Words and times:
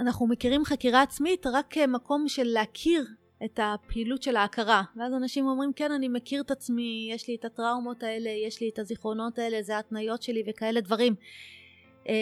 אנחנו 0.00 0.26
מכירים 0.26 0.64
חקירה 0.64 1.02
עצמית 1.02 1.46
רק 1.46 1.66
כמקום 1.70 2.28
של 2.28 2.44
להכיר 2.44 3.06
את 3.44 3.60
הפעילות 3.62 4.22
של 4.22 4.36
ההכרה. 4.36 4.82
ואז 4.96 5.14
אנשים 5.14 5.46
אומרים, 5.46 5.72
כן, 5.72 5.92
אני 5.92 6.08
מכיר 6.08 6.42
את 6.42 6.50
עצמי, 6.50 7.10
יש 7.12 7.28
לי 7.28 7.36
את 7.40 7.44
הטראומות 7.44 8.02
האלה, 8.02 8.30
יש 8.46 8.60
לי 8.60 8.70
את 8.74 8.78
הזיכרונות 8.78 9.38
האלה, 9.38 9.62
זה 9.62 9.76
ההתניות 9.76 10.22
שלי 10.22 10.42
וכאלה 10.48 10.80
דברים. 10.80 11.14
אה, 12.08 12.14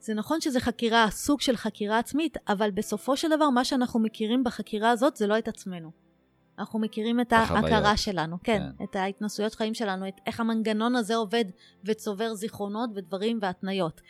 זה 0.00 0.14
נכון 0.14 0.40
שזה 0.40 0.60
חקירה, 0.60 1.10
סוג 1.10 1.40
של 1.40 1.56
חקירה 1.56 1.98
עצמית, 1.98 2.36
אבל 2.48 2.70
בסופו 2.70 3.16
של 3.16 3.30
דבר 3.30 3.50
מה 3.50 3.64
שאנחנו 3.64 4.00
מכירים 4.00 4.44
בחקירה 4.44 4.90
הזאת 4.90 5.16
זה 5.16 5.26
לא 5.26 5.38
את 5.38 5.48
עצמנו. 5.48 5.90
אנחנו 6.58 6.78
מכירים 6.78 7.20
את 7.20 7.32
ההכרה 7.32 7.96
שלנו, 7.96 8.36
כן, 8.44 8.62
כן, 8.78 8.84
את 8.84 8.96
ההתנסויות 8.96 9.54
חיים 9.54 9.74
שלנו, 9.74 10.08
את 10.08 10.14
איך 10.26 10.40
המנגנון 10.40 10.96
הזה 10.96 11.14
עובד 11.14 11.44
וצובר 11.84 12.34
זיכרונות 12.34 12.90
ודברים 12.94 13.38
והתניות. 13.42 14.00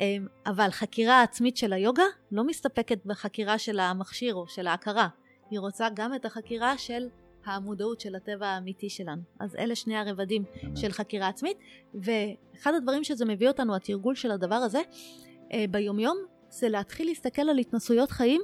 אמ, 0.00 0.26
אבל 0.46 0.70
חקירה 0.70 1.22
עצמית 1.22 1.56
של 1.56 1.72
היוגה 1.72 2.02
לא 2.32 2.44
מסתפקת 2.44 2.98
בחקירה 3.06 3.58
של 3.58 3.80
המכשיר 3.80 4.34
או 4.34 4.48
של 4.48 4.66
ההכרה. 4.66 5.08
היא 5.50 5.60
רוצה 5.60 5.88
גם 5.94 6.14
את 6.14 6.24
החקירה 6.24 6.78
של 6.78 7.08
המודעות 7.44 8.00
של 8.00 8.14
הטבע 8.14 8.46
האמיתי 8.46 8.90
שלנו. 8.90 9.22
אז 9.40 9.56
אלה 9.56 9.74
שני 9.74 9.96
הרבדים 9.96 10.44
של 10.76 10.92
חקירה 10.92 11.28
עצמית, 11.28 11.56
ואחד 11.94 12.74
הדברים 12.74 13.04
שזה 13.04 13.24
מביא 13.24 13.48
אותנו, 13.48 13.76
התרגול 13.76 14.14
של 14.14 14.30
הדבר 14.30 14.54
הזה, 14.54 14.80
אה, 15.52 15.64
ביומיום, 15.70 16.18
זה 16.50 16.68
להתחיל 16.68 17.06
להסתכל 17.06 17.42
על 17.42 17.58
התנסויות 17.58 18.10
חיים, 18.10 18.40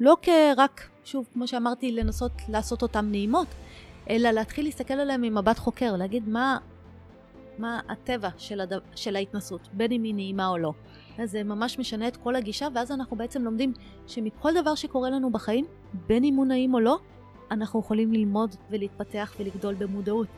לא 0.00 0.16
כרק, 0.22 0.88
שוב, 1.04 1.28
כמו 1.32 1.46
שאמרתי, 1.46 1.92
לנסות 1.92 2.32
לעשות 2.48 2.82
אותן 2.82 3.10
נעימות, 3.10 3.48
אלא 4.10 4.30
להתחיל 4.30 4.64
להסתכל 4.64 4.94
עליהן 4.94 5.20
ממבט 5.20 5.58
חוקר, 5.58 5.96
להגיד 5.96 6.28
מה, 6.28 6.58
מה 7.60 7.80
הטבע 7.88 8.28
של, 8.38 8.60
הד... 8.60 8.72
של 8.94 9.16
ההתנסות, 9.16 9.68
בין 9.72 9.92
אם 9.92 10.02
היא 10.02 10.14
נעימה 10.14 10.48
או 10.48 10.58
לא. 10.58 10.72
אז 11.18 11.30
זה 11.30 11.42
ממש 11.42 11.78
משנה 11.78 12.08
את 12.08 12.16
כל 12.16 12.36
הגישה, 12.36 12.68
ואז 12.74 12.92
אנחנו 12.92 13.16
בעצם 13.16 13.42
לומדים 13.42 13.72
שמכל 14.06 14.50
דבר 14.60 14.74
שקורה 14.74 15.10
לנו 15.10 15.30
בחיים, 15.30 15.64
בין 16.06 16.24
אם 16.24 16.34
הוא 16.34 16.46
נעים 16.46 16.74
או 16.74 16.80
לא, 16.80 16.98
אנחנו 17.50 17.80
יכולים 17.80 18.12
ללמוד 18.12 18.54
ולהתפתח 18.70 19.34
ולגדול 19.40 19.74
במודעות. 19.74 20.28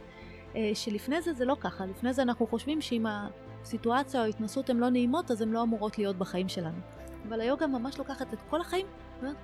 אה, 0.56 0.70
שלפני 0.74 1.22
זה 1.22 1.32
זה 1.32 1.44
לא 1.44 1.56
ככה, 1.60 1.86
לפני 1.86 2.12
זה 2.12 2.22
אנחנו 2.22 2.46
חושבים 2.46 2.80
שאם 2.80 3.06
הסיטואציה 3.06 4.20
או 4.20 4.24
ההתנסות 4.24 4.70
הן 4.70 4.76
לא 4.76 4.90
נעימות, 4.90 5.30
אז 5.30 5.42
הן 5.42 5.48
לא 5.48 5.62
אמורות 5.62 5.98
להיות 5.98 6.16
בחיים 6.16 6.48
שלנו. 6.48 6.78
אבל 7.28 7.40
היוגה 7.40 7.66
ממש 7.66 7.98
לוקחת 7.98 8.34
את 8.34 8.38
כל 8.50 8.60
החיים, 8.60 8.86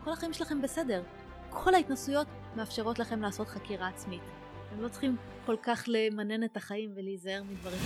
כל 0.04 0.10
החיים 0.10 0.32
שלכם 0.32 0.62
בסדר. 0.62 1.02
כל 1.50 1.74
ההתנסויות 1.74 2.26
מאפשרות 2.56 2.98
לכם 2.98 3.22
לעשות 3.22 3.48
חקירה 3.48 3.88
עצמית. 3.88 4.22
אתם 4.68 4.82
לא 4.82 4.88
צריכים 4.88 5.16
כל 5.46 5.56
כך 5.62 5.84
למנן 5.86 6.44
את 6.44 6.56
החיים 6.56 6.90
ולהיזהר 6.96 7.42
מדברים. 7.42 7.80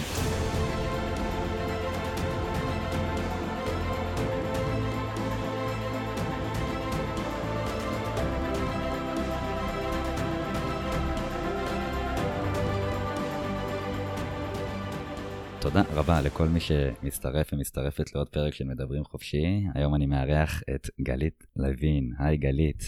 תודה 15.60 15.82
רבה 15.94 16.20
לכל 16.20 16.48
מי 16.48 16.60
שמצטרף 16.60 17.52
ומצטרפת 17.52 18.14
לעוד 18.14 18.28
פרק 18.28 18.54
של 18.54 18.64
מדברים 18.64 19.04
חופשי. 19.04 19.64
היום 19.74 19.94
אני 19.94 20.06
מארח 20.06 20.62
את 20.74 20.90
גלית 21.00 21.44
לוין. 21.56 22.12
היי 22.18 22.36
גלית. 22.36 22.82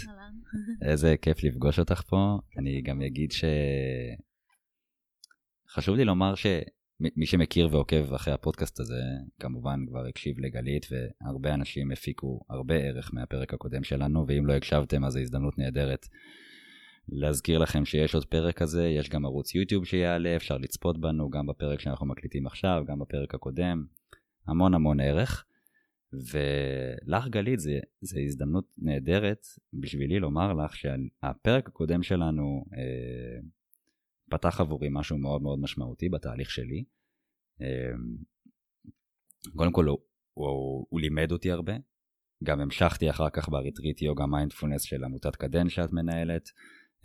איזה 0.82 1.14
כיף 1.22 1.44
לפגוש 1.44 1.78
אותך 1.78 2.02
פה. 2.02 2.38
אני 2.58 2.82
גם 2.82 3.02
אגיד 3.02 3.32
ש... 3.32 3.44
חשוב 5.70 5.96
לי 5.96 6.04
לומר 6.04 6.34
שמי 6.34 7.26
שמכיר 7.26 7.68
ועוקב 7.70 8.14
אחרי 8.14 8.34
הפודקאסט 8.34 8.80
הזה, 8.80 9.00
כמובן 9.40 9.80
כבר 9.88 10.06
הקשיב 10.06 10.38
לגלית, 10.38 10.86
והרבה 10.90 11.54
אנשים 11.54 11.90
הפיקו 11.90 12.40
הרבה 12.50 12.74
ערך 12.74 13.10
מהפרק 13.14 13.54
הקודם 13.54 13.84
שלנו, 13.84 14.24
ואם 14.28 14.46
לא 14.46 14.52
הקשבתם 14.52 15.04
אז 15.04 15.12
זו 15.12 15.18
הזדמנות 15.18 15.58
נהדרת 15.58 16.06
להזכיר 17.08 17.58
לכם 17.58 17.84
שיש 17.84 18.14
עוד 18.14 18.24
פרק 18.24 18.58
כזה, 18.58 18.88
יש 18.88 19.08
גם 19.08 19.24
ערוץ 19.24 19.54
יוטיוב 19.54 19.84
שיעלה, 19.84 20.36
אפשר 20.36 20.58
לצפות 20.58 21.00
בנו 21.00 21.30
גם 21.30 21.46
בפרק 21.46 21.80
שאנחנו 21.80 22.06
מקליטים 22.06 22.46
עכשיו, 22.46 22.82
גם 22.86 22.98
בפרק 22.98 23.34
הקודם, 23.34 23.84
המון 24.46 24.74
המון 24.74 25.00
ערך. 25.00 25.44
ולך 26.32 27.28
גלית 27.28 27.60
זה 28.00 28.20
הזדמנות 28.26 28.74
נהדרת 28.78 29.46
בשבילי 29.72 30.18
לומר 30.18 30.52
לך 30.52 30.76
שהפרק 30.76 31.68
הקודם 31.68 32.02
שלנו 32.02 32.64
אה, 32.76 33.40
פתח 34.30 34.60
עבורי 34.60 34.88
משהו 34.90 35.18
מאוד 35.18 35.42
מאוד 35.42 35.58
משמעותי 35.58 36.08
בתהליך 36.08 36.50
שלי. 36.50 36.84
אה, 37.60 37.92
קודם 39.56 39.72
כל 39.72 39.84
הוא, 39.84 39.98
הוא, 40.34 40.86
הוא 40.90 41.00
לימד 41.00 41.32
אותי 41.32 41.50
הרבה, 41.50 41.72
גם 42.44 42.60
המשכתי 42.60 43.10
אחר 43.10 43.30
כך 43.30 43.48
בריטריט 43.48 44.02
יוגה 44.02 44.26
מיינדפולנס 44.26 44.82
של 44.82 45.04
עמותת 45.04 45.36
קדן 45.36 45.68
שאת 45.68 45.92
מנהלת. 45.92 46.48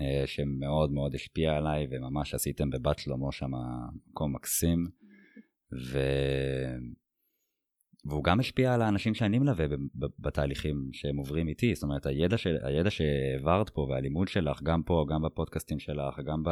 אה, 0.02 0.28
שמאוד 0.28 0.92
מאוד 0.92 1.16
השפיע 1.16 1.58
עליי, 1.58 1.88
וממש 1.92 2.34
עשיתם 2.34 2.70
בבת 2.70 3.00
שלמה 3.00 3.32
שם 3.32 3.52
מקום 4.12 4.36
מקסים. 4.36 4.88
ו... 5.92 6.00
והוא 8.10 8.24
גם 8.24 8.40
השפיע 8.40 8.74
על 8.74 8.82
האנשים 8.82 9.14
שאני 9.14 9.40
מלווה 9.40 9.66
בתהליכים 10.20 10.90
שהם 10.94 11.18
עוברים 11.18 11.48
איתי, 11.48 11.76
זאת 11.76 11.84
אומרת 11.84 12.06
הידע, 12.06 12.38
של, 12.38 12.58
הידע 12.64 12.90
שהעברת 12.90 13.70
פה 13.70 13.82
והלימוד 13.82 14.28
שלך, 14.28 14.64
גם 14.64 14.84
פה, 14.84 15.06
גם 15.10 15.22
בפודקאסטים 15.22 15.80
שלך, 15.80 16.20
גם 16.26 16.44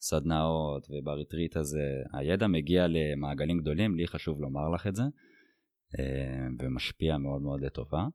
בסדנאות 0.00 0.86
ובריטריט 0.90 1.56
הזה, 1.56 2.02
הידע 2.12 2.46
מגיע 2.46 2.86
למעגלים 2.88 3.58
גדולים, 3.58 3.96
לי 3.96 4.06
חשוב 4.06 4.40
לומר 4.40 4.68
לך 4.68 4.86
את 4.86 4.96
זה, 4.96 5.02
אה, 5.98 6.46
ומשפיע 6.58 7.18
מאוד 7.18 7.42
מאוד 7.42 7.60
לטובה. 7.60 8.06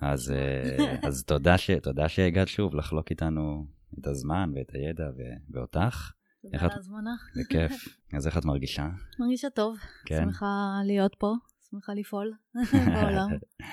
אז, 0.00 0.30
אה, 0.32 0.96
אז 1.08 1.24
תודה, 1.24 1.58
ש, 1.58 1.70
תודה 1.70 2.08
שהגעת 2.08 2.48
שוב 2.48 2.74
לחלוק 2.74 3.10
איתנו 3.10 3.66
את 4.00 4.06
הזמן 4.06 4.52
ואת 4.54 4.74
הידע 4.74 5.10
ו, 5.16 5.22
ואותך. 5.50 6.12
תודה 6.42 6.58
על 6.60 6.70
ההזמנה. 6.70 7.14
בכיף. 7.36 7.98
אז 8.16 8.26
איך 8.26 8.38
את 8.38 8.44
מרגישה? 8.44 8.88
מרגישה 9.18 9.50
טוב. 9.50 9.78
כן. 10.06 10.24
שמחה 10.24 10.80
להיות 10.84 11.16
פה, 11.18 11.34
שמחה 11.70 11.94
לפעול 11.94 12.32
בעולם. 12.94 13.28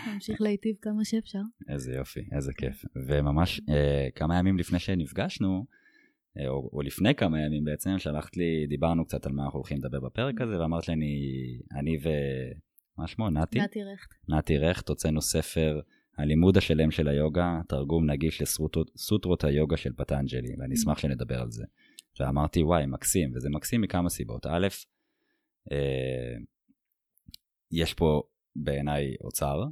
להמשיך 0.07 0.41
להיטיב 0.41 0.75
כמה 0.81 1.05
שאפשר. 1.05 1.41
איזה 1.69 1.93
יופי, 1.93 2.29
איזה 2.31 2.53
כיף. 2.53 2.85
וממש 3.07 3.61
אה, 3.69 4.07
כמה 4.15 4.39
ימים 4.39 4.57
לפני 4.57 4.79
שנפגשנו, 4.79 5.65
אה, 6.37 6.47
או, 6.47 6.69
או 6.73 6.81
לפני 6.81 7.15
כמה 7.15 7.41
ימים 7.41 7.63
בעצם, 7.63 7.99
שלחת 7.99 8.37
לי, 8.37 8.67
דיברנו 8.69 9.05
קצת 9.05 9.25
על 9.25 9.31
מה 9.31 9.45
אנחנו 9.45 9.59
הולכים 9.59 9.77
לדבר 9.77 9.99
בפרק 9.99 10.41
הזה, 10.41 10.59
ואמרת 10.59 10.87
לי, 10.87 10.93
אני, 10.93 11.13
אני 11.79 11.97
ו... 12.03 12.09
מה 12.97 13.07
שמו? 13.07 13.29
נתי? 13.29 13.59
נתי 13.59 13.79
רכט. 13.83 14.13
נתי 14.29 14.57
רכט, 14.57 14.89
הוצאנו 14.89 15.21
ספר, 15.21 15.79
הלימוד 16.17 16.57
השלם 16.57 16.91
של 16.91 17.07
היוגה, 17.07 17.61
תרגום 17.67 18.09
נגיש 18.09 18.41
לסוטרות 18.41 19.43
היוגה 19.43 19.77
של 19.77 19.93
פטנג'לי, 19.93 20.55
ואני 20.59 20.75
אשמח 20.75 20.97
שנדבר 20.97 21.41
על 21.41 21.51
זה. 21.51 21.63
ואמרתי, 22.19 22.63
וואי, 22.63 22.85
מקסים, 22.85 23.31
וזה 23.35 23.49
מקסים 23.49 23.81
מכמה 23.81 24.09
סיבות. 24.09 24.45
א', 24.45 24.67
אה, 25.71 26.35
יש 27.71 27.93
פה 27.93 28.21
בעיניי 28.55 29.15
אוצר, 29.21 29.63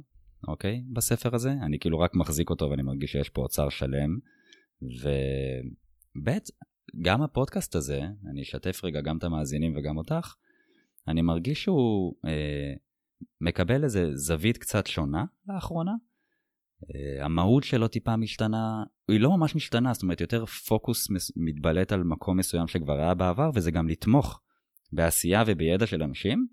אוקיי? 0.48 0.82
בספר 0.92 1.34
הזה, 1.34 1.52
אני 1.62 1.78
כאילו 1.78 1.98
רק 1.98 2.14
מחזיק 2.14 2.50
אותו 2.50 2.70
ואני 2.70 2.82
מרגיש 2.82 3.12
שיש 3.12 3.28
פה 3.28 3.42
אוצר 3.42 3.68
שלם. 3.68 4.18
וב', 4.82 6.38
גם 7.02 7.22
הפודקאסט 7.22 7.74
הזה, 7.74 8.00
אני 8.30 8.42
אשתף 8.42 8.84
רגע 8.84 9.00
גם 9.00 9.18
את 9.18 9.24
המאזינים 9.24 9.76
וגם 9.76 9.96
אותך, 9.96 10.34
אני 11.08 11.22
מרגיש 11.22 11.62
שהוא 11.62 12.14
אה, 12.26 12.74
מקבל 13.40 13.84
איזה 13.84 14.16
זווית 14.16 14.58
קצת 14.58 14.86
שונה 14.86 15.24
לאחרונה. 15.48 15.92
Uh, 16.82 17.24
המהות 17.24 17.64
שלו 17.64 17.88
טיפה 17.88 18.16
משתנה, 18.16 18.82
היא 19.08 19.20
לא 19.20 19.36
ממש 19.36 19.56
משתנה, 19.56 19.92
זאת 19.92 20.02
אומרת 20.02 20.20
יותר 20.20 20.46
פוקוס 20.46 21.08
מתבלט 21.36 21.92
על 21.92 22.02
מקום 22.02 22.36
מסוים 22.36 22.68
שכבר 22.68 22.98
היה 22.98 23.14
בעבר, 23.14 23.50
וזה 23.54 23.70
גם 23.70 23.88
לתמוך 23.88 24.40
בעשייה 24.92 25.42
ובידע 25.46 25.86
של 25.86 26.02
אנשים, 26.02 26.46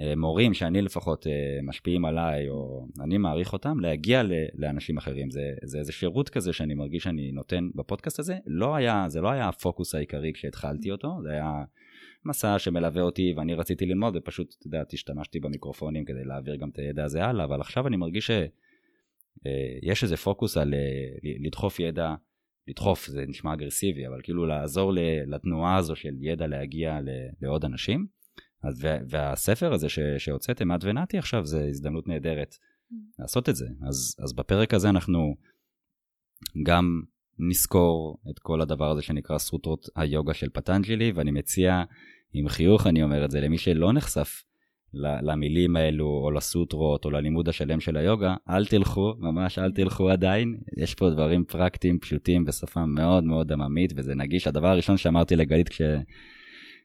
uh, 0.00 0.16
מורים 0.16 0.54
שאני 0.54 0.82
לפחות 0.82 1.26
uh, 1.26 1.28
משפיעים 1.68 2.04
עליי, 2.04 2.48
או 2.48 2.86
אני 3.04 3.18
מעריך 3.18 3.52
אותם, 3.52 3.80
להגיע 3.80 4.22
לאנשים 4.54 4.98
אחרים. 4.98 5.30
זה, 5.30 5.40
זה 5.64 5.78
איזה 5.78 5.92
שירות 5.92 6.28
כזה 6.28 6.52
שאני 6.52 6.74
מרגיש 6.74 7.04
שאני 7.04 7.32
נותן 7.32 7.68
בפודקאסט 7.74 8.18
הזה. 8.18 8.36
לא 8.46 8.74
היה, 8.74 9.04
זה 9.08 9.20
לא 9.20 9.30
היה 9.30 9.48
הפוקוס 9.48 9.94
העיקרי 9.94 10.32
כשהתחלתי 10.34 10.90
אותו, 10.90 11.18
זה 11.22 11.30
היה 11.30 11.64
מסע 12.24 12.58
שמלווה 12.58 13.02
אותי 13.02 13.34
ואני 13.36 13.54
רציתי 13.54 13.86
ללמוד 13.86 14.16
ופשוט, 14.16 14.54
אתה 14.58 14.66
יודע, 14.66 14.82
השתמשתי 14.92 15.40
במיקרופונים 15.40 16.04
כדי 16.04 16.24
להעביר 16.24 16.56
גם 16.56 16.68
את 16.68 16.78
הידע 16.78 17.04
הזה 17.04 17.24
הלאה, 17.24 17.44
אבל 17.44 17.60
עכשיו 17.60 17.86
אני 17.86 17.96
מרגיש 17.96 18.30
שיש 19.42 20.02
איזה 20.02 20.16
פוקוס 20.16 20.56
על 20.56 20.74
לדחוף 21.44 21.80
ידע, 21.80 22.14
לדחוף 22.68 23.06
זה 23.06 23.24
נשמע 23.28 23.54
אגרסיבי, 23.54 24.06
אבל 24.06 24.20
כאילו 24.22 24.46
לעזור 24.46 24.92
לתנועה 25.26 25.76
הזו 25.76 25.96
של 25.96 26.14
ידע 26.20 26.46
להגיע 26.46 26.98
לעוד 27.42 27.64
אנשים. 27.64 28.06
אז, 28.62 28.86
והספר 29.08 29.72
הזה 29.72 29.88
שהוצאתם, 30.18 30.74
את 30.74 30.84
ונתי 30.84 31.18
עכשיו, 31.18 31.46
זה 31.46 31.66
הזדמנות 31.68 32.08
נהדרת 32.08 32.54
mm. 32.54 32.94
לעשות 33.18 33.48
את 33.48 33.56
זה. 33.56 33.66
אז, 33.88 34.16
אז 34.18 34.32
בפרק 34.32 34.74
הזה 34.74 34.88
אנחנו 34.88 35.36
גם 36.62 37.02
נזכור 37.38 38.18
את 38.30 38.38
כל 38.38 38.60
הדבר 38.60 38.90
הזה 38.90 39.02
שנקרא 39.02 39.38
סוטרות 39.38 39.88
היוגה 39.96 40.34
של 40.34 40.48
פטנג'לי, 40.48 41.12
ואני 41.12 41.30
מציע 41.30 41.82
עם 42.32 42.48
חיוך 42.48 42.86
אני 42.86 43.02
אומר 43.02 43.24
את 43.24 43.30
זה, 43.30 43.40
למי 43.40 43.58
שלא 43.58 43.92
נחשף 43.92 44.42
למילים 44.96 45.76
האלו, 45.76 46.06
או 46.06 46.30
לסוטרות, 46.30 47.04
או 47.04 47.10
ללימוד 47.10 47.48
השלם 47.48 47.80
של 47.80 47.96
היוגה, 47.96 48.34
אל 48.50 48.66
תלכו, 48.66 49.14
ממש 49.18 49.58
אל 49.58 49.72
תלכו 49.72 50.10
עדיין. 50.10 50.56
יש 50.76 50.94
פה 50.94 51.10
דברים 51.10 51.44
פרקטיים, 51.44 51.98
פשוטים, 51.98 52.44
בשפה 52.44 52.86
מאוד 52.86 53.24
מאוד 53.24 53.52
עממית, 53.52 53.92
וזה 53.96 54.14
נגיש. 54.14 54.46
הדבר 54.46 54.68
הראשון 54.68 54.96
שאמרתי 54.96 55.36
לגלית 55.36 55.68
כש... 55.68 55.82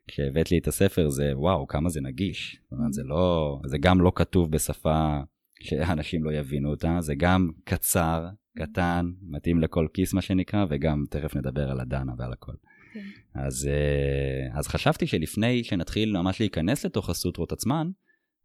כשהבאת 0.08 0.52
לי 0.52 0.58
את 0.58 0.68
הספר 0.68 1.10
זה, 1.10 1.32
וואו, 1.36 1.68
כמה 1.68 1.90
זה 1.90 2.02
נגיש. 2.02 2.58
זאת 2.64 2.80
אומרת, 2.80 2.94
זה 2.94 3.04
לא, 3.06 3.60
זה 3.66 3.78
גם 3.78 4.02
לא 4.02 4.12
כתוב 4.16 4.52
בשפה 4.52 5.20
שאנשים 5.60 6.24
לא 6.24 6.32
יבינו 6.32 6.70
אותה, 6.70 6.98
זה 7.00 7.16
גם 7.16 7.50
קצר, 7.64 8.26
קטן, 8.58 9.12
מתאים 9.22 9.60
לכל 9.60 9.88
כיס 9.94 10.14
מה 10.14 10.22
שנקרא, 10.22 10.66
וגם 10.70 11.04
תכף 11.10 11.36
נדבר 11.36 11.72
על 11.72 11.80
הדנה 11.80 12.14
ועל 12.18 12.34
הכל. 12.34 12.54
כן. 12.94 13.06
אז, 13.34 13.68
אה, 13.68 14.60
אז 14.60 14.68
חשבתי 14.68 15.08
שלפני 15.08 15.64
שנתחיל 15.64 16.18
ממש 16.18 16.40
להיכנס 16.40 16.86
לתוך 16.86 17.10
הסוטרות 17.10 17.52
עצמן, 17.52 17.90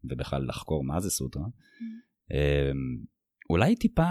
ובכלל 0.04 0.46
לחקור 0.48 0.84
מה 0.84 1.00
זה 1.00 1.10
סוטרה, 1.10 1.44
mm-hmm. 1.44 2.34
אמ, 2.34 3.04
אולי 3.50 3.76
טיפה 3.76 4.10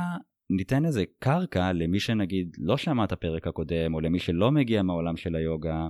ניתן 0.50 0.86
איזה 0.86 1.04
קרקע 1.20 1.74
למי 1.74 2.00
שנגיד 2.00 2.56
לא 2.60 2.78
שמע 2.78 3.04
את 3.04 3.12
הפרק 3.12 3.48
הקודם, 3.48 3.94
או 3.94 4.02
למי 4.02 4.20
שלא 4.20 4.52
מגיע 4.52 4.84
מהעולם 4.84 5.18
של 5.18 5.36
היוגה, 5.36 5.88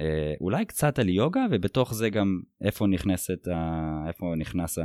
אה, 0.00 0.34
אולי 0.40 0.64
קצת 0.64 0.98
על 0.98 1.08
יוגה, 1.08 1.46
ובתוך 1.50 1.94
זה 1.94 2.10
גם 2.10 2.40
איפה 2.60 2.86
נכנסת, 2.86 3.48
איפה 4.08 4.34
נכנס 4.38 4.78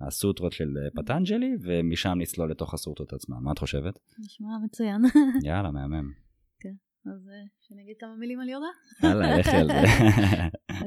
הסוטרות 0.00 0.52
של 0.52 0.68
פטנג'לי, 0.94 1.52
ומשם 1.62 2.14
נצלול 2.18 2.50
לתוך 2.50 2.74
הסוטרות 2.74 3.12
עצמן. 3.12 3.36
מה 3.40 3.52
את 3.52 3.58
חושבת? 3.58 3.98
נשמע 4.18 4.48
מצוין. 4.64 5.02
יאללה, 5.44 5.70
מהמם. 5.70 6.22
אז 7.06 7.28
אה, 7.28 7.44
שאני 7.60 7.82
אגיד 7.82 7.96
כמה 7.98 8.14
מילים 8.14 8.40
על 8.40 8.48
יוגה? 8.48 8.66
יאללה, 9.02 9.36
לכי 9.38 9.56
על 9.56 9.68
זה. 9.68 9.80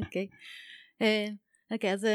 אוקיי. 0.05 0.27
אה, 1.01 1.25
אוקיי, 1.71 1.93
אז 1.93 2.07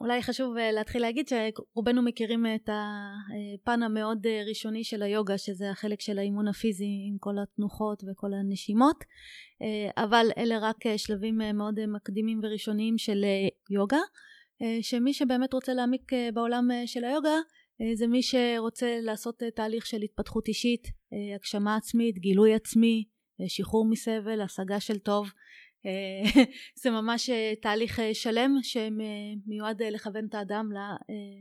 אולי 0.00 0.22
חשוב 0.22 0.54
להתחיל 0.56 1.02
להגיד 1.02 1.28
שרובנו 1.28 2.02
מכירים 2.02 2.46
את 2.54 2.68
הפן 2.68 3.82
המאוד 3.82 4.26
ראשוני 4.48 4.84
של 4.84 5.02
היוגה, 5.02 5.38
שזה 5.38 5.70
החלק 5.70 6.00
של 6.00 6.18
האימון 6.18 6.48
הפיזי 6.48 7.08
עם 7.08 7.18
כל 7.18 7.34
התנוחות 7.42 8.02
וכל 8.04 8.34
הנשימות, 8.34 9.04
אבל 9.96 10.26
אלה 10.38 10.58
רק 10.58 10.96
שלבים 10.96 11.40
מאוד 11.54 11.86
מקדימים 11.86 12.40
וראשוניים 12.42 12.98
של 12.98 13.24
יוגה. 13.70 14.00
אה, 14.62 14.78
שמי 14.82 15.12
שבאמת 15.12 15.52
רוצה 15.54 15.74
להעמיק 15.74 16.12
אה, 16.12 16.28
בעולם 16.34 16.70
אה, 16.70 16.86
של 16.86 17.04
היוגה 17.04 17.36
זה 17.94 18.06
מי 18.06 18.22
שרוצה 18.22 19.00
לעשות 19.00 19.42
תהליך 19.56 19.86
של 19.86 20.02
התפתחות 20.02 20.48
אישית, 20.48 20.82
הגשמה 21.34 21.76
עצמית, 21.76 22.18
גילוי 22.18 22.54
עצמי, 22.54 23.04
שחרור 23.46 23.88
מסבל, 23.90 24.40
השגה 24.40 24.80
של 24.80 24.98
טוב. 24.98 25.30
זה 26.82 26.90
ממש 26.90 27.30
תהליך 27.62 28.00
שלם 28.12 28.56
שמיועד 28.62 29.82
לכוון 29.82 30.26
את 30.26 30.34
האדם 30.34 30.70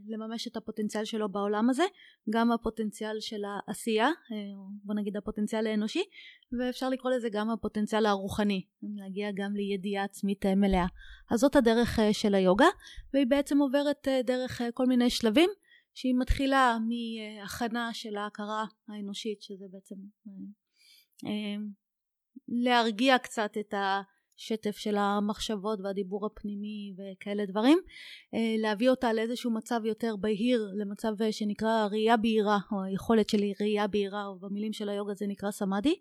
לממש 0.08 0.48
את 0.48 0.58
הפוטנציאל 0.58 1.06
שלו 1.06 1.30
בעולם 1.30 1.70
הזה, 1.70 1.84
גם 2.30 2.52
הפוטנציאל 2.52 3.20
של 3.20 3.42
העשייה, 3.46 4.10
בוא 4.84 4.96
נגיד 4.96 5.18
הפוטנציאל 5.18 5.68
האנושי, 5.68 6.04
ואפשר 6.60 6.90
לקרוא 6.90 7.12
לזה 7.12 7.30
גם 7.32 7.50
הפוטנציאל 7.50 8.06
הרוחני, 8.06 8.66
להגיע 8.96 9.30
גם 9.36 9.56
לידיעה 9.56 10.04
עצמית 10.04 10.46
מלאה. 10.46 10.86
אז 11.32 11.40
זאת 11.40 11.56
הדרך 11.56 12.00
של 12.12 12.36
היוגה, 12.36 12.68
והיא 13.14 13.28
בעצם 13.28 13.58
עוברת 13.58 14.08
דרך 14.24 14.62
כל 14.74 14.86
מיני 14.86 15.10
שלבים, 15.10 15.50
שהיא 15.94 16.16
מתחילה 16.20 16.78
מהכנה 16.88 17.90
של 17.94 18.16
ההכרה 18.18 18.66
האנושית, 18.88 19.42
שזה 19.42 19.66
בעצם 19.72 19.96
להרגיע 22.48 23.18
קצת 23.18 23.58
את 23.60 23.74
ה... 23.74 24.02
שטף 24.38 24.78
של 24.78 24.96
המחשבות 24.98 25.80
והדיבור 25.84 26.26
הפנימי 26.26 26.94
וכאלה 26.98 27.46
דברים, 27.46 27.80
אה, 28.34 28.56
להביא 28.58 28.90
אותה 28.90 29.14
לאיזשהו 29.14 29.52
מצב 29.52 29.82
יותר 29.86 30.16
בהיר, 30.16 30.72
למצב 30.76 31.22
אה, 31.22 31.32
שנקרא 31.32 31.88
ראייה 31.92 32.18
בהירה, 32.18 32.58
או 32.72 32.84
היכולת 32.84 33.30
של 33.30 33.38
ראייה 33.62 33.88
בהירה, 33.88 34.26
או 34.26 34.40
במילים 34.40 34.74
של 34.74 34.90
היוגה 34.90 35.14
זה 35.14 35.28
נקרא 35.28 35.52
סמאדי, 35.52 35.96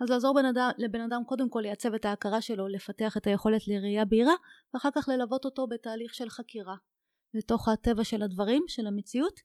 אז 0.00 0.10
לעזור 0.10 0.34
בן 0.34 0.44
אדם, 0.44 0.70
לבן 0.78 1.00
אדם 1.00 1.22
קודם 1.26 1.50
כל 1.50 1.60
לייצב 1.60 1.94
את 1.94 2.04
ההכרה 2.04 2.40
שלו, 2.40 2.68
לפתח 2.68 3.16
את 3.16 3.26
היכולת 3.26 3.68
לראייה 3.68 4.04
בהירה, 4.04 4.34
ואחר 4.74 4.88
כך 4.94 5.08
ללוות 5.08 5.44
אותו 5.44 5.66
בתהליך 5.66 6.14
של 6.14 6.30
חקירה, 6.30 6.76
לתוך 7.34 7.68
הטבע 7.68 8.04
של 8.04 8.22
הדברים, 8.22 8.64
של 8.68 8.86
המציאות, 8.86 9.40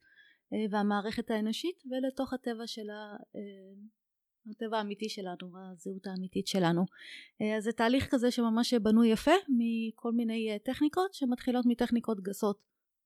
אה, 0.54 0.66
והמערכת 0.72 1.31
האנושית, 1.31 1.84
ולתוך 1.92 2.34
הטבע 2.34 2.68
של. 2.68 2.88
הטבע 4.51 4.77
האמיתי 4.77 5.09
שלנו, 5.09 5.51
הזהות 5.71 6.07
האמיתית 6.07 6.47
שלנו. 6.47 6.86
אה, 7.41 7.57
אז 7.57 7.63
זה 7.63 7.71
תהליך 7.71 8.07
כזה 8.12 8.31
שממש 8.31 8.74
בנוי 8.74 9.07
יפה 9.07 9.31
מכל 9.50 10.12
מיני 10.12 10.51
אה, 10.51 10.59
טכניקות 10.59 11.13
שמתחילות 11.13 11.65
מטכניקות 11.65 12.19
גסות 12.21 12.59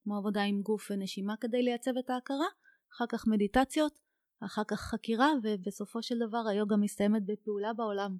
כמו 0.04 0.16
עבודה 0.16 0.42
עם 0.42 0.62
גוף 0.62 0.90
ונשימה 0.90 1.34
כדי 1.40 1.62
לייצב 1.62 1.90
את 1.98 2.10
ההכרה, 2.10 2.46
אחר 2.94 3.04
כך 3.08 3.26
מדיטציות, 3.26 3.98
אחר 4.40 4.62
כך 4.68 4.80
חקירה 4.80 5.28
ובסופו 5.42 6.02
של 6.02 6.18
דבר 6.18 6.44
היוגה 6.50 6.76
מסתיימת 6.76 7.22
בפעולה 7.26 7.72
בעולם 7.72 8.16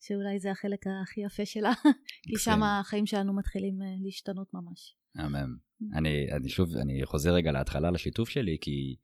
שאולי 0.00 0.38
זה 0.38 0.50
החלק 0.50 0.84
הכי 1.02 1.20
יפה 1.20 1.46
שלה 1.46 1.72
כי 2.28 2.38
שם 2.38 2.62
החיים 2.62 3.06
שלנו 3.06 3.36
מתחילים 3.36 3.82
אה, 3.82 3.86
להשתנות 4.04 4.54
ממש. 4.54 4.96
אמן. 5.20 5.50
אני, 5.94 6.32
אני 6.32 6.48
שוב, 6.48 6.76
אני 6.76 7.00
חוזר 7.04 7.34
רגע 7.34 7.52
להתחלה 7.52 7.90
לשיתוף 7.90 8.28
שלי 8.28 8.56
כי 8.60 8.96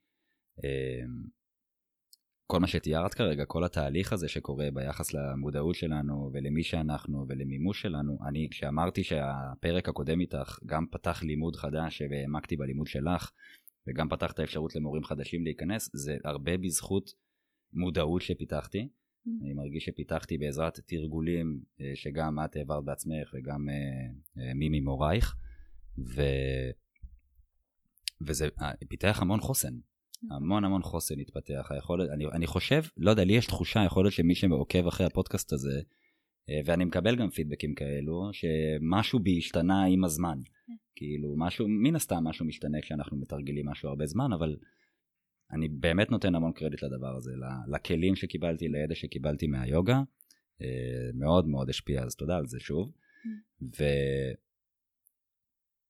כל 2.50 2.59
מה 2.59 2.67
שתיארת 2.67 3.15
כרגע, 3.15 3.45
כל 3.45 3.65
התהליך 3.65 4.12
הזה 4.12 4.29
שקורה 4.29 4.69
ביחס 4.75 5.15
למודעות 5.15 5.75
שלנו 5.75 6.31
ולמי 6.33 6.62
שאנחנו 6.62 7.27
ולמימוש 7.29 7.83
שלנו, 7.83 8.19
אני 8.29 8.49
כשאמרתי 8.50 9.05
שהפרק 9.05 9.89
הקודם 9.89 10.21
איתך 10.21 10.59
גם 10.67 10.87
פתח 10.91 11.23
לימוד 11.23 11.56
חדש 11.56 12.03
והעמקתי 12.11 12.56
בלימוד 12.56 12.87
שלך 12.87 13.31
וגם 13.87 14.09
פתח 14.09 14.33
את 14.33 14.39
האפשרות 14.39 14.77
למורים 14.77 15.05
חדשים 15.05 15.45
להיכנס, 15.45 15.91
זה 15.95 16.17
הרבה 16.25 16.56
בזכות 16.56 17.11
מודעות 17.73 18.23
שפיתחתי. 18.23 18.89
Mm. 18.89 19.31
אני 19.43 19.53
מרגיש 19.53 19.85
שפיתחתי 19.85 20.39
בעזרת 20.39 20.81
תרגולים 20.87 21.61
אה, 21.81 21.93
שגם 21.94 22.39
את 22.44 22.56
העברת 22.56 22.85
בעצמך 22.85 23.35
וגם 23.35 23.69
אה, 23.69 23.75
אה, 24.43 24.55
מי 24.55 24.69
ממורייך, 24.81 25.37
ו... 25.99 26.23
וזה 28.21 28.49
פיתח 28.89 29.19
המון 29.23 29.41
חוסן. 29.41 29.75
המון 30.31 30.65
המון 30.65 30.82
חוסן 30.82 31.20
התפתח. 31.20 31.69
היכולת, 31.70 32.11
אני, 32.11 32.26
אני 32.26 32.47
חושב, 32.47 32.82
לא 32.97 33.11
יודע, 33.11 33.25
לי 33.25 33.32
יש 33.32 33.47
תחושה, 33.47 33.85
יכול 33.85 34.05
להיות 34.05 34.15
שמי 34.15 34.35
שעוקב 34.35 34.87
אחרי 34.87 35.06
הפודקאסט 35.06 35.53
הזה, 35.53 35.81
אה, 36.49 36.61
ואני 36.65 36.85
מקבל 36.85 37.17
גם 37.17 37.31
פידבקים 37.31 37.75
כאלו, 37.75 38.31
שמשהו 38.32 39.19
בי 39.19 39.38
השתנה 39.38 39.85
עם 39.85 40.05
הזמן. 40.05 40.38
כן. 40.67 40.73
כאילו, 40.97 41.35
משהו, 41.37 41.67
מן 41.69 41.97
הסתם 41.97 42.25
משהו 42.25 42.47
משתנה 42.47 42.81
כשאנחנו 42.81 43.17
מתרגלים 43.17 43.69
משהו 43.69 43.88
הרבה 43.88 44.06
זמן, 44.06 44.32
אבל 44.32 44.56
אני 45.53 45.69
באמת 45.69 46.11
נותן 46.11 46.35
המון 46.35 46.53
קרדיט 46.53 46.82
לדבר 46.82 47.17
הזה, 47.17 47.32
לכלים 47.69 48.17
שקיבלתי, 48.17 48.69
לידע 48.69 48.94
שקיבלתי 48.94 49.46
מהיוגה, 49.46 50.03
אה, 50.63 51.10
מאוד 51.15 51.48
מאוד 51.48 51.70
השפיע, 51.70 52.03
אז 52.03 52.15
תודה 52.15 52.37
על 52.37 52.46
זה 52.46 52.60
שוב. 52.60 52.93
כן. 53.22 53.67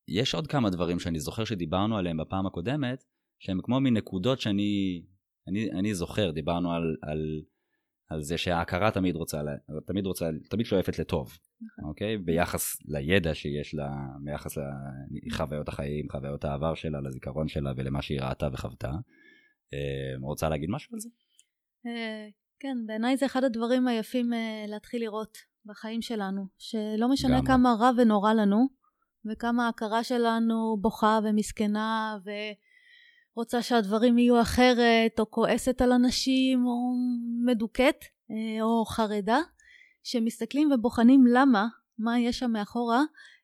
ויש 0.09 0.35
עוד 0.35 0.47
כמה 0.47 0.71
דברים 0.71 0.99
שאני 0.99 1.21
זוכר 1.21 1.45
שדיברנו 1.45 1.99
עליהם 1.99 2.17
בפעם 2.17 2.47
הקודמת, 2.47 3.05
שהם 3.39 3.61
כמו 3.63 3.81
מין 3.81 3.97
נקודות 3.97 4.41
שאני 4.41 5.03
אני, 5.49 5.71
אני 5.71 5.95
זוכר, 5.95 6.31
דיברנו 6.31 6.73
על, 6.73 6.97
על, 7.03 7.43
על 8.09 8.23
זה 8.23 8.39
שההכרה 8.39 8.91
תמיד 8.91 9.17
רוצה, 9.17 9.43
תמיד 9.87 10.07
רוצה, 10.07 10.29
תמיד 10.51 10.67
שואפת 10.67 10.99
לטוב, 10.99 11.39
נכון. 11.61 11.85
אוקיי? 11.85 12.19
ביחס 12.19 12.77
לידע 12.85 13.35
שיש 13.35 13.75
לה, 13.75 13.91
ביחס 14.25 14.59
לחוויות 15.27 15.69
החיים, 15.69 16.07
חוויות 16.11 16.45
העבר 16.45 16.75
שלה, 16.75 17.01
לזיכרון 17.01 17.49
שלה 17.49 17.73
ולמה 17.77 18.03
שהיא 18.03 18.21
ראתה 18.21 18.49
וחוותה. 18.53 18.91
אה, 19.75 20.19
רוצה 20.21 20.49
להגיד 20.49 20.71
משהו 20.71 20.95
על 20.95 21.01
זה? 21.01 21.09
אה, 21.87 22.29
כן, 22.61 22.77
בעיניי 22.87 23.17
זה 23.17 23.27
אחד 23.27 23.45
הדברים 23.45 23.89
היפים 23.89 24.33
אה, 24.33 24.65
להתחיל 24.69 25.03
לראות 25.03 25.39
בחיים 25.65 26.03
שלנו, 26.03 26.47
שלא 26.59 27.09
משנה 27.09 27.41
כמה 27.47 27.75
רע 27.81 27.91
ונורא 27.97 28.33
לנו, 28.33 28.67
וכמה 29.31 29.67
ההכרה 29.67 30.05
שלנו 30.05 30.77
בוכה 30.81 31.19
ומסכנה, 31.25 32.19
ו... 32.25 32.31
רוצה 33.39 33.63
שהדברים 33.63 34.19
יהיו 34.19 34.41
אחרת, 34.43 35.21
או 35.21 35.31
כועסת 35.31 35.81
על 35.81 35.93
אנשים, 35.93 36.67
או 36.67 36.93
מדוכאת, 37.45 38.05
אה, 38.31 38.63
או 38.63 38.85
חרדה, 38.85 39.39
שמסתכלים 40.03 40.73
ובוחנים 40.73 41.27
למה, 41.27 41.67
מה 41.99 42.19
יש 42.19 42.39
שם 42.39 42.51
מאחורה, 42.51 43.03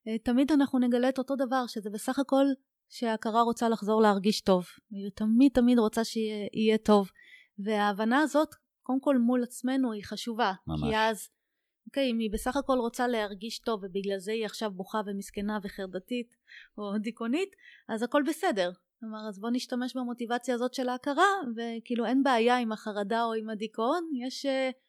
אה, 0.08 0.18
תמיד 0.18 0.52
אנחנו 0.52 0.78
נגלה 0.78 1.08
את 1.08 1.18
אותו 1.18 1.36
דבר, 1.36 1.66
שזה 1.66 1.90
בסך 1.90 2.18
הכל 2.18 2.44
שההכרה 2.88 3.42
רוצה 3.42 3.68
לחזור 3.68 4.02
להרגיש 4.02 4.40
טוב. 4.40 4.66
היא 4.90 5.10
תמיד 5.14 5.52
תמיד 5.54 5.78
רוצה 5.78 6.04
שיהיה 6.04 6.78
טוב. 6.84 7.10
וההבנה 7.58 8.20
הזאת, 8.20 8.48
קודם 8.82 9.00
כל 9.00 9.18
מול 9.18 9.42
עצמנו, 9.42 9.92
היא 9.92 10.04
חשובה. 10.04 10.52
ממש. 10.66 10.90
כי 10.90 10.96
אז, 10.96 11.28
אוקיי, 11.86 12.10
אם 12.10 12.18
היא 12.18 12.30
בסך 12.32 12.56
הכל 12.56 12.78
רוצה 12.78 13.08
להרגיש 13.08 13.58
טוב, 13.58 13.80
ובגלל 13.84 14.18
זה 14.18 14.32
היא 14.32 14.46
עכשיו 14.46 14.70
בוכה 14.70 15.00
ומסכנה 15.06 15.58
וחרדתית, 15.62 16.36
או 16.78 16.98
דיכאונית, 16.98 17.56
אז 17.88 18.02
הכל 18.02 18.22
בסדר. 18.28 18.70
כלומר, 19.00 19.28
אז 19.28 19.38
בוא 19.38 19.50
נשתמש 19.52 19.96
במוטיבציה 19.96 20.54
הזאת 20.54 20.74
של 20.74 20.88
ההכרה, 20.88 21.26
וכאילו 21.56 22.06
אין 22.06 22.22
בעיה 22.22 22.58
עם 22.58 22.72
החרדה 22.72 23.24
או 23.24 23.34
עם 23.34 23.50
הדיכאון, 23.50 24.08
יש 24.26 24.46
uh, 24.46 24.48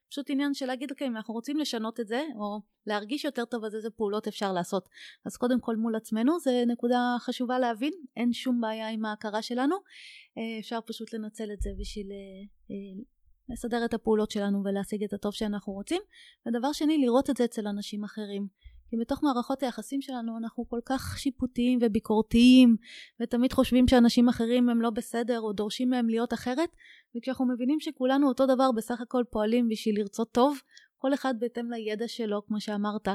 פשוט 0.10 0.30
עניין 0.30 0.54
של 0.54 0.66
להגיד, 0.66 0.92
אוקיי, 0.92 1.08
אם 1.08 1.18
אנחנו 1.18 1.34
רוצים 1.34 1.58
לשנות 1.58 2.00
את 2.00 2.08
זה, 2.08 2.24
או 2.36 2.62
להרגיש 2.88 3.26
יותר 3.26 3.46
טוב, 3.46 3.66
אז 3.66 3.76
איזה 3.76 3.90
פעולות 3.90 4.28
אפשר 4.28 4.54
לעשות. 4.54 4.90
אז 5.26 5.38
קודם 5.38 5.60
כל 5.60 5.76
מול 5.76 5.96
עצמנו, 5.96 6.40
זה 6.40 6.64
נקודה 6.68 7.16
חשובה 7.20 7.60
להבין, 7.60 7.94
אין 8.18 8.34
שום 8.34 8.62
בעיה 8.62 8.90
עם 8.90 9.06
ההכרה 9.06 9.42
שלנו, 9.42 9.76
uh, 9.76 10.60
אפשר 10.60 10.80
פשוט 10.86 11.14
לנצל 11.14 11.52
את 11.54 11.62
זה 11.62 11.70
בשביל 11.80 12.08
uh, 12.08 12.72
uh, 12.72 13.04
לסדר 13.50 13.86
את 13.86 13.94
הפעולות 13.94 14.32
שלנו 14.32 14.64
ולהשיג 14.64 15.04
את 15.04 15.14
הטוב 15.14 15.34
שאנחנו 15.34 15.74
רוצים. 15.74 16.02
ודבר 16.48 16.72
שני, 16.72 16.98
לראות 16.98 17.30
את 17.30 17.38
זה 17.38 17.46
אצל 17.46 17.68
אנשים 17.68 18.04
אחרים. 18.04 18.48
כי 18.96 19.00
בתוך 19.00 19.24
מערכות 19.24 19.64
היחסים 19.64 20.02
שלנו 20.02 20.38
אנחנו 20.38 20.70
כל 20.70 20.80
כך 20.86 21.16
שיפוטיים 21.18 21.80
וביקורתיים 21.82 22.75
ותמיד 23.22 23.54
חושבים 23.54 23.88
שאנשים 23.88 24.30
אחרים 24.30 24.70
הם 24.70 24.82
לא 24.82 24.90
בסדר 24.90 25.40
או 25.40 25.54
דורשים 25.54 25.90
מהם 25.90 26.10
להיות 26.10 26.34
אחרת 26.34 26.70
וכשאנחנו 27.16 27.46
מבינים 27.54 27.80
שכולנו 27.80 28.28
אותו 28.28 28.46
דבר 28.46 28.72
בסך 28.72 29.02
הכל 29.02 29.24
פועלים 29.30 29.70
בשביל 29.70 30.00
לרצות 30.00 30.32
טוב 30.32 30.58
כל 30.98 31.14
אחד 31.14 31.34
בהתאם 31.40 31.72
לידע 31.72 32.08
שלו 32.08 32.46
כמו 32.46 32.62
שאמרת 32.62 33.08
אה, 33.08 33.14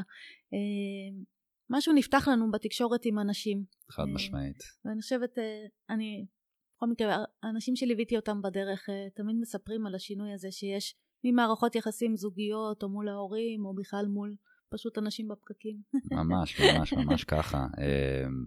משהו 1.70 1.92
נפתח 1.92 2.28
לנו 2.28 2.50
בתקשורת 2.50 3.00
עם 3.04 3.18
אנשים. 3.18 3.64
חד 3.90 4.02
אה, 4.02 4.14
משמעית. 4.14 4.62
ואני 4.84 5.00
חושבת 5.00 5.38
אה, 5.38 5.44
אני 5.90 6.26
בכל 6.76 6.86
מקרה 6.86 7.24
האנשים 7.42 7.76
שליוויתי 7.76 8.16
אותם 8.16 8.42
בדרך 8.42 8.88
תמיד 9.14 9.36
מספרים 9.40 9.86
על 9.86 9.94
השינוי 9.94 10.32
הזה 10.32 10.52
שיש 10.52 10.94
ממערכות 11.24 11.74
יחסים 11.74 12.16
זוגיות 12.16 12.82
או 12.82 12.88
מול 12.88 13.08
ההורים 13.08 13.64
או 13.64 13.74
בכלל 13.74 14.06
מול 14.06 14.36
פשוט 14.70 14.98
אנשים 14.98 15.28
בפקקים. 15.28 15.82
ממש, 16.12 16.60
ממש, 16.60 16.92
ממש 16.92 17.24
ככה. 17.24 17.66
אמ, 17.78 18.46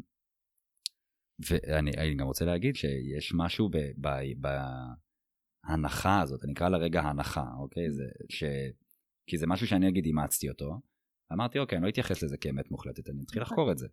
ואני 1.50 2.16
גם 2.16 2.26
רוצה 2.26 2.46
להגיד 2.46 2.76
שיש 2.76 3.34
משהו 3.36 3.70
בהנחה 5.68 6.22
הזאת, 6.22 6.44
אני 6.44 6.54
אקרא 6.54 6.70
לה 6.70 6.78
רגע 6.78 7.02
הנחה, 7.02 7.46
אוקיי? 7.60 7.92
זה, 7.92 8.04
ש... 8.30 8.44
כי 9.30 9.38
זה 9.38 9.48
משהו 9.48 9.68
שאני 9.68 9.90
אגיד 9.90 10.06
אימצתי 10.06 10.50
אותו. 10.50 10.82
אמרתי, 11.34 11.60
אוקיי, 11.60 11.78
אני 11.78 11.84
לא 11.84 11.90
אתייחס 11.90 12.24
לזה 12.24 12.38
כאמת 12.38 12.72
מוחלטת, 12.72 13.10
אני 13.10 13.24
אתחיל 13.24 13.42
נכון, 13.42 13.54
לחקור 13.54 13.72
את 13.72 13.78
זה. 13.78 13.88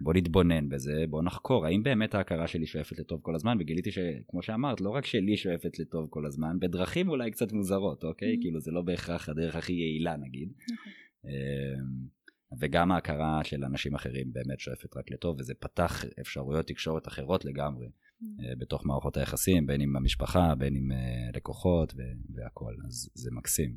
בוא 0.00 0.14
נתבונן 0.14 0.68
בזה, 0.68 1.04
בוא 1.10 1.22
נחקור, 1.22 1.66
האם 1.66 1.82
באמת 1.82 2.14
ההכרה 2.14 2.46
שלי 2.46 2.66
שואפת 2.66 2.98
לטוב 2.98 3.20
כל 3.22 3.34
הזמן, 3.34 3.56
וגיליתי 3.60 3.90
שכמו 3.92 4.42
שאמרת, 4.42 4.80
לא 4.80 4.90
רק 4.90 5.06
שלי 5.06 5.36
שואפת 5.36 5.78
לטוב 5.78 6.08
כל 6.10 6.26
הזמן, 6.26 6.58
בדרכים 6.60 7.08
אולי 7.08 7.30
קצת 7.30 7.52
מוזרות, 7.52 8.04
אוקיי? 8.04 8.34
Mm-hmm. 8.34 8.40
כאילו 8.40 8.60
זה 8.60 8.70
לא 8.70 8.82
בהכרח 8.82 9.28
הדרך 9.28 9.56
הכי 9.56 9.72
יעילה 9.72 10.16
נגיד. 10.16 10.52
נכון. 10.72 10.92
אמ, 11.26 12.16
וגם 12.60 12.92
ההכרה 12.92 13.40
של 13.44 13.64
אנשים 13.64 13.94
אחרים 13.94 14.32
באמת 14.32 14.60
שואפת 14.60 14.96
רק 14.96 15.10
לטוב, 15.10 15.40
וזה 15.40 15.54
פתח 15.54 16.04
אפשרויות 16.20 16.66
תקשורת 16.66 17.08
אחרות 17.08 17.44
לגמרי 17.44 17.86
mm. 17.86 18.44
אה, 18.44 18.56
בתוך 18.58 18.86
מערכות 18.86 19.16
היחסים, 19.16 19.66
בין 19.66 19.80
עם 19.80 19.96
המשפחה, 19.96 20.54
בין 20.58 20.76
עם 20.76 20.92
אה, 20.92 21.30
לקוחות 21.34 21.94
והכול, 22.34 22.76
אז 22.86 23.10
זה 23.14 23.30
מקסים. 23.32 23.76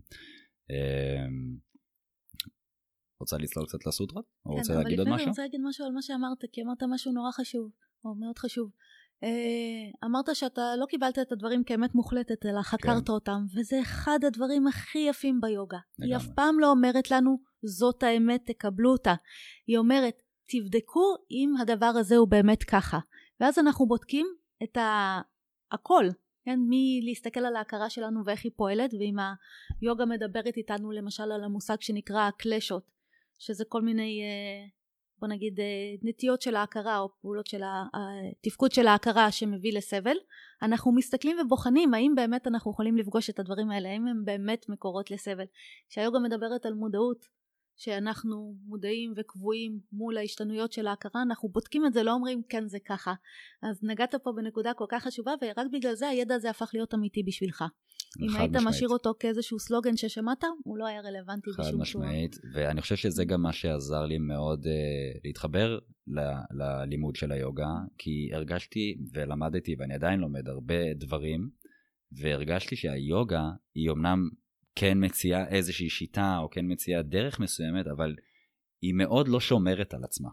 אמ, 0.70 1.58
רוצה 3.22 3.38
לצלול 3.38 3.66
קצת 3.66 3.86
לסוטרות? 3.88 4.26
או 4.46 4.52
כן, 4.52 4.58
רוצה 4.58 4.74
להגיד 4.74 5.00
עוד 5.00 5.08
משהו? 5.08 5.08
כן, 5.08 5.10
אבל 5.10 5.14
לפני 5.14 5.24
אני 5.24 5.30
רוצה 5.30 5.42
להגיד 5.42 5.62
משהו 5.70 5.86
על 5.86 5.92
מה 5.92 6.02
שאמרת, 6.02 6.44
כי 6.52 6.62
אמרת 6.62 6.84
משהו 6.94 7.12
נורא 7.12 7.32
חשוב, 7.32 7.72
או 8.06 8.16
מאוד 8.16 8.38
חשוב. 8.38 8.72
אה, 9.24 10.08
אמרת 10.08 10.36
שאתה 10.36 10.76
לא 10.78 10.86
קיבלת 10.86 11.20
את 11.20 11.32
הדברים 11.32 11.64
כאמת 11.64 11.96
מוחלטת, 11.96 12.46
אלא 12.46 12.62
חקרת 12.62 13.08
כן. 13.08 13.14
אותם, 13.14 13.46
וזה 13.56 13.82
אחד 13.82 14.20
הדברים 14.28 14.68
הכי 14.68 15.00
יפים 15.00 15.42
ביוגה. 15.42 15.78
לגמרי. 16.00 16.14
היא 16.14 16.18
אף 16.18 16.36
פעם 16.36 16.60
לא 16.60 16.72
אומרת 16.72 17.12
לנו, 17.12 17.40
זאת 17.64 18.04
האמת, 18.04 18.42
תקבלו 18.46 18.92
אותה. 18.92 19.16
היא 19.68 19.78
אומרת, 19.78 20.22
תבדקו 20.50 21.16
אם 21.32 21.54
הדבר 21.62 21.86
הזה 21.86 22.18
הוא 22.18 22.28
באמת 22.28 22.64
ככה. 22.64 23.00
ואז 23.40 23.60
אנחנו 23.60 23.88
בודקים 23.88 24.28
את 24.64 24.78
ה... 24.78 25.22
הכל, 25.72 26.06
כן? 26.46 26.60
מלהסתכל 26.70 27.40
על 27.40 27.56
ההכרה 27.56 27.90
שלנו 27.90 28.26
ואיך 28.26 28.44
היא 28.44 28.52
פועלת, 28.56 28.94
ואם 28.94 29.16
היוגה 29.82 30.06
מדברת 30.06 30.58
איתנו 30.58 30.92
למשל 30.92 31.32
על 31.32 31.44
המושג 31.44 31.76
שנקרא 31.80 32.30
קלשות, 32.38 32.92
שזה 33.38 33.64
כל 33.68 33.82
מיני 33.82 34.22
אה, 34.24 34.68
בוא 35.22 35.28
נגיד 35.28 35.60
אה, 35.60 35.66
נטיות 36.02 36.42
של 36.42 36.56
ההכרה 36.56 37.00
או 37.00 37.10
פעולות 37.22 37.48
של 37.48 37.62
התפקוד 37.94 38.72
של 38.72 38.88
ההכרה 38.88 39.32
שמביא 39.32 39.74
לסבל. 39.78 40.16
אנחנו 40.62 40.92
מסתכלים 40.92 41.38
ובוחנים 41.42 41.94
האם 41.94 42.14
באמת 42.16 42.48
אנחנו 42.48 42.72
יכולים 42.72 42.98
לפגוש 42.98 43.30
את 43.30 43.40
הדברים 43.40 43.70
האלה 43.70 43.90
האם 43.90 44.08
הם 44.08 44.26
באמת 44.26 44.66
מקורות 44.70 45.12
לסבל. 45.12 45.46
כשהיוגה 45.90 46.20
מדברת 46.20 46.66
על 46.66 46.74
מודעות 46.74 47.39
שאנחנו 47.80 48.56
מודעים 48.66 49.14
וקבועים 49.18 49.80
מול 49.92 50.18
ההשתנויות 50.18 50.72
של 50.74 50.88
ההכרה 50.88 51.22
אנחנו 51.22 51.50
בודקים 51.50 51.86
את 51.86 51.94
זה 51.94 52.04
לא 52.04 52.14
אומרים 52.14 52.42
כן 52.50 52.68
זה 52.68 52.78
ככה 52.80 53.14
אז 53.64 53.84
נגעת 53.84 54.16
פה 54.16 54.32
בנקודה 54.32 54.74
כל 54.74 54.86
כך 54.90 55.04
חשובה 55.04 55.32
ורק 55.42 55.68
בגלל 55.74 55.96
זה 55.96 56.08
הידע 56.08 56.36
הזה 56.36 56.50
הפך 56.50 56.70
להיות 56.74 56.94
אמיתי 56.94 57.24
בשבילך 57.24 57.64
אם 58.20 58.36
היית 58.36 58.52
משמעית. 58.56 58.68
משאיר 58.68 58.90
אותו 58.90 59.14
כאיזשהו 59.20 59.60
סלוגן 59.60 59.98
ששמעת 59.98 60.44
הוא 60.64 60.78
לא 60.78 60.88
היה 60.88 61.02
רלוונטי 61.02 61.50
בשום 61.50 61.64
צורה. 61.64 61.72
חד 61.72 61.82
משמעית 61.82 62.36
ואני 62.54 62.82
חושב 62.82 62.96
שזה 62.96 63.26
גם 63.26 63.42
מה 63.42 63.54
שעזר 63.54 64.06
לי 64.06 64.18
מאוד 64.18 64.66
uh, 64.66 65.20
להתחבר 65.24 65.80
ל, 66.08 66.20
ללימוד 66.52 67.16
של 67.16 67.32
היוגה 67.32 67.74
כי 67.98 68.30
הרגשתי 68.34 68.98
ולמדתי 69.14 69.76
ואני 69.80 69.94
עדיין 69.94 70.20
לומד 70.20 70.48
הרבה 70.48 70.94
דברים 70.94 71.50
והרגשתי 72.12 72.76
שהיוגה 72.76 73.44
היא 73.76 73.92
אמנם 73.92 74.30
כן 74.76 74.98
מציעה 75.06 75.48
איזושהי 75.48 75.90
שיטה 75.90 76.38
או 76.38 76.50
כן 76.50 76.66
מציעה 76.72 77.02
דרך 77.02 77.40
מסוימת, 77.40 77.88
אבל 77.88 78.16
היא 78.82 78.94
מאוד 78.94 79.28
לא 79.28 79.40
שומרת 79.40 79.94
על 79.94 80.04
עצמה. 80.04 80.30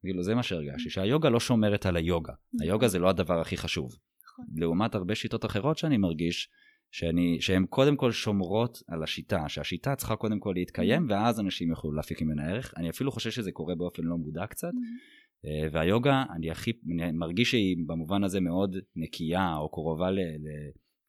כאילו 0.00 0.22
זה 0.22 0.34
מה 0.34 0.42
שהרגשתי, 0.42 0.90
שהיוגה 0.90 1.28
לא 1.28 1.40
שומרת 1.40 1.86
על 1.86 1.96
היוגה. 1.96 2.32
נכון. 2.32 2.66
היוגה 2.66 2.88
זה 2.88 2.98
לא 2.98 3.08
הדבר 3.08 3.40
הכי 3.40 3.56
חשוב. 3.56 3.90
נכון. 4.24 4.44
לעומת 4.56 4.94
הרבה 4.94 5.14
שיטות 5.14 5.44
אחרות 5.44 5.78
שאני 5.78 5.96
מרגיש, 5.96 6.48
שאני, 6.90 7.40
שהן 7.40 7.66
קודם 7.66 7.96
כל 7.96 8.12
שומרות 8.12 8.82
על 8.88 9.02
השיטה, 9.02 9.48
שהשיטה 9.48 9.96
צריכה 9.96 10.16
קודם 10.16 10.40
כל 10.40 10.52
להתקיים 10.56 11.06
mm-hmm. 11.06 11.12
ואז 11.12 11.40
אנשים 11.40 11.70
יוכלו 11.70 11.92
להפיק 11.92 12.22
ממנה 12.22 12.50
ערך. 12.50 12.74
אני 12.76 12.90
אפילו 12.90 13.12
חושב 13.12 13.30
שזה 13.30 13.52
קורה 13.52 13.74
באופן 13.74 14.02
לא 14.02 14.16
מודע 14.16 14.46
קצת. 14.46 14.68
Mm-hmm. 14.68 15.72
והיוגה, 15.72 16.24
אני 16.36 16.50
הכי, 16.50 16.72
אני 17.00 17.12
מרגיש 17.12 17.50
שהיא 17.50 17.76
במובן 17.86 18.24
הזה 18.24 18.40
מאוד 18.40 18.76
נקייה 18.96 19.56
או 19.56 19.70
קרובה 19.70 20.10
ל, 20.10 20.18
ל, 20.18 20.48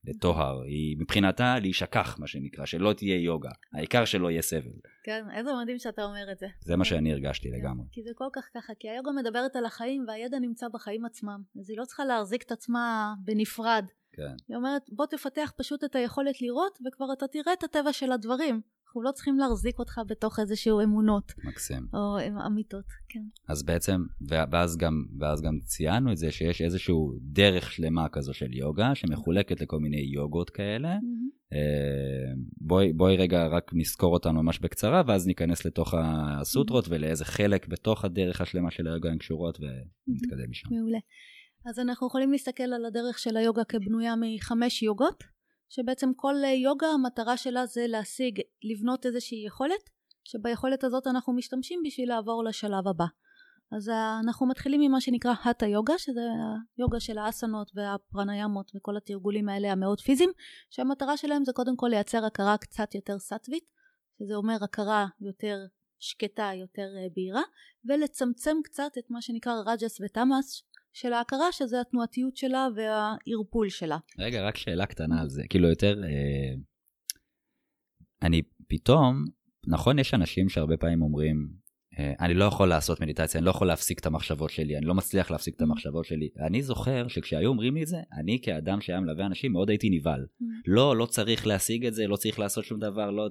לטוהר, 0.05 0.62
היא 0.62 0.98
מבחינתה 1.00 1.60
להישכח 1.60 2.19
מה 2.19 2.27
שנקרא, 2.27 2.65
שלא 2.65 2.93
תהיה 2.93 3.22
יוגה, 3.22 3.51
העיקר 3.74 4.05
שלא 4.05 4.31
יהיה 4.31 4.41
סבל. 4.41 4.72
כן, 5.03 5.25
איזה 5.38 5.51
מדהים 5.62 5.79
שאתה 5.79 6.03
אומר 6.03 6.31
את 6.31 6.39
זה. 6.39 6.48
זה 6.62 6.75
מה 6.75 6.86
שאני 6.86 7.13
הרגשתי 7.13 7.50
כן, 7.50 7.55
לגמרי. 7.55 7.86
כי 7.91 8.03
זה 8.03 8.10
כל 8.15 8.27
כך 8.33 8.50
ככה, 8.55 8.74
כי 8.79 8.89
היוגה 8.89 9.12
מדברת 9.12 9.55
על 9.55 9.65
החיים 9.65 10.05
והידע 10.07 10.39
נמצא 10.39 10.67
בחיים 10.67 11.05
עצמם, 11.05 11.41
אז 11.60 11.69
היא 11.69 11.77
לא 11.77 11.86
צריכה 11.86 12.05
להחזיק 12.05 12.43
את 12.43 12.51
עצמה 12.51 13.13
בנפרד. 13.24 13.86
כן. 14.13 14.36
היא 14.48 14.57
אומרת 14.57 14.81
בוא 14.89 15.05
תפתח 15.05 15.53
פשוט 15.57 15.83
את 15.83 15.95
היכולת 15.95 16.41
לראות 16.41 16.79
וכבר 16.86 17.13
אתה 17.13 17.27
תראה 17.27 17.53
את 17.53 17.63
הטבע 17.63 17.93
של 17.93 18.12
הדברים. 18.12 18.62
אנחנו 18.94 19.04
לא 19.04 19.12
צריכים 19.12 19.38
להחזיק 19.38 19.80
אותך 19.80 20.02
בתוך 20.08 20.40
איזשהו 20.40 20.82
אמונות. 20.82 21.34
מקסים. 21.44 21.88
או 21.94 22.18
אמיתות, 22.48 22.86
כן. 23.10 23.20
אז 23.48 23.64
בעצם, 23.64 24.02
ואז 24.28 24.78
גם, 24.78 25.06
ואז 25.20 25.42
גם 25.42 25.60
ציינו 25.64 26.12
את 26.12 26.18
זה 26.18 26.32
שיש 26.32 26.62
איזשהו 26.62 27.14
דרך 27.22 27.72
שלמה 27.72 28.10
כזו 28.10 28.34
של 28.34 28.54
יוגה, 28.54 28.96
שמחולקת 28.96 29.62
לכל 29.62 29.80
מיני 29.80 29.98
יוגות 30.14 30.50
כאלה. 30.50 30.96
Mm-hmm. 30.96 31.56
בואי, 32.62 32.94
בואי 32.94 33.18
רגע 33.18 33.48
רק 33.48 33.72
נזכור 33.74 34.14
אותנו 34.14 34.44
ממש 34.44 34.60
בקצרה, 34.60 35.02
ואז 35.08 35.28
ניכנס 35.28 35.66
לתוך 35.66 35.94
הסוטרות 35.98 36.86
mm-hmm. 36.86 36.92
ולאיזה 36.92 37.26
חלק 37.26 37.68
בתוך 37.68 38.06
הדרך 38.06 38.42
השלמה 38.42 38.72
של 38.72 38.88
היוגה 38.88 39.10
הן 39.10 39.18
קשורות, 39.18 39.60
ונתקדם 39.60 40.50
משם. 40.50 40.68
מעולה. 40.72 41.00
אז 41.66 41.80
אנחנו 41.80 42.08
יכולים 42.08 42.32
להסתכל 42.32 42.64
על 42.64 42.86
הדרך 42.86 43.20
של 43.20 43.38
היוגה 43.38 43.64
כבנויה 43.64 44.14
מחמש 44.20 44.84
יוגות. 44.84 45.33
שבעצם 45.70 46.12
כל 46.15 46.36
יוגה 46.63 46.88
המטרה 46.88 47.38
שלה 47.38 47.65
זה 47.65 47.88
להשיג, 47.88 48.41
לבנות 48.63 49.05
איזושהי 49.05 49.46
יכולת, 49.46 49.89
שביכולת 50.24 50.84
הזאת 50.84 51.08
אנחנו 51.08 51.34
משתמשים 51.34 51.79
בשביל 51.86 52.10
לעבור 52.10 52.43
לשלב 52.43 52.88
הבא. 52.88 53.05
אז 53.75 53.89
אנחנו 54.24 54.48
מתחילים 54.48 54.82
ממה 54.82 55.01
שנקרא 55.01 55.34
הטה 55.46 55.65
יוגה, 55.65 55.98
שזה 55.98 56.22
היוגה 56.77 57.00
של 57.00 57.17
האסנות 57.17 57.72
והפרניאמות 57.75 58.72
וכל 58.75 58.98
התרגולים 58.98 59.50
האלה 59.50 59.72
המאוד 59.72 60.00
פיזיים, 60.00 60.29
שהמטרה 60.70 61.17
שלהם 61.17 61.46
זה 61.46 61.53
קודם 61.53 61.75
כל 61.75 61.88
לייצר 61.88 62.25
הכרה 62.25 62.58
קצת 62.58 62.96
יותר 62.96 63.20
סטווית, 63.20 63.63
שזה 64.20 64.36
אומר 64.36 64.63
הכרה 64.63 65.05
יותר 65.22 65.58
שקטה, 66.00 66.51
יותר 66.53 66.88
אה, 66.98 67.08
בהירה, 67.15 67.41
ולצמצם 67.86 68.58
קצת 68.63 68.91
את 69.00 69.10
מה 69.10 69.22
שנקרא 69.22 69.53
רג'ס 69.65 70.01
ותמאס, 70.01 70.63
של 70.94 71.14
ההכרה 71.14 71.52
שזה 71.52 71.82
התנועתיות 71.82 72.38
שלה 72.38 72.68
והערפול 72.76 73.70
שלה. 73.70 73.98
רגע, 74.20 74.48
רק 74.48 74.58
שאלה 74.58 74.86
קטנה 74.86 75.22
על 75.22 75.30
זה. 75.30 75.44
כאילו 75.50 75.70
יותר, 75.70 76.04
אה, 76.04 76.56
אני 78.22 78.42
פתאום, 78.68 79.26
נכון 79.68 80.00
יש 80.00 80.14
אנשים 80.14 80.50
שהרבה 80.50 80.78
פעמים 80.78 81.02
אומרים, 81.02 81.64
אה, 82.00 82.14
אני 82.20 82.34
לא 82.34 82.46
יכול 82.46 82.70
לעשות 82.70 83.02
מדיטציה, 83.02 83.40
אני 83.40 83.46
לא 83.46 83.52
יכול 83.52 83.68
להפסיק 83.68 84.00
את 84.00 84.06
המחשבות 84.06 84.50
שלי, 84.50 84.78
אני 84.78 84.86
לא 84.86 84.94
מצליח 84.94 85.32
להפסיק 85.32 85.56
את. 85.56 85.62
המחשבות 85.62 86.06
שלי. 86.06 86.30
אני 86.48 86.62
זוכר 86.62 87.08
שכשהיו 87.08 87.50
אומרים 87.50 87.76
לי 87.76 87.84
את 87.84 87.88
זה, 87.88 87.98
אני 88.20 88.40
כאדם 88.44 88.82
שהיה 88.82 89.00
מלווה 89.00 89.26
אנשים 89.26 89.52
מאוד 89.52 89.70
הייתי 89.70 89.90
נבהל. 89.90 90.22
Mm. 90.22 90.46
לא, 90.68 90.98
לא 90.98 91.06
צריך 91.06 91.48
להשיג 91.48 91.86
את 91.86 91.94
זה, 91.94 92.08
לא 92.08 92.16
צריך 92.16 92.40
לעשות 92.40 92.66
שום 92.66 92.80
דבר, 92.80 93.12
לא... 93.12 93.30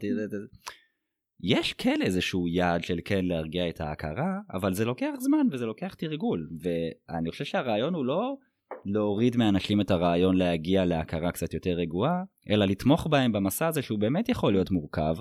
יש 1.42 1.72
כן 1.72 2.02
איזשהו 2.02 2.48
יעד 2.48 2.84
של 2.84 2.98
כן 3.04 3.24
להרגיע 3.24 3.68
את 3.68 3.80
ההכרה, 3.80 4.38
אבל 4.52 4.74
זה 4.74 4.84
לוקח 4.84 5.10
זמן 5.18 5.46
וזה 5.52 5.66
לוקח 5.66 5.94
תרגול, 5.94 6.48
ואני 6.60 7.30
חושב 7.30 7.44
שהרעיון 7.44 7.94
הוא 7.94 8.04
לא 8.04 8.36
להוריד 8.84 9.36
מאנשים 9.36 9.80
את 9.80 9.90
הרעיון 9.90 10.36
להגיע 10.36 10.84
להכרה 10.84 11.32
קצת 11.32 11.54
יותר 11.54 11.70
רגועה, 11.70 12.22
אלא 12.50 12.64
לתמוך 12.64 13.06
בהם 13.06 13.32
במסע 13.32 13.66
הזה 13.66 13.82
שהוא 13.82 13.98
באמת 13.98 14.28
יכול 14.28 14.52
להיות 14.52 14.70
מורכב, 14.70 15.14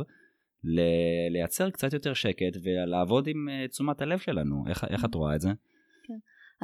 ל- 0.63 1.31
לייצר 1.31 1.69
קצת 1.69 1.93
יותר 1.93 2.13
שקט 2.13 2.57
ולעבוד 2.63 3.27
עם 3.27 3.47
uh, 3.49 3.71
תשומת 3.71 4.01
הלב 4.01 4.19
שלנו. 4.19 4.63
איך, 4.69 4.83
איך 4.89 5.05
את 5.05 5.15
רואה 5.15 5.35
את 5.35 5.41
זה? 5.41 5.49
כן. 6.03 6.17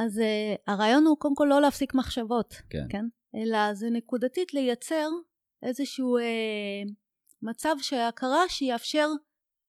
אז 0.04 0.18
uh, 0.18 0.72
הרעיון 0.72 1.06
הוא 1.06 1.18
קודם 1.18 1.36
כל 1.36 1.48
לא 1.50 1.62
להפסיק 1.62 1.96
מחשבות, 1.96 2.54
כן. 2.70 2.86
כן? 2.90 3.06
אלא 3.36 3.74
זה 3.74 3.90
נקודתית 3.90 4.54
לייצר 4.54 5.08
איזשהו 5.64 6.18
uh, 6.18 6.92
מצב 7.42 7.76
של 7.82 8.00
הכרה 8.00 8.42
שיאפשר 8.50 9.08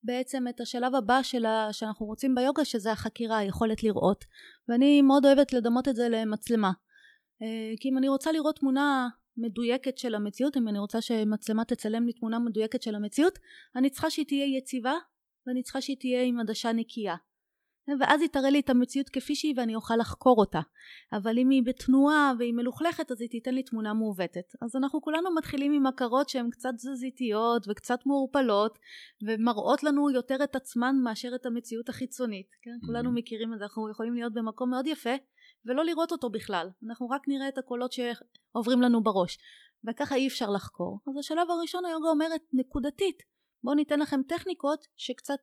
בעצם 0.03 0.49
את 0.49 0.61
השלב 0.61 0.95
הבא 0.95 1.23
שלה, 1.23 1.69
שאנחנו 1.73 2.07
רוצים 2.07 2.35
ביוגה 2.35 2.65
שזה 2.65 2.93
החקירה, 2.93 3.39
היכולת 3.39 3.83
לראות. 3.83 4.25
ואני 4.69 5.03
מאוד 5.03 5.27
אוהבת 5.27 5.53
לדמות 5.53 5.89
את 5.89 5.97
זה 5.97 6.09
למצלמה. 6.09 6.73
אה, 7.43 7.73
כי 7.81 7.89
אם 7.89 7.99
אני 7.99 8.09
רוצה 8.09 8.33
לראות 8.33 8.59
תמונה 8.59 9.09
מדויקת 9.37 9.99
של 9.99 10.15
המציאות 10.15 10.57
אם 10.57 10.69
אני 10.69 10.79
רוצה 10.79 11.01
שמצלמה 11.01 11.65
תצלם 11.65 12.07
לי 12.07 12.13
תמונה 12.13 12.39
מדויקת 12.39 12.83
של 12.83 12.95
המציאות 12.95 13.39
אני 13.77 13.91
צריכה 13.91 14.11
שהיא 14.11 14.27
תהיה 14.27 14.59
יציבה 14.59 14.95
ואני 15.47 15.63
צריכה 15.63 15.81
שהיא 15.81 15.97
תהיה 16.01 16.23
עם 16.23 16.41
עדשה 16.41 16.73
נקייה 16.73 17.17
ואז 18.01 18.21
היא 18.21 18.29
תראה 18.29 18.51
לי 18.51 18.61
את 18.61 18.71
המציאות 18.71 19.09
כפי 19.09 19.35
שהיא 19.35 19.55
ואני 19.57 19.75
אוכל 19.75 19.97
לחקור 19.97 20.39
אותה. 20.39 20.61
אבל 21.13 21.39
אם 21.39 21.51
היא 21.51 21.63
בתנועה 21.63 22.33
והיא 22.39 22.55
מלוכלכת 22.55 23.11
אז 23.11 23.21
היא 23.21 23.31
תיתן 23.31 23.55
לי 23.55 23.63
תמונה 23.63 23.95
מעוותת. 23.95 24.55
אז 24.63 24.77
אנחנו 24.77 25.03
כולנו 25.03 25.35
מתחילים 25.35 25.73
עם 25.73 25.87
הכרות 25.87 26.29
שהן 26.29 26.51
קצת 26.51 26.71
תזזיתיות 26.77 27.69
וקצת 27.69 27.99
מעורפלות 28.07 28.79
ומראות 29.23 29.83
לנו 29.83 30.11
יותר 30.11 30.45
את 30.45 30.57
עצמן 30.57 30.97
מאשר 31.03 31.35
את 31.35 31.47
המציאות 31.47 31.89
החיצונית 31.89 32.47
כן? 32.63 32.71
Mm-hmm. 32.71 32.87
כולנו 32.87 33.13
מכירים 33.13 33.55
את 33.55 33.59
זה 33.59 33.65
אנחנו 33.65 33.91
יכולים 33.91 34.15
להיות 34.15 34.33
במקום 34.33 34.71
מאוד 34.71 34.87
יפה 34.87 35.15
ולא 35.67 35.85
לראות 35.85 36.13
אותו 36.13 36.31
בכלל. 36.31 36.69
אנחנו 36.87 37.09
רק 37.09 37.29
נראה 37.29 37.49
את 37.49 37.59
הקולות 37.59 37.93
שעוברים 37.93 38.83
לנו 38.83 39.03
בראש. 39.03 39.39
וככה 39.85 40.15
אי 40.15 40.29
אפשר 40.29 40.51
לחקור. 40.51 41.01
אז 41.09 41.17
השלב 41.17 41.51
הראשון 41.51 41.85
היוגה 41.85 42.09
אומרת 42.09 42.41
נקודתית 42.53 43.23
בואו 43.63 43.75
ניתן 43.75 44.01
לכם 44.01 44.21
טכניקות 44.29 44.87
שקצת 44.97 45.41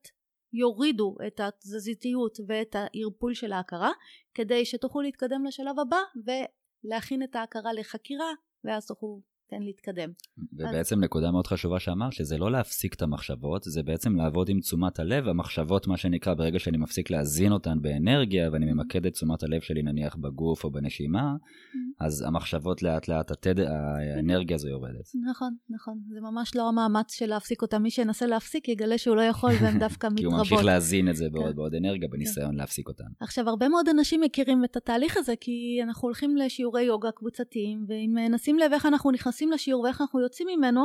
יורידו 0.55 1.15
את 1.27 1.39
התזזיתיות 1.39 2.37
ואת 2.47 2.75
הערפול 2.75 3.33
של 3.33 3.53
ההכרה 3.53 3.91
כדי 4.33 4.65
שתוכלו 4.65 5.01
להתקדם 5.01 5.45
לשלב 5.45 5.79
הבא 5.79 5.99
ולהכין 6.25 7.23
את 7.23 7.35
ההכרה 7.35 7.73
לחקירה 7.73 8.31
ואז 8.63 8.85
תוכלו 8.85 9.21
תן 9.49 9.61
להתקדם. 9.61 10.09
ובעצם 10.53 10.95
אז... 10.95 11.03
נקודה 11.03 11.31
מאוד 11.31 11.47
חשובה 11.47 11.79
שאמרת, 11.79 12.13
שזה 12.13 12.37
לא 12.37 12.51
להפסיק 12.51 12.93
את 12.93 13.01
המחשבות, 13.01 13.63
זה 13.63 13.83
בעצם 13.83 14.15
לעבוד 14.15 14.49
עם 14.49 14.59
תשומת 14.59 14.99
הלב, 14.99 15.27
המחשבות 15.27 15.87
מה 15.87 15.97
שנקרא, 15.97 16.33
ברגע 16.33 16.59
שאני 16.59 16.77
מפסיק 16.77 17.09
להזין 17.09 17.51
אותן 17.51 17.81
באנרגיה, 17.81 18.49
ואני 18.51 18.65
ממקד 18.65 19.05
את 19.05 19.13
תשומת 19.13 19.43
הלב 19.43 19.61
שלי 19.61 19.83
נניח 19.83 20.15
בגוף 20.15 20.63
או 20.63 20.71
בנשימה, 20.71 21.35
mm-hmm. 21.35 22.05
אז 22.05 22.21
המחשבות 22.27 22.83
לאט 22.83 23.07
לאט, 23.07 23.31
התד... 23.31 23.59
האנרגיה 23.59 24.55
הזו 24.55 24.67
יורדת. 24.67 25.11
נכון, 25.29 25.55
נכון, 25.69 25.99
זה 26.09 26.21
ממש 26.21 26.55
לא 26.55 26.69
המאמץ 26.69 27.13
של 27.13 27.25
להפסיק 27.25 27.61
אותה, 27.61 27.79
מי 27.79 27.91
שינסה 27.91 28.25
להפסיק 28.25 28.69
יגלה 28.69 28.97
שהוא 28.97 29.15
לא 29.15 29.21
יכול 29.21 29.51
והם 29.61 29.79
דווקא 29.79 30.07
מתרבות. 30.07 30.19
כי 30.19 30.25
הוא 30.25 30.37
ממשיך 30.37 30.63
להזין 30.63 31.09
את 31.09 31.15
זה 31.15 31.29
בעוד 31.29 31.49
כן. 31.49 31.55
בעוד 31.55 31.75
אנרגיה 31.75 32.09
בניסיון 32.11 32.51
כן. 32.51 32.57
להפסיק 32.57 32.87
אותן. 32.87 33.03
עכשיו, 33.19 33.49
הרבה 33.49 33.69
מאוד 33.69 33.89
אנשים 33.89 34.21
מכירים 34.21 34.65
את 34.65 34.75
התהליך 34.75 35.17
הזה, 35.17 35.33
כי 35.39 35.79
אנחנו 35.83 36.07
הולכים 36.07 36.37
לשיעורי 36.37 36.83
יוגה 36.83 37.11
קבוצתיים, 37.11 37.85
ואם 37.87 38.33
נשים 38.33 38.59
לב 38.59 38.73
איך 38.73 38.85
אנחנו 38.85 39.11
נכנסים 39.11 39.34
נכנסים 39.35 39.51
לשיעור 39.51 39.83
ואיך 39.83 40.01
אנחנו 40.01 40.21
יוצאים 40.21 40.47
ממנו, 40.47 40.81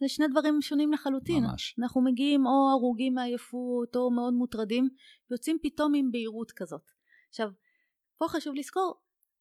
זה 0.00 0.08
שני 0.08 0.28
דברים 0.28 0.62
שונים 0.62 0.92
לחלוטין. 0.92 1.44
ממש. 1.44 1.76
אנחנו 1.78 2.04
מגיעים 2.04 2.46
או 2.46 2.70
הרוגים 2.70 3.14
מעייפות 3.14 3.96
או 3.96 4.10
מאוד 4.10 4.34
מוטרדים, 4.34 4.88
יוצאים 5.30 5.58
פתאום 5.62 5.94
עם 5.94 6.12
בהירות 6.12 6.52
כזאת. 6.52 6.82
עכשיו, 7.28 7.48
פה 8.18 8.28
חשוב 8.28 8.54
לזכור, 8.54 8.94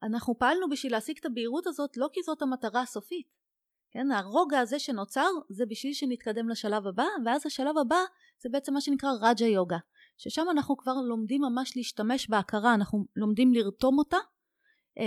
אנחנו 0.04 0.38
פעלנו 0.38 0.70
בשביל 0.70 0.92
להשיג 0.92 1.18
את 1.20 1.26
הבהירות 1.26 1.68
הזאת 1.68 1.98
לא 1.98 2.08
כי 2.14 2.24
זאת 2.24 2.42
המטרה 2.42 2.82
הסופית. 2.82 3.28
כן, 3.92 4.12
הרוגע 4.12 4.60
הזה 4.60 4.80
שנוצר 4.80 5.30
זה 5.50 5.66
בשביל 5.66 5.94
שנתקדם 5.94 6.50
לשלב 6.50 6.88
הבא, 6.88 7.06
ואז 7.26 7.46
השלב 7.46 7.78
הבא 7.78 8.00
זה 8.42 8.50
בעצם 8.52 8.74
מה 8.74 8.82
שנקרא 8.82 9.10
רג'ה 9.22 9.46
יוגה, 9.46 9.78
ששם 10.18 10.46
אנחנו 10.52 10.78
כבר 10.78 10.96
לומדים 11.08 11.42
ממש 11.42 11.78
להשתמש 11.78 12.30
בהכרה, 12.30 12.74
אנחנו 12.74 13.06
לומדים 13.16 13.54
לרתום 13.54 13.98
אותה, 13.98 14.18
אה, 15.00 15.04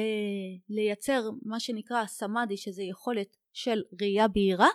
לייצר 0.68 1.30
מה 1.42 1.60
שנקרא 1.60 2.06
סמאדי 2.06 2.56
שזה 2.56 2.82
יכולת 2.82 3.36
של 3.56 3.82
ראייה 4.00 4.28
בהירה 4.28 4.68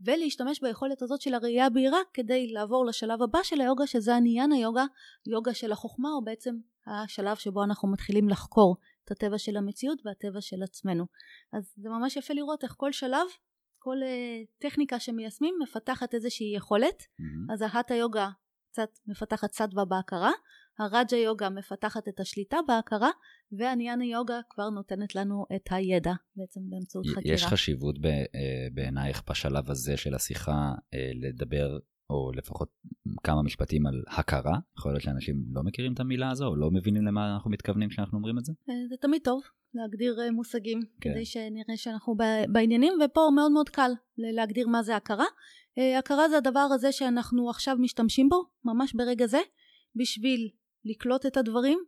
ולהשתמש 0.00 0.60
ביכולת 0.60 1.02
הזאת 1.02 1.20
של 1.20 1.34
הראייה 1.34 1.66
הבהירה 1.66 1.98
כדי 2.14 2.52
לעבור 2.52 2.86
לשלב 2.86 3.22
הבא 3.22 3.38
של 3.42 3.60
היוגה 3.60 3.86
שזה 3.86 4.16
עניין 4.16 4.52
היוגה, 4.52 4.84
יוגה 5.26 5.54
של 5.54 5.72
החוכמה 5.72 6.08
או 6.08 6.24
בעצם 6.24 6.54
השלב 6.86 7.36
שבו 7.36 7.64
אנחנו 7.64 7.92
מתחילים 7.92 8.28
לחקור 8.28 8.76
את 9.04 9.10
הטבע 9.10 9.38
של 9.38 9.56
המציאות 9.56 10.02
והטבע 10.04 10.40
של 10.40 10.62
עצמנו. 10.62 11.04
אז 11.52 11.74
זה 11.76 11.88
ממש 11.88 12.16
יפה 12.16 12.34
לראות 12.34 12.64
איך 12.64 12.74
כל 12.76 12.92
שלב, 12.92 13.26
כל 13.78 13.96
uh, 14.02 14.46
טכניקה 14.58 15.00
שמיישמים 15.00 15.54
מפתחת 15.62 16.14
איזושהי 16.14 16.56
יכולת. 16.56 17.02
Mm-hmm. 17.02 17.52
אז 17.52 17.62
ההטה 17.62 17.94
יוגה 17.94 18.30
קצת 18.70 18.88
מפתחת 19.06 19.52
סדווה 19.52 19.84
בהכרה, 19.84 20.32
הרג'ה 20.78 21.16
יוגה 21.16 21.50
מפתחת 21.50 22.08
את 22.08 22.20
השליטה 22.20 22.56
בהכרה 22.68 23.10
והניאנה 23.52 24.04
יוגה 24.04 24.40
כבר 24.50 24.70
נותנת 24.70 25.14
לנו 25.14 25.44
את 25.56 25.68
הידע 25.70 26.12
בעצם 26.36 26.60
באמצעות 26.70 27.06
חקירה. 27.06 27.34
יש 27.34 27.44
חשיבות 27.44 27.96
אה, 28.04 28.68
בעינייך 28.74 29.22
בשלב 29.30 29.70
הזה 29.70 29.96
של 29.96 30.14
השיחה 30.14 30.72
אה, 30.94 31.10
לדבר 31.14 31.78
או 32.10 32.32
לפחות 32.34 32.68
כמה 33.22 33.42
משפטים 33.42 33.86
על 33.86 34.02
הכרה? 34.08 34.58
יכול 34.78 34.92
להיות 34.92 35.02
שאנשים 35.02 35.44
לא 35.52 35.62
מכירים 35.62 35.92
את 35.92 36.00
המילה 36.00 36.30
הזו 36.30 36.46
או 36.46 36.56
לא 36.56 36.70
מבינים 36.70 37.06
למה 37.06 37.34
אנחנו 37.34 37.50
מתכוונים 37.50 37.88
כשאנחנו 37.88 38.18
אומרים 38.18 38.38
את 38.38 38.44
זה? 38.44 38.52
אה, 38.70 38.74
זה 38.88 38.96
תמיד 39.00 39.22
טוב 39.24 39.42
להגדיר 39.74 40.18
מושגים 40.32 40.80
כן. 41.00 41.12
כדי 41.12 41.24
שנראה 41.24 41.76
שאנחנו 41.76 42.14
בעניינים 42.52 42.92
ופה 43.04 43.20
מאוד 43.34 43.52
מאוד 43.52 43.68
קל 43.68 43.90
להגדיר 44.18 44.68
מה 44.68 44.82
זה 44.82 44.96
הכרה. 44.96 45.24
הכרה 45.98 46.28
זה 46.28 46.36
הדבר 46.36 46.68
הזה 46.74 46.92
שאנחנו 46.92 47.50
עכשיו 47.50 47.76
משתמשים 47.80 48.28
בו 48.28 48.44
ממש 48.64 48.94
ברגע 48.94 49.26
זה 49.26 49.38
בשביל 49.96 50.48
לקלוט 50.84 51.26
את 51.26 51.36
הדברים, 51.36 51.78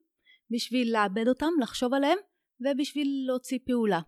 בשביל 0.50 0.92
לעבד 0.92 1.28
אותם, 1.28 1.50
לחשוב 1.60 1.94
עליהם, 1.94 2.18
ובשביל 2.60 3.24
להוציא 3.26 3.58
פעולה. 3.66 4.00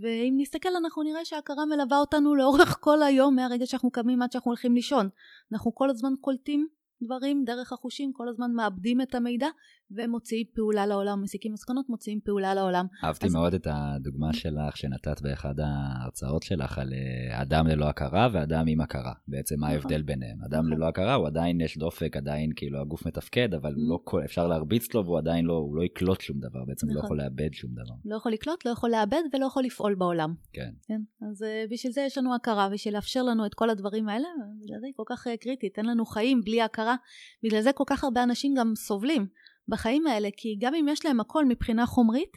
ואם 0.00 0.34
נסתכל 0.36 0.68
אנחנו 0.76 1.02
נראה 1.02 1.24
שההכרה 1.24 1.66
מלווה 1.66 1.98
אותנו 1.98 2.34
לאורך 2.34 2.78
כל 2.80 3.02
היום 3.02 3.36
מהרגע 3.36 3.66
שאנחנו 3.66 3.90
קמים 3.90 4.22
עד 4.22 4.32
שאנחנו 4.32 4.50
הולכים 4.50 4.74
לישון. 4.74 5.08
אנחנו 5.52 5.74
כל 5.74 5.90
הזמן 5.90 6.12
קולטים 6.20 6.68
דברים 7.02 7.44
דרך 7.44 7.72
החושים, 7.72 8.12
כל 8.12 8.28
הזמן 8.28 8.52
מאבדים 8.52 9.00
את 9.00 9.14
המידע 9.14 9.48
ומוציאים 9.96 10.46
פעולה 10.54 10.86
לעולם, 10.86 11.22
מסיקים 11.22 11.52
מסקנות, 11.52 11.88
מוציאים 11.88 12.20
פעולה 12.24 12.54
לעולם. 12.54 12.86
אהבתי 13.04 13.26
אז... 13.26 13.32
מאוד 13.32 13.54
את 13.54 13.66
הדוגמה 13.70 14.32
שלך 14.32 14.76
שנתת 14.76 15.20
באחד 15.22 15.54
ההרצאות 15.60 16.42
שלך 16.42 16.78
על 16.78 16.92
אה, 16.92 17.42
אדם 17.42 17.66
ללא 17.66 17.88
הכרה 17.88 18.28
ואדם 18.32 18.64
עם 18.68 18.80
הכרה. 18.80 19.12
בעצם 19.28 19.54
מה 19.60 19.66
נכון. 19.66 19.78
ההבדל 19.78 20.02
ביניהם? 20.02 20.42
אדם 20.44 20.66
נכון. 20.66 20.72
ללא 20.72 20.88
הכרה 20.88 21.14
הוא 21.14 21.26
עדיין 21.26 21.60
יש 21.60 21.78
דופק, 21.78 22.16
עדיין 22.16 22.50
כאילו 22.56 22.80
הגוף 22.80 23.06
מתפקד, 23.06 23.54
אבל 23.54 23.74
לא 23.76 24.00
כל, 24.04 24.24
אפשר 24.24 24.46
להרביץ 24.46 24.94
לו 24.94 25.04
והוא 25.04 25.18
עדיין 25.18 25.44
לא, 25.44 25.52
הוא 25.52 25.76
לא 25.76 25.82
יקלוט 25.82 26.20
שום 26.20 26.40
דבר, 26.40 26.64
בעצם 26.66 26.86
נכון. 26.86 27.00
לא 27.00 27.04
יכול 27.04 27.18
לאבד 27.18 27.52
שום 27.52 27.70
דבר. 27.72 27.94
לא 28.04 28.16
יכול 28.16 28.32
לקלוט, 28.32 28.66
לא 28.66 28.70
יכול 28.70 28.90
לאבד 28.90 29.22
ולא 29.32 29.46
יכול 29.46 29.64
לפעול 29.64 29.94
בעולם. 29.94 30.34
כן. 30.52 30.70
כן? 30.86 31.00
אז 31.30 31.42
uh, 31.42 31.46
בשביל 31.70 31.92
זה 31.92 32.00
יש 32.00 32.18
לנו 32.18 32.34
הכרה, 32.34 32.68
בשביל 32.68 32.94
לאפשר 32.94 33.22
לנו 33.22 33.46
את 33.46 33.54
כל 33.54 33.70
הדברים 33.70 34.08
האלה, 34.08 34.28
בגלל 34.64 34.80
זה 34.80 34.86
היא 34.86 34.94
כל 34.96 35.02
כך 35.06 35.26
uh, 35.26 35.30
קריטית, 35.40 35.78
אין 35.78 35.86
לנו 35.86 36.04
חיים 36.04 36.40
בלי 36.44 36.62
הכרה, 36.62 36.96
בגלל 37.44 37.60
זה 37.60 37.72
כל 37.72 37.84
כך 37.86 38.04
הרבה 38.04 38.22
אנשים 38.22 38.54
גם 38.54 38.72
סובלים. 38.76 39.26
בחיים 39.68 40.06
האלה, 40.06 40.28
כי 40.36 40.56
גם 40.60 40.74
אם 40.74 40.86
יש 40.88 41.04
להם 41.04 41.20
הכל 41.20 41.44
מבחינה 41.44 41.86
חומרית, 41.86 42.36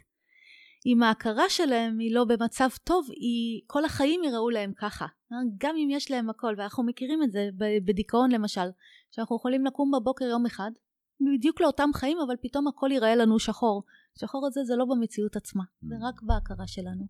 אם 0.86 1.04
ההכרה 1.04 1.50
שלהם 1.50 2.00
היא 2.00 2.16
לא 2.16 2.26
במצב 2.26 2.70
טוב, 2.84 3.08
היא, 3.12 3.62
כל 3.68 3.86
החיים 3.86 4.24
יראו 4.24 4.50
להם 4.50 4.74
ככה. 4.78 5.06
גם 5.58 5.76
אם 5.76 5.90
יש 5.92 6.12
להם 6.12 6.30
הכל, 6.30 6.56
ואנחנו 6.58 6.84
מכירים 6.84 7.24
את 7.24 7.32
זה 7.32 7.50
בדיכאון 7.86 8.32
למשל, 8.32 8.70
שאנחנו 9.12 9.36
יכולים 9.36 9.66
לקום 9.66 9.92
בבוקר 9.92 10.26
יום 10.26 10.46
אחד, 10.46 10.72
בדיוק 11.38 11.62
לאותם 11.62 11.90
חיים, 11.96 12.18
אבל 12.28 12.36
פתאום 12.42 12.68
הכל 12.68 12.90
ייראה 12.92 13.16
לנו 13.16 13.40
שחור. 13.40 13.84
שחור 14.20 14.48
הזה 14.48 14.64
זה 14.64 14.76
לא 14.76 14.86
במציאות 14.86 15.36
עצמה, 15.36 15.64
זה 15.82 15.96
רק 16.02 16.22
בהכרה 16.22 16.68
שלנו. 16.68 17.08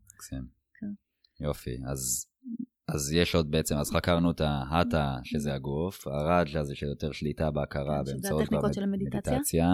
כן. 0.80 1.46
יופי, 1.46 1.78
אז 1.92 2.28
אז 2.88 3.12
יש 3.14 3.36
עוד 3.36 3.52
בעצם, 3.52 3.76
אז 3.78 3.92
חקרנו 3.92 4.32
את 4.32 4.42
ההטה, 4.42 5.18
שזה 5.24 5.54
הגוף, 5.54 6.08
הרג'ה 6.08 6.64
זה 6.64 6.76
שיותר 6.76 7.12
שליטה 7.12 7.52
בהכרה 7.52 8.02
כן, 8.06 8.12
באמצעות 8.12 8.44
המדיטציה, 8.78 9.68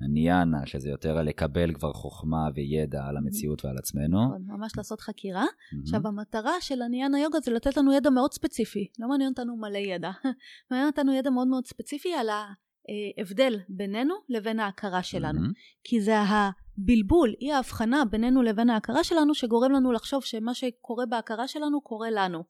הניאנה, 0.00 0.66
שזה 0.66 0.88
יותר 0.90 1.22
לקבל 1.22 1.74
כבר 1.74 1.92
חוכמה 1.92 2.48
וידע 2.54 3.04
על 3.04 3.16
המציאות 3.16 3.64
ועל 3.64 3.78
עצמנו. 3.78 4.24
נכון, 4.26 4.44
ממש 4.46 4.72
לעשות 4.76 5.00
חקירה. 5.00 5.44
עכשיו, 5.82 6.06
המטרה 6.06 6.60
של 6.60 6.82
הניאנה 6.82 7.20
יוגה 7.20 7.38
זה 7.40 7.50
לתת 7.50 7.76
לנו 7.76 7.92
ידע 7.92 8.10
מאוד 8.10 8.32
ספציפי, 8.32 8.88
לא 8.98 9.08
מעניין 9.08 9.30
אותנו 9.30 9.56
מלא 9.56 9.78
ידע, 9.78 10.10
מעניין 10.70 10.86
אותנו 10.86 11.14
ידע 11.14 11.30
מאוד 11.30 11.48
מאוד 11.48 11.66
ספציפי 11.66 12.14
על 12.14 12.28
ההבדל 13.18 13.58
בינינו 13.68 14.14
לבין 14.28 14.60
ההכרה 14.60 15.02
שלנו, 15.02 15.40
כי 15.84 16.00
זה 16.00 16.14
הבלבול, 16.18 17.34
אי 17.40 17.52
ההבחנה 17.52 18.04
בינינו 18.04 18.42
לבין 18.42 18.70
ההכרה 18.70 19.04
שלנו 19.04 19.34
שגורם 19.34 19.72
לנו 19.72 19.92
לחשוב 19.92 20.24
שמה 20.24 20.54
שקורה 20.54 21.06
בהכרה 21.06 21.48
שלנו 21.48 21.80
קורה 21.80 22.10
לנו. 22.10 22.44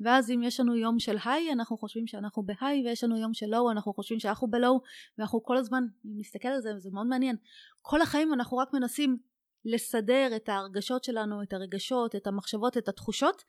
ואז 0.00 0.30
אם 0.30 0.42
יש 0.42 0.60
לנו 0.60 0.76
יום 0.76 0.98
של 0.98 1.16
היי 1.24 1.52
אנחנו 1.52 1.76
חושבים 1.76 2.06
שאנחנו 2.06 2.42
בהיי 2.42 2.82
ויש 2.84 3.04
לנו 3.04 3.16
יום 3.16 3.34
של 3.34 3.46
לואו 3.46 3.70
אנחנו 3.70 3.92
חושבים 3.92 4.20
שאנחנו 4.20 4.50
בלואו 4.50 4.80
ואנחנו 5.18 5.42
כל 5.42 5.56
הזמן 5.56 5.84
אם 6.06 6.10
נסתכל 6.16 6.48
על 6.48 6.60
זה 6.60 6.78
זה 6.78 6.90
מאוד 6.92 7.06
מעניין. 7.06 7.36
כל 7.82 8.02
החיים 8.02 8.34
אנחנו 8.34 8.56
רק 8.56 8.68
מנסים 8.72 9.18
לסדר 9.64 10.36
את 10.36 10.48
ההרגשות 10.48 11.04
שלנו, 11.04 11.42
את 11.42 11.52
הרגשות, 11.52 12.16
את 12.16 12.26
המחשבות, 12.26 12.76
את 12.76 12.88
התחושות, 12.88 13.42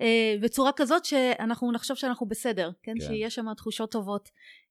אה, 0.00 0.34
בצורה 0.40 0.72
כזאת 0.72 1.04
שאנחנו 1.04 1.72
נחשוב 1.72 1.96
שאנחנו 1.96 2.26
בסדר, 2.26 2.70
כן? 2.82 2.94
כן. 3.00 3.06
שיש 3.06 3.34
שם 3.34 3.54
תחושות 3.54 3.92
טובות. 3.92 4.28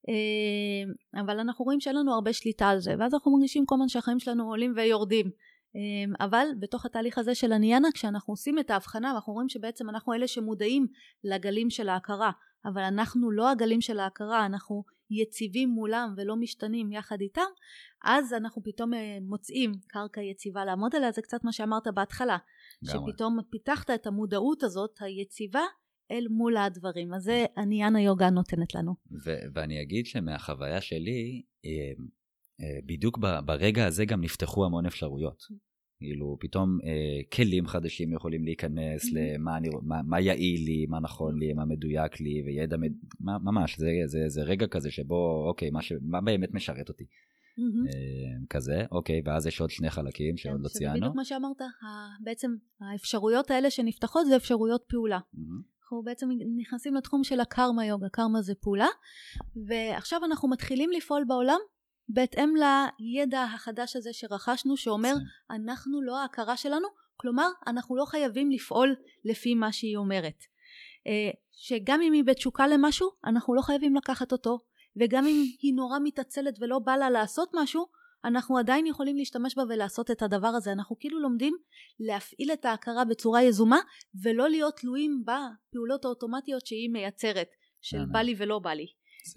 אה, 0.10 1.22
אבל 1.22 1.40
אנחנו 1.40 1.66
רואים 1.66 1.80
שאין 1.80 1.96
לנו 1.96 2.14
הרבה 2.14 2.34
שליטה 2.34 2.70
על 2.70 2.80
זה, 2.80 2.96
ואז 3.00 3.14
אנחנו 3.14 3.32
מרגישים 3.32 3.66
כל 3.66 3.76
הזמן 3.76 3.88
שהחיים 3.88 4.20
שלנו 4.20 4.50
עולים 4.50 4.74
ויורדים. 4.76 5.32
אה, 5.76 6.26
אבל 6.26 6.48
בתוך 6.60 6.86
התהליך 6.86 7.18
הזה 7.18 7.36
של 7.36 7.52
הניאנה, 7.52 7.88
כשאנחנו 7.94 8.34
עושים 8.34 8.60
את 8.60 8.72
ההבחנה, 8.72 9.12
אנחנו 9.12 9.34
רואים 9.34 9.50
שבעצם 9.50 9.90
אנחנו 9.90 10.14
אלה 10.14 10.28
שמודעים 10.28 10.88
לגלים 11.24 11.70
של 11.70 11.90
ההכרה, 11.90 12.32
אבל 12.66 12.82
אנחנו 12.82 13.32
לא 13.32 13.50
הגלים 13.50 13.82
של 13.82 14.00
ההכרה, 14.00 14.46
אנחנו 14.46 14.84
יציבים 15.10 15.70
מולם 15.70 16.14
ולא 16.18 16.36
משתנים 16.36 16.92
יחד 16.92 17.22
איתם, 17.22 17.42
אז 18.04 18.34
אנחנו 18.34 18.64
פתאום 18.64 18.92
מוצאים 19.22 19.72
קרקע 19.88 20.22
יציבה 20.22 20.66
לעמוד 20.66 20.96
עליה, 20.96 21.12
זה 21.12 21.22
קצת 21.22 21.44
מה 21.44 21.52
שאמרת 21.52 21.88
בהתחלה. 21.88 22.38
שפתאום 22.84 23.40
פיתחת 23.50 23.90
את 23.90 24.08
המודעות 24.08 24.64
הזאת 24.64 24.98
היציבה 25.02 25.64
אל 26.12 26.28
מול 26.30 26.58
הדברים. 26.58 27.14
אז 27.14 27.24
זה 27.24 27.46
עניין 27.58 27.96
היוגה 27.96 28.30
נותנת 28.30 28.76
לנו. 28.76 28.96
ו- 29.26 29.46
ואני 29.54 29.82
אגיד 29.82 30.06
שמהחוויה 30.06 30.82
שלי, 30.82 31.42
אה, 31.66 31.72
אה, 32.62 32.80
בדיוק 32.86 33.20
ברגע 33.46 33.86
הזה 33.86 34.06
גם 34.06 34.22
נפתחו 34.22 34.66
המון 34.66 34.86
אפשרויות. 34.86 35.44
כאילו 36.00 36.38
פתאום 36.40 36.80
אה, 36.84 37.24
כלים 37.34 37.68
חדשים 37.68 38.14
יכולים 38.14 38.44
להיכנס 38.44 39.12
למה 39.14 39.58
אני, 39.58 39.70
מה, 39.82 40.02
מה 40.04 40.22
יעיל 40.22 40.64
לי, 40.66 40.86
מה 40.90 41.00
נכון 41.00 41.40
לי, 41.40 41.54
מה 41.54 41.66
מדויק 41.66 42.20
לי, 42.20 42.44
וידע, 42.46 42.78
מד... 42.78 42.94
ממש, 43.20 43.78
זה, 43.80 43.90
זה, 44.06 44.20
זה 44.28 44.44
רגע 44.44 44.68
כזה 44.68 44.92
שבו, 44.92 45.46
אוקיי, 45.48 45.70
מה, 45.70 45.82
ש... 45.82 45.94
מה 46.02 46.22
באמת 46.22 46.54
משרת 46.54 46.90
אותי. 46.90 47.06
Mm-hmm. 47.60 48.48
כזה, 48.50 48.84
אוקיי, 48.92 49.22
ואז 49.26 49.48
יש 49.48 49.62
עוד 49.62 49.70
שני 49.70 49.90
חלקים 49.90 50.38
שעוד 50.38 50.62
לא 50.62 50.68
ציינו. 50.68 50.98
בדיוק 50.98 51.16
מה 51.16 51.26
שאמרת, 51.26 51.62
בעצם 52.24 52.56
האפשרויות 52.82 53.52
האלה 53.52 53.70
שנפתחות 53.70 54.28
זה 54.28 54.36
אפשרויות 54.36 54.84
פעולה. 54.88 55.20
Mm-hmm. 55.20 55.76
אנחנו 55.82 56.04
בעצם 56.04 56.30
נכנסים 56.58 56.96
לתחום 56.96 57.24
של 57.24 57.40
הקרמה 57.40 57.86
יוגה, 57.86 58.10
קרמה 58.10 58.42
זה 58.42 58.54
פעולה, 58.56 58.88
ועכשיו 59.68 60.26
אנחנו 60.26 60.50
מתחילים 60.50 60.92
לפעול 60.92 61.24
בעולם 61.28 61.60
בהתאם 62.10 62.54
לידע 63.00 63.44
החדש 63.44 63.96
הזה 63.96 64.10
שרכשנו, 64.14 64.78
שאומר 64.78 65.14
אנחנו 65.50 66.02
לא 66.02 66.20
ההכרה 66.20 66.58
שלנו, 66.58 66.88
כלומר 67.18 67.48
אנחנו 67.68 67.96
לא 67.96 68.06
חייבים 68.06 68.52
לפעול 68.52 68.96
לפי 69.26 69.56
מה 69.56 69.72
שהיא 69.72 69.98
אומרת. 69.98 70.44
אה, 71.08 71.32
שגם 71.52 72.02
אם 72.02 72.14
היא 72.14 72.24
בתשוקה 72.24 72.68
למשהו, 72.68 73.10
אנחנו 73.26 73.56
לא 73.56 73.62
חייבים 73.62 73.96
לקחת 73.96 74.32
אותו, 74.32 74.60
וגם 75.00 75.28
אם 75.28 75.44
היא 75.62 75.74
נורא 75.74 75.98
מתעצלת 76.04 76.54
ולא 76.62 76.80
בא 76.80 76.96
לה 76.96 77.10
לעשות 77.10 77.50
משהו, 77.54 77.86
אנחנו 78.26 78.58
עדיין 78.58 78.88
יכולים 78.88 79.18
להשתמש 79.18 79.56
בה 79.56 79.64
ולעשות 79.70 80.12
את 80.12 80.22
הדבר 80.22 80.48
הזה. 80.48 80.72
אנחנו 80.72 81.00
כאילו 81.00 81.20
לומדים 81.20 81.58
להפעיל 82.00 82.52
את 82.52 82.66
ההכרה 82.66 83.06
בצורה 83.06 83.44
יזומה 83.44 83.80
ולא 84.24 84.50
להיות 84.50 84.76
תלויים 84.76 85.24
בפעולות 85.26 86.06
האוטומטיות 86.06 86.66
שהיא 86.66 86.90
מייצרת, 86.90 87.48
של 87.82 88.06
בא 88.12 88.20
לי 88.20 88.36
ולא 88.38 88.60
בא 88.60 88.70
לי. 88.70 88.86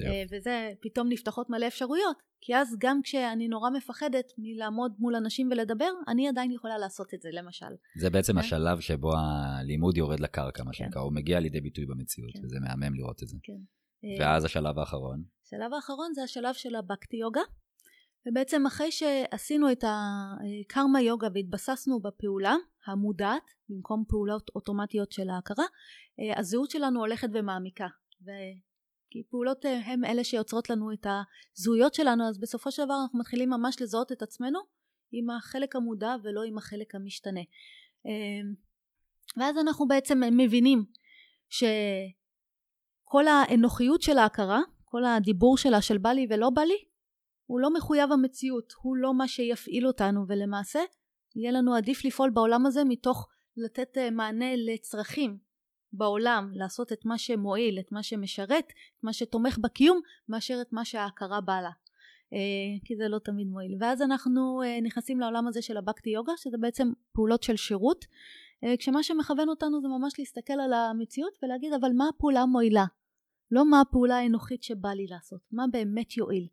אה, 0.07 0.23
וזה 0.33 0.71
פתאום 0.81 1.09
נפתחות 1.09 1.51
מלא 1.51 1.66
אפשרויות, 1.66 2.16
כי 2.40 2.57
אז 2.57 2.77
גם 2.79 3.01
כשאני 3.03 3.49
נורא 3.49 3.71
מפחדת 3.71 4.25
מלעמוד 4.38 4.92
מול 4.99 5.16
אנשים 5.16 5.49
ולדבר, 5.51 5.90
אני 6.09 6.29
עדיין 6.29 6.53
יכולה 6.53 6.79
לעשות 6.79 7.14
את 7.14 7.23
זה 7.23 7.29
למשל. 7.33 7.66
זה 7.99 8.11
בעצם 8.11 8.33
כן? 8.33 8.38
השלב 8.38 8.81
שבו 8.81 9.12
הלימוד 9.16 9.97
יורד 9.97 10.21
לקרקע, 10.21 10.64
מה 10.64 10.73
כן. 10.73 10.85
שנקרא, 10.85 11.01
הוא 11.01 11.12
מגיע 11.12 11.40
לידי 11.40 11.61
ביטוי 11.61 11.87
במציאות, 11.87 12.33
כן. 12.33 12.44
וזה 12.44 12.57
מהמם 12.61 12.94
לראות 12.94 13.23
את 13.23 13.29
זה. 13.29 13.37
כן. 13.42 13.53
ואז 14.21 14.44
השלב 14.44 14.79
האחרון? 14.79 15.38
השלב 15.48 15.74
האחרון 15.74 16.14
זה 16.14 16.22
השלב 16.22 16.54
של 16.54 16.74
הבקטי 16.74 17.16
יוגה. 17.16 17.40
ובעצם 18.26 18.66
אחרי 18.66 18.92
שעשינו 18.92 19.72
את 19.72 19.84
הקרמה 19.87 21.00
יוגה 21.00 21.28
והתבססנו 21.34 22.00
בפעולה 22.00 22.54
המודעת 22.87 23.42
במקום 23.68 24.04
פעולות 24.08 24.50
אוטומטיות 24.54 25.12
של 25.12 25.30
ההכרה 25.30 25.64
הזהות 26.37 26.70
שלנו 26.70 27.00
הולכת 27.00 27.28
ומעמיקה 27.32 27.87
כי 29.11 29.22
פעולות 29.30 29.64
הם 29.64 30.04
אלה 30.04 30.24
שיוצרות 30.24 30.70
לנו 30.70 30.92
את 30.92 31.06
הזהויות 31.56 31.94
שלנו 31.94 32.28
אז 32.28 32.40
בסופו 32.40 32.70
של 32.72 32.84
דבר 32.84 32.94
אנחנו 33.02 33.18
מתחילים 33.18 33.50
ממש 33.50 33.82
לזהות 33.82 34.12
את 34.12 34.22
עצמנו 34.22 34.58
עם 35.12 35.30
החלק 35.30 35.76
המודע 35.76 36.14
ולא 36.22 36.42
עם 36.42 36.58
החלק 36.58 36.94
המשתנה 36.94 37.40
ואז 39.37 39.56
אנחנו 39.58 39.88
בעצם 39.88 40.20
מבינים 40.32 40.84
שכל 41.48 43.26
האנוכיות 43.26 44.02
של 44.02 44.18
ההכרה 44.18 44.61
כל 44.90 45.05
הדיבור 45.05 45.59
שלה 45.59 45.83
של 45.83 45.98
בא 45.98 46.11
לי 46.11 46.27
ולא 46.31 46.51
בא 46.51 46.62
לי 46.62 46.85
הוא 47.46 47.61
לא 47.61 47.74
מחויב 47.74 48.12
המציאות, 48.12 48.72
הוא 48.83 48.96
לא 48.96 49.14
מה 49.14 49.29
שיפעיל 49.29 49.87
אותנו 49.87 50.24
ולמעשה 50.29 50.81
יהיה 51.37 51.53
לנו 51.53 51.74
עדיף 51.74 52.05
לפעול 52.05 52.31
בעולם 52.31 52.66
הזה 52.66 52.85
מתוך 52.85 53.29
לתת 53.57 53.98
אה, 53.98 54.11
מענה 54.11 54.57
לצרכים 54.57 55.38
בעולם, 55.92 56.51
לעשות 56.55 56.92
את 56.92 57.05
מה 57.05 57.18
שמועיל, 57.18 57.79
את 57.79 57.92
מה 57.92 58.03
שמשרת, 58.03 58.64
את 58.98 59.03
מה 59.03 59.12
שתומך 59.12 59.59
בקיום, 59.59 60.01
מאשר 60.29 60.59
את 60.62 60.72
מה 60.72 60.85
שההכרה 60.85 61.40
באה 61.40 61.62
לה. 61.62 61.70
אה, 62.33 62.38
כי 62.85 62.96
זה 62.96 63.09
לא 63.09 63.18
תמיד 63.18 63.46
מועיל. 63.46 63.77
ואז 63.81 64.03
אנחנו 64.03 64.62
אה, 64.62 64.81
נכנסים 64.83 65.20
לעולם 65.20 65.46
הזה 65.46 65.62
של 65.62 65.77
הבקטי 65.77 66.11
יוגה, 66.11 66.33
שזה 66.37 66.59
בעצם 66.59 66.92
פעולות 67.12 67.42
של 67.42 67.57
שירות, 67.57 68.05
כשמה 68.79 69.03
שמכוון 69.03 69.48
אותנו 69.48 69.81
זה 69.81 69.88
ממש 69.88 70.12
להסתכל 70.18 70.53
על 70.53 70.72
המציאות 70.72 71.38
ולהגיד 71.42 71.72
אבל 71.72 71.90
מה 71.94 72.09
הפעולה 72.09 72.40
המועילה? 72.40 72.85
לא 73.50 73.70
מה 73.70 73.80
הפעולה 73.80 74.16
האנוכית 74.18 74.62
שבא 74.62 74.88
לי 74.88 75.06
לעשות, 75.06 75.40
מה 75.52 75.64
באמת 75.72 76.16
יועיל. 76.16 76.46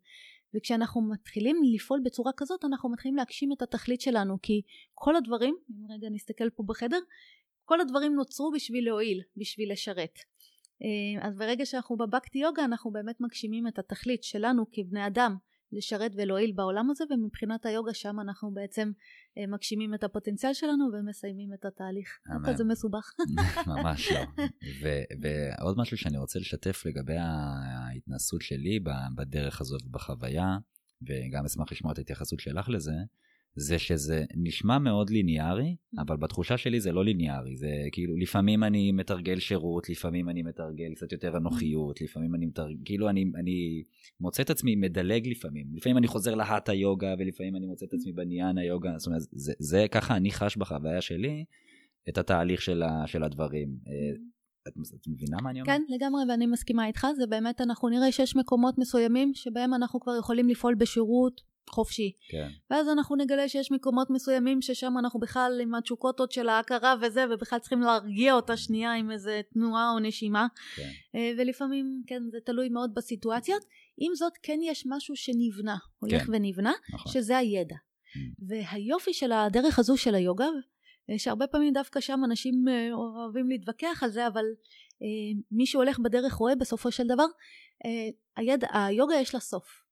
וכשאנחנו 0.54 1.00
מתחילים 1.02 1.56
לפעול 1.74 2.00
בצורה 2.04 2.32
כזאת 2.36 2.64
אנחנו 2.64 2.90
מתחילים 2.90 3.16
להגשים 3.16 3.52
את 3.52 3.62
התכלית 3.62 4.00
שלנו 4.00 4.36
כי 4.42 4.62
כל 4.94 5.16
הדברים, 5.16 5.56
אם 5.70 5.92
רגע 5.92 6.08
נסתכל 6.10 6.50
פה 6.50 6.62
בחדר, 6.66 6.98
כל 7.64 7.80
הדברים 7.80 8.14
נוצרו 8.14 8.52
בשביל 8.52 8.84
להועיל, 8.84 9.22
בשביל 9.36 9.72
לשרת. 9.72 10.18
אה, 10.82 11.26
אז 11.26 11.36
ברגע 11.36 11.66
שאנחנו 11.66 11.96
בבקטי 11.96 12.38
יוגה 12.38 12.64
אנחנו 12.64 12.90
באמת 12.90 13.20
מגשימים 13.20 13.68
את 13.68 13.78
התכלית 13.78 14.24
שלנו 14.24 14.64
כבני 14.72 15.06
אדם 15.06 15.36
לשרת 15.72 16.12
ולהועיל 16.16 16.52
בעולם 16.52 16.90
הזה 16.90 17.04
ומבחינת 17.10 17.66
היוגה 17.66 17.94
שם 17.94 18.20
אנחנו 18.20 18.54
בעצם 18.54 18.90
אה, 19.38 19.46
מגשימים 19.46 19.94
את 19.94 20.04
הפוטנציאל 20.04 20.52
שלנו 20.54 20.84
ומסיימים 20.92 21.54
את 21.54 21.64
התהליך. 21.64 22.18
לא 22.26 22.52
כזה 22.52 22.64
מסובך. 22.64 23.12
ממש 23.66 24.12
לא. 24.12 24.44
ועוד 25.22 25.78
משהו 25.78 25.96
שאני 25.96 26.18
רוצה 26.18 26.38
לשתף 26.38 26.82
לגבי 26.86 27.16
ההתנסות 27.18 28.42
שלי 28.42 28.80
בדרך 29.14 29.60
הזאת 29.60 29.86
בחוויה, 29.90 30.58
וגם 31.02 31.44
אשמח 31.44 31.72
לשמוע 31.72 31.92
את 31.92 31.98
ההתייחסות 31.98 32.40
שלך 32.40 32.68
לזה, 32.68 32.94
זה 33.56 33.78
שזה 33.78 34.24
נשמע 34.36 34.78
מאוד 34.78 35.10
ליניארי. 35.10 35.76
אבל 35.98 36.16
בתחושה 36.16 36.56
שלי 36.56 36.80
זה 36.80 36.92
לא 36.92 37.04
ליניארי, 37.04 37.56
זה 37.56 37.70
כאילו 37.92 38.16
לפעמים 38.16 38.64
אני 38.64 38.92
מתרגל 38.92 39.38
שירות, 39.38 39.88
לפעמים 39.88 40.28
אני 40.28 40.42
מתרגל 40.42 40.94
קצת 40.94 41.12
יותר 41.12 41.36
אנוכיות, 41.36 42.00
לפעמים 42.00 42.34
אני 42.34 42.46
מתרגל, 42.46 42.76
כאילו 42.84 43.08
אני, 43.08 43.24
אני 43.40 43.82
מוצא 44.20 44.42
את 44.42 44.50
עצמי 44.50 44.76
מדלג 44.76 45.28
לפעמים, 45.28 45.66
לפעמים 45.74 45.98
אני 45.98 46.06
חוזר 46.06 46.34
להטה 46.34 46.74
יוגה 46.74 47.14
ולפעמים 47.18 47.56
אני 47.56 47.66
מוצא 47.66 47.86
את 47.86 47.94
עצמי 47.94 48.12
בניאנה 48.12 48.64
יוגה, 48.64 48.90
זאת 48.98 49.06
אומרת, 49.06 49.22
זה, 49.32 49.52
זה 49.58 49.86
ככה 49.90 50.16
אני 50.16 50.30
חש 50.30 50.56
בחוויה 50.56 51.00
שלי 51.00 51.44
את 52.08 52.18
התהליך 52.18 52.62
של, 52.62 52.82
ה, 52.82 53.06
של 53.06 53.22
הדברים. 53.22 53.68
אה, 53.86 54.16
את, 54.68 54.72
את 54.94 55.06
מבינה 55.08 55.36
מה 55.42 55.50
אני 55.50 55.60
אומר? 55.60 55.72
כן, 55.72 55.82
לגמרי, 55.88 56.22
ואני 56.28 56.46
מסכימה 56.46 56.86
איתך, 56.86 57.06
זה 57.16 57.26
באמת, 57.26 57.60
אנחנו 57.60 57.88
נראה 57.88 58.12
שיש 58.12 58.36
מקומות 58.36 58.78
מסוימים 58.78 59.34
שבהם 59.34 59.74
אנחנו 59.74 60.00
כבר 60.00 60.12
יכולים 60.18 60.48
לפעול 60.48 60.74
בשירות, 60.74 61.40
חופשי. 61.70 62.12
כן. 62.28 62.48
ואז 62.70 62.88
אנחנו 62.88 63.16
נגלה 63.16 63.48
שיש 63.48 63.72
מקומות 63.72 64.10
מסוימים 64.10 64.62
ששם 64.62 64.98
אנחנו 64.98 65.20
בכלל 65.20 65.58
עם 65.62 65.74
התשוקות 65.74 66.20
עוד 66.20 66.32
של 66.32 66.48
ההכרה 66.48 66.94
וזה, 67.00 67.24
ובכלל 67.30 67.58
צריכים 67.58 67.80
להרגיע 67.80 68.34
אותה 68.34 68.56
שנייה 68.56 68.92
עם 68.92 69.10
איזה 69.10 69.40
תנועה 69.52 69.90
או 69.90 69.98
נשימה. 69.98 70.46
כן. 70.76 70.90
אה, 71.14 71.32
ולפעמים, 71.38 72.02
כן, 72.06 72.22
זה 72.30 72.38
תלוי 72.44 72.68
מאוד 72.68 72.94
בסיטואציות. 72.94 73.64
עם 73.98 74.14
זאת, 74.14 74.32
כן 74.42 74.58
יש 74.62 74.84
משהו 74.86 75.16
שנבנה, 75.16 75.76
הולך 75.98 76.22
כן. 76.22 76.32
ונבנה, 76.34 76.72
נכון. 76.94 77.12
שזה 77.12 77.36
הידע. 77.36 77.76
Mm. 77.76 78.18
והיופי 78.48 79.14
של 79.14 79.32
הדרך 79.32 79.78
הזו 79.78 79.96
של 79.96 80.14
היוגה, 80.14 80.48
אה, 81.10 81.18
שהרבה 81.18 81.46
פעמים 81.46 81.72
דווקא 81.72 82.00
שם 82.00 82.20
אנשים 82.24 82.64
אה, 82.68 82.88
אוהבים 82.92 83.48
להתווכח 83.48 84.02
על 84.02 84.10
זה, 84.10 84.26
אבל 84.26 84.44
מי 85.50 85.66
שהולך 85.66 85.98
בדרך 85.98 86.32
רואה 86.32 86.54
בסופו 86.54 86.90
של 86.90 87.06
דבר, 87.06 87.26
הידע, 88.36 88.66
היוגה 88.72 89.14
יש 89.14 89.34
לה 89.34 89.40
סוף. 89.40 89.85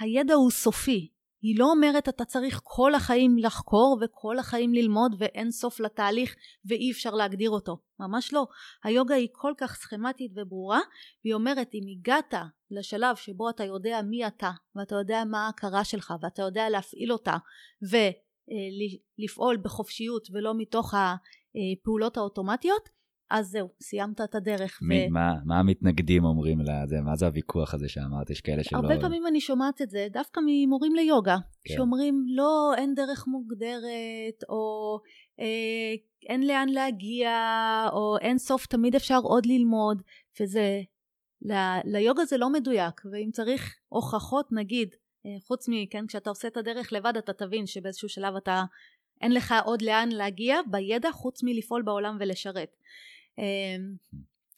הידע 0.00 0.34
הוא 0.34 0.50
סופי. 0.50 1.08
היא 1.42 1.58
לא 1.58 1.70
אומרת 1.70 2.08
אתה 2.08 2.24
צריך 2.24 2.60
כל 2.64 2.94
החיים 2.94 3.38
לחקור 3.38 3.98
וכל 4.02 4.38
החיים 4.38 4.74
ללמוד 4.74 5.14
ואין 5.18 5.50
סוף 5.50 5.80
לתהליך 5.80 6.34
ואי 6.64 6.90
אפשר 6.90 7.10
להגדיר 7.14 7.50
אותו. 7.50 7.78
ממש 8.00 8.32
לא. 8.32 8.46
היוגה 8.84 9.14
היא 9.14 9.28
כל 9.32 9.52
כך 9.58 9.74
סכמטית 9.74 10.32
וברורה 10.36 10.80
והיא 11.24 11.34
אומרת 11.34 11.74
אם 11.74 11.84
הגעת 11.98 12.34
לשלב 12.70 13.16
שבו 13.16 13.50
אתה 13.50 13.64
יודע 13.64 14.00
מי 14.02 14.26
אתה 14.26 14.50
ואתה 14.76 14.94
יודע 14.94 15.22
מה 15.24 15.46
ההכרה 15.46 15.84
שלך 15.84 16.14
ואתה 16.22 16.42
יודע 16.42 16.68
להפעיל 16.68 17.12
אותה 17.12 17.36
ולפעול 17.82 19.56
בחופשיות 19.56 20.28
ולא 20.32 20.52
מתוך 20.58 20.94
הפעולות 20.94 22.16
האוטומטיות 22.16 22.88
אז 23.32 23.48
זהו, 23.50 23.68
סיימת 23.82 24.20
את 24.20 24.34
הדרך. 24.34 24.78
מי, 24.82 25.06
ו... 25.06 25.10
מה, 25.10 25.34
מה 25.44 25.58
המתנגדים 25.58 26.24
אומרים 26.24 26.60
לזה? 26.60 27.00
מה 27.00 27.16
זה 27.16 27.26
הוויכוח 27.26 27.74
הזה 27.74 27.88
שאמרת? 27.88 28.30
יש 28.30 28.40
כאלה 28.40 28.64
שלא... 28.64 28.78
הרבה 28.78 29.00
פעמים 29.00 29.26
אני 29.26 29.40
שומעת 29.40 29.82
את 29.82 29.90
זה, 29.90 30.06
דווקא 30.10 30.40
ממורים 30.46 30.94
ליוגה, 30.94 31.36
כן. 31.64 31.74
שאומרים, 31.74 32.24
לא, 32.28 32.72
אין 32.76 32.94
דרך 32.94 33.26
מוגדרת, 33.26 34.44
או 34.48 34.98
אה, 35.40 35.94
אין 36.28 36.46
לאן 36.46 36.68
להגיע, 36.68 37.30
או 37.92 38.16
אין 38.20 38.38
סוף, 38.38 38.66
תמיד 38.66 38.94
אפשר 38.94 39.18
עוד 39.22 39.46
ללמוד, 39.46 40.02
וזה, 40.40 40.80
ל, 41.42 41.52
ליוגה 41.84 42.24
זה 42.24 42.36
לא 42.36 42.50
מדויק, 42.50 43.00
ואם 43.12 43.30
צריך 43.32 43.76
הוכחות, 43.88 44.52
נגיד, 44.52 44.94
אה, 45.26 45.30
חוץ 45.46 45.68
מכן, 45.68 46.06
כשאתה 46.06 46.30
עושה 46.30 46.48
את 46.48 46.56
הדרך 46.56 46.92
לבד, 46.92 47.16
אתה 47.16 47.32
תבין 47.32 47.66
שבאיזשהו 47.66 48.08
שלב 48.08 48.36
אתה 48.36 48.64
אין 49.20 49.32
לך 49.32 49.54
עוד 49.64 49.82
לאן 49.82 50.08
להגיע 50.08 50.56
בידע 50.70 51.12
חוץ 51.12 51.42
מלפעול 51.42 51.82
בעולם 51.82 52.16
ולשרת. 52.20 52.76
אמ, 53.38 53.94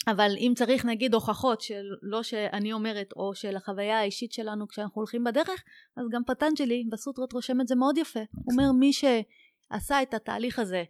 אבל 0.06 0.30
אם 0.38 0.52
צריך 0.56 0.84
נגיד 0.84 1.14
הוכחות 1.14 1.60
של 1.60 1.84
לא 2.02 2.22
שאני 2.22 2.72
אומרת 2.72 3.12
או 3.16 3.34
של 3.34 3.56
החוויה 3.56 3.98
האישית 3.98 4.32
שלנו 4.32 4.68
כשאנחנו 4.68 5.00
הולכים 5.00 5.24
בדרך 5.24 5.64
אז 5.96 6.04
גם 6.12 6.22
פטנג'לי 6.26 6.84
בסוטרות 6.92 7.32
רושם 7.32 7.60
את 7.60 7.68
זה 7.68 7.74
מאוד 7.74 7.98
יפה 7.98 8.20
הוא 8.30 8.52
אומר 8.52 8.72
מי 8.72 8.92
שעשה 8.92 10.02
את 10.02 10.14
התהליך 10.14 10.58
הזה 10.58 10.84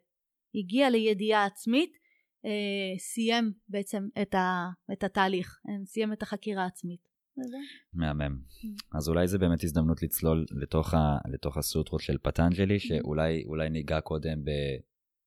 הגיע 0.55 0.91
לידיעה 0.91 1.45
עצמית 1.45 1.93
אה, 2.45 2.99
סיים 2.99 3.53
בעצם 3.69 4.09
את, 4.23 4.35
ה, 4.35 4.69
את 4.93 5.05
התהליך 5.05 5.61
אה, 5.69 5.87
סיים 5.87 6.13
את 6.13 6.23
החקירה 6.23 6.63
העצמית 6.63 7.15
מהמם. 7.95 8.39
Mm. 8.49 8.97
אז 8.99 9.09
אולי 9.09 9.29
זה 9.29 9.39
באמת 9.39 9.65
הזדמנות 9.65 10.03
לצלול 10.03 10.45
לתוך, 10.63 10.95
ה, 10.95 11.19
לתוך 11.33 11.57
הסוטרות 11.57 12.01
של 12.01 12.19
פטנג'לי, 12.23 12.77
mm-hmm. 12.77 12.89
שאולי 13.45 13.71
ניגע 13.71 14.01
קודם 14.01 14.45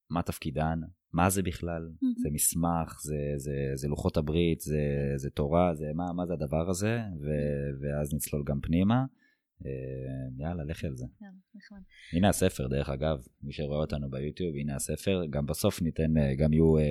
במה 0.10 0.22
תפקידן, 0.22 0.80
מה 1.13 1.30
זה 1.30 1.43
בכלל, 1.43 1.89
mm-hmm. 1.89 2.22
זה 2.22 2.30
מסמך, 2.32 3.00
זה, 3.04 3.34
זה, 3.38 3.72
זה 3.76 3.88
לוחות 3.88 4.17
הברית, 4.17 4.62
זה, 4.62 5.13
זה 5.15 5.30
תורה, 5.30 5.76
זה 5.76 5.86
מה, 5.96 6.13
מה 6.13 6.26
זה 6.26 6.34
הדבר 6.34 6.70
הזה, 6.70 7.00
ו, 7.22 7.30
ואז 7.82 8.13
נצלול 8.13 8.43
גם 8.46 8.60
פנימה. 8.62 9.06
אה, 9.65 10.46
יאללה, 10.46 10.63
לכי 10.63 10.88
על 10.88 10.96
זה. 10.96 11.06
נחמד. 11.56 11.80
הנה 12.13 12.30
הספר, 12.30 12.67
דרך 12.67 12.89
אגב, 12.89 13.17
מי 13.43 13.54
שרואה 13.54 13.80
אותנו 13.80 14.10
ביוטיוב, 14.10 14.56
הנה 14.56 14.76
הספר. 14.76 15.22
גם 15.30 15.46
בסוף 15.46 15.82
ניתן, 15.82 16.17
אה, 16.17 16.36
גם 16.36 16.54
יהיו 16.54 16.78
אה, 16.78 16.84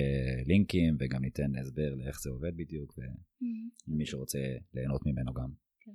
לינקים 0.45 0.97
וגם 0.99 1.21
ניתן 1.21 1.55
הסבר 1.55 1.95
לאיך 1.95 2.21
זה 2.21 2.29
עובד 2.29 2.57
בדיוק, 2.57 2.99
ומי 3.87 4.05
שרוצה 4.05 4.39
ליהנות 4.73 5.05
ממנו 5.05 5.33
גם. 5.33 5.49
כן. 5.79 5.91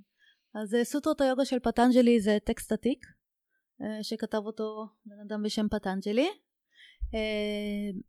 אז 0.54 0.76
סוטרות 0.82 1.20
היוגה 1.20 1.44
של 1.44 1.58
פטנג'לי 1.58 2.20
זה 2.20 2.38
טקסט 2.44 2.72
עתיק, 2.72 3.06
שכתב 4.02 4.42
אותו 4.44 4.86
בן 5.06 5.16
אדם 5.26 5.42
בשם 5.42 5.66
פטנג'לי, 5.70 6.28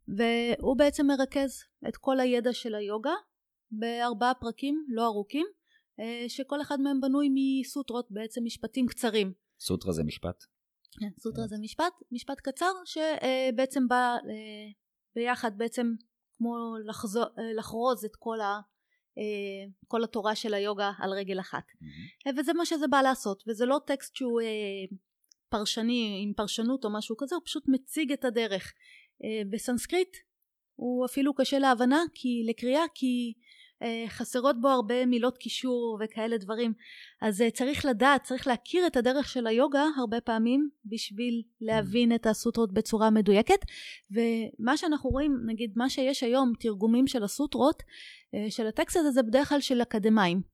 והוא 0.08 0.78
בעצם 0.78 1.08
מרכז 1.08 1.64
את 1.88 1.98
כל 1.98 2.20
הידע 2.20 2.54
של 2.54 2.76
היוגה 2.76 3.14
בארבעה 3.72 4.34
פרקים 4.34 4.86
לא 4.90 5.06
ארוכים. 5.06 5.46
אה, 6.00 6.26
שכל 6.30 6.62
אחד 6.62 6.82
מהם 6.82 7.02
בנוי 7.02 7.30
מסוטרות, 7.34 8.08
בעצם 8.12 8.42
משפטים 8.44 8.88
קצרים. 8.88 9.34
סוטרה 9.60 9.94
זה 9.94 10.04
משפט? 10.04 10.44
כן, 11.00 11.10
סוטרה 11.20 11.48
זה 11.48 11.56
משפט, 11.62 11.94
משפט 12.12 12.40
קצר 12.40 12.72
שבעצם 12.86 13.88
בא 13.88 14.16
אה, 14.30 14.72
ביחד 15.16 15.58
בעצם 15.58 15.94
כמו 16.38 16.76
לחזור, 16.86 17.24
אה, 17.24 17.54
לחרוז 17.54 18.06
את 18.06 18.16
כל, 18.16 18.42
ה, 18.42 18.60
כל 19.88 20.04
התורה 20.04 20.36
של 20.36 20.54
היוגה 20.54 20.92
על 21.00 21.14
רגל 21.14 21.40
אחת. 21.40 21.64
Mm-hmm. 21.64 22.40
וזה 22.40 22.54
מה 22.54 22.66
שזה 22.66 22.88
בא 22.88 23.02
לעשות, 23.02 23.44
וזה 23.48 23.66
לא 23.66 23.80
טקסט 23.88 24.16
שהוא 24.16 24.42
פרשני 25.54 26.20
עם 26.24 26.34
פרשנות 26.34 26.86
או 26.86 26.94
משהו 26.94 27.18
כזה, 27.18 27.36
הוא 27.36 27.44
פשוט 27.46 27.64
מציג 27.68 28.12
את 28.12 28.26
הדרך. 28.26 28.74
בסנסקריט 29.52 30.18
הוא 30.76 31.06
אפילו 31.06 31.34
קשה 31.34 31.60
להבנה 31.60 32.04
כי 32.14 32.44
לקריאה 32.50 32.84
כי 32.96 33.34
אה, 33.84 34.06
חסרות 34.08 34.62
בו 34.62 34.68
הרבה 34.68 35.06
מילות 35.06 35.38
קישור 35.38 36.00
וכאלה 36.04 36.38
דברים. 36.38 36.74
אז 37.22 37.42
אה, 37.42 37.52
צריך 37.52 37.86
לדעת 37.86 38.24
צריך 38.24 38.48
להכיר 38.48 38.88
את 38.88 38.98
הדרך 38.98 39.30
של 39.30 39.48
היוגה 39.48 39.86
הרבה 39.98 40.22
פעמים 40.22 40.70
בשביל 40.86 41.42
להבין 41.62 42.16
את 42.16 42.26
הסוטרות 42.26 42.74
בצורה 42.74 43.10
מדויקת. 43.10 43.60
ומה 44.12 44.78
שאנחנו 44.78 45.10
רואים 45.10 45.38
נגיד 45.46 45.74
מה 45.76 45.90
שיש 45.90 46.24
היום 46.24 46.54
תרגומים 46.60 47.08
של 47.08 47.24
הסוטרות 47.24 47.84
אה, 48.36 48.52
של 48.52 48.68
הטקסט 48.68 48.98
הזה 48.98 49.12
זה 49.12 49.24
בדרך 49.24 49.50
כלל 49.50 49.62
של 49.62 49.82
אקדמאים 49.82 50.53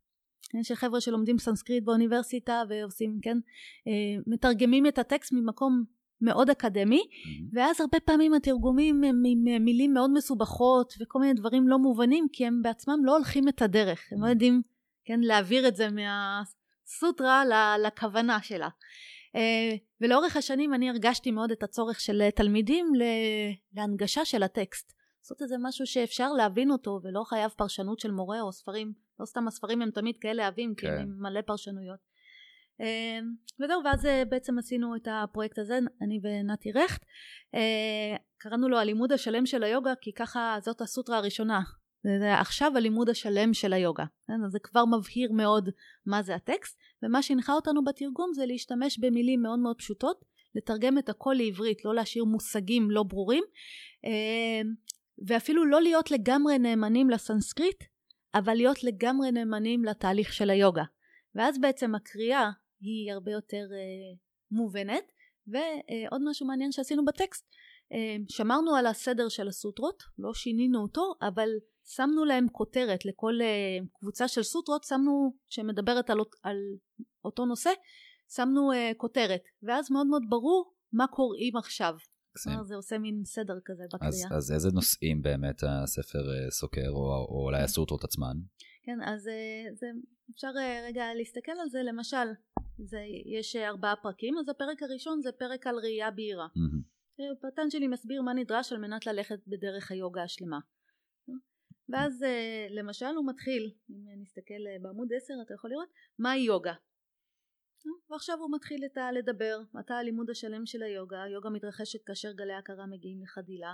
של 0.63 0.75
חבר'ה 0.75 1.01
שלומדים 1.01 1.37
סנסקריט 1.37 1.83
באוניברסיטה 1.83 2.63
ועושים 2.69 3.19
כן 3.21 3.37
מתרגמים 4.27 4.87
את 4.87 4.97
הטקסט 4.97 5.33
ממקום 5.33 5.83
מאוד 6.21 6.49
אקדמי 6.49 7.01
mm-hmm. 7.01 7.49
ואז 7.53 7.81
הרבה 7.81 7.99
פעמים 7.99 8.33
התרגומים 8.33 9.03
הם 9.03 9.23
עם 9.25 9.63
מילים 9.65 9.93
מאוד 9.93 10.11
מסובכות 10.13 10.93
וכל 10.99 11.19
מיני 11.19 11.33
דברים 11.33 11.67
לא 11.67 11.79
מובנים 11.79 12.27
כי 12.33 12.45
הם 12.45 12.61
בעצמם 12.61 12.99
לא 13.03 13.15
הולכים 13.15 13.49
את 13.49 13.61
הדרך. 13.61 14.07
הם 14.11 14.23
לא 14.23 14.27
יודעים 14.27 14.61
כן 15.05 15.19
להעביר 15.19 15.67
את 15.67 15.75
זה 15.75 15.87
מהסוטרה 15.89 17.43
לכוונה 17.85 18.41
שלה. 18.41 18.69
אה, 19.35 19.75
ולאורך 20.01 20.37
השנים 20.37 20.73
אני 20.73 20.89
הרגשתי 20.89 21.31
מאוד 21.31 21.51
את 21.51 21.63
הצורך 21.63 21.99
של 21.99 22.29
תלמידים 22.35 22.91
להנגשה 23.73 24.25
של 24.25 24.43
הטקסט 24.43 24.93
לעשות 25.21 25.41
איזה 25.41 25.55
משהו 25.59 25.85
שאפשר 25.85 26.33
להבין 26.33 26.71
אותו 26.71 26.99
ולא 27.03 27.23
חייב 27.23 27.51
פרשנות 27.57 27.99
של 27.99 28.11
מורה 28.11 28.41
או 28.41 28.51
ספרים 28.51 28.93
לא 29.19 29.25
סתם 29.25 29.47
הספרים 29.47 29.81
הם 29.81 29.91
תמיד 29.91 30.17
כאלה 30.21 30.47
עבים 30.47 30.75
כן. 30.75 30.87
כי 30.87 30.93
הם 30.93 30.99
עם 30.99 31.21
מלא 31.21 31.41
פרשנויות 31.41 31.99
אמ, 32.79 33.33
וזהו 33.59 33.81
ואז 33.85 34.05
אה, 34.05 34.23
בעצם 34.29 34.59
עשינו 34.59 34.95
את 34.95 35.07
הפרויקט 35.11 35.59
הזה 35.59 35.79
אני 36.01 36.19
ונתי 36.23 36.71
רכט 36.71 37.05
אה, 37.55 38.15
קראנו 38.37 38.69
לו 38.69 38.77
הלימוד 38.77 39.11
השלם 39.11 39.45
של 39.45 39.63
היוגה 39.63 39.93
כי 40.01 40.13
ככה 40.13 40.57
זאת 40.61 40.81
הסוטרה 40.81 41.17
הראשונה 41.17 41.61
זה 42.19 42.33
עכשיו 42.39 42.71
הלימוד 42.77 43.09
השלם 43.09 43.53
של 43.53 43.73
היוגה 43.73 44.05
כן? 44.27 44.45
אז 44.45 44.51
זה 44.51 44.59
כבר 44.63 44.85
מבהיר 44.85 45.31
מאוד 45.31 45.69
מה 46.05 46.23
זה 46.23 46.35
הטקסט 46.35 46.77
ומה 47.03 47.21
שהנחה 47.21 47.53
אותנו 47.53 47.83
בתרגום 47.83 48.31
זה 48.33 48.45
להשתמש 48.45 48.99
במילים 48.99 49.41
מאוד 49.41 49.59
מאוד 49.59 49.77
פשוטות 49.77 50.25
לתרגם 50.55 50.97
את 50.97 51.09
הכל 51.09 51.35
לעברית 51.37 51.85
לא 51.85 51.95
להשאיר 51.95 52.25
מושגים 52.25 52.91
לא 52.91 53.03
ברורים 53.03 53.43
אמ, 54.03 54.73
ואפילו 55.27 55.65
לא 55.65 55.81
להיות 55.81 56.11
לגמרי 56.11 56.59
נאמנים 56.59 57.09
לסנסקריט 57.09 57.83
אבל 58.33 58.53
להיות 58.53 58.83
לגמרי 58.83 59.31
נאמנים 59.31 59.85
לתהליך 59.85 60.33
של 60.33 60.49
היוגה. 60.49 60.83
ואז 61.35 61.59
בעצם 61.61 61.95
הקריאה 61.95 62.49
היא 62.81 63.13
הרבה 63.13 63.31
יותר 63.31 63.65
uh, 63.69 64.17
מובנת 64.51 65.11
ועוד 65.47 66.21
משהו 66.29 66.47
מעניין 66.47 66.71
שעשינו 66.71 67.05
בטקסט 67.05 67.45
uh, 67.45 67.95
שמרנו 68.29 68.75
על 68.75 68.85
הסדר 68.85 69.29
של 69.29 69.47
הסוטרות 69.47 70.03
לא 70.17 70.33
שינינו 70.33 70.81
אותו 70.81 71.13
אבל 71.21 71.49
שמנו 71.85 72.25
להם 72.25 72.49
כותרת 72.51 73.05
לכל 73.05 73.33
uh, 73.41 73.85
קבוצה 73.99 74.27
של 74.27 74.43
סוטרות 74.43 74.83
שמנו 74.83 75.33
שמדברת 75.49 76.09
על, 76.09 76.19
על 76.43 76.57
אותו 77.25 77.45
נושא 77.45 77.71
שמנו 78.35 78.71
uh, 78.71 78.75
כותרת. 78.97 79.41
ואז 79.63 79.91
מאוד 79.91 80.07
מאוד 80.07 80.23
ברור 80.29 80.73
מה 80.93 81.07
קוראים 81.07 81.57
עכשיו 81.57 81.93
כלומר 82.43 82.63
זה 82.63 82.75
עושה 82.75 82.97
מין 82.97 83.21
סדר 83.25 83.59
כזה 83.65 83.83
בקריאה. 83.93 84.09
אז, 84.11 84.27
אז 84.31 84.51
איזה 84.51 84.69
נושאים 84.73 85.21
באמת 85.21 85.63
הספר 85.67 86.49
סוקר 86.49 86.89
או, 86.89 87.25
או 87.29 87.45
אולי 87.45 87.61
הסוטרות 87.61 88.03
עצמן? 88.03 88.37
כן 88.83 89.01
אז 89.01 89.21
זה, 89.73 89.87
אפשר 90.31 90.47
רגע 90.87 91.03
להסתכל 91.13 91.51
על 91.61 91.69
זה 91.69 91.79
למשל 91.83 92.27
זה, 92.77 92.99
יש 93.25 93.55
ארבעה 93.55 93.95
פרקים, 93.95 94.37
אז 94.37 94.49
הפרק 94.49 94.83
הראשון 94.83 95.21
זה 95.21 95.31
פרק 95.31 95.67
על 95.67 95.75
ראייה 95.75 96.11
בהירה. 96.11 96.47
Mm-hmm. 96.47 96.99
פטנג'לי 97.41 97.87
מסביר 97.87 98.21
מה 98.21 98.33
נדרש 98.33 98.73
על 98.73 98.79
מנת 98.79 99.05
ללכת 99.05 99.39
בדרך 99.47 99.91
היוגה 99.91 100.23
השלמה. 100.23 100.59
ואז 101.89 102.23
אה, 102.23 102.67
למשל 102.69 103.05
הוא 103.05 103.27
מתחיל, 103.27 103.71
אם 103.89 104.21
נסתכל 104.21 104.67
אה, 104.67 104.77
בעמוד 104.81 105.07
10 105.13 105.33
אתה 105.45 105.53
יכול 105.53 105.69
לראות, 105.69 105.89
מהי 106.19 106.39
יוגה. 106.39 106.73
ועכשיו 108.11 108.39
הוא 108.39 108.55
מתחיל 108.55 108.85
את 108.85 108.97
הלדבר, 108.97 109.59
אתה 109.79 109.93
הלימוד 109.93 110.29
השלם 110.29 110.65
של 110.65 110.83
היוגה, 110.83 111.23
היוגה 111.23 111.49
מתרחשת 111.49 111.99
כאשר 112.05 112.31
גלי 112.31 112.53
הכרה 112.53 112.85
מגיעים 112.85 113.21
לחדילה. 113.21 113.73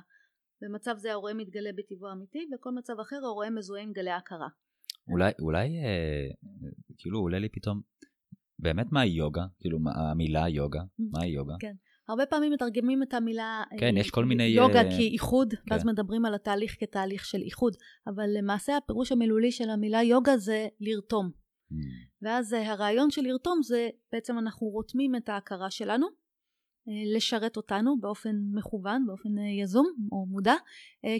במצב 0.61 0.97
זה 0.97 1.11
הרואה 1.11 1.33
מתגלה 1.33 1.69
בטבעו 1.75 2.09
האמיתי, 2.09 2.47
בכל 2.53 2.71
מצב 2.71 2.99
אחר 2.99 3.19
הרואה 3.23 3.49
מזוהה 3.49 3.83
עם 3.83 3.93
גלי 3.93 4.11
הכרה. 4.11 4.47
אולי, 5.07 5.31
אולי, 5.41 5.67
אה, 5.67 6.27
כאילו 6.97 7.19
עולה 7.19 7.39
לי 7.39 7.49
פתאום, 7.49 7.81
באמת 8.59 8.91
מהי 8.91 9.09
יוגה? 9.09 9.45
כאילו, 9.59 9.77
המילה 9.95 10.49
יוגה, 10.49 10.79
mm. 10.79 11.03
מהי 11.11 11.29
יוגה? 11.29 11.53
כן. 11.59 11.73
הרבה 12.09 12.25
פעמים 12.25 12.53
מתרגמים 12.53 13.03
את 13.03 13.13
המילה 13.13 13.63
כן, 13.79 13.97
יש 13.97 14.11
כל 14.11 14.25
מיני... 14.25 14.43
יוגה 14.43 14.81
uh, 14.81 14.97
כאיחוד, 14.97 15.53
כן. 15.53 15.73
ואז 15.73 15.85
מדברים 15.85 16.25
על 16.25 16.35
התהליך 16.35 16.75
כתהליך 16.79 17.25
של 17.25 17.41
איחוד, 17.41 17.73
אבל 18.07 18.25
למעשה 18.37 18.77
הפירוש 18.77 19.11
המילולי 19.11 19.51
של 19.51 19.69
המילה 19.69 20.03
יוגה 20.03 20.37
זה 20.37 20.67
לרתום. 20.79 21.44
Mm. 21.71 21.75
ואז 22.21 22.54
אה, 22.54 22.71
הרעיון 22.71 23.12
של 23.12 23.21
לרתום 23.21 23.60
זה 23.63 23.89
בעצם 24.12 24.39
אנחנו 24.39 24.67
רותמים 24.67 25.15
את 25.15 25.30
ההכרה 25.30 25.71
שלנו, 25.71 26.08
אה, 26.88 27.15
לשרת 27.15 27.58
אותנו 27.58 27.99
באופן 27.99 28.36
מכוון, 28.54 29.06
באופן 29.08 29.38
יזום 29.38 29.88
או 30.12 30.25
מודע, 30.25 30.56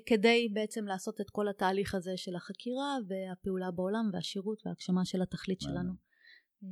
כדי 0.06 0.50
בעצם 0.54 0.86
לעשות 0.86 1.22
את 1.22 1.30
כל 1.30 1.48
התהליך 1.48 1.96
הזה 1.96 2.12
של 2.16 2.36
החקירה 2.36 2.98
והפעולה 3.08 3.72
בעולם 3.72 4.10
והשירות 4.14 4.62
וההגשמה 4.66 5.06
של 5.06 5.22
התכלית 5.22 5.62
שלנו. 5.62 6.06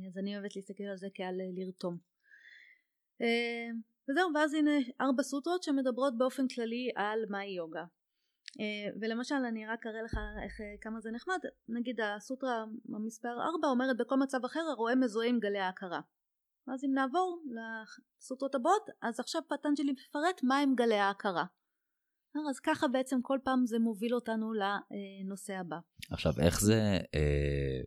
אז 0.06 0.18
אני 0.18 0.36
אוהבת 0.36 0.56
להסתכל 0.56 0.84
על 0.84 0.96
זה 0.96 1.08
כעל 1.14 1.40
אה, 1.40 1.46
לרתום. 1.54 1.98
אה, 3.22 3.68
וזהו, 4.10 4.30
ואז 4.34 4.54
הנה 4.54 4.70
ארבע 5.00 5.22
סוטרות 5.22 5.62
שמדברות 5.62 6.18
באופן 6.18 6.48
כללי 6.48 6.90
על 6.94 7.18
מהי 7.28 7.50
יוגה. 7.50 7.84
אה, 8.60 8.90
ולמשל 9.00 9.34
אני 9.34 9.66
רק 9.66 9.86
אראה 9.86 10.02
לך 10.02 10.18
איך, 10.44 10.60
אה, 10.60 10.74
כמה 10.80 11.00
זה 11.00 11.10
נחמד 11.10 11.38
נגיד 11.68 12.00
הסוטרה 12.00 12.64
המספר 12.94 13.28
4 13.28 13.68
אומרת 13.68 13.96
בכל 13.96 14.16
מצב 14.16 14.44
אחר 14.44 14.60
הרואה 14.60 14.94
מזוהה 14.94 15.28
עם 15.28 15.38
גלי 15.40 15.58
ההכרה 15.58 16.00
אז 16.74 16.84
אם 16.84 16.90
נעבור 16.94 17.42
לסוטרות 17.46 18.54
הבאות 18.54 18.86
אז 19.02 19.20
עכשיו 19.20 19.42
פטנג'לי 19.48 19.92
מפרט 19.92 20.40
מה 20.42 20.58
הם 20.58 20.74
גלי 20.74 20.98
ההכרה 20.98 21.44
אז 22.50 22.60
ככה 22.60 22.88
בעצם 22.88 23.22
כל 23.22 23.38
פעם 23.44 23.66
זה 23.66 23.78
מוביל 23.78 24.14
אותנו 24.14 24.52
לנושא 24.52 25.54
הבא. 25.54 25.76
עכשיו 26.10 26.32
איך 26.40 26.60
זה 26.60 26.98
אה, 27.14 27.80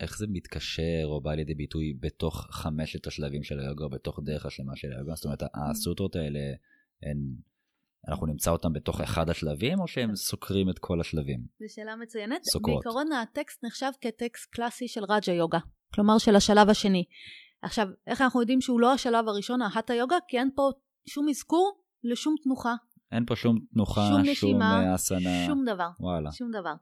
איך 0.00 0.18
זה 0.18 0.26
מתקשר 0.28 1.04
או 1.04 1.20
בא 1.20 1.34
לידי 1.34 1.54
ביטוי 1.54 1.94
בתוך 2.00 2.46
חמשת 2.50 3.06
השלבים 3.06 3.42
של 3.42 3.60
היוגה 3.60 3.88
בתוך 3.88 4.20
דרך 4.24 4.46
השלמה 4.46 4.76
של 4.76 4.92
היוגה? 4.92 5.14
זאת 5.14 5.24
אומרת 5.24 5.42
הסוטרות 5.54 6.16
האלה 6.16 6.40
הן 7.02 7.18
אנחנו 8.08 8.26
נמצא 8.26 8.50
אותם 8.50 8.72
בתוך 8.72 9.00
אחד 9.00 9.30
השלבים, 9.30 9.80
או 9.80 9.88
שהם 9.88 10.16
סוקרים 10.16 10.70
את 10.70 10.78
כל 10.78 11.00
השלבים? 11.00 11.40
זו 11.60 11.74
שאלה 11.74 11.96
מצוינת. 11.96 12.44
סוקרות. 12.44 12.84
בעיקרון 12.84 13.12
הטקסט 13.12 13.64
נחשב 13.64 13.90
כטקסט 14.00 14.50
קלאסי 14.50 14.88
של 14.88 15.04
רג'ה 15.04 15.32
יוגה, 15.32 15.58
כלומר 15.94 16.18
של 16.18 16.36
השלב 16.36 16.70
השני. 16.70 17.04
עכשיו, 17.62 17.86
איך 18.06 18.20
אנחנו 18.20 18.40
יודעים 18.40 18.60
שהוא 18.60 18.80
לא 18.80 18.92
השלב 18.92 19.28
הראשון, 19.28 19.62
ההטה 19.62 19.94
יוגה? 19.94 20.16
כי 20.28 20.38
אין 20.38 20.50
פה 20.54 20.70
שום 21.08 21.28
אזכור 21.28 21.80
לשום 22.04 22.34
תנוחה. 22.42 22.74
אין 23.12 23.24
פה 23.26 23.36
שום 23.36 23.58
תנוחה, 23.74 24.08
שום 24.08 24.20
נשימה, 24.20 24.82
שום 24.82 24.94
אסנה. 24.94 25.46
שום 25.46 25.64
דבר. 25.64 25.88
וואלה. 26.00 26.32
שום 26.32 26.50
דבר. 26.50 26.74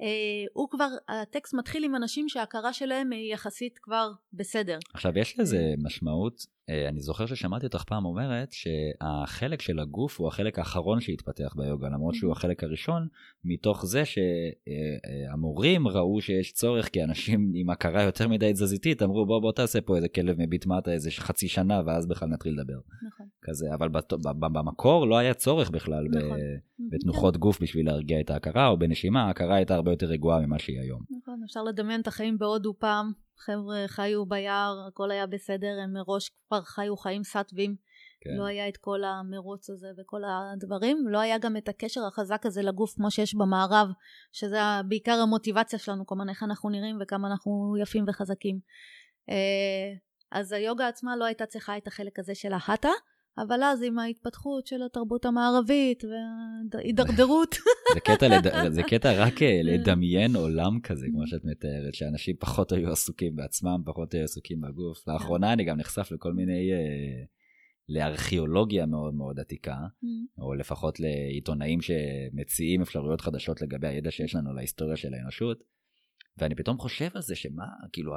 אה, 0.00 0.06
הוא 0.52 0.70
כבר, 0.70 0.88
הטקסט 1.08 1.54
מתחיל 1.54 1.84
עם 1.84 1.96
אנשים 1.96 2.28
שההכרה 2.28 2.72
שלהם 2.72 3.10
היא 3.12 3.32
יחסית 3.32 3.78
כבר 3.82 4.10
בסדר. 4.32 4.78
עכשיו, 4.94 5.18
יש 5.18 5.38
לזה 5.38 5.74
משמעות 5.84 6.46
אני 6.68 7.00
זוכר 7.00 7.26
ששמעתי 7.26 7.66
אותך 7.66 7.82
פעם 7.82 8.04
אומרת 8.04 8.52
שהחלק 8.52 9.62
של 9.62 9.78
הגוף 9.78 10.20
הוא 10.20 10.28
החלק 10.28 10.58
האחרון 10.58 11.00
שהתפתח 11.00 11.54
ביוגה, 11.56 11.88
למרות 11.88 12.14
שהוא 12.14 12.32
החלק 12.32 12.64
הראשון, 12.64 13.08
מתוך 13.44 13.86
זה 13.86 14.02
שהמורים 14.04 15.88
ראו 15.88 16.20
שיש 16.20 16.52
צורך, 16.52 16.88
כי 16.88 17.04
אנשים 17.04 17.52
עם 17.54 17.70
הכרה 17.70 18.02
יותר 18.02 18.28
מדי 18.28 18.52
תזזיתית 18.52 19.02
אמרו 19.02 19.26
בוא 19.26 19.40
בוא 19.40 19.52
תעשה 19.52 19.80
פה 19.80 19.96
איזה 19.96 20.08
כלב 20.08 20.36
מביט 20.38 20.66
מטה 20.66 20.92
איזה 20.92 21.10
חצי 21.10 21.48
שנה 21.48 21.82
ואז 21.86 22.06
בכלל 22.06 22.28
נתחיל 22.28 22.52
לדבר. 22.52 22.78
נכון. 23.06 23.26
כזה, 23.42 23.66
אבל 23.74 23.88
במקור 24.38 25.06
לא 25.06 25.18
היה 25.18 25.34
צורך 25.34 25.70
בכלל 25.70 26.04
נכון. 26.10 26.38
בתנוחות 26.90 27.36
גוף 27.36 27.62
בשביל 27.62 27.86
להרגיע 27.86 28.20
את 28.20 28.30
ההכרה, 28.30 28.68
או 28.68 28.78
בנשימה, 28.78 29.22
ההכרה 29.22 29.56
הייתה 29.56 29.74
הרבה 29.74 29.92
יותר 29.92 30.06
רגועה 30.06 30.40
ממה 30.40 30.58
שהיא 30.58 30.80
היום. 30.80 31.00
נכון, 31.22 31.40
אפשר 31.44 31.62
לדמיין 31.62 32.00
את 32.00 32.06
החיים 32.06 32.38
בהודו 32.38 32.74
פעם. 32.78 33.23
חבר'ה 33.38 33.84
חיו 33.86 34.26
ביער, 34.26 34.84
הכל 34.88 35.10
היה 35.10 35.26
בסדר, 35.26 35.78
הם 35.82 35.92
מראש 35.92 36.30
כבר 36.48 36.62
חיו 36.62 36.96
חיים 36.96 37.24
סאטבים. 37.24 37.76
כן. 38.24 38.30
לא 38.38 38.44
היה 38.44 38.68
את 38.68 38.76
כל 38.76 39.04
המרוץ 39.04 39.70
הזה 39.70 39.88
וכל 39.98 40.22
הדברים, 40.24 41.08
לא 41.08 41.18
היה 41.18 41.38
גם 41.38 41.56
את 41.56 41.68
הקשר 41.68 42.00
החזק 42.06 42.46
הזה 42.46 42.62
לגוף 42.62 42.94
כמו 42.94 43.10
שיש 43.10 43.34
במערב, 43.34 43.88
שזה 44.32 44.58
בעיקר 44.88 45.12
המוטיבציה 45.22 45.78
שלנו, 45.78 46.06
כלומר 46.06 46.24
איך 46.28 46.42
אנחנו 46.42 46.70
נראים 46.70 46.98
וכמה 47.00 47.28
אנחנו 47.28 47.76
יפים 47.82 48.04
וחזקים. 48.08 48.58
אה, 49.30 49.94
אז 50.30 50.52
היוגה 50.52 50.88
עצמה 50.88 51.16
לא 51.16 51.24
הייתה 51.24 51.46
צריכה 51.46 51.76
את 51.76 51.86
החלק 51.86 52.18
הזה 52.18 52.34
של 52.34 52.52
ההטה, 52.52 52.90
אבל 53.38 53.62
אז 53.62 53.82
עם 53.82 53.98
ההתפתחות 53.98 54.66
של 54.66 54.82
התרבות 54.82 55.24
המערבית 55.24 56.04
וההידרדרות. 56.72 57.54
זה, 57.94 58.00
קטע 58.00 58.28
לד... 58.28 58.72
זה 58.72 58.82
קטע 58.82 59.12
רק 59.12 59.42
אה, 59.42 59.60
לדמיין 59.62 60.36
עולם 60.36 60.80
כזה, 60.80 61.06
כמו 61.12 61.26
שאת 61.26 61.44
מתארת, 61.44 61.94
שאנשים 61.94 62.36
פחות 62.40 62.72
היו 62.72 62.92
עסוקים 62.92 63.36
בעצמם, 63.36 63.82
פחות 63.86 64.14
היו 64.14 64.24
עסוקים 64.24 64.60
בגוף. 64.60 65.08
לאחרונה 65.08 65.52
אני 65.52 65.64
גם 65.64 65.76
נחשף 65.76 66.08
לכל 66.12 66.32
מיני, 66.32 66.72
אה, 66.72 67.24
לארכיאולוגיה 67.88 68.86
מאוד 68.86 69.14
מאוד 69.14 69.40
עתיקה, 69.40 69.76
mm. 69.76 70.06
או 70.38 70.54
לפחות 70.54 71.00
לעיתונאים 71.00 71.78
שמציעים 71.80 72.82
אפשרויות 72.82 73.20
חדשות 73.20 73.62
לגבי 73.62 73.88
הידע 73.88 74.10
שיש 74.10 74.34
לנו 74.34 74.54
להיסטוריה 74.54 74.96
של 74.96 75.14
האנושות. 75.14 75.64
ואני 76.38 76.54
פתאום 76.54 76.78
חושב 76.78 77.08
על 77.14 77.22
זה 77.22 77.34
שמה, 77.34 77.64
כאילו, 77.92 78.12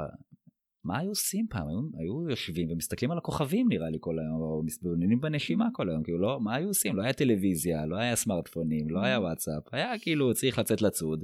מה 0.83 0.99
היו 0.99 1.09
עושים 1.09 1.47
פעם? 1.49 1.67
היו, 1.67 1.79
היו 1.97 2.29
יושבים 2.29 2.71
ומסתכלים 2.71 3.11
על 3.11 3.17
הכוכבים 3.17 3.67
נראה 3.69 3.89
לי 3.89 3.97
כל 4.01 4.19
היום, 4.19 4.41
או 4.41 4.61
מתבוננים 4.65 5.21
בנשימה 5.21 5.67
כל 5.73 5.89
היום, 5.89 6.03
כאילו 6.03 6.17
לא, 6.17 6.39
מה 6.39 6.55
היו 6.55 6.67
עושים? 6.67 6.95
לא 6.95 7.03
היה 7.03 7.13
טלוויזיה, 7.13 7.85
לא 7.85 7.95
היה 7.95 8.15
סמארטפונים, 8.15 8.89
לא 8.89 8.99
היה 8.99 9.19
וואטסאפ, 9.19 9.63
היה 9.71 9.99
כאילו 9.99 10.33
צריך 10.33 10.59
לצאת 10.59 10.81
לצוד, 10.81 11.23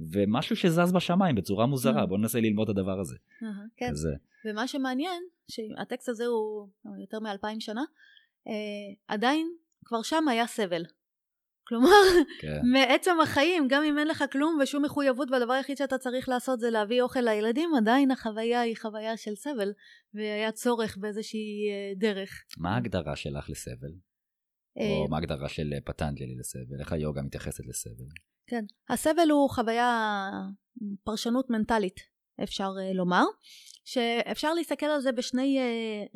ומשהו 0.00 0.56
שזז 0.56 0.92
בשמיים 0.92 1.36
בצורה 1.36 1.66
מוזרה, 1.66 2.06
בואו 2.06 2.20
ננסה 2.20 2.40
ללמוד 2.40 2.70
את 2.70 2.76
הדבר 2.76 3.00
הזה. 3.00 3.16
כן, 3.76 3.92
ומה 4.44 4.68
שמעניין, 4.68 5.22
שהטקסט 5.48 6.08
הזה 6.08 6.26
הוא 6.26 6.68
יותר 7.00 7.20
מאלפיים 7.20 7.60
שנה, 7.60 7.84
אה, 8.48 8.52
עדיין 9.08 9.46
כבר 9.84 10.02
שם 10.02 10.28
היה 10.28 10.46
סבל. 10.46 10.84
כלומר, 11.68 11.88
כן. 12.40 12.60
מעצם 12.72 13.20
החיים, 13.22 13.68
גם 13.68 13.82
אם 13.84 13.98
אין 13.98 14.08
לך 14.08 14.24
כלום 14.32 14.58
ושום 14.62 14.84
מחויבות 14.84 15.30
והדבר 15.30 15.52
היחיד 15.52 15.76
שאתה 15.76 15.98
צריך 15.98 16.28
לעשות 16.28 16.60
זה 16.60 16.70
להביא 16.70 17.02
אוכל 17.02 17.20
לילדים, 17.20 17.70
עדיין 17.74 18.10
החוויה 18.10 18.60
היא 18.60 18.76
חוויה 18.76 19.16
של 19.16 19.34
סבל, 19.34 19.72
והיה 20.14 20.52
צורך 20.52 20.96
באיזושהי 20.96 21.70
אה, 21.70 21.94
דרך. 21.96 22.44
מה 22.58 22.74
ההגדרה 22.74 23.16
שלך 23.16 23.50
לסבל? 23.50 23.92
או 24.76 24.82
אה, 24.82 25.08
מה 25.10 25.16
ההגדרה 25.16 25.48
של 25.48 25.70
פטנג'לי 25.84 26.34
לסבל? 26.38 26.80
איך 26.80 26.92
היוגה 26.92 27.22
מתייחסת 27.22 27.66
לסבל? 27.66 28.06
כן, 28.46 28.64
הסבל 28.88 29.30
הוא 29.30 29.50
חוויה, 29.50 30.30
פרשנות 31.04 31.50
מנטלית, 31.50 32.00
אפשר 32.42 32.70
אה, 32.80 32.92
לומר, 32.92 33.24
שאפשר 33.84 34.54
להסתכל 34.54 34.86
על 34.86 35.00
זה 35.00 35.12
בשני 35.12 35.58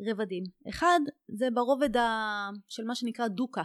רבדים. 0.09 0.43
אחד, 0.69 0.99
זה 1.27 1.47
ברובד 1.53 1.99
של 2.67 2.83
מה 2.83 2.95
שנקרא 2.95 3.27
דוקה. 3.27 3.63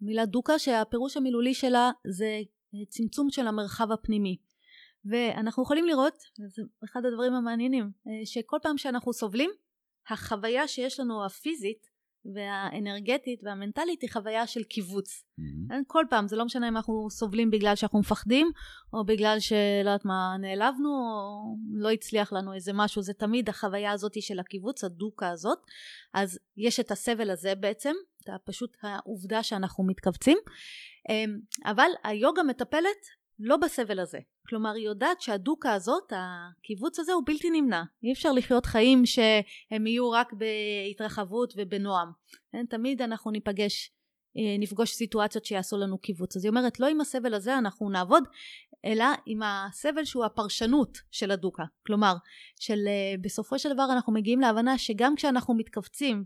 מילה 0.00 0.26
דוקה 0.26 0.58
שהפירוש 0.58 1.16
המילולי 1.16 1.54
שלה 1.54 1.90
זה 2.06 2.40
צמצום 2.88 3.30
של 3.30 3.46
המרחב 3.46 3.92
הפנימי. 3.92 4.36
ואנחנו 5.04 5.62
יכולים 5.62 5.86
לראות, 5.86 6.22
זה 6.46 6.62
אחד 6.84 7.00
הדברים 7.06 7.32
המעניינים, 7.32 7.90
שכל 8.24 8.58
פעם 8.62 8.78
שאנחנו 8.78 9.12
סובלים, 9.12 9.50
החוויה 10.08 10.68
שיש 10.68 11.00
לנו 11.00 11.24
הפיזית 11.24 11.89
והאנרגטית 12.34 13.40
והמנטלית 13.42 14.02
היא 14.02 14.10
חוויה 14.10 14.46
של 14.46 14.62
קיבוץ. 14.62 15.24
Mm-hmm. 15.40 15.74
כל 15.86 16.04
פעם, 16.10 16.28
זה 16.28 16.36
לא 16.36 16.44
משנה 16.44 16.68
אם 16.68 16.76
אנחנו 16.76 17.10
סובלים 17.10 17.50
בגלל 17.50 17.74
שאנחנו 17.74 17.98
מפחדים, 17.98 18.50
או 18.92 19.04
בגלל 19.04 19.36
שלא 19.40 19.56
יודעת 19.78 20.04
מה, 20.04 20.36
נעלבנו, 20.40 20.88
או 20.88 21.56
לא 21.72 21.90
הצליח 21.90 22.32
לנו 22.32 22.54
איזה 22.54 22.72
משהו, 22.74 23.02
זה 23.02 23.12
תמיד 23.12 23.48
החוויה 23.48 23.92
הזאת 23.92 24.22
של 24.22 24.38
הקיבוץ, 24.38 24.84
הדוקה 24.84 25.30
הזאת. 25.30 25.58
אז 26.14 26.38
יש 26.56 26.80
את 26.80 26.90
הסבל 26.90 27.30
הזה 27.30 27.54
בעצם, 27.54 27.92
פשוט 28.44 28.76
העובדה 28.82 29.42
שאנחנו 29.42 29.84
מתכווצים. 29.84 30.38
אמ, 31.08 31.38
אבל 31.64 31.90
היוגה 32.04 32.42
מטפלת 32.42 33.19
לא 33.40 33.56
בסבל 33.56 34.00
הזה. 34.00 34.18
כלומר, 34.48 34.70
היא 34.70 34.86
יודעת 34.86 35.20
שהדוקה 35.20 35.72
הזאת, 35.72 36.12
הקיבוץ 36.16 36.98
הזה 36.98 37.12
הוא 37.12 37.22
בלתי 37.26 37.50
נמנע. 37.50 37.82
אי 38.02 38.12
אפשר 38.12 38.32
לחיות 38.32 38.66
חיים 38.66 39.06
שהם 39.06 39.86
יהיו 39.86 40.10
רק 40.10 40.32
בהתרחבות 40.32 41.54
ובנועם. 41.56 42.10
כן? 42.52 42.66
תמיד 42.66 43.02
אנחנו 43.02 43.30
ניפגש, 43.30 43.92
אה, 44.36 44.56
נפגוש 44.58 44.90
סיטואציות 44.90 45.44
שיעשו 45.44 45.78
לנו 45.78 45.98
קיבוץ. 45.98 46.36
אז 46.36 46.44
היא 46.44 46.50
אומרת, 46.50 46.80
לא 46.80 46.86
עם 46.86 47.00
הסבל 47.00 47.34
הזה 47.34 47.58
אנחנו 47.58 47.90
נעבוד, 47.90 48.24
אלא 48.84 49.04
עם 49.26 49.42
הסבל 49.42 50.04
שהוא 50.04 50.24
הפרשנות 50.24 50.98
של 51.10 51.30
הדוקה. 51.30 51.64
כלומר, 51.86 52.14
של 52.60 52.78
אה, 52.86 53.14
בסופו 53.20 53.58
של 53.58 53.72
דבר 53.72 53.86
אנחנו 53.92 54.12
מגיעים 54.12 54.40
להבנה 54.40 54.78
שגם 54.78 55.16
כשאנחנו 55.16 55.54
מתכווצים 55.54 56.24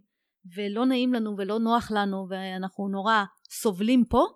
ולא 0.56 0.86
נעים 0.86 1.14
לנו 1.14 1.34
ולא 1.38 1.58
נוח 1.58 1.90
לנו 1.90 2.26
ואנחנו 2.28 2.88
נורא 2.88 3.24
סובלים 3.50 4.04
פה, 4.04 4.26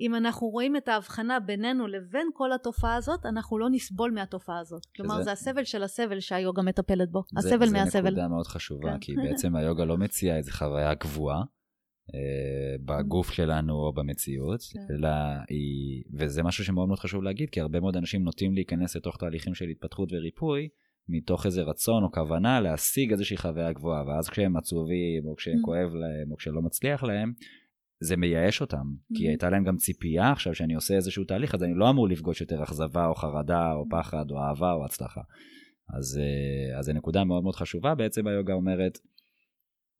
אם 0.00 0.14
אנחנו 0.14 0.46
רואים 0.46 0.76
את 0.76 0.88
ההבחנה 0.88 1.40
בינינו 1.40 1.86
לבין 1.86 2.26
כל 2.34 2.52
התופעה 2.52 2.96
הזאת, 2.96 3.26
אנחנו 3.26 3.58
לא 3.58 3.68
נסבול 3.70 4.10
מהתופעה 4.10 4.58
הזאת. 4.58 4.86
כלומר, 4.96 5.22
זה 5.22 5.32
הסבל 5.32 5.64
של 5.64 5.82
הסבל 5.82 6.20
שהיוגה 6.20 6.62
מטפלת 6.62 7.10
בו. 7.10 7.22
זה, 7.40 7.48
הסבל 7.48 7.66
זה 7.66 7.72
מהסבל. 7.72 8.02
זה 8.02 8.10
נקודה 8.10 8.28
מאוד 8.28 8.46
חשובה, 8.46 8.92
כן. 8.92 8.98
כי 8.98 9.14
בעצם 9.16 9.56
היוגה 9.56 9.84
לא 9.84 9.96
מציעה 9.96 10.36
איזו 10.36 10.52
חוויה 10.52 10.94
קבועה. 10.94 11.42
אה, 12.14 12.76
בגוף 12.84 13.30
שלנו 13.30 13.74
או 13.74 13.92
במציאות, 13.92 14.60
כן. 14.72 14.94
אלא 14.94 15.08
היא, 15.48 16.04
וזה 16.14 16.42
משהו 16.42 16.64
שמאוד 16.64 16.88
מאוד 16.88 16.98
חשוב 16.98 17.22
להגיד, 17.22 17.50
כי 17.50 17.60
הרבה 17.60 17.80
מאוד 17.80 17.96
אנשים 17.96 18.24
נוטים 18.24 18.54
להיכנס 18.54 18.96
לתוך 18.96 19.16
תהליכים 19.16 19.54
של 19.54 19.64
התפתחות 19.68 20.08
וריפוי, 20.12 20.68
מתוך 21.08 21.46
איזה 21.46 21.62
רצון 21.62 22.04
או 22.04 22.12
כוונה 22.12 22.60
להשיג 22.60 23.12
איזושהי 23.12 23.36
חוויה 23.36 23.72
גבוהה, 23.72 24.04
ואז 24.06 24.28
כשהם 24.28 24.56
עצובים, 24.56 25.26
או 25.26 25.36
כשהם 25.36 25.58
mm. 25.58 25.64
כואב 25.64 25.94
להם, 25.94 26.30
או 26.30 26.36
כשלא 26.36 26.62
מצליח 26.62 27.02
להם, 27.02 27.32
זה 28.06 28.16
מייאש 28.16 28.60
אותם, 28.60 28.76
mm-hmm. 28.76 29.16
כי 29.16 29.28
הייתה 29.28 29.50
להם 29.50 29.64
גם 29.64 29.76
ציפייה 29.76 30.32
עכשיו 30.32 30.54
שאני 30.54 30.74
עושה 30.74 30.94
איזשהו 30.94 31.24
תהליך, 31.24 31.54
אז 31.54 31.62
אני 31.62 31.74
לא 31.74 31.90
אמור 31.90 32.08
לפגוש 32.08 32.40
יותר 32.40 32.62
אכזבה 32.62 33.06
או 33.06 33.14
חרדה 33.14 33.72
או 33.72 33.84
פחד 33.90 34.30
או 34.30 34.36
אהבה 34.38 34.72
או 34.72 34.84
הצלחה. 34.84 35.20
אז, 35.98 36.18
אה, 36.18 36.78
אז 36.78 36.84
זו 36.84 36.92
נקודה 36.92 37.24
מאוד 37.24 37.42
מאוד 37.42 37.54
חשובה, 37.54 37.94
בעצם 37.94 38.26
היוגה 38.26 38.54
אומרת, 38.54 38.98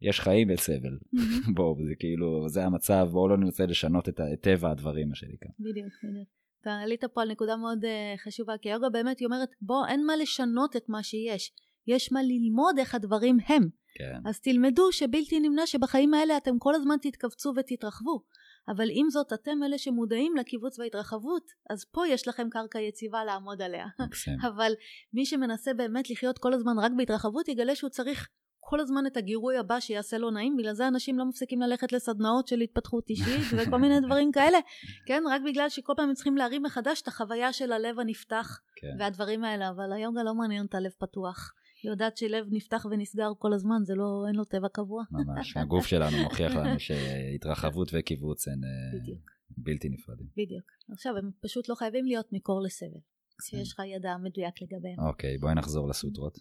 יש 0.02 0.20
חיים 0.20 0.48
ויש 0.48 0.60
סבל. 0.60 0.74
Mm-hmm. 0.74 1.52
בואו, 1.56 1.76
זה 1.88 1.94
כאילו, 1.98 2.48
זה 2.48 2.64
המצב, 2.64 3.08
בואו 3.12 3.28
לא 3.28 3.36
ננסה 3.36 3.66
לשנות 3.66 4.08
את, 4.08 4.20
את 4.20 4.40
טבע 4.40 4.70
הדברים, 4.70 5.08
מה 5.08 5.14
שנקרא. 5.14 5.50
בדיוק, 5.58 5.92
בדיוק. 6.10 6.28
אתה 6.60 6.70
עלית 6.70 7.04
פה 7.14 7.22
על 7.22 7.30
נקודה 7.30 7.56
מאוד 7.56 7.84
uh, 7.84 7.88
חשובה, 8.24 8.52
כי 8.62 8.70
היוגה 8.70 8.88
באמת, 8.88 9.18
היא 9.18 9.26
אומרת, 9.26 9.48
בוא, 9.60 9.86
אין 9.88 10.06
מה 10.06 10.16
לשנות 10.16 10.76
את 10.76 10.88
מה 10.88 11.02
שיש, 11.02 11.52
יש 11.86 12.12
מה 12.12 12.20
ללמוד 12.22 12.78
איך 12.78 12.94
הדברים 12.94 13.38
הם. 13.46 13.68
כן. 13.94 14.28
אז 14.28 14.40
תלמדו 14.40 14.92
שבלתי 14.92 15.40
נמנע 15.40 15.66
שבחיים 15.66 16.14
האלה 16.14 16.36
אתם 16.36 16.58
כל 16.58 16.74
הזמן 16.74 16.96
תתכווצו 17.02 17.52
ותתרחבו. 17.56 18.22
אבל 18.68 18.88
עם 18.90 19.10
זאת 19.10 19.32
אתם 19.32 19.62
אלה 19.62 19.78
שמודעים 19.78 20.36
לקיבוץ 20.36 20.78
וההתרחבות, 20.78 21.50
אז 21.70 21.84
פה 21.92 22.08
יש 22.08 22.28
לכם 22.28 22.50
קרקע 22.50 22.80
יציבה 22.80 23.24
לעמוד 23.24 23.62
עליה. 23.62 23.86
אבל 24.48 24.72
מי 25.12 25.26
שמנסה 25.26 25.74
באמת 25.74 26.10
לחיות 26.10 26.38
כל 26.38 26.52
הזמן 26.52 26.78
רק 26.78 26.92
בהתרחבות 26.96 27.48
יגלה 27.48 27.74
שהוא 27.74 27.90
צריך 27.90 28.28
כל 28.60 28.80
הזמן 28.80 29.06
את 29.06 29.16
הגירוי 29.16 29.58
הבא 29.58 29.80
שיעשה 29.80 30.18
לו 30.18 30.30
נעים, 30.30 30.56
בגלל 30.56 30.74
זה 30.74 30.88
אנשים 30.88 31.18
לא 31.18 31.24
מפסיקים 31.24 31.60
ללכת 31.60 31.92
לסדנאות 31.92 32.48
של 32.48 32.60
התפתחות 32.60 33.10
אישית 33.10 33.40
וכל 33.56 33.76
מיני 33.76 34.00
דברים 34.00 34.32
כאלה, 34.32 34.58
כן? 35.06 35.22
רק 35.30 35.42
בגלל 35.44 35.68
שכל 35.68 35.92
פעם 35.96 36.08
הם 36.08 36.14
צריכים 36.14 36.36
להרים 36.36 36.62
מחדש 36.62 37.02
את 37.02 37.08
החוויה 37.08 37.52
של 37.52 37.72
הלב 37.72 38.00
הנפתח 38.00 38.60
כן. 38.76 38.96
והדברים 38.98 39.44
האלה, 39.44 39.68
אבל 39.68 39.92
היוגה 39.92 40.22
לא 40.22 40.34
מעניין 40.34 40.66
את 40.66 40.74
הלב 40.74 40.90
פתוח. 40.98 41.52
היא 41.84 41.90
יודעת 41.90 42.16
שלב 42.16 42.46
נפתח 42.50 42.86
ונסגר 42.90 43.32
כל 43.38 43.52
הזמן, 43.52 43.84
זה 43.84 43.94
לא, 43.94 44.24
אין 44.28 44.36
לו 44.36 44.44
טבע 44.44 44.68
קבוע. 44.68 45.04
ממש, 45.10 45.56
הגוף 45.56 45.86
שלנו 45.86 46.16
מוכיח 46.22 46.52
לנו 46.54 46.80
שהתרחבות 46.80 47.90
וקיבוץ 47.92 48.48
הן 48.48 48.64
אה, 48.64 48.98
בדיוק. 49.00 49.30
בלתי 49.50 49.88
נפרדים. 49.88 50.26
בדיוק. 50.36 50.64
עכשיו, 50.92 51.16
הם 51.16 51.30
פשוט 51.40 51.68
לא 51.68 51.74
חייבים 51.74 52.04
להיות 52.04 52.32
מקור 52.32 52.62
לסבל, 52.62 53.00
כשיש 53.38 53.72
לך 53.72 53.82
ידע 53.96 54.16
מדויק 54.22 54.54
לגביהם. 54.62 54.98
אוקיי, 54.98 55.38
בואי 55.38 55.54
נחזור 55.54 55.88
לסוטרות. 55.88 56.38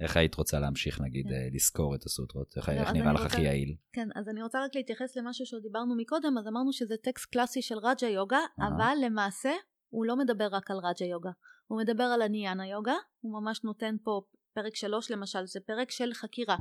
איך 0.00 0.16
היית 0.16 0.34
רוצה 0.34 0.60
להמשיך 0.60 1.00
נגיד 1.00 1.26
כן. 1.26 1.32
אה, 1.32 1.48
לזכור 1.52 1.94
את 1.94 2.04
הסוטרות? 2.04 2.56
איך, 2.56 2.68
לא, 2.68 2.74
איך 2.74 2.90
נראה 2.90 3.12
לך 3.12 3.20
הכי 3.20 3.42
יעיל? 3.42 3.74
כן, 3.92 4.08
אז 4.14 4.28
אני 4.28 4.42
רוצה 4.42 4.64
רק 4.64 4.74
להתייחס 4.74 5.16
למשהו 5.16 5.46
שעוד 5.46 5.62
דיברנו 5.62 5.96
מקודם, 5.96 6.38
אז 6.38 6.46
אמרנו 6.48 6.72
שזה 6.72 6.94
טקסט 6.96 7.30
קלאסי 7.32 7.62
של 7.62 7.78
רג'ה 7.78 8.06
יוגה, 8.06 8.40
אבל 8.58 8.94
למעשה 9.04 9.52
הוא 9.90 10.06
לא 10.06 10.16
מדבר 10.16 10.48
רק 10.50 10.70
על 10.70 10.76
רג'ה 10.76 11.04
יוגה, 11.04 11.30
הוא 11.66 11.78
מדבר 11.78 12.04
על 12.04 12.22
הניאנה 12.22 12.66
יוגה, 12.66 12.94
הוא 13.20 13.32
ממש 13.32 13.64
נותן 13.64 13.96
פה 14.04 14.22
פרק 14.54 14.76
שלוש 14.76 15.10
למשל, 15.10 15.46
זה 15.46 15.60
פרק 15.60 15.90
של 15.90 16.14
חקירה. 16.14 16.56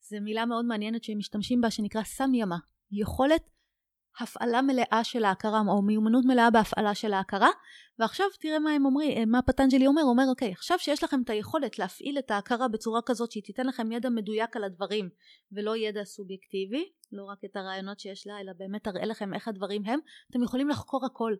זו 0.00 0.16
מילה 0.20 0.46
מאוד 0.46 0.64
מעניינת 0.64 1.04
שהם 1.04 1.18
משתמשים 1.18 1.60
בה 1.60 1.70
שנקרא 1.70 2.02
סמיאמה, 2.02 2.56
יכולת 2.90 3.50
הפעלה 4.20 4.62
מלאה 4.62 5.00
של 5.02 5.24
ההכרה 5.24 5.62
או 5.68 5.82
מיומנות 5.82 6.24
מלאה 6.24 6.50
בהפעלה 6.50 6.94
של 6.94 7.12
ההכרה. 7.12 7.48
ועכשיו 7.98 8.26
תראה 8.40 8.58
מה 8.58 8.70
הם 8.70 8.84
אומרים, 8.84 9.30
מה 9.30 9.42
פטנג'לי 9.42 9.86
אומר, 9.86 10.02
אומר 10.02 10.24
אוקיי 10.28 10.52
עכשיו 10.52 10.78
שיש 10.78 11.04
לכם 11.04 11.22
את 11.24 11.30
היכולת 11.30 11.78
להפעיל 11.78 12.18
את 12.18 12.30
ההכרה 12.30 12.68
בצורה 12.68 13.00
כזאת 13.06 13.32
שהיא 13.32 13.42
תיתן 13.42 13.66
לכם 13.66 13.92
ידע 13.92 14.08
מדויק 14.08 14.56
על 14.56 14.64
הדברים 14.64 15.08
ולא 15.52 15.76
ידע 15.76 16.04
סובייקטיבי, 16.04 16.92
לא 17.12 17.24
רק 17.24 17.38
את 17.44 17.56
הרעיונות 17.56 18.00
שיש 18.00 18.26
לה 18.26 18.40
אלא 18.40 18.52
באמת 18.58 18.84
תראה 18.84 19.06
לכם 19.06 19.34
איך 19.34 19.48
הדברים 19.48 19.82
הם, 19.84 20.00
אתם 20.30 20.42
יכולים 20.42 20.68
לחקור 20.68 21.06
הכל. 21.06 21.34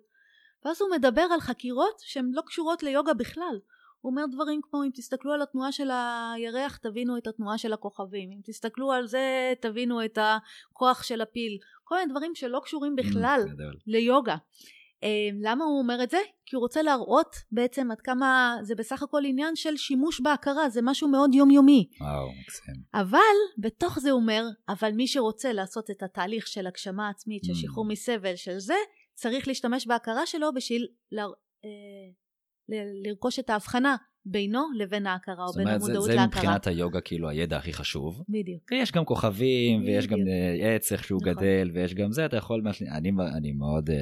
ואז 0.64 0.80
הוא 0.80 0.90
מדבר 0.90 1.26
על 1.32 1.40
חקירות 1.40 2.01
שהן 2.01 2.30
לא 2.34 2.42
קשורות 2.47 2.82
ליוגה 2.82 3.14
בכלל 3.14 3.59
הוא 4.05 4.11
אומר 4.11 4.25
דברים 4.33 4.61
כמו 4.63 4.85
אם 4.85 4.91
תסתכלו 4.95 5.33
על 5.33 5.43
התנועה 5.43 5.73
של 5.73 5.91
הירח 5.91 6.77
תבינו 6.77 7.19
את 7.19 7.27
התנועה 7.27 7.59
של 7.59 7.73
הכוכבים 7.73 8.31
אם 8.31 8.41
תסתכלו 8.45 8.93
על 8.93 9.07
זה 9.07 9.53
תבינו 9.61 10.05
את 10.05 10.19
הכוח 10.19 11.03
של 11.03 11.21
הפיל 11.21 11.59
כל 11.85 11.95
מיני 11.95 12.11
דברים 12.11 12.35
שלא 12.35 12.61
קשורים 12.65 12.97
mm, 12.99 13.03
בכלל 13.03 13.41
ליוגה 13.87 14.37
אה, 15.05 15.09
למה 15.41 15.65
הוא 15.65 15.79
אומר 15.79 16.03
את 16.03 16.11
זה? 16.11 16.19
כי 16.47 16.57
הוא 16.57 16.63
רוצה 16.63 16.83
להראות 16.83 17.37
בעצם 17.53 17.91
עד 17.91 18.01
כמה 18.01 18.57
זה 18.63 18.75
בסך 18.75 19.03
הכל 19.03 19.23
עניין 19.27 19.57
של 19.57 19.77
שימוש 19.77 20.21
בהכרה, 20.21 20.69
זה 20.69 20.81
משהו 20.83 21.09
מאוד 21.09 21.35
יומיומי. 21.35 21.89
וואו, 22.01 22.29
מקסים. 22.41 22.75
אבל 22.95 23.19
בתוך 23.59 23.99
זה 23.99 24.11
הוא 24.11 24.21
אומר, 24.21 24.45
אבל 24.69 24.93
מי 24.93 25.07
שרוצה 25.07 25.53
לעשות 25.53 25.91
את 25.91 26.03
התהליך 26.03 26.47
של 26.47 26.67
הגשמה 26.67 27.09
עצמית, 27.09 27.45
של 27.45 27.53
mm. 27.53 27.57
שחרור 27.57 27.87
מסבל, 27.89 28.37
של 28.37 28.59
זה, 28.59 28.75
צריך 29.15 29.49
להשתמש 29.49 29.87
בהכרה 29.87 30.27
שלו 30.27 30.55
בשביל 30.55 30.87
ל... 32.69 32.75
לרכוש 33.09 33.39
את 33.39 33.51
ההבחנה 33.51 33.97
בינו 34.27 34.61
לבין 34.79 35.07
ההכרה, 35.07 35.47
או 35.47 35.53
בין 35.53 35.67
המודעות 35.67 35.91
להכרה. 35.91 36.01
זאת 36.01 36.15
אומרת, 36.15 36.33
זה 36.33 36.39
מבחינת 36.39 36.67
היוגה 36.67 37.01
כאילו 37.01 37.29
הידע 37.29 37.57
הכי 37.57 37.73
חשוב. 37.73 38.25
בדיוק. 38.29 38.73
יש 38.73 38.93
גם 38.93 39.05
כוכבים, 39.05 39.81
בדיוק. 39.81 39.95
ויש 39.95 40.07
גם 40.07 40.19
אה, 40.29 40.75
עץ, 40.75 40.93
איך 40.93 41.05
שהוא 41.05 41.21
נכון. 41.23 41.35
גדל, 41.35 41.71
ויש 41.75 41.95
גם 41.95 42.12
זה, 42.12 42.27
אתה 42.27 42.37
יכול... 42.37 42.62
אני, 42.91 43.11
אני 43.37 43.53
מאוד 43.53 43.91
uh, 43.91 43.95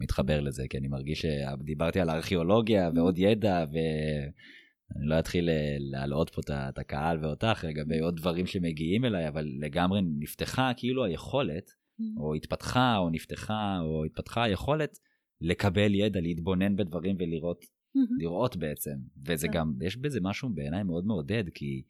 מתחבר 0.00 0.40
לזה, 0.40 0.64
כי 0.70 0.78
אני 0.78 0.88
מרגיש 0.88 1.26
שדיברתי 1.26 2.00
על 2.00 2.10
ארכיאולוגיה 2.10 2.90
ועוד 2.94 3.18
ידע, 3.18 3.64
ואני 3.72 5.06
לא 5.08 5.18
אתחיל 5.18 5.48
אה, 5.48 5.76
להעלות 5.78 6.30
פה 6.30 6.40
את 6.68 6.78
הקהל 6.78 7.24
ואותך 7.24 7.64
לגבי 7.68 7.98
עוד 7.98 8.16
דברים 8.16 8.46
שמגיעים 8.46 9.04
אליי, 9.04 9.28
אבל 9.28 9.46
לגמרי 9.60 10.00
נפתחה 10.18 10.72
כאילו 10.76 11.04
היכולת, 11.04 11.70
או 12.16 12.34
התפתחה, 12.34 12.96
או 12.96 13.10
נפתחה, 13.10 13.78
או 13.80 14.04
התפתחה 14.04 14.42
היכולת 14.42 14.98
לקבל 15.40 15.94
ידע, 15.94 16.20
להתבונן 16.20 16.76
בדברים 16.76 17.16
ולראות 17.18 17.64
לראות 17.94 18.56
בעצם. 18.56 18.96
וזה 19.26 19.48
כן. 19.48 19.54
גם, 19.54 19.74
יש 19.80 19.96
בזה 19.96 20.20
משהו 20.22 20.48
בעיניי 20.48 20.82
מאוד 20.82 21.06
מעודד, 21.06 21.44
כי 21.54 21.82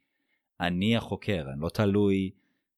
אני 0.60 0.96
החוקר, 0.96 1.46
אני 1.52 1.60
לא 1.60 1.68
תלוי 1.68 2.30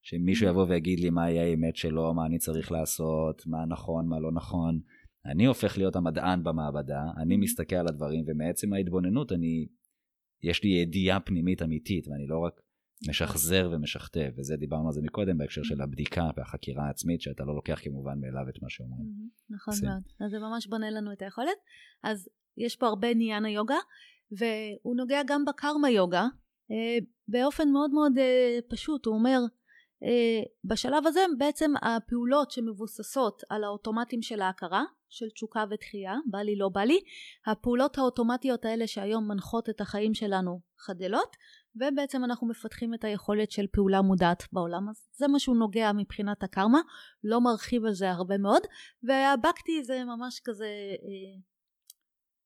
שמישהו 0.03 0.49
יבוא 0.49 0.67
ויגיד 0.69 1.01
לי 1.01 1.11
מה 1.11 1.31
יהיה 1.31 1.45
האמת 1.45 1.77
שלו, 1.77 2.15
מה 2.15 2.27
אני 2.27 2.39
צריך 2.39 2.73
לעשות, 2.73 3.47
מה 3.47 3.67
נכון, 3.67 4.09
מה 4.09 4.21
לא 4.21 4.33
נכון. 4.33 4.81
אני 5.27 5.47
הופך 5.47 5.79
להיות 5.79 5.97
המדען 5.97 6.45
במעבדה, 6.45 7.03
אני 7.17 7.37
מסתכל 7.37 7.77
על 7.77 7.89
הדברים, 7.89 8.25
ומעצם 8.27 8.73
ההתבוננות 8.73 9.33
אני, 9.33 9.67
יש 10.43 10.65
לי 10.65 10.71
ידיעה 10.71 11.21
פנימית 11.21 11.63
אמיתית, 11.63 12.09
ואני 12.09 12.27
לא 12.27 12.39
רק 12.39 12.62
משחזר 13.09 13.71
ומשכתב, 13.73 14.31
וזה 14.39 14.57
דיברנו 14.57 14.87
על 14.87 14.93
זה 14.93 15.01
מקודם 15.03 15.39
בהקשר 15.39 15.63
של 15.63 15.81
הבדיקה 15.81 16.25
והחקירה 16.37 16.87
העצמית, 16.87 17.21
שאתה 17.21 17.45
לא 17.45 17.55
לוקח 17.55 17.81
כמובן 17.83 18.21
מאליו 18.21 18.49
את 18.49 18.63
מה 18.63 18.71
שאומרים. 18.71 19.07
נכון 19.51 19.75
מאוד, 19.83 20.03
אז 20.21 20.31
זה 20.31 20.39
ממש 20.39 20.67
בונה 20.67 20.91
לנו 20.91 21.13
את 21.13 21.23
היכולת. 21.23 21.59
אז 22.03 22.29
יש 22.57 22.77
פה 22.77 22.87
הרבה 22.87 23.15
ניאנה 23.15 23.51
יוגה, 23.51 23.79
והוא 24.33 24.97
נוגע 24.97 25.21
גם 25.27 25.45
בקרמה 25.45 25.91
יוגה, 25.91 26.27
אה, 26.71 26.99
באופן 27.29 27.69
מאוד 27.69 27.91
מאוד 27.91 28.19
אה, 28.19 28.59
פשוט, 28.69 29.07
הוא 29.07 29.15
אומר, 29.15 29.39
אה, 30.05 30.43
בשלב 30.65 31.07
הזה 31.07 31.21
בעצם 31.39 31.73
הפעולות 31.83 32.51
שמבוססות 32.51 33.43
על 33.49 33.65
האוטומטים 33.65 34.23
של 34.23 34.41
ההכרה, 34.41 34.85
של 35.09 35.27
תשוקה 35.35 35.65
ותחייה, 35.71 36.15
בא 36.31 36.39
לי 36.39 36.57
לא 36.57 36.69
בא 36.69 36.81
לי, 36.81 37.01
הפעולות 37.47 37.99
האוטומטיות 37.99 38.65
האלה 38.65 38.87
שהיום 38.87 39.29
מנחות 39.29 39.69
את 39.69 39.81
החיים 39.81 40.15
שלנו 40.15 40.61
חדלות, 40.79 41.37
ובעצם 41.77 42.25
אנחנו 42.25 42.47
מפתחים 42.47 42.95
את 42.95 43.05
היכולת 43.05 43.51
של 43.51 43.67
פעולה 43.73 44.03
מודעת 44.03 44.43
בעולם 44.53 44.89
אז 44.89 45.09
זה 45.13 45.29
מה 45.29 45.39
שהוא 45.39 45.57
נוגע 45.57 45.93
מבחינת 45.93 46.43
הקרמה 46.43 46.81
לא 47.25 47.41
מרחיב 47.41 47.85
על 47.85 47.93
זה 47.95 48.11
הרבה 48.11 48.39
מאוד 48.39 48.63
והבקטי 49.03 49.85
זה 49.85 50.05
ממש 50.05 50.41
כזה 50.45 50.67
אה, 50.67 51.41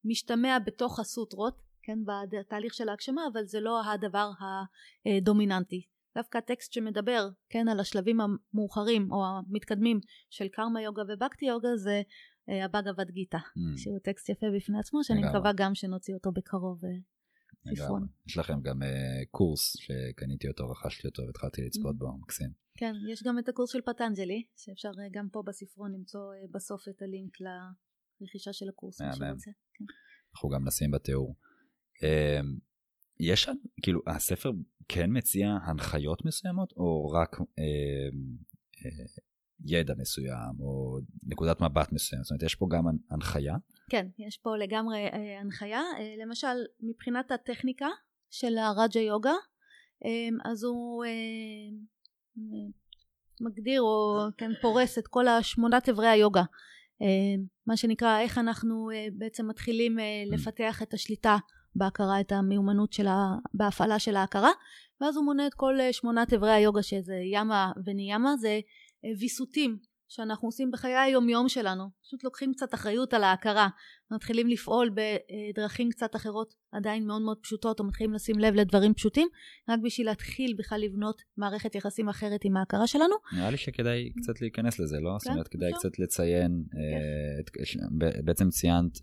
משתמע 0.05 0.59
בתוך 0.67 1.01
הסוטרות 1.01 1.67
כן 1.83 1.99
בתהליך 2.07 2.75
של 2.75 2.89
ההגשמה 2.89 3.23
אבל 3.33 3.45
זה 3.45 3.61
לא 3.61 3.81
הדבר 3.85 4.31
הדומיננטי. 4.41 5.87
דווקא 6.17 6.39
הטקסט 6.39 6.73
שמדבר 6.73 7.29
כן 7.49 7.69
על 7.69 7.81
השלבים 7.81 8.19
המאוחרים 8.21 9.13
או 9.13 9.25
המתקדמים 9.27 10.01
של 10.31 10.49
קרמה 10.49 10.83
יוגה 10.83 11.03
ובקטי 11.09 11.47
יוגה 11.47 11.77
זה 11.77 12.03
אה, 12.49 12.65
הבאגavad 12.65 13.11
גיתא 13.11 13.37
mm. 13.37 13.79
שהוא 13.79 13.99
טקסט 14.05 14.29
יפה 14.29 14.47
בפני 14.57 14.79
עצמו 14.79 15.05
שאני 15.05 15.21
מקווה 15.29 15.53
גם 15.57 15.75
שנוציא 15.75 16.15
אותו 16.15 16.33
בקרוב 16.33 16.81
אה, 17.69 17.77
ספרון. 17.77 18.07
יש 18.27 18.39
לכם 18.39 18.61
גם 18.61 18.83
uh, 18.83 18.87
קורס 19.31 19.77
שקניתי 19.77 20.49
אותו, 20.49 20.71
רכשתי 20.71 21.07
אותו 21.09 21.23
והתחלתי 21.27 21.63
לצפות 21.63 21.95
mm-hmm. 21.95 21.99
בו, 21.99 22.19
מקסים. 22.19 22.51
כן, 22.79 22.95
יש 23.13 23.23
גם 23.23 23.39
את 23.39 23.49
הקורס 23.49 23.73
של 23.73 23.81
פטנג'לי, 23.81 24.45
שאפשר 24.57 24.91
uh, 24.91 24.95
גם 25.13 25.29
פה 25.33 25.43
בספרון 25.47 25.93
למצוא 25.93 26.35
uh, 26.35 26.51
בסוף 26.53 26.89
את 26.89 27.03
הלינק 27.03 27.33
לרכישה 28.21 28.53
של 28.53 28.69
הקורס. 28.69 28.99
כן. 28.99 29.85
אנחנו 30.35 30.49
גם 30.49 30.67
נשים 30.67 30.91
בתיאור. 30.91 31.37
Uh, 31.97 32.47
יש 33.21 33.49
כאילו, 33.83 34.01
הספר 34.07 34.51
כן 34.89 35.11
מציע 35.17 35.49
הנחיות 35.63 36.25
מסוימות, 36.25 36.73
או 36.77 37.11
רק 37.11 37.37
uh, 37.41 37.45
ידע 39.65 39.95
מסוים, 39.99 40.61
או 40.61 40.99
נקודת 41.23 41.61
מבט 41.61 41.93
מסוימת? 41.93 42.25
זאת 42.25 42.31
אומרת, 42.31 42.43
יש 42.43 42.55
פה 42.55 42.67
גם 42.71 42.85
הנחיה? 43.11 43.57
כן, 43.91 44.07
יש 44.19 44.39
פה 44.39 44.57
לגמרי 44.57 44.99
אה, 44.99 45.41
הנחיה. 45.41 45.81
אה, 45.99 46.15
למשל, 46.25 46.57
מבחינת 46.81 47.31
הטכניקה 47.31 47.89
של 48.31 48.59
הרג'ה 48.59 49.01
יוגה, 49.01 49.35
אה, 50.05 50.51
אז 50.51 50.65
הוא 50.65 51.05
אה, 51.05 51.11
מגדיר 53.41 53.83
או 53.83 54.19
כן, 54.39 54.51
פורס 54.63 54.99
את 54.99 55.07
כל 55.07 55.29
השמונת 55.29 55.89
אברי 55.89 56.09
היוגה. 56.09 56.43
אה, 57.03 57.43
מה 57.67 57.77
שנקרא, 57.77 58.21
איך 58.21 58.39
אנחנו 58.39 58.91
אה, 58.91 59.07
בעצם 59.13 59.49
מתחילים 59.49 59.99
mm. 59.99 60.35
לפתח 60.35 60.83
את 60.83 60.95
השליטה 60.95 61.37
בהכרה, 61.75 62.21
את 62.21 62.33
המיומנות 62.33 62.93
של 62.93 63.07
ה... 63.07 63.35
בהפעלה 63.55 63.99
של 63.99 64.17
ההכרה, 64.17 64.51
ואז 65.01 65.17
הוא 65.17 65.25
מונה 65.25 65.47
את 65.47 65.55
כל 65.55 65.79
שמונת 65.93 66.33
אברי 66.33 66.53
היוגה 66.53 66.83
שזה 66.83 67.15
ימה 67.33 67.73
וניאמה, 67.85 68.37
זה 68.37 68.61
ויסותים 69.19 69.79
שאנחנו 70.09 70.49
עושים 70.49 70.71
בחיי 70.71 70.97
היומיום 70.97 71.49
שלנו 71.49 71.85
פשוט 72.03 72.25
לוקחים 72.25 72.53
קצת 72.53 72.75
אחריות 72.75 73.15
על 73.15 73.25
ההכרה 73.25 73.69
מתחילים 74.11 74.49
לפעול 74.49 74.91
בדרכים 74.95 75.91
קצת 75.91 76.17
אחרות 76.17 76.55
עדיין 76.73 77.07
מאוד 77.07 77.23
מאוד 77.23 77.39
פשוטות 77.43 77.81
או 77.81 77.85
מתחילים 77.85 78.13
לשים 78.13 78.39
לב 78.39 78.55
לדברים 78.55 78.95
פשוטים 78.95 79.29
רק 79.69 79.81
בשביל 79.83 80.07
להתחיל 80.07 80.55
בכלל 80.59 80.81
לבנות 80.81 81.23
מערכת 81.37 81.75
יחסים 81.75 82.09
אחרת 82.09 82.41
עם 82.45 82.57
ההכרה 82.57 82.87
שלנו. 82.87 83.15
נראה 83.33 83.51
לי 83.51 83.57
שכדאי 83.57 84.11
קצת 84.17 84.41
להיכנס 84.41 84.79
לזה 84.79 84.97
לא? 85.01 85.11
כן, 85.11 85.19
זאת 85.19 85.29
אומרת 85.29 85.49
כדאי 85.49 85.73
קצת 85.73 85.99
לציין 85.99 86.65
כן. 86.73 86.79
את, 87.41 88.25
בעצם 88.25 88.49
ציינת 88.49 88.99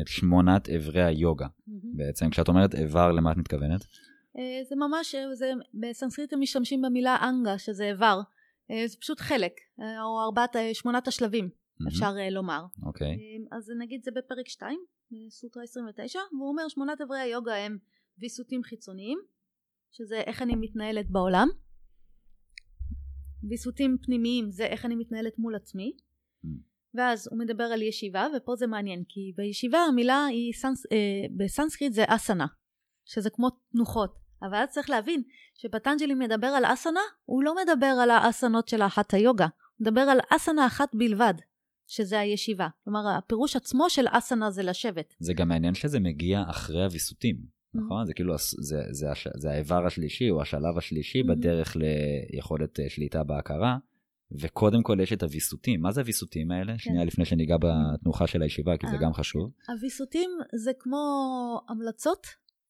את 0.00 0.08
שמונת 0.08 0.68
אברי 0.68 1.04
היוגה 1.04 1.46
בעצם 1.96 2.30
כשאת 2.30 2.48
אומרת 2.48 2.74
איבר 2.74 3.12
למה 3.12 3.32
את 3.32 3.36
מתכוונת? 3.36 3.84
אה, 4.38 4.64
זה 4.68 4.76
ממש 4.76 5.14
זה 5.32 5.52
בסנסקריט 5.74 6.32
הם 6.32 6.40
משתמשים 6.40 6.82
במילה 6.82 7.16
אנגה 7.28 7.58
שזה 7.58 7.84
איבר 7.84 8.20
אה, 8.20 8.33
זה 8.68 8.96
פשוט 9.00 9.20
חלק, 9.20 9.52
אה, 9.80 10.02
או 10.02 10.20
ארבעת, 10.20 10.56
אה, 10.56 10.74
שמונת 10.74 11.08
השלבים, 11.08 11.48
מהמם. 11.80 11.88
אפשר 11.88 12.12
אה, 12.18 12.30
לומר. 12.30 12.64
אוקיי. 12.82 13.08
אה, 13.08 13.56
אז 13.56 13.70
נגיד 13.78 14.04
זה 14.04 14.10
בפרק 14.10 14.48
2, 14.48 14.78
סוטרה 15.28 15.62
29, 15.62 16.18
והוא 16.32 16.48
אומר 16.48 16.68
שמונת 16.68 17.00
אברי 17.00 17.18
היוגה 17.18 17.54
הם 17.54 17.78
ויסותים 18.18 18.62
חיצוניים, 18.62 19.18
שזה 19.90 20.20
איך 20.20 20.42
אני 20.42 20.56
מתנהלת 20.56 21.10
בעולם. 21.10 21.48
ויסותים 23.48 23.96
פנימיים 24.02 24.50
זה 24.50 24.66
איך 24.66 24.84
אני 24.84 24.94
מתנהלת 24.94 25.38
מול 25.38 25.54
עצמי. 25.54 25.96
Mm. 26.44 26.48
ואז 26.94 27.28
הוא 27.30 27.38
מדבר 27.38 27.64
על 27.64 27.82
ישיבה, 27.82 28.26
ופה 28.36 28.56
זה 28.56 28.66
מעניין, 28.66 29.04
כי 29.08 29.32
בישיבה 29.36 29.78
המילה 29.78 30.24
היא 30.24 30.52
סנס, 30.52 30.86
אה, 30.92 31.26
בסנסקריט 31.36 31.92
זה 31.92 32.04
אסנה, 32.06 32.46
שזה 33.04 33.30
כמו 33.30 33.50
תנוחות. 33.50 34.23
אבל 34.44 34.54
אז 34.56 34.68
צריך 34.70 34.90
להבין 34.90 35.22
שפטנג'לי 35.54 36.14
מדבר 36.14 36.46
על 36.46 36.64
אסנה, 36.64 37.00
הוא 37.24 37.42
לא 37.42 37.54
מדבר 37.64 37.86
על 38.02 38.10
האסנות 38.10 38.68
של 38.68 38.82
האחת 38.82 39.14
היוגה, 39.14 39.44
הוא 39.44 39.86
מדבר 39.86 40.00
על 40.00 40.18
אסנה 40.30 40.66
אחת 40.66 40.94
בלבד, 40.94 41.34
שזה 41.86 42.20
הישיבה. 42.20 42.68
כלומר, 42.84 43.00
הפירוש 43.18 43.56
עצמו 43.56 43.90
של 43.90 44.04
אסנה 44.10 44.50
זה 44.50 44.62
לשבת. 44.62 45.14
זה 45.18 45.34
גם 45.34 45.48
מעניין 45.48 45.74
שזה 45.74 46.00
מגיע 46.00 46.42
אחרי 46.50 46.84
הוויסותים, 46.84 47.36
נכון? 47.74 48.06
זה 48.06 48.14
כאילו, 48.14 48.34
זה, 48.58 48.82
זה, 48.90 49.10
הש- 49.10 49.28
זה 49.36 49.50
האיבר 49.50 49.86
השלישי 49.86 50.30
או 50.30 50.42
השלב 50.42 50.78
השלישי 50.78 51.20
Mhm. 51.20 51.26
בדרך 51.26 51.76
ליכולת 52.32 52.80
אה, 52.80 52.84
שליטה 52.88 53.24
בהכרה, 53.24 53.76
וקודם 54.40 54.82
כל 54.82 54.98
יש 55.02 55.12
את 55.12 55.22
הוויסותים. 55.22 55.80
מה 55.80 55.92
זה 55.92 56.00
הוויסותים 56.00 56.50
האלה? 56.50 56.78
שנייה 56.78 57.04
לפני 57.04 57.24
שניגע 57.24 57.56
בתנוחה 57.60 58.26
של 58.26 58.42
הישיבה, 58.42 58.76
כי 58.76 58.86
זה 58.86 58.96
אה, 58.96 59.00
גם 59.00 59.12
חשוב. 59.14 59.50
הוויסותים 59.68 60.30
זה 60.54 60.70
כמו 60.78 61.00
המלצות 61.68 62.26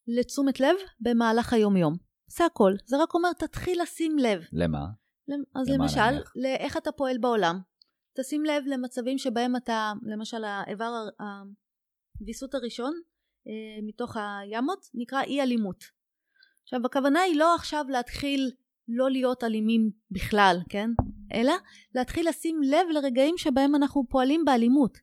לתשומת 0.09 0.61
לב 0.61 0.77
במהלך 1.01 1.53
היומיום. 1.53 1.97
זה 2.27 2.45
הכל. 2.45 2.73
זה 2.87 2.97
רק 3.03 3.15
אומר, 3.15 3.33
תתחיל 3.33 3.83
לשים 3.83 4.19
לב. 4.19 4.43
למה? 4.53 4.79
למ- 5.29 5.43
אז 5.55 5.69
למה 5.69 5.85
למשל, 5.85 6.01
נניח? 6.11 6.33
לאיך 6.37 6.77
אתה 6.77 6.93
פועל 6.93 7.19
בעולם. 7.19 7.59
תשים 8.19 8.45
לב 8.45 8.65
למצבים 8.67 9.19
שבהם 9.19 9.57
אתה, 9.57 9.93
למשל 10.03 10.45
האיבר, 10.45 10.93
הוויסות 12.21 12.55
הראשון 12.55 12.93
אה, 13.49 13.53
מתוך 13.87 14.17
הימות 14.17 14.87
נקרא 14.95 15.23
אי 15.23 15.41
אלימות. 15.43 15.85
עכשיו 16.63 16.81
הכוונה 16.87 17.21
היא 17.21 17.37
לא 17.37 17.55
עכשיו 17.55 17.85
להתחיל 17.89 18.51
לא 18.89 19.11
להיות 19.11 19.45
אלימים 19.45 19.91
בכלל, 20.11 20.57
כן? 20.69 20.91
אלא 21.35 21.53
להתחיל 21.95 22.29
לשים 22.29 22.61
לב 22.63 22.87
לרגעים 22.93 23.35
שבהם 23.39 23.75
אנחנו 23.75 24.05
פועלים 24.09 24.45
באלימות. 24.45 24.99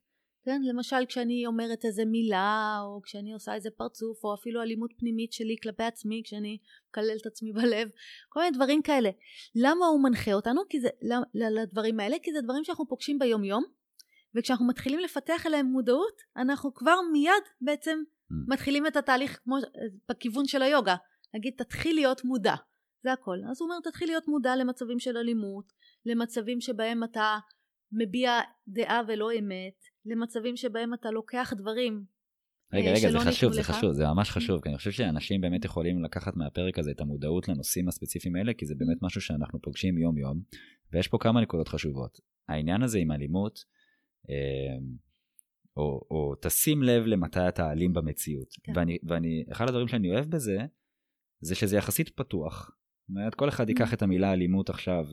כן? 0.45 0.61
למשל 0.63 1.05
כשאני 1.07 1.45
אומרת 1.45 1.85
איזה 1.85 2.05
מילה, 2.05 2.79
או 2.83 3.01
כשאני 3.01 3.33
עושה 3.33 3.53
איזה 3.55 3.69
פרצוף, 3.77 4.23
או 4.23 4.33
אפילו 4.33 4.61
אלימות 4.61 4.93
פנימית 4.97 5.33
שלי 5.33 5.55
כלפי 5.63 5.83
עצמי, 5.83 6.21
כשאני 6.25 6.57
מקלל 6.89 7.17
את 7.21 7.25
עצמי 7.25 7.53
בלב, 7.61 7.89
כל 8.29 8.39
מיני 8.39 8.55
דברים 8.55 8.81
כאלה. 8.81 9.09
למה 9.55 9.85
הוא 9.85 10.03
מנחה 10.03 10.33
אותנו? 10.33 10.61
כי 10.69 10.79
זה, 10.81 10.89
ל- 11.01 11.59
לדברים 11.61 11.99
האלה? 11.99 12.15
כי 12.23 12.31
זה 12.31 12.41
דברים 12.41 12.63
שאנחנו 12.63 12.87
פוגשים 12.87 13.19
ביום 13.19 13.43
יום, 13.43 13.63
וכשאנחנו 14.35 14.67
מתחילים 14.67 14.99
לפתח 14.99 15.45
אליהם 15.47 15.65
מודעות, 15.65 16.21
אנחנו 16.37 16.73
כבר 16.73 16.95
מיד 17.11 17.43
בעצם 17.61 18.03
Mm. 18.31 18.33
מתחילים 18.53 18.87
את 18.87 18.95
התהליך 18.95 19.39
כמו 19.43 19.55
בכיוון 20.09 20.45
של 20.45 20.61
היוגה. 20.61 20.95
נגיד 21.33 21.53
תתחיל 21.57 21.95
להיות 21.95 22.23
מודע, 22.23 22.55
זה 23.03 23.11
הכל. 23.11 23.37
אז 23.51 23.61
הוא 23.61 23.69
אומר 23.69 23.79
תתחיל 23.83 24.07
להיות 24.09 24.27
מודע 24.27 24.55
למצבים 24.55 24.99
של 24.99 25.17
אלימות, 25.17 25.65
למצבים 26.05 26.61
שבהם 26.61 27.03
אתה 27.03 27.37
מביע 27.91 28.39
דעה 28.67 29.01
ולא 29.07 29.31
אמת, 29.39 29.83
למצבים 30.05 30.57
שבהם 30.57 30.93
אתה 30.93 31.11
לוקח 31.11 31.53
דברים 31.57 32.05
רגע, 32.73 32.87
אה, 32.87 32.91
רגע, 32.91 33.09
שלא 33.09 33.19
זה 33.23 33.31
חשוב, 33.31 33.53
זה 33.53 33.59
לך. 33.59 33.71
חשוב, 33.71 33.91
זה 33.91 34.03
ממש 34.05 34.29
חשוב, 34.29 34.61
כי 34.61 34.69
אני 34.69 34.77
חושב 34.77 34.91
שאנשים 34.91 35.41
באמת 35.41 35.65
יכולים 35.65 36.03
לקחת 36.03 36.35
מהפרק 36.35 36.79
הזה 36.79 36.91
את 36.91 37.01
המודעות 37.01 37.47
לנושאים 37.47 37.87
הספציפיים 37.87 38.35
האלה, 38.35 38.53
כי 38.53 38.65
זה 38.65 38.75
באמת 38.75 38.97
משהו 39.01 39.21
שאנחנו 39.21 39.61
פוגשים 39.61 39.97
יום-יום, 39.97 40.41
ויש 40.93 41.07
פה 41.07 41.17
כמה 41.21 41.41
נקודות 41.41 41.67
חשובות. 41.67 42.19
העניין 42.49 42.81
הזה 42.83 42.99
עם 42.99 43.11
אלימות, 43.11 43.65
אה, 44.29 44.77
או, 45.77 46.01
או 46.11 46.35
תשים 46.41 46.83
לב 46.83 47.05
למתי 47.05 47.47
אתה 47.47 47.71
אלים 47.71 47.93
במציאות. 47.93 48.53
כן. 48.63 48.71
ואני, 48.75 48.97
ואני, 49.03 49.43
אחד 49.51 49.67
הדברים 49.67 49.87
שאני 49.87 50.11
אוהב 50.11 50.25
בזה, 50.25 50.57
זה 51.41 51.55
שזה 51.55 51.77
יחסית 51.77 52.09
פתוח. 52.09 52.71
זאת 53.01 53.09
אומרת, 53.09 53.35
כל 53.35 53.49
אחד 53.49 53.69
ייקח 53.69 53.93
את 53.93 54.01
המילה 54.01 54.33
אלימות 54.33 54.69
עכשיו 54.69 55.05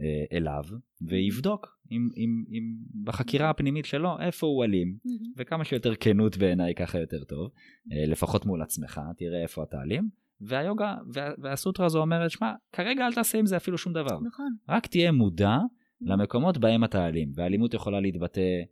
אה, 0.00 0.36
אליו, 0.36 0.62
ויבדוק 1.02 1.78
אם, 1.90 2.08
אם, 2.16 2.44
אם 2.50 2.62
בחקירה 3.04 3.50
הפנימית 3.50 3.84
שלו 3.84 4.20
איפה 4.20 4.46
הוא 4.46 4.64
אלים, 4.64 4.96
וכמה 5.36 5.64
שיותר 5.64 5.94
כנות 6.00 6.36
בעיניי 6.36 6.74
ככה 6.74 6.98
יותר 6.98 7.24
טוב, 7.24 7.50
אה, 7.92 8.06
לפחות 8.06 8.46
מול 8.46 8.62
עצמך, 8.62 9.00
תראה 9.16 9.42
איפה 9.42 9.62
אתה 9.62 9.82
אלים. 9.82 10.08
והיוגה 10.40 10.96
וה, 11.12 11.30
והסוטרה 11.38 11.86
הזו 11.86 12.00
אומרת, 12.00 12.30
שמע, 12.30 12.52
כרגע 12.72 13.06
אל 13.06 13.12
תעשה 13.12 13.38
עם 13.38 13.46
זה 13.46 13.56
אפילו 13.56 13.78
שום 13.78 13.92
דבר. 13.92 14.20
נכון. 14.20 14.54
רק 14.68 14.86
תהיה 14.86 15.12
מודע 15.12 15.58
למקומות 16.00 16.58
בהם 16.58 16.84
אתה 16.84 17.06
אלים. 17.06 17.32
והאלימות 17.34 17.74
יכולה 17.74 18.00
להתבטא, 18.00 18.62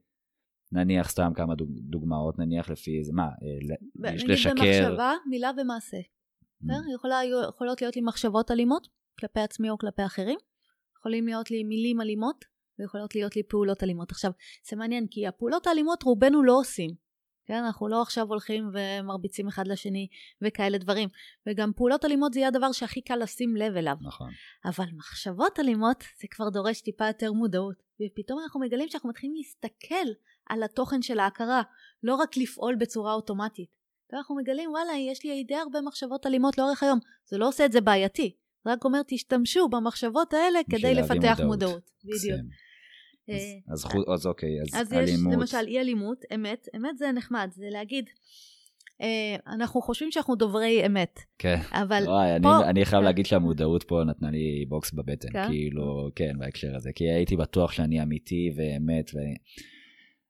נניח 0.72 1.10
סתם 1.10 1.32
כמה 1.34 1.54
דוג, 1.54 1.70
דוגמאות, 1.80 2.38
נניח 2.38 2.70
לפי 2.70 2.98
איזה, 2.98 3.12
מה, 3.12 3.22
אה, 3.22 3.28
ל- 4.02 4.14
יש 4.14 4.24
לשקר. 4.24 4.50
במחשבה, 4.50 5.12
מילה 5.30 5.50
ומעשה. 5.62 5.96
Mm, 5.96 6.00
בסדר? 6.62 6.94
יכולה, 6.94 7.20
יכולות 7.48 7.82
להיות 7.82 7.96
לי 7.96 8.02
מחשבות 8.02 8.50
אלימות 8.50 8.88
כלפי 9.20 9.40
עצמי 9.40 9.70
או 9.70 9.78
כלפי 9.78 10.04
אחרים, 10.06 10.38
יכולים 10.98 11.26
להיות 11.26 11.50
לי 11.50 11.64
מילים 11.64 12.00
אלימות 12.00 12.44
ויכולות 12.78 13.14
להיות 13.14 13.36
לי 13.36 13.42
פעולות 13.42 13.82
אלימות. 13.82 14.10
עכשיו, 14.10 14.30
זה 14.70 14.76
מעניין 14.76 15.06
כי 15.10 15.26
הפעולות 15.26 15.66
האלימות 15.66 16.02
רובנו 16.02 16.42
לא 16.42 16.58
עושים. 16.58 16.90
כן, 17.46 17.54
אנחנו 17.54 17.88
לא 17.88 18.02
עכשיו 18.02 18.28
הולכים 18.28 18.70
ומרביצים 18.72 19.48
אחד 19.48 19.66
לשני 19.66 20.08
וכאלה 20.42 20.78
דברים. 20.78 21.08
וגם 21.46 21.72
פעולות 21.76 22.04
אלימות 22.04 22.32
זה 22.32 22.40
יהיה 22.40 22.48
הדבר 22.48 22.72
שהכי 22.72 23.00
קל 23.00 23.16
לשים 23.16 23.56
לב 23.56 23.76
אליו. 23.76 23.96
נכון. 24.00 24.30
אבל 24.64 24.84
מחשבות 24.96 25.60
אלימות 25.60 26.04
זה 26.20 26.28
כבר 26.30 26.48
דורש 26.48 26.80
טיפה 26.80 27.06
יותר 27.06 27.32
מודעות. 27.32 27.76
ופתאום 28.00 28.40
אנחנו 28.42 28.60
מגלים 28.60 28.88
שאנחנו 28.88 29.08
מתחילים 29.08 29.36
להסתכל 29.36 30.12
על 30.46 30.62
התוכן 30.62 31.02
של 31.02 31.18
ההכרה, 31.18 31.62
לא 32.02 32.14
רק 32.14 32.36
לפעול 32.36 32.76
בצורה 32.76 33.12
אוטומטית. 33.12 33.70
ואנחנו 34.12 34.36
מגלים 34.36 34.70
וואלה 34.70 34.92
יש 35.10 35.24
לי 35.24 35.44
די 35.44 35.54
הרבה 35.54 35.80
מחשבות 35.80 36.26
אלימות 36.26 36.58
לאורך 36.58 36.82
היום. 36.82 36.98
זה 37.24 37.38
לא 37.38 37.48
עושה 37.48 37.64
את 37.64 37.72
זה 37.72 37.80
בעייתי. 37.80 38.36
רק 38.68 38.84
אומר 38.84 39.00
תשתמשו 39.06 39.68
במחשבות 39.68 40.34
האלה 40.34 40.58
כדי 40.70 40.94
לפתח 40.94 41.40
מודעות. 41.44 41.90
בדיוק. 42.04 42.14
מקסים. 42.14 42.68
אה, 43.30 43.72
אז, 43.72 43.84
אז, 43.84 43.92
אז 44.14 44.26
אוקיי, 44.26 44.48
אז, 44.62 44.80
אז 44.80 44.92
יש 44.92 44.98
אלימות. 44.98 45.32
למשל 45.34 45.64
אי 45.66 45.80
אלימות, 45.80 46.24
אמת, 46.34 46.68
אמת 46.76 46.98
זה 46.98 47.12
נחמד, 47.12 47.48
זה 47.54 47.64
להגיד, 47.70 48.04
אה, 49.02 49.36
אנחנו 49.54 49.82
חושבים 49.82 50.10
שאנחנו 50.12 50.34
דוברי 50.34 50.86
אמת, 50.86 51.18
כן. 51.38 51.56
אבל 51.72 52.02
וואי, 52.06 52.36
אני, 52.36 52.42
פה- 52.42 52.64
אני 52.70 52.84
חייב 52.84 53.00
כן. 53.00 53.04
להגיד 53.04 53.26
שהמודעות 53.26 53.84
פה 53.88 54.02
נתנה 54.06 54.30
לי 54.30 54.64
בוקס 54.68 54.92
בבטן, 54.92 55.28
כן? 55.32 55.48
כאילו, 55.48 56.08
כן, 56.16 56.32
בהקשר 56.38 56.76
הזה, 56.76 56.90
כי 56.94 57.04
הייתי 57.04 57.36
בטוח 57.36 57.72
שאני 57.72 58.02
אמיתי 58.02 58.50
ואמת, 58.56 59.10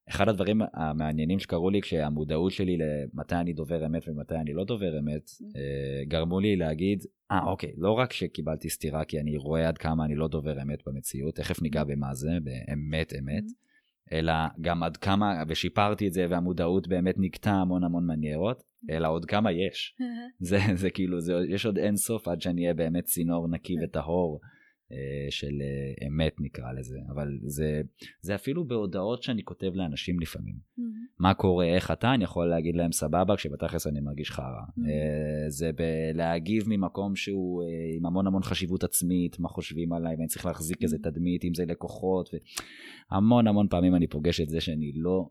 ואחד 0.08 0.28
הדברים 0.28 0.60
המעניינים 0.74 1.38
שקרו 1.38 1.70
לי 1.70 1.80
כשהמודעות 1.80 2.52
שלי 2.52 2.76
למתי 2.78 3.34
אני 3.34 3.52
דובר 3.52 3.86
אמת 3.86 4.08
ומתי 4.08 4.34
אני 4.34 4.52
לא 4.52 4.64
דובר 4.64 4.98
אמת, 4.98 5.30
אה, 5.56 6.04
גרמו 6.04 6.40
לי 6.40 6.56
להגיד, 6.56 7.04
אה, 7.30 7.44
אוקיי, 7.46 7.72
לא 7.76 7.92
רק 7.92 8.12
שקיבלתי 8.12 8.70
סטירה 8.70 9.04
כי 9.04 9.20
אני 9.20 9.36
רואה 9.36 9.68
עד 9.68 9.78
כמה 9.78 10.04
אני 10.04 10.14
לא 10.14 10.28
דובר 10.28 10.62
אמת 10.62 10.78
במציאות, 10.86 11.34
תכף 11.34 11.62
ניגע 11.62 11.84
במה 11.84 12.14
זה, 12.14 12.30
באמת 12.44 13.12
אמת, 13.18 13.44
אלא 14.12 14.32
גם 14.60 14.82
עד 14.82 14.96
כמה, 14.96 15.42
ושיפרתי 15.48 16.08
את 16.08 16.12
זה, 16.12 16.26
והמודעות 16.30 16.88
באמת 16.88 17.14
נקטע 17.18 17.50
המון 17.50 17.84
המון 17.84 18.06
מניירות, 18.06 18.62
אלא 18.90 19.08
עוד 19.08 19.24
כמה 19.24 19.52
יש. 19.52 19.96
זה, 20.48 20.58
זה 20.74 20.90
כאילו, 20.90 21.20
זה, 21.20 21.34
יש 21.48 21.66
עוד 21.66 21.78
אין 21.78 21.96
סוף 21.96 22.28
עד 22.28 22.40
שאני 22.40 22.62
אהיה 22.62 22.74
באמת 22.74 23.04
צינור 23.04 23.48
נקי 23.48 23.74
כן. 23.76 23.84
וטהור 23.84 24.40
של 25.30 25.62
אה, 25.62 26.06
אמת 26.06 26.36
נקרא 26.40 26.72
לזה, 26.72 26.98
אבל 27.08 27.38
זה, 27.42 27.80
זה 28.20 28.34
אפילו 28.34 28.64
בהודעות 28.64 29.22
שאני 29.22 29.44
כותב 29.44 29.70
לאנשים 29.74 30.20
לפעמים. 30.20 30.54
מה 31.18 31.34
קורה, 31.34 31.66
איך 31.74 31.90
אתה, 31.90 32.14
אני 32.14 32.24
יכול 32.24 32.46
להגיד 32.46 32.76
להם 32.76 32.92
סבבה, 32.92 33.36
כשבתכלס 33.36 33.86
אני 33.86 34.00
מרגיש 34.00 34.30
חרא. 34.30 34.62
אה, 34.86 35.50
זה 35.50 35.70
בלהגיב 35.72 36.64
ממקום 36.66 37.16
שהוא 37.16 37.62
אה, 37.62 37.68
עם 37.96 38.06
המון 38.06 38.26
המון 38.26 38.42
חשיבות 38.42 38.84
עצמית, 38.84 39.38
מה 39.38 39.48
חושבים 39.48 39.92
עליי, 39.92 40.14
ואני 40.16 40.26
צריך 40.26 40.46
להחזיק 40.46 40.82
איזה 40.82 40.98
תדמית, 40.98 41.44
אם 41.44 41.54
זה 41.54 41.64
לקוחות, 41.64 42.30
והמון 43.12 43.46
המון 43.46 43.68
פעמים 43.68 43.94
אני 43.94 44.06
פוגש 44.06 44.40
את 44.40 44.48
זה 44.48 44.60
שאני 44.60 44.92
לא 44.94 45.28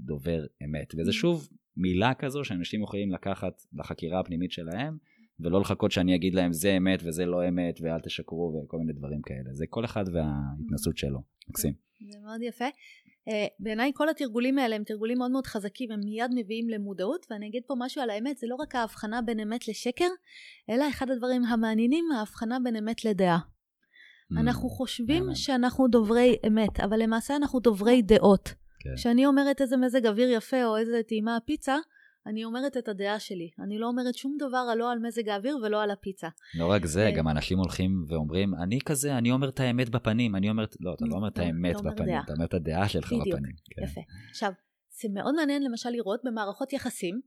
דובר 0.00 0.44
אמת. 0.64 0.94
וזה 0.98 1.12
שוב 1.12 1.48
מילה 1.76 2.14
כזו 2.14 2.44
שאנשים 2.44 2.82
יכולים 2.82 3.12
לקחת 3.12 3.62
לחקירה 3.72 4.20
הפנימית 4.20 4.52
שלהם, 4.52 4.96
ולא 5.42 5.60
לחכות 5.60 5.92
שאני 5.92 6.14
אגיד 6.14 6.34
להם 6.34 6.52
זה 6.52 6.76
אמת 6.76 7.00
וזה 7.04 7.26
לא 7.26 7.48
אמת, 7.48 7.80
ואל 7.82 8.00
תשקרו 8.00 8.62
וכל 8.66 8.78
מיני 8.78 8.92
דברים 8.92 9.22
כאלה. 9.22 9.52
זה 9.52 9.64
כל 9.68 9.84
אחד 9.84 10.04
וההתנסות 10.12 10.96
שלו. 10.96 11.18
מקסים. 11.48 11.72
זה 12.12 12.18
מאוד 12.24 12.42
יפה. 12.42 12.68
Uh, 13.28 13.32
בעיניי 13.60 13.90
כל 13.94 14.08
התרגולים 14.08 14.58
האלה 14.58 14.76
הם 14.76 14.84
תרגולים 14.84 15.18
מאוד 15.18 15.30
מאוד 15.30 15.46
חזקים, 15.46 15.90
הם 15.90 16.00
מיד 16.04 16.30
מביאים 16.34 16.68
למודעות, 16.68 17.26
ואני 17.30 17.48
אגיד 17.48 17.62
פה 17.66 17.74
משהו 17.78 18.02
על 18.02 18.10
האמת, 18.10 18.38
זה 18.38 18.46
לא 18.46 18.54
רק 18.54 18.74
ההבחנה 18.74 19.22
בין 19.22 19.40
אמת 19.40 19.68
לשקר, 19.68 20.08
אלא 20.70 20.88
אחד 20.88 21.10
הדברים 21.10 21.44
המעניינים, 21.44 22.04
ההבחנה 22.16 22.58
בין 22.64 22.76
אמת 22.76 23.04
לדעה. 23.04 23.38
אנחנו 24.38 24.68
חושבים. 24.68 25.24
שאנחנו 25.34 25.88
דוברי 25.88 26.36
אמת, 26.46 26.80
אבל 26.80 27.02
למעשה 27.02 27.36
אנחנו 27.36 27.60
דוברי 27.60 28.02
דעות. 28.02 28.54
כן. 28.80 28.90
כשאני 28.96 29.26
אומרת 29.26 29.60
איזה 29.60 29.76
מזג 29.76 30.06
אוויר 30.06 30.30
יפה 30.30 30.64
או 30.64 30.76
איזה 30.76 31.00
טעימה 31.08 31.36
הפיצה, 31.36 31.76
אני 32.26 32.44
אומרת 32.44 32.76
את 32.76 32.88
הדעה 32.88 33.20
שלי. 33.20 33.50
אני 33.64 33.78
לא 33.78 33.86
אומרת 33.86 34.14
שום 34.14 34.36
דבר 34.38 34.74
לא 34.74 34.92
על 34.92 34.98
מזג 34.98 35.28
האוויר 35.28 35.56
ולא 35.62 35.82
על 35.82 35.90
הפיצה. 35.90 36.28
לא 36.58 36.70
רק 36.70 36.86
זה, 36.86 37.06
אה, 37.06 37.10
גם 37.10 37.28
אנשים 37.28 37.58
הולכים 37.58 38.04
ואומרים, 38.08 38.54
אני 38.54 38.78
כזה, 38.84 39.18
אני 39.18 39.30
אומר 39.30 39.48
את 39.48 39.60
האמת 39.60 39.88
בפנים, 39.88 40.36
אני 40.36 40.50
אומר, 40.50 40.64
לא, 40.80 40.94
אתה 40.94 41.04
לא 41.04 41.14
אומר 41.14 41.28
את 41.28 41.38
האמת 41.38 41.76
בפנים. 41.76 42.20
אתה 42.24 42.32
אומר 42.32 42.44
את 42.44 42.54
הדעה 42.54 42.88
שלך 42.88 43.12
בדיוק, 43.12 43.26
בפנים. 43.26 43.52
כן. 43.70 43.82
יפה. 43.82 44.00
עכשיו, 44.30 44.52
זה 45.00 45.08
מאוד 45.14 45.34
מעניין 45.34 45.62
למשל 45.62 45.90
לראות 45.90 46.20
במערכות 46.24 46.72
יחסים, 46.72 47.20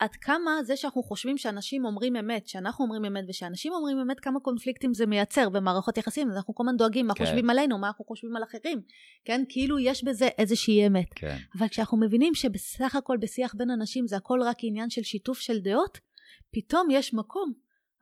עד 0.00 0.16
כמה 0.16 0.62
זה 0.62 0.76
שאנחנו 0.76 1.02
חושבים 1.02 1.38
שאנשים 1.38 1.84
אומרים 1.84 2.16
אמת, 2.16 2.48
שאנחנו 2.48 2.84
אומרים 2.84 3.04
אמת 3.04 3.24
ושאנשים 3.28 3.72
אומרים 3.72 3.98
אמת, 3.98 4.20
כמה 4.20 4.40
קונפליקטים 4.40 4.94
זה 4.94 5.06
מייצר 5.06 5.48
במערכות 5.48 5.98
יחסים, 5.98 6.30
אז 6.30 6.36
אנחנו 6.36 6.54
כל 6.54 6.62
הזמן 6.62 6.76
דואגים 6.76 7.06
מה 7.06 7.14
כן. 7.14 7.24
חושבים 7.24 7.50
עלינו, 7.50 7.78
מה 7.78 7.86
אנחנו 7.86 8.04
חושבים 8.04 8.36
על 8.36 8.42
אחרים, 8.42 8.82
כן? 9.24 9.42
כאילו 9.48 9.78
יש 9.78 10.04
בזה 10.04 10.28
איזושהי 10.38 10.86
אמת. 10.86 11.14
כן. 11.14 11.36
אבל 11.58 11.68
כשאנחנו 11.68 12.00
מבינים 12.00 12.34
שבסך 12.34 12.94
הכל 12.94 13.16
בשיח 13.20 13.54
בין 13.54 13.70
אנשים 13.70 14.06
זה 14.06 14.16
הכל 14.16 14.42
רק 14.42 14.56
עניין 14.62 14.90
של 14.90 15.02
שיתוף 15.02 15.38
של 15.38 15.58
דעות, 15.58 15.98
פתאום 16.50 16.88
יש 16.90 17.14
מקום. 17.14 17.52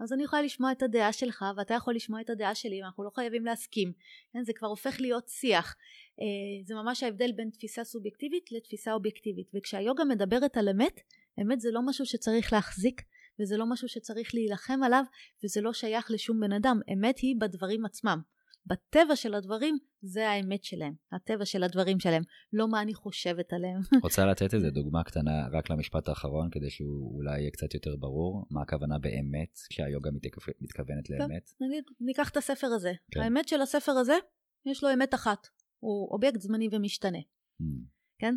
אז 0.01 0.13
אני 0.13 0.25
יכולה 0.25 0.43
לשמוע 0.43 0.73
את 0.73 0.83
הדעה 0.83 1.13
שלך 1.13 1.45
ואתה 1.57 1.75
יכול 1.75 1.95
לשמוע 1.95 2.21
את 2.21 2.31
הדעה 2.31 2.55
שלי 2.55 2.83
ואנחנו 2.83 3.05
לא 3.05 3.11
חייבים 3.11 3.45
להסכים. 3.45 3.93
כן? 4.33 4.45
זה 4.45 4.53
כבר 4.53 4.69
הופך 4.69 5.01
להיות 5.01 5.29
שיח. 5.29 5.77
אה, 6.21 6.65
זה 6.67 6.75
ממש 6.75 7.03
ההבדל 7.03 7.33
בין 7.33 7.51
תפיסה 7.51 7.85
סובייקטיבית 7.85 8.53
לתפיסה 8.53 8.93
אובייקטיבית. 8.93 9.51
וכשהיוגה 9.55 10.05
מדברת 10.05 10.57
על 10.57 10.69
אמת, 10.69 11.01
אמת 11.43 11.61
זה 11.61 11.71
לא 11.73 11.81
משהו 11.87 12.07
שצריך 12.07 12.53
להחזיק 12.53 13.03
וזה 13.41 13.57
לא 13.57 13.67
משהו 13.67 13.89
שצריך 13.89 14.35
להילחם 14.35 14.83
עליו 14.83 15.05
וזה 15.45 15.61
לא 15.61 15.73
שייך 15.73 16.11
לשום 16.11 16.41
בן 16.41 16.53
אדם. 16.53 16.81
אמת 16.93 17.19
היא 17.19 17.37
בדברים 17.41 17.85
עצמם. 17.85 18.21
בטבע 18.67 19.17
של 19.17 19.35
הדברים 19.35 19.79
זה 20.03 20.29
האמת 20.29 20.65
שלהם, 20.65 20.95
הטבע 21.13 21.45
של 21.45 21.63
הדברים 21.63 22.01
שלהם, 22.01 22.23
לא 22.53 22.69
מה 22.69 22.83
אני 22.83 22.95
חושבת 22.95 23.53
עליהם. 23.53 23.81
רוצה 24.03 24.27
לתת 24.27 24.55
איזה 24.55 24.71
דוגמה 24.71 25.05
קטנה 25.05 25.49
רק 25.53 25.71
למשפט 25.71 26.09
האחרון, 26.09 26.49
כדי 26.51 26.71
שהוא 26.71 27.17
אולי 27.17 27.41
יהיה 27.41 27.51
קצת 27.51 27.75
יותר 27.75 27.97
ברור, 27.97 28.47
מה 28.51 28.63
הכוונה 28.63 28.99
באמת, 28.99 29.59
כשהיוגה 29.71 30.11
מתכו- 30.11 30.53
מתכוונת 30.61 31.11
לאמת? 31.11 31.51
נגיד, 31.61 31.85
ניקח 32.01 32.31
את 32.31 32.37
הספר 32.37 32.67
הזה. 32.67 32.93
כן. 33.11 33.21
האמת 33.21 33.49
של 33.49 33.61
הספר 33.61 33.93
הזה, 33.93 34.15
יש 34.67 34.85
לו 34.85 34.93
אמת 34.95 35.15
אחת. 35.15 35.47
הוא 35.79 36.09
אובייקט 36.11 36.41
זמני 36.41 36.69
ומשתנה, 36.73 37.19
Hmm. 37.19 37.65
כן? 38.19 38.35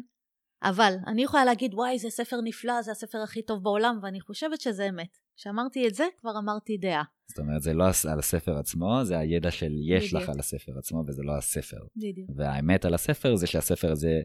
אבל 0.63 0.93
אני 1.07 1.23
יכולה 1.23 1.45
להגיד, 1.45 1.73
וואי, 1.73 1.99
זה 1.99 2.09
ספר 2.09 2.37
נפלא, 2.43 2.81
זה 2.81 2.91
הספר 2.91 3.17
הכי 3.23 3.41
טוב 3.41 3.63
בעולם, 3.63 3.99
ואני 4.03 4.21
חושבת 4.21 4.61
שזה 4.61 4.89
אמת. 4.89 5.07
כשאמרתי 5.37 5.87
את 5.87 5.95
זה, 5.95 6.03
כבר 6.17 6.31
אמרתי 6.37 6.77
דעה. 6.77 7.03
זאת 7.29 7.39
אומרת, 7.39 7.61
זה 7.61 7.73
לא 7.73 7.83
על 8.11 8.19
הספר 8.19 8.57
עצמו, 8.57 8.99
זה 9.03 9.17
הידע 9.19 9.51
של 9.51 9.71
יש 9.89 10.13
לך 10.13 10.15
בדיוק. 10.21 10.29
על 10.29 10.39
הספר 10.39 10.77
עצמו, 10.77 11.03
וזה 11.07 11.23
לא 11.23 11.37
הספר. 11.37 11.77
בדיוק. 11.95 12.29
והאמת 12.35 12.85
על 12.85 12.93
הספר 12.93 13.35
זה 13.35 13.47
שהספר 13.47 13.91
הזה, 13.91 14.21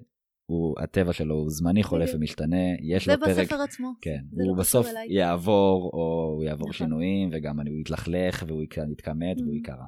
הוא, 0.46 0.74
הטבע 0.82 1.12
שלו 1.12 1.34
הוא 1.34 1.50
זמני, 1.50 1.82
חולף 1.82 2.02
בדיוק. 2.08 2.20
ומשתנה, 2.20 2.56
יש 2.92 3.06
זה 3.06 3.12
לו 3.16 3.20
פרק... 3.20 3.38
בספר 3.38 3.60
עצמו. 3.62 3.92
כן, 4.00 4.18
זה 4.32 4.42
הוא 4.42 4.56
לא 4.56 4.60
בסוף 4.62 4.86
אליי. 4.86 5.06
יעבור, 5.10 5.90
או 5.92 6.32
הוא 6.34 6.44
יעבור 6.44 6.68
נכון. 6.68 6.72
שינויים, 6.86 7.30
וגם 7.32 7.60
הוא 7.60 7.80
יתלכלך, 7.80 8.44
והוא 8.46 8.62
יתכמת, 8.62 9.36
והוא 9.40 9.52
Mhm. 9.52 9.56
ייקרא. 9.56 9.84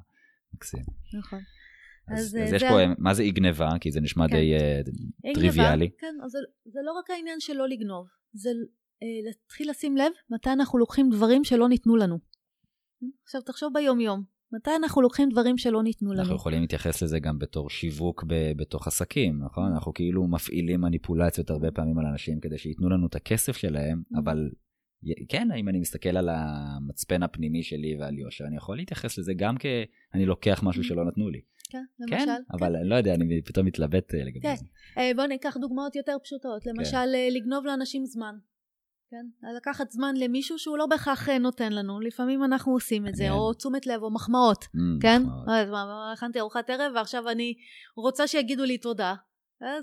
מקסים. 0.55 0.85
נכון. 1.19 1.39
אז, 2.11 2.19
אז, 2.21 2.27
אז 2.27 2.37
אה, 2.37 2.45
יש 2.45 2.51
זה 2.51 2.69
פה, 2.69 2.81
ה- 2.83 2.95
מה 2.99 3.15
זה 3.15 3.23
אי 3.23 3.31
גניבה? 3.31 3.69
כי 3.81 3.91
זה 3.91 4.01
נשמע 4.01 4.29
כן. 4.29 4.37
די 4.37 4.55
אה, 4.55 4.81
אין 5.25 5.35
טריוויאלי. 5.35 5.77
גניבה, 5.87 5.95
כן, 6.01 6.15
אז 6.25 6.31
זה, 6.31 6.39
זה 6.65 6.81
לא 6.85 6.93
רק 6.93 7.11
העניין 7.11 7.41
של 7.41 7.53
לא 7.55 7.69
לגנוב, 7.69 8.07
זה 8.33 8.51
אה, 9.03 9.07
להתחיל 9.29 9.71
לשים 9.71 9.97
לב 9.97 10.13
מתי 10.31 10.51
אנחנו 10.53 10.79
לוקחים 10.79 11.11
דברים 11.11 11.45
שלא 11.45 11.69
ניתנו 11.69 11.97
לנו. 11.97 12.19
עכשיו 13.25 13.41
תחשוב 13.43 13.73
ביום 13.75 14.01
יום, 14.01 14.23
מתי 14.53 14.71
אנחנו 14.83 15.03
לוקחים 15.03 15.29
דברים 15.29 15.59
שלא 15.59 15.83
ניתנו 15.83 16.13
לנו. 16.13 16.21
אנחנו 16.21 16.37
יכולים 16.37 16.61
להתייחס 16.61 17.03
לזה 17.03 17.19
גם 17.19 17.39
בתור 17.39 17.71
שיווק 17.71 18.25
ב- 18.27 18.53
בתוך 18.57 18.87
עסקים, 18.87 19.43
נכון? 19.45 19.73
אנחנו 19.73 19.95
כאילו 19.95 20.29
מפעילים 20.29 20.81
מניפולציות 20.81 21.51
הרבה 21.51 21.71
פעמים 21.71 21.99
על 21.99 22.07
אנשים 22.07 22.41
כדי 22.41 22.59
שייתנו 22.59 22.89
לנו 22.91 23.07
את 23.07 23.15
הכסף 23.15 23.57
שלהם, 23.57 24.03
Mhm. 24.13 24.19
אבל 24.19 24.51
כן, 25.29 25.49
אם 25.61 25.69
אני 25.69 25.81
מסתכל 25.81 26.17
על 26.17 26.29
המצפן 26.33 27.23
הפנימי 27.23 27.63
שלי 27.63 27.97
ועל 28.01 28.19
יושר, 28.19 28.45
אני 28.45 28.57
יכול 28.57 28.77
להתייחס 28.77 29.19
לזה 29.19 29.33
גם 29.35 29.55
כאני 29.57 30.27
לוקח 30.27 30.61
משהו 30.63 30.85
שלא 30.85 31.05
נתנו 31.05 31.29
לי. 31.29 31.41
כן, 31.71 31.85
כן, 32.09 32.15
למשל. 32.15 32.43
אבל 32.53 32.77
אני 32.77 32.89
לא 32.89 32.95
יודע, 32.95 33.15
אני 33.15 33.43
פתאום 33.43 33.67
מתלבט 33.67 34.15
אה, 34.15 34.25
לגבי 34.25 34.41
כן. 34.41 34.57
זה. 34.57 34.65
אה, 34.99 35.11
בואו 35.17 35.27
ניקח 35.27 35.57
דוגמאות 35.57 35.97
יותר 35.97 36.17
פשוטות. 36.25 36.67
למשל, 36.67 37.15
אה, 37.15 37.29
לגנוב 37.31 37.67
לאנשים 37.67 38.07
זמן. 38.07 38.35
כן? 39.11 39.51
לקחת 39.57 39.91
זמן 39.91 40.15
למישהו 40.17 40.59
שהוא 40.59 40.79
לא 40.79 40.87
בהכרח 40.87 41.29
נותן 41.29 41.73
לנו. 41.73 42.01
לפעמים 42.01 42.45
אנחנו 42.45 42.73
עושים 42.73 43.09
את 43.09 43.15
זה, 43.15 43.23
מעניין. 43.23 43.41
או 43.41 43.55
תשומת 43.55 43.87
לב, 43.87 44.03
או 44.03 44.11
מחמאות. 44.11 44.65
Mm, 44.65 45.03
כן? 45.03 45.23
הכנתי 46.13 46.41
ארוחת 46.41 46.71
ערב 46.71 46.93
ועכשיו 46.95 47.29
אני 47.29 47.55
רוצה 47.97 48.27
שיגידו 48.27 48.65
לי 48.65 48.79
תודה. 48.79 49.15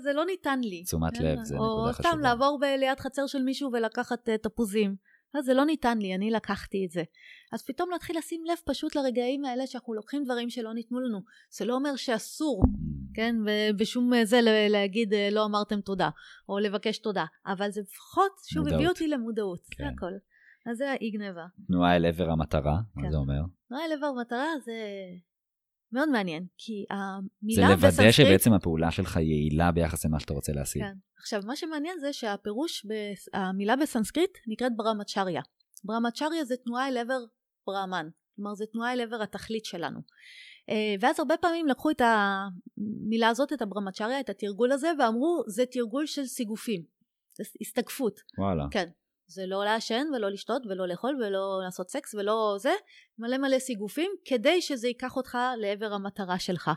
זה 0.02 0.12
לא 0.12 0.24
ניתן 0.26 0.60
לי. 0.60 0.84
תשומת 0.84 1.16
כן? 1.16 1.24
לב, 1.24 1.44
זה 1.44 1.54
נקודה 1.54 1.70
או 1.70 1.92
חשובה. 1.92 2.08
סתם 2.08 2.20
לעבור 2.20 2.60
ליד 2.78 3.00
חצר 3.00 3.26
של 3.26 3.42
מישהו 3.42 3.70
ולקחת 3.72 4.28
תפוזים. 4.42 4.96
אז 5.34 5.44
זה 5.44 5.54
לא 5.54 5.64
ניתן 5.64 5.98
לי, 5.98 6.14
אני 6.14 6.30
לקחתי 6.30 6.84
את 6.86 6.90
זה. 6.90 7.02
אז 7.52 7.62
פתאום 7.62 7.90
להתחיל 7.90 8.18
לשים 8.18 8.44
לב 8.44 8.56
פשוט 8.64 8.96
לרגעים 8.96 9.44
האלה 9.44 9.66
שאנחנו 9.66 9.94
לוקחים 9.94 10.24
דברים 10.24 10.50
שלא 10.50 10.74
ניתנו 10.74 11.00
לנו. 11.00 11.20
זה 11.50 11.64
לא 11.64 11.74
אומר 11.74 11.96
שאסור, 11.96 12.62
Mm, 12.64 13.14
כן? 13.14 13.36
ובשום 13.46 14.14
אה, 14.14 14.24
זה 14.24 14.40
להגיד 14.68 15.14
אה, 15.14 15.28
לא 15.32 15.44
אמרתם 15.44 15.80
תודה, 15.80 16.08
או 16.48 16.58
לבקש 16.58 16.98
תודה. 16.98 17.24
אבל 17.46 17.70
זה 17.70 17.80
לפחות, 17.80 18.32
שוב. 18.46 18.68
הביא 18.68 18.88
אותי 18.88 19.08
למודעות. 19.08 19.60
כן. 19.70 19.84
זה 19.84 19.90
הכל. 19.90 20.12
אז 20.70 20.76
זה 20.76 20.90
האי 20.90 21.10
גניבה. 21.10 21.46
תנועה 21.66 21.96
אל 21.96 22.06
עבר 22.06 22.30
המטרה, 22.30 22.78
מה 22.94 23.02
כן. 23.02 23.10
זה 23.10 23.16
אומר? 23.16 23.40
נראה 23.70 23.88
לב 23.88 24.04
המטרה 24.04 24.46
זה 24.64 24.72
מאוד 25.96 26.08
מעניין, 26.08 26.46
כי 26.58 26.84
זה 26.88 26.94
המילה 26.94 27.68
לוודא 27.68 27.88
בסנסקריט... 27.88 28.28
שבעצם 28.28 28.52
הפעולה 28.52 28.90
שלך 28.90 29.16
יעילה 29.16 29.72
ביחס 29.72 30.04
למה 30.04 30.20
שאתה 30.20 30.34
רוצה 30.34 30.52
להשיג. 30.52 30.82
כן. 30.82 30.94
עכשיו, 31.18 31.42
מה 31.46 31.56
שמעניין 31.56 31.98
זה 31.98 32.12
שהפירוש, 32.12 32.86
המילה 33.32 33.76
בסנסקריט 33.76 34.30
נקראת 34.46 34.72
ברמצ'ריה. 34.76 35.42
ברמצ'ריה 35.84 36.44
זה 36.44 36.54
תנועה 36.64 36.88
אל 36.88 36.96
עבר 36.96 37.18
ברהמן. 37.66 38.08
כלומר, 38.36 38.54
זה 38.54 38.64
תנועה 38.72 38.92
אל 38.92 39.00
עבר 39.00 39.22
התכלית 39.22 39.64
שלנו. 39.64 40.00
אה, 40.70 40.94
ואז 41.00 41.20
הרבה 41.20 41.36
פעמים 41.36 41.66
לקחו 41.66 41.90
את 41.90 42.00
המילה 42.00 43.28
הזאת, 43.28 43.52
את 43.52 43.62
הברמצ'ריה, 43.62 44.20
את 44.20 44.28
התרגול 44.28 44.72
הזה, 44.72 44.88
ואמרו, 44.98 45.42
זה 45.46 45.64
תרגול 45.66 46.06
של 46.06 46.24
סיגופים. 46.24 46.82
זה 47.34 47.44
הסתגפות. 47.60 48.20
וואלה. 48.38 48.66
כן. 48.70 48.88
זה 49.26 49.46
לא 49.46 49.64
לעשן 49.64 50.06
ולא 50.14 50.30
לשתות 50.30 50.62
ולא 50.66 50.88
לאכול 50.88 51.16
ולא 51.22 51.60
לעשות 51.64 51.90
סקס 51.90 52.14
ולא 52.14 52.56
זה, 52.58 52.72
מלא 53.18 53.38
מלא 53.38 53.58
סיגופים, 53.58 54.10
כדי 54.24 54.62
שזה 54.62 54.88
ייקח 54.88 55.16
אותך 55.16 55.38
לעבר 55.56 55.92
המטרה 55.92 56.38
שלך. 56.38 56.70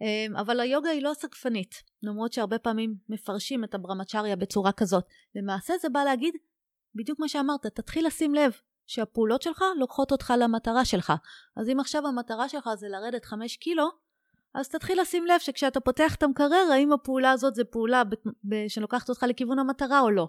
אמ, 0.00 0.36
אבל 0.36 0.60
היוגה 0.60 0.90
היא 0.90 1.02
לא 1.02 1.12
סגפנית, 1.14 1.82
למרות 2.02 2.32
שהרבה 2.32 2.58
פעמים 2.58 2.94
מפרשים 3.08 3.64
את 3.64 3.74
הברמצ'ריה 3.74 4.36
בצורה 4.36 4.72
כזאת. 4.72 5.04
למעשה 5.34 5.74
זה 5.78 5.88
בא 5.88 6.04
להגיד 6.04 6.34
בדיוק 6.94 7.20
מה 7.20 7.28
שאמרת, 7.28 7.66
תתחיל 7.66 8.06
לשים 8.06 8.34
לב 8.34 8.52
שהפעולות 8.86 9.42
שלך 9.42 9.64
לוקחות 9.78 10.12
אותך 10.12 10.34
למטרה 10.38 10.84
שלך. 10.84 11.12
אז 11.56 11.68
אם 11.68 11.80
עכשיו 11.80 12.06
המטרה 12.06 12.48
שלך 12.48 12.68
זה 12.76 12.88
לרדת 12.88 13.24
חמש 13.24 13.56
קילו, 13.56 13.88
אז 14.54 14.68
תתחיל 14.68 15.00
לשים 15.00 15.26
לב 15.26 15.40
שכשאתה 15.40 15.80
פותח 15.80 16.14
את 16.14 16.22
המקרר, 16.22 16.68
האם 16.72 16.92
הפעולה 16.92 17.30
הזאת 17.30 17.54
זה 17.54 17.64
פעולה 17.64 18.04
ב- 18.04 18.14
ב- 18.44 18.68
שלוקחת 18.68 19.08
אותך 19.08 19.22
לכיוון 19.28 19.58
המטרה 19.58 20.00
או 20.00 20.10
לא. 20.10 20.28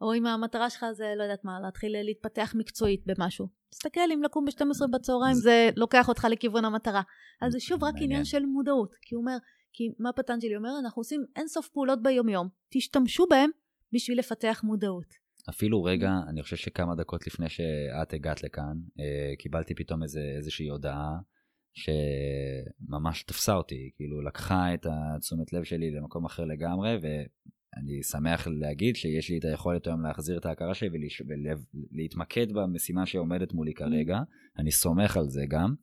או 0.00 0.14
אם 0.14 0.26
המטרה 0.26 0.70
שלך 0.70 0.86
זה, 0.92 1.14
לא 1.16 1.22
יודעת 1.22 1.44
מה, 1.44 1.60
להתחיל 1.60 1.96
להתפתח 2.02 2.54
מקצועית 2.56 3.02
במשהו. 3.06 3.48
תסתכל 3.70 4.00
אם 4.14 4.22
לקום 4.22 4.44
ב-12 4.44 4.86
בצהריים 4.92 5.34
זה 5.34 5.70
לוקח 5.76 6.08
אותך 6.08 6.26
לכיוון 6.30 6.64
המטרה. 6.64 7.02
אז 7.42 7.52
זה 7.52 7.60
שוב 7.60 7.84
רק. 7.84 7.94
עניין 8.00 8.24
של 8.24 8.44
מודעות. 8.46 8.94
כי 9.02 9.14
הוא 9.14 9.22
אומר, 9.22 9.36
כי 9.72 9.84
מה 9.98 10.12
פטנג'לי 10.12 10.56
אומר? 10.56 10.70
אנחנו 10.84 11.00
עושים 11.00 11.24
אינסוף 11.36 11.68
פעולות 11.68 12.02
ביומיום. 12.02 12.48
תשתמשו 12.68 13.26
בהם 13.30 13.50
בשביל 13.92 14.18
לפתח 14.18 14.60
מודעות. 14.64 15.24
אפילו 15.50 15.82
רגע, 15.82 16.10
אני 16.28 16.42
חושב 16.42 16.56
שכמה 16.56 16.94
דקות 16.94 17.26
לפני 17.26 17.48
שאת 17.48 18.12
הגעת 18.12 18.42
לכאן, 18.42 18.76
אה, 19.00 19.36
קיבלתי 19.38 19.74
פתאום 19.74 20.02
איזה, 20.02 20.20
איזושהי 20.36 20.68
הודעה 20.68 21.18
שממש 21.74 23.22
תפסה 23.22 23.54
אותי, 23.54 23.90
כאילו 23.96 24.20
לקחה 24.20 24.74
את 24.74 24.86
התשומת 24.86 25.52
לב 25.52 25.64
שלי 25.64 25.90
למקום 25.90 26.24
אחר 26.24 26.44
לגמרי, 26.44 26.98
ואני 27.76 28.02
שמח 28.02 28.46
להגיד 28.46 28.96
שיש 28.96 29.30
לי 29.30 29.38
את 29.38 29.44
היכולת 29.44 29.86
היום 29.86 30.02
להחזיר 30.02 30.38
את 30.38 30.46
ההכרה 30.46 30.74
שלי 30.74 30.88
ולהתמקד 31.92 32.52
במשימה 32.52 33.06
שעומדת 33.06 33.52
מולי 33.52 33.74
כרגע, 33.74 34.18
אני 34.58 34.70
סומך 34.70 35.16
על 35.16 35.28
זה 35.28 35.44
גם. 35.48 35.74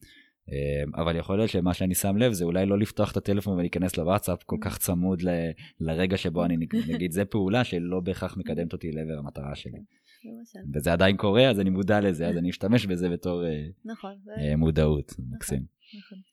אה, 0.52 1.02
אבל 1.04 1.16
יכול 1.16 1.38
להיות 1.38 1.50
שמה 1.50 1.74
שאני 1.74 1.96
שם 1.96 2.18
לב 2.18 2.32
זה 2.32 2.46
אולי 2.46 2.66
לא 2.66 2.80
לפתוח 2.80 3.12
את 3.12 3.18
הטלפון 3.18 3.58
ולהיכנס 3.58 3.98
לוואטסאפ 3.98 4.44
כל 4.44 4.58
כך 4.62 4.78
צמוד 4.78 5.22
ל- 5.22 5.52
לרגע 5.80 6.18
שבו 6.18 6.46
אני 6.46 6.58
נגיד 6.88 7.12
זה 7.12 7.26
פעולה 7.26 7.64
שלא 7.64 8.00
בהכרח 8.00 8.38
מקדמת 8.38 8.74
אותי 8.74 8.92
לעבר 8.92 9.18
המטרה 9.20 9.56
שלי. 9.56 9.80
וזה 10.74 10.94
עדיין 10.94 11.18
קורה 11.18 11.50
אז 11.50 11.60
אני 11.60 11.70
מודע 11.70 12.00
לזה 12.00 12.28
אז 12.28 12.38
אני 12.38 12.50
אשתמש 12.50 12.86
בזה 12.86 13.10
בתור 13.10 13.46
אה, 13.46 13.68
נכון. 13.86 14.16
אה, 14.38 14.56
מודעות 14.56 15.14
מקסים. 15.32 15.64
נכון. 15.98 16.31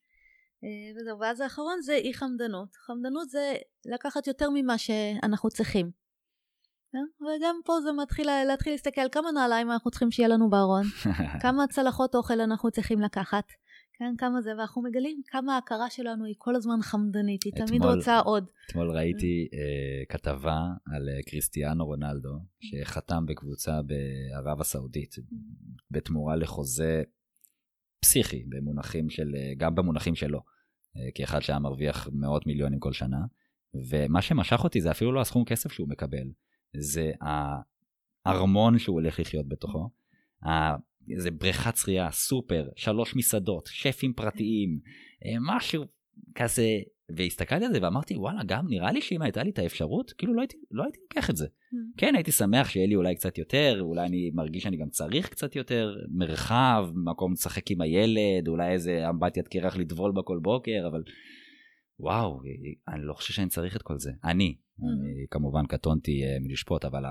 אה, 0.65 1.01
וזהו, 1.01 1.19
ואז 1.19 1.41
האחרון 1.41 1.81
זה 1.83 1.95
אי 1.95 2.15
חמדנות. 2.15 2.69
חמדנות 2.87 3.29
זה 3.29 3.55
לקחת 3.95 4.27
יותר 4.27 4.49
ממה 4.55 4.79
שאנחנו 4.79 5.49
צריכים. 5.51 5.91
כן? 6.93 7.25
וגם 7.25 7.57
פה 7.65 7.81
זה 7.81 7.93
מתחיל 7.93 8.27
להתחיל 8.47 8.73
להסתכל 8.73 9.09
כמה 9.13 9.31
נעליים 9.33 9.71
אנחנו 9.71 9.91
צריכים 9.91 10.11
שיהיה 10.11 10.29
לנו 10.29 10.51
בארון, 10.51 10.85
כמה 11.43 11.67
צלחות 11.67 12.15
אוכל 12.15 12.41
אנחנו 12.41 12.71
צריכים 12.71 13.01
לקחת. 13.01 13.45
כן, 13.99 14.15
כמה 14.19 14.41
זה, 14.43 14.51
ואנחנו 14.59 14.83
מגלים 14.83 15.21
כמה 15.27 15.55
ההכרה 15.55 15.91
שלנו 15.91 16.25
היא 16.25 16.35
כל 16.39 16.57
הזמן 16.57 16.83
חמדנית, 16.83 17.43
היא 17.45 17.53
תמיד 17.67 17.85
רוצה 17.85 18.19
עוד. 18.19 18.51
אתמול 18.67 18.91
ראיתי 18.91 19.49
אה, 19.53 20.05
כתבה 20.09 20.59
על 20.95 21.09
אה, 21.09 21.23
קריסטיאנו 21.31 21.87
רונלדו, 21.87 22.39
שחתם 22.61 23.27
בקבוצה 23.27 23.81
בערב 23.83 24.61
הסעודית, 24.61 25.15
בתמורה 25.91 26.37
לחוזה 26.37 27.03
פסיכי, 28.01 28.45
במונחים 28.49 29.11
של, 29.11 29.35
אה, 29.37 29.53
גם 29.57 29.75
במונחים 29.75 30.15
שלו, 30.15 30.41
אה, 30.97 31.09
כאחד 31.15 31.41
שהיה 31.41 31.59
מרוויח 31.59 32.09
מאות 32.13 32.47
מיליונים 32.47 32.79
כל 32.79 32.93
שנה, 32.93 33.19
ומה 33.89 34.23
שמשך 34.23 34.65
אותי 34.65 34.81
זה 34.81 34.91
אפילו 34.91 35.13
לא 35.13 35.21
הסכום 35.21 35.45
כסף 35.45 35.73
שהוא 35.73 35.89
מקבל, 35.89 36.31
זה 36.77 37.13
הארמון 38.27 38.79
שהוא 38.79 38.95
הולך 38.95 39.21
לחיות 39.21 39.49
בתוכו. 39.49 39.91
איזה 41.11 41.31
בריכת 41.31 41.77
שחייה, 41.77 42.11
סופר, 42.11 42.69
שלוש 42.77 43.17
מסעדות, 43.17 43.69
שפים 43.73 44.13
פרטיים, 44.13 44.81
אה, 45.25 45.37
משהו 45.41 45.85
כזה. 46.35 46.69
והסתכלתי 47.17 47.65
על 47.65 47.73
זה 47.73 47.79
ואמרתי, 47.83 48.17
וואלה, 48.17 48.41
גם 48.47 48.67
נראה 48.69 48.93
לי 48.93 49.01
שאם 49.01 49.23
הייתה 49.23 49.43
לי 49.43 49.51
את 49.51 49.59
האפשרות, 49.59 50.13
כאילו 50.13 50.35
לא 50.35 50.41
הייתי, 50.41 50.57
לא 50.71 50.83
הייתי 50.83 50.99
לוקח 51.01 51.31
את 51.31 51.37
זה. 51.37 51.47
Mm. 51.47 51.77
כן, 51.97 52.15
הייתי 52.15 52.33
שמח 52.33 52.69
שיהיה 52.69 52.87
לי 52.87 52.95
אולי 52.95 53.15
קצת 53.15 53.39
יותר, 53.39 53.79
אולי 53.81 54.07
אני 54.07 54.31
מרגיש 54.35 54.63
שאני 54.63 54.77
גם 54.77 54.89
צריך 54.89 55.29
קצת 55.29 55.57
יותר 55.57 55.97
מרחב, 56.11 56.89
מקום 56.95 57.33
לשחק 57.33 57.71
עם 57.71 57.81
הילד, 57.81 58.49
אולי 58.49 58.73
איזה 58.73 59.09
אמבטיית 59.11 59.49
קרח 59.49 59.77
לטבול 59.77 60.13
בה 60.13 60.23
כל 60.23 60.39
בוקר, 60.43 60.87
אבל 60.91 61.03
וואו, 62.01 62.41
אני 62.89 63.05
לא 63.05 63.15
חושב 63.15 63.33
שאני 63.33 63.49
צריך 63.49 63.77
את 63.77 63.83
כל 63.83 63.99
זה. 63.99 64.11
אני, 64.25 64.57
mm-hmm. 64.59 64.83
אני 64.83 65.27
כמובן 65.31 65.67
קטונתי 65.67 66.23
uh, 66.25 66.43
מלשפוט, 66.49 66.85
אבל 66.85 67.03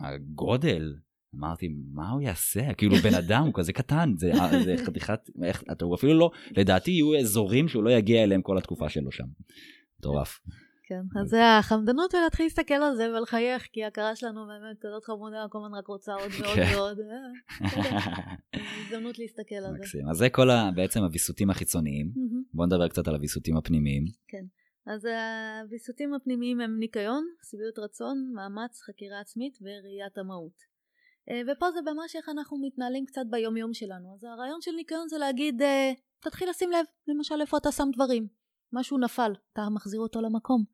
הגודל 0.00 0.94
אמרתי, 1.38 1.68
מה 1.92 2.10
הוא 2.10 2.20
יעשה? 2.20 2.74
כאילו 2.74 2.96
בן 2.96 3.14
אדם 3.14 3.44
הוא 3.44 3.54
כזה 3.54 3.72
קטן, 3.72 4.14
זה, 4.16 4.32
זה 4.64 4.74
חתיכת, 4.86 5.30
איך, 5.42 5.62
אתה, 5.72 5.84
הוא 5.84 5.94
אפילו 5.94 6.18
לא, 6.18 6.30
לדעתי 6.50 6.90
יהיו 6.90 7.18
אזורים 7.18 7.68
שהוא 7.68 7.84
לא 7.84 7.90
יגיע 7.90 8.22
אליהם 8.22 8.42
כל 8.42 8.58
התקופה 8.58 8.88
שלו 8.88 9.12
שם. 9.12 9.26
מטורף. 9.98 10.40
כן, 10.88 11.20
אז 11.20 11.28
זה 11.28 11.58
החמדנות 11.58 12.14
ולהתחיל 12.14 12.46
להסתכל 12.46 12.74
על 12.74 12.96
זה 12.96 13.10
ולחייך, 13.10 13.68
כי 13.72 13.84
ההכרה 13.84 14.16
שלנו 14.16 14.46
באמת 14.46 14.78
כזאת 14.80 15.04
חמודה, 15.04 15.46
כל 15.50 15.58
הזמן 15.58 15.78
רק 15.78 15.86
רוצה 15.86 16.12
עוד 16.14 16.30
ועוד 16.40 16.54
כן. 16.54 16.74
ועוד. 16.74 16.98
אה, 17.00 18.60
הזדמנות 18.84 19.18
להסתכל 19.18 19.54
על 19.54 19.72
זה. 19.72 19.78
מקסים, 19.78 20.08
אז 20.08 20.16
זה 20.16 20.28
כל 20.30 20.48
בעצם 20.74 21.02
הוויסותים 21.02 21.50
החיצוניים. 21.50 22.12
בואו 22.54 22.66
נדבר 22.66 22.88
קצת 22.88 23.08
על 23.08 23.14
הוויסותים 23.14 23.56
הפנימיים. 23.56 24.04
כן, 24.28 24.44
אז 24.86 25.08
הוויסותים 25.64 26.14
הפנימיים 26.14 26.60
הם 26.60 26.78
ניקיון, 26.78 27.24
שביעות 27.50 27.78
רצון, 27.78 28.32
מאמץ, 28.34 28.80
חקירה 28.80 29.20
עצמית 29.20 29.58
וראיית 29.62 30.18
המהות. 30.18 30.77
אה, 31.30 31.40
ופה 31.48 31.70
זה 31.70 31.80
ממש 31.82 32.16
איך 32.16 32.28
אנחנו 32.28 32.58
מתנהלים 32.58 33.06
קצת 33.06 33.22
ביום 33.30 33.56
יום 33.56 33.74
שלנו. 33.74 34.14
אז 34.14 34.24
הרעיון 34.24 34.60
של 34.60 34.70
ניקיון 34.70 35.08
זה 35.08 35.18
להגיד, 35.18 35.62
אה, 35.62 35.92
תתחיל 36.20 36.50
לשים 36.50 36.70
לב, 36.70 36.84
למשל 37.08 37.40
איפה 37.40 37.56
אתה 37.56 37.72
שם 37.72 37.88
דברים. 37.94 38.26
משהו 38.72 38.98
נפל, 38.98 39.32
אתה 39.52 39.68
מחזיר 39.74 40.00
אותו 40.00 40.20
למקום. 40.20 40.64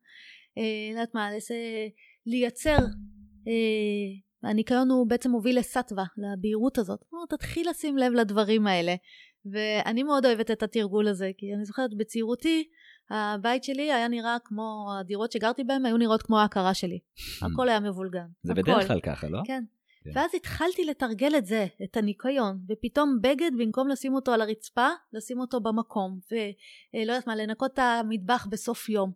אה, 0.57 0.91
יודעת 0.91 1.15
מה, 1.15 1.29
זה 1.39 1.55
לייצר, 2.25 2.77
הניקיון 4.43 4.91
הוא 4.91 5.07
בעצם 5.07 5.31
מוביל 5.31 5.59
לסטווה, 5.59 6.03
לבהירות 6.17 6.77
הזאת. 6.77 6.99
תתחיל 7.29 7.69
לשים 7.69 7.97
לב 7.97 8.13
לדברים 8.13 8.67
האלה. 8.67 8.95
ואני 9.51 10.03
מאוד 10.03 10.25
אוהבת 10.25 10.51
את 10.51 10.63
התרגול 10.63 11.07
הזה, 11.07 11.31
כי 11.37 11.53
אני 11.55 11.65
זוכרת 11.65 11.89
בצעירותי, 11.97 12.67
הבית 13.09 13.63
שלי 13.63 13.91
היה 13.91 14.07
נראה 14.07 14.37
כמו, 14.45 14.93
הדירות 14.99 15.31
שגרתי 15.31 15.63
בהן 15.63 15.85
היו 15.85 15.97
נראות 15.97 16.21
כמו 16.21 16.39
ההכרה 16.39 16.73
שלי. 16.73 16.99
הכל 17.41 17.69
היה 17.69 17.79
מבולגן. 17.79 18.27
זה 18.43 18.53
הכל. 18.53 18.61
בדרך 18.61 18.87
כלל 18.87 18.99
ככה, 18.99 19.29
לא? 19.29 19.41
כן. 19.45 19.63
כן. 20.05 20.19
ואז 20.19 20.31
התחלתי 20.35 20.85
לתרגל 20.85 21.37
את 21.37 21.45
זה, 21.45 21.65
את 21.83 21.97
הניקיון, 21.97 22.59
ופתאום 22.69 23.19
בגד, 23.21 23.51
במקום 23.59 23.87
לשים 23.87 24.13
אותו 24.13 24.31
על 24.33 24.41
הרצפה, 24.41 24.87
לשים 25.13 25.39
אותו 25.39 25.59
במקום, 25.59 26.19
ולא 26.31 27.11
יודעת 27.11 27.27
מה, 27.27 27.35
לנקות 27.35 27.73
את 27.73 27.79
המטבח 27.79 28.47
בסוף 28.51 28.89
יום. 28.89 29.11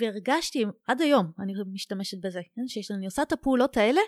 והרגשתי, 0.00 0.64
עד 0.86 1.00
היום 1.00 1.32
אני 1.38 1.52
משתמשת 1.72 2.18
בזה, 2.20 2.40
כן? 2.54 2.62
שאני 2.66 3.06
עושה 3.06 3.22
את 3.22 3.32
הפעולות 3.32 3.76
האלה, 3.76 4.00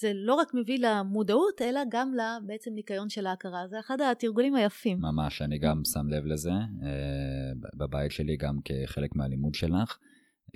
זה 0.00 0.12
לא 0.14 0.34
רק 0.34 0.54
מביא 0.54 0.78
למודעות, 0.80 1.62
אלא 1.62 1.80
גם 1.88 2.12
לבעצם 2.14 2.70
ניקיון 2.74 3.08
של 3.08 3.26
ההכרה. 3.26 3.68
זה 3.68 3.80
אחד 3.80 4.00
התרגולים 4.00 4.54
היפים. 4.54 4.98
ממש, 5.00 5.42
אני 5.42 5.58
גם 5.58 5.82
שם 5.84 6.08
לב 6.08 6.24
לזה, 6.26 6.50
אה, 6.50 7.52
בבית 7.74 8.12
שלי, 8.12 8.36
גם 8.36 8.58
כחלק 8.64 9.16
מהלימוד 9.16 9.54
שלך. 9.54 9.98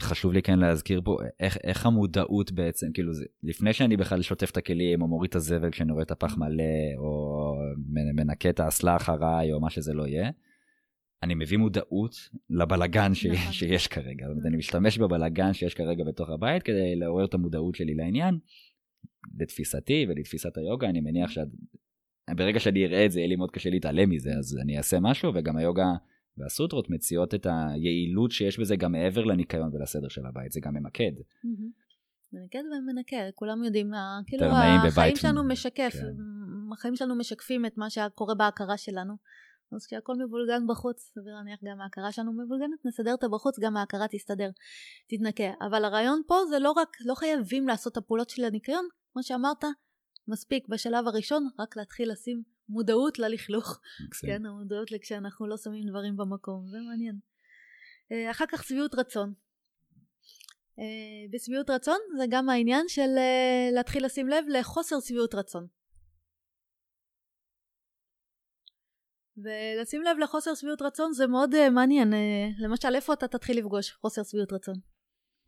חשוב 0.00 0.32
לי 0.32 0.42
כן 0.42 0.58
להזכיר 0.58 1.00
פה 1.04 1.18
איך, 1.40 1.58
איך 1.64 1.86
המודעות 1.86 2.52
בעצם, 2.52 2.92
כאילו 2.94 3.12
זה, 3.12 3.24
לפני 3.42 3.72
שאני 3.72 3.96
בכלל 3.96 4.22
שוטף 4.22 4.50
את 4.50 4.56
הכלים 4.56 5.02
או 5.02 5.08
מוריד 5.08 5.28
את 5.28 5.34
הזבל 5.34 5.70
כשאני 5.70 5.92
רואה 5.92 6.02
את 6.02 6.10
הפח 6.10 6.36
מלא 6.36 6.62
או 6.98 7.54
מנקה 8.14 8.50
את 8.50 8.60
האסלה 8.60 8.96
אחריי 8.96 9.52
או 9.52 9.60
מה 9.60 9.70
שזה 9.70 9.94
לא 9.94 10.06
יהיה, 10.06 10.30
אני 11.22 11.34
מביא 11.34 11.58
מודעות 11.58 12.14
לבלגן 12.50 13.14
ש... 13.14 13.26
נכון. 13.26 13.52
שיש 13.52 13.86
כרגע. 13.88 14.26
זאת 14.26 14.32
אומרת, 14.32 14.46
אני 14.46 14.56
משתמש 14.56 14.98
בבלגן 14.98 15.52
שיש 15.52 15.74
כרגע 15.74 16.04
בתוך 16.04 16.30
הבית 16.30 16.62
כדי 16.62 16.96
לעורר 16.96 17.24
את 17.24 17.34
המודעות 17.34 17.74
שלי 17.74 17.94
לעניין. 17.94 18.38
לתפיסתי 19.38 20.06
ולתפיסת 20.08 20.58
היוגה, 20.58 20.88
אני 20.88 21.00
מניח 21.00 21.30
שברגע 21.30 22.60
שאני 22.60 22.86
אראה 22.86 23.06
את 23.06 23.10
זה, 23.10 23.20
יהיה 23.20 23.28
לי 23.28 23.36
מאוד 23.36 23.50
קשה 23.50 23.70
להתעלם 23.70 24.10
מזה, 24.10 24.30
אז 24.38 24.58
אני 24.62 24.78
אעשה 24.78 25.00
משהו, 25.00 25.32
וגם 25.34 25.56
היוגה... 25.56 25.92
והסוטרות 26.38 26.90
מציעות 26.90 27.34
את 27.34 27.46
היעילות 27.46 28.30
שיש 28.30 28.58
בזה 28.58 28.76
גם 28.76 28.92
מעבר 28.92 29.24
לניקיון 29.24 29.70
ולסדר 29.74 30.08
של 30.08 30.26
הבית, 30.26 30.52
זה 30.52 30.60
גם 30.60 30.74
ממקד. 30.74 31.12
מנקד 32.32 32.62
ומנקה, 32.72 33.16
כולם 33.34 33.64
יודעים, 33.64 33.90
כאילו 34.26 34.46
החיים 34.46 35.16
שלנו 35.16 35.44
משקף, 35.44 35.92
כן. 35.92 36.14
החיים 36.72 36.96
שלנו 36.96 37.14
משקפים 37.14 37.66
את 37.66 37.78
מה 37.78 37.90
שקורה 37.90 38.34
בהכרה 38.34 38.76
שלנו. 38.76 39.14
אז 39.72 39.86
כשהכל 39.86 40.14
מבולגן 40.24 40.66
בחוץ, 40.66 41.10
סביר 41.14 41.34
להניח 41.34 41.60
גם 41.64 41.80
ההכרה 41.80 42.12
שלנו 42.12 42.32
מבולגנת, 42.32 42.84
נסדר 42.84 43.14
את 43.14 43.24
הבחוץ, 43.24 43.58
גם 43.58 43.76
ההכרה 43.76 44.08
תסתדר, 44.08 44.50
תתנקה. 45.08 45.50
אבל 45.68 45.84
הרעיון 45.84 46.22
פה 46.26 46.34
זה 46.50 46.58
לא 46.58 46.70
רק, 46.70 46.96
לא 47.00 47.14
חייבים 47.14 47.68
לעשות 47.68 47.92
את 47.92 47.96
הפעולות 47.96 48.30
של 48.30 48.44
הניקיון, 48.44 48.88
כמו 49.12 49.22
שאמרת, 49.22 49.64
מספיק 50.28 50.68
בשלב 50.68 51.06
הראשון 51.06 51.48
רק 51.58 51.76
להתחיל 51.76 52.12
לשים 52.12 52.42
מודעות 52.68 53.18
ללכלוך. 53.18 53.80
כן, 54.20 54.46
המודעות 54.46 54.92
לכשאנחנו 54.92 55.46
לא 55.46 55.56
שמים 55.56 55.88
דברים 55.88 56.16
במקום, 56.16 56.68
זה 56.68 56.78
מעניין. 56.90 57.18
אה, 58.12 58.30
אחר 58.30 58.44
כך 58.48 58.64
שביעות 58.64 58.94
רצון. 58.94 59.34
אה, 60.78 60.84
בשביעות 61.30 61.70
רצון 61.70 61.98
זה 62.18 62.24
גם 62.30 62.48
העניין 62.48 62.84
של 62.88 63.10
אה, 63.18 63.68
להתחיל 63.72 64.04
לשים 64.04 64.28
לב 64.28 64.44
לחוסר 64.48 65.00
שביעות 65.00 65.34
רצון. 65.34 65.66
ולשים 69.36 70.02
לב 70.02 70.16
לחוסר 70.22 70.54
שביעות 70.54 70.82
רצון 70.82 71.12
זה 71.12 71.26
מאוד 71.26 71.68
מעניין. 71.70 72.12
למשל, 72.58 72.94
איפה 72.94 73.12
אתה 73.12 73.28
תתחיל 73.28 73.58
לפגוש 73.58 73.92
חוסר 73.92 74.22
שביעות 74.22 74.52
רצון? 74.52 74.74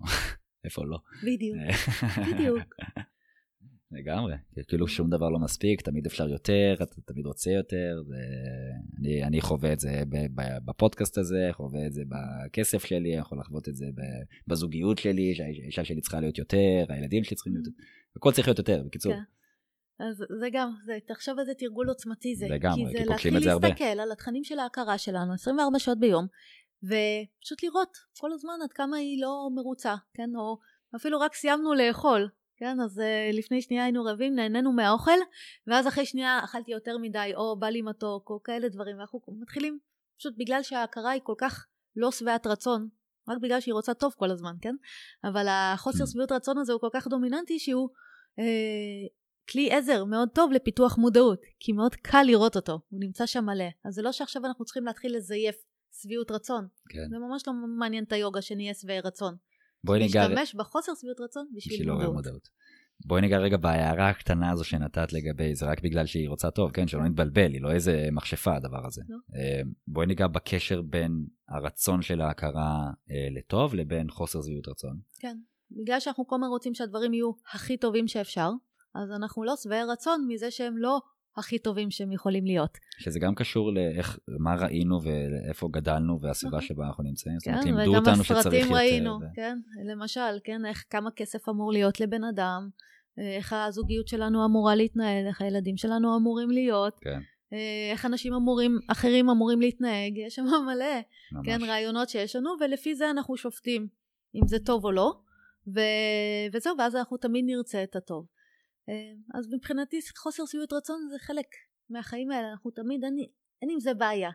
איפה 0.65 0.83
לא? 0.87 0.99
בדיוק, 1.23 1.57
בדיוק. 2.27 2.59
לגמרי, 3.93 4.35
כאילו 4.69 4.89
שום 4.89 5.11
דבר 5.11 5.31
לא 5.31 5.39
מספיק, 5.39 5.81
תמיד 5.81 6.07
אפשר 6.07 6.29
יותר, 6.29 6.75
אתה 6.83 7.01
תמיד 7.07 7.27
רוצה 7.27 7.51
יותר, 7.51 8.03
אני, 9.01 9.25
אני 9.25 9.41
חווה 9.41 9.73
את 9.73 9.81
זה 9.81 10.03
בפודקאסט 10.65 11.19
הזה, 11.19 11.49
חווה 11.53 11.87
את 11.87 11.93
זה 11.93 12.03
בכסף 12.09 12.85
שלי, 12.85 12.99
אני 12.99 13.17
יכול 13.17 13.39
לחוות 13.41 13.69
את 13.69 13.77
זה 13.77 13.87
בזוגיות 14.47 14.99
שלי, 14.99 15.35
שהאישה 15.35 15.85
שלי 15.85 16.01
צריכה 16.01 16.21
להיות 16.21 16.39
יותר, 16.39 16.85
הילדים 16.89 17.25
שלי 17.25 17.37
צריכים 17.37 17.53
להיות 17.53 17.67
יותר, 17.67 17.83
הכל 18.17 18.33
צריך 18.33 18.49
להיות 18.49 18.59
יותר, 18.59 18.83
בקיצור. 18.87 19.13
כן. 19.13 19.21
אז 20.01 20.17
זה 20.41 20.49
גם, 20.53 20.71
זה, 20.85 20.99
תחשוב 21.07 21.39
איזה 21.39 21.55
תרגול 21.55 21.89
עוצמתי 21.89 22.37
זה. 22.37 22.47
לגמרי, 22.49 22.93
כי, 22.93 22.99
כי 22.99 23.05
פוגשים 23.07 23.37
את 23.37 23.43
זה 23.43 23.53
הרבה. 23.53 23.69
כי 23.69 23.73
זה 23.73 23.85
להתחיל 23.85 23.95
להסתכל 23.95 24.01
על 24.01 24.13
התכנים 24.13 24.45
של 24.45 24.59
ההכרה 24.59 24.99
שלנו 24.99 25.33
24 25.33 25.79
שעות 25.79 26.01
ביום, 26.01 26.27
ופשוט 26.83 27.63
לראות 27.63 27.97
כל 28.21 28.33
הזמן 28.33 28.55
עד 28.65 28.73
כמה 28.73 28.97
היא 28.97 29.23
לא 29.23 29.49
מרוצה, 29.55 29.95
כן? 30.15 30.31
או 30.37 30.59
אפילו 30.97 31.21
רק 31.21 31.35
סיימנו 31.35 31.75
לאכול, 31.75 32.29
כן, 32.59 32.81
אז 32.81 32.99
uh, 32.99 33.37
לפני 33.37 33.63
שנייה 33.63 33.85
היינו 33.85 34.05
רבים, 34.05 34.35
נהנינו 34.35 34.73
מהאוכל, 34.73 35.19
ואז 35.67 35.89
אחרי 35.89 36.07
שנייה 36.07 36.41
אכלתי 36.45 36.73
יותר 36.73 36.99
מדי, 36.99 37.33
או 37.37 37.59
בא 37.59 37.67
לי 37.67 37.83
מתוק, 37.83 38.31
או 38.31 38.43
כאלה 38.43 38.69
דברים, 38.69 38.99
ואנחנו 38.99 39.21
מתחילים, 39.41 39.79
פשוט 40.19 40.35
בגלל 40.39 40.63
שההכרה 40.63 41.11
היא 41.11 41.21
כל 41.25 41.35
כך 41.39 41.67
לא 41.97 42.11
שבעת 42.11 42.47
רצון, 42.47 42.89
רק 43.29 43.39
בגלל 43.43 43.61
שהיא 43.61 43.75
רוצה 43.75 43.95
טוב 43.95 44.15
כל 44.17 44.31
הזמן, 44.31 44.55
כן? 44.61 44.75
אבל 45.25 45.47
החוסר 45.49 46.07
שביעות 46.07 46.33
רצון 46.33 46.59
הזה 46.59 46.73
הוא 46.73 46.81
כל 46.81 46.89
כך 46.93 47.07
דומיננטי 47.07 47.59
שהוא 47.59 47.89
אה, 48.39 48.45
כלי 49.51 49.71
עזר 49.71 50.05
מאוד 50.05 50.29
טוב 50.35 50.53
לפיתוח 50.53 50.99
מודעות, 50.99 51.41
כי 51.61 51.73
מאוד 51.73 51.95
קל 51.95 52.23
לראות 52.27 52.57
אותו, 52.57 52.81
הוא 52.89 53.01
נמצא 53.01 53.27
שם 53.27 53.45
מלא. 53.45 53.65
אז 53.85 53.95
זה 53.95 54.03
לא 54.03 54.13
שעכשיו 54.13 54.47
אנחנו 54.47 54.65
צריכים 54.65 54.85
להתחיל 54.85 55.17
לזייף 55.17 55.57
שביעות 56.03 56.31
רצון. 56.31 56.67
כן. 56.89 57.09
זה 57.11 57.19
ממש 57.19 57.43
לא 57.47 57.53
מעניין 57.79 58.05
את 58.05 58.13
היוגה 58.13 58.43
שנהיה 58.43 58.75
שבעי 58.75 59.01
רצון. 59.01 59.37
בואי 59.85 59.99
ניגע... 59.99 60.29
להשתמש 60.29 60.55
בחוסר 60.55 60.93
שביעות 61.01 61.21
רצון 61.21 61.47
בשביל 61.55 61.93
מודעות. 61.93 62.15
מודעות. 62.15 62.49
בואי 63.07 63.21
ניגע 63.21 63.39
רגע 63.39 63.57
בהערה 63.57 64.09
הקטנה 64.09 64.51
הזו 64.51 64.65
שנתת 64.65 65.13
לגבי 65.13 65.55
זה 65.55 65.67
רק 65.67 65.83
בגלל 65.83 66.07
שהיא 66.07 66.29
רוצה 66.29 66.51
טוב, 66.51 66.71
כן? 66.71 66.89
שלא 66.89 67.05
נתבלבל, 67.05 67.53
היא 67.53 67.63
לא 67.63 67.73
איזה 67.73 68.09
מכשפה 68.13 68.57
הדבר 68.57 68.87
הזה. 68.87 69.03
לא. 69.09 69.17
אה, 69.35 69.61
בואי 69.87 70.07
ניגע 70.07 70.27
בקשר 70.27 70.83
בין 70.83 71.27
הרצון 71.49 72.03
של 72.03 72.21
ההכרה 72.21 72.91
אה, 73.11 73.29
לטוב 73.31 73.75
לבין 73.75 74.11
חוסר 74.11 74.43
שביעות 74.43 74.69
רצון. 74.69 75.01
כן, 75.19 75.37
בגלל 75.71 76.01
שאנחנו 76.01 76.27
כל 76.27 76.37
הזמן 76.37 76.49
רוצים 76.49 76.75
שהדברים 76.75 77.15
יהיו 77.15 77.31
הכי 77.55 77.77
טובים 77.77 78.09
שאפשר, 78.09 78.51
אז 78.95 79.11
אנחנו 79.11 79.45
לא 79.45 79.55
שבעי 79.57 79.85
רצון 79.93 80.27
מזה 80.29 80.51
שהם 80.51 80.79
לא 80.79 81.01
הכי 81.37 81.59
טובים 81.59 81.91
שהם 81.91 82.13
יכולים 82.13 82.45
להיות. 82.45 82.79
שזה 82.99 83.21
גם 83.21 83.35
קשור 83.35 83.73
לאיך, 83.73 84.19
מה 84.29 84.55
ראינו 84.55 85.01
ואיפה 85.03 85.69
גדלנו 85.71 86.21
והסביבה 86.21 86.57
נכון. 86.57 86.69
שבה 86.69 86.87
אנחנו 86.87 87.05
נמצאים. 87.05 87.39
זאת 87.39 87.45
כן, 87.45 87.53
אומרת, 87.55 87.65
לימדו 87.65 87.97
אותנו 87.97 88.13
וגם 88.13 88.25
שצריך 88.25 88.39
הסרטים 88.39 88.61
יותר. 88.61 88.75
ראינו, 88.75 89.11
ו- 89.11 89.35
כן, 89.35 89.59
למשל, 89.91 90.39
כן, 90.45 90.67
איך, 90.67 90.85
כמה 90.91 91.11
כסף 91.11 91.49
אמור 91.49 91.73
להיות 91.73 92.01
לבן 92.01 92.25
אדם, 92.25 92.69
אה, 93.19 93.37
איך 93.37 93.53
הזוגיות 93.53 94.09
שלנו 94.09 94.45
אמורה 94.45 94.75
להתנהל, 94.75 95.27
איך 95.27 95.43
הילדים 95.43 95.77
שלנו 95.77 96.17
אמורים 96.17 96.51
להיות, 96.51 96.99
כן, 97.01 97.21
אה, 97.53 97.89
איך 97.93 98.07
אנשים 98.07 98.35
אמורים, 98.35 98.79
אחרים 98.89 99.31
אמורים 99.31 99.61
להתנהג, 99.61 100.19
יש 100.27 100.35
שם 100.35 100.45
מלא, 100.67 100.85
ממש. 101.33 101.47
כן, 101.47 101.59
רעיונות 101.63 102.09
שיש 102.09 102.37
לנו, 102.37 102.51
ולפי 102.61 102.95
זה 102.95 103.11
אנחנו 103.11 103.37
שופטים 103.37 103.89
אם 104.35 104.47
זה 104.47 104.59
טוב 104.59 104.85
או 104.85 104.93
לא, 104.93 105.19
ו... 105.75 105.81
וזהו, 106.53 106.75
ואז 106.79 106.97
אנחנו 106.97 107.17
תמיד 107.17 107.45
נרצה 107.45 107.83
את 107.83 107.97
הטוב. 107.97 108.27
אה, 108.89 109.39
אז 109.39 109.49
מבחינתי 109.55 109.99
חוסר 110.17 110.47
שביעות 110.47 110.73
רצון 110.73 111.09
זה 111.11 111.19
חלק 111.19 111.47
מהחיים 111.91 112.31
האלה, 112.31 112.51
אנחנו 112.51 112.71
תמיד, 112.71 113.05
אין, 113.05 113.17
אין 113.63 113.71
עם 113.71 113.81
זה 113.81 113.95
בעיה. 113.95 114.31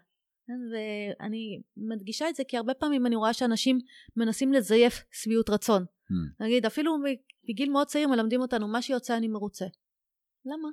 כן, 0.48 0.60
ואני 0.72 1.62
מדגישה 1.78 2.30
את 2.30 2.36
זה 2.36 2.44
כי 2.48 2.58
הרבה 2.58 2.74
פעמים 2.74 3.06
אני 3.06 3.16
רואה 3.16 3.34
שאנשים 3.34 3.80
מנסים 4.18 4.54
לזייף 4.54 4.94
שביעות 5.12 5.50
רצון. 5.50 5.84
Mm. 5.84 6.46
נגיד, 6.46 6.66
אפילו 6.66 6.98
בגיל 7.50 7.70
מאוד 7.70 7.88
צעיר 7.88 8.08
מלמדים 8.08 8.42
אותנו, 8.42 8.68
מה 8.68 8.82
שיוצא 8.82 9.18
אני 9.18 9.28
מרוצה. 9.28 9.66
למה? 10.46 10.70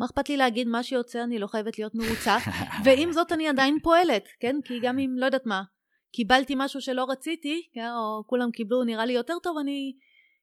מה 0.00 0.06
אכפת 0.06 0.28
לי 0.28 0.36
להגיד 0.36 0.68
מה 0.68 0.82
שיוצא 0.82 1.24
אני 1.24 1.38
לא 1.38 1.46
חייבת 1.46 1.78
להיות 1.78 1.94
מרוצה, 1.94 2.36
ועם 2.84 3.12
זאת 3.12 3.32
אני 3.32 3.48
עדיין 3.48 3.78
פועלת, 3.82 4.28
כן? 4.40 4.56
כי 4.64 4.80
גם 4.82 4.98
אם, 4.98 5.10
לא 5.18 5.26
יודעת 5.26 5.46
מה, 5.46 5.62
קיבלתי 6.12 6.54
משהו 6.56 6.80
שלא 6.80 7.04
רציתי, 7.08 7.68
כן? 7.74 7.90
או 7.90 8.24
כולם 8.26 8.50
קיבלו 8.50 8.84
נראה 8.84 9.06
לי 9.06 9.12
יותר 9.12 9.34
טוב, 9.42 9.58
אני, 9.58 9.96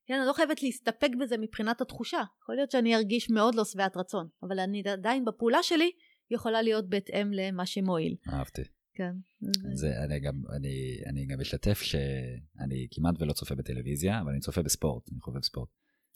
כן, 0.05 0.13
אני 0.13 0.27
לא 0.27 0.33
חייבת 0.33 0.63
להסתפק 0.63 1.09
בזה 1.21 1.37
מבחינת 1.37 1.81
התחושה. 1.81 2.21
יכול 2.43 2.55
להיות 2.55 2.71
שאני 2.71 2.95
ארגיש 2.95 3.29
מאוד 3.29 3.55
לא 3.55 3.65
שבעת 3.65 3.97
רצון, 3.97 4.27
אבל 4.43 4.59
אני 4.59 4.83
עדיין 4.85 5.25
בפעולה 5.25 5.63
שלי 5.63 5.91
יכולה 6.31 6.61
להיות 6.61 6.89
בהתאם 6.89 7.33
למה 7.33 7.65
שמועיל. 7.65 8.15
אהבתי. 8.33 8.61
כן. 8.95 9.11
זה, 9.73 10.03
אני 10.03 10.19
גם, 10.19 10.33
אני, 10.55 10.97
אני 11.09 11.25
גם 11.25 11.41
אשתף 11.41 11.81
שאני 11.81 12.87
כמעט 12.91 13.15
ולא 13.21 13.33
צופה 13.33 13.55
בטלוויזיה, 13.55 14.21
אבל 14.21 14.31
אני 14.31 14.39
צופה 14.39 14.61
בספורט, 14.61 15.09
אני 15.11 15.19
חובב 15.21 15.43
ספורט. 15.43 15.69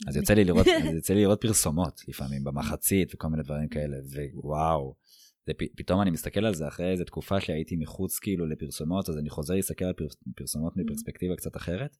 אז 0.08 0.16
יוצא 0.16 0.34
לי 0.34 0.44
לראות, 0.44 0.68
יוצא 0.96 1.14
לי 1.14 1.22
לראות 1.22 1.42
פרסומות 1.42 2.02
לפעמים 2.08 2.44
במחצית 2.44 3.14
וכל 3.16 3.28
מיני 3.28 3.44
דברים 3.44 3.68
כאלה, 3.68 3.98
ווואו. 4.34 4.96
זה, 5.48 5.54
פ- 5.54 5.76
פתאום 5.78 6.02
אני 6.02 6.12
מסתכל 6.12 6.46
על 6.46 6.54
זה 6.54 6.68
אחרי 6.68 6.92
איזה 6.92 7.06
תקופה 7.06 7.42
שהייתי 7.42 7.76
מחוץ 7.76 8.20
כאילו 8.20 8.46
לפרסומות, 8.46 9.10
אז 9.10 9.18
אני 9.18 9.30
חוזר 9.30 9.54
להסתכל 9.54 9.86
על 9.86 9.94
פרס, 9.94 10.16
פרסומות 10.36 10.74
Mm-hmm. 10.74 10.82
מפרספקטיבה 10.86 11.36
קצת 11.36 11.56
אחרת. 11.58 11.98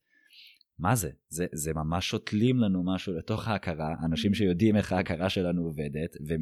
מה 0.80 0.96
זה? 0.96 1.10
זה? 1.30 1.46
זה 1.54 1.74
ממש 1.74 2.10
שותלים 2.10 2.60
לנו 2.60 2.84
משהו 2.84 3.14
לתוך 3.14 3.48
ההכרה, 3.48 3.96
אנשים 4.06 4.32
Mm-hmm. 4.32 4.36
שיודעים 4.36 4.76
איך 4.76 4.92
ההכרה 4.92 5.30
שלנו 5.30 5.64
עובדת, 5.64 6.16
ו, 6.28 6.34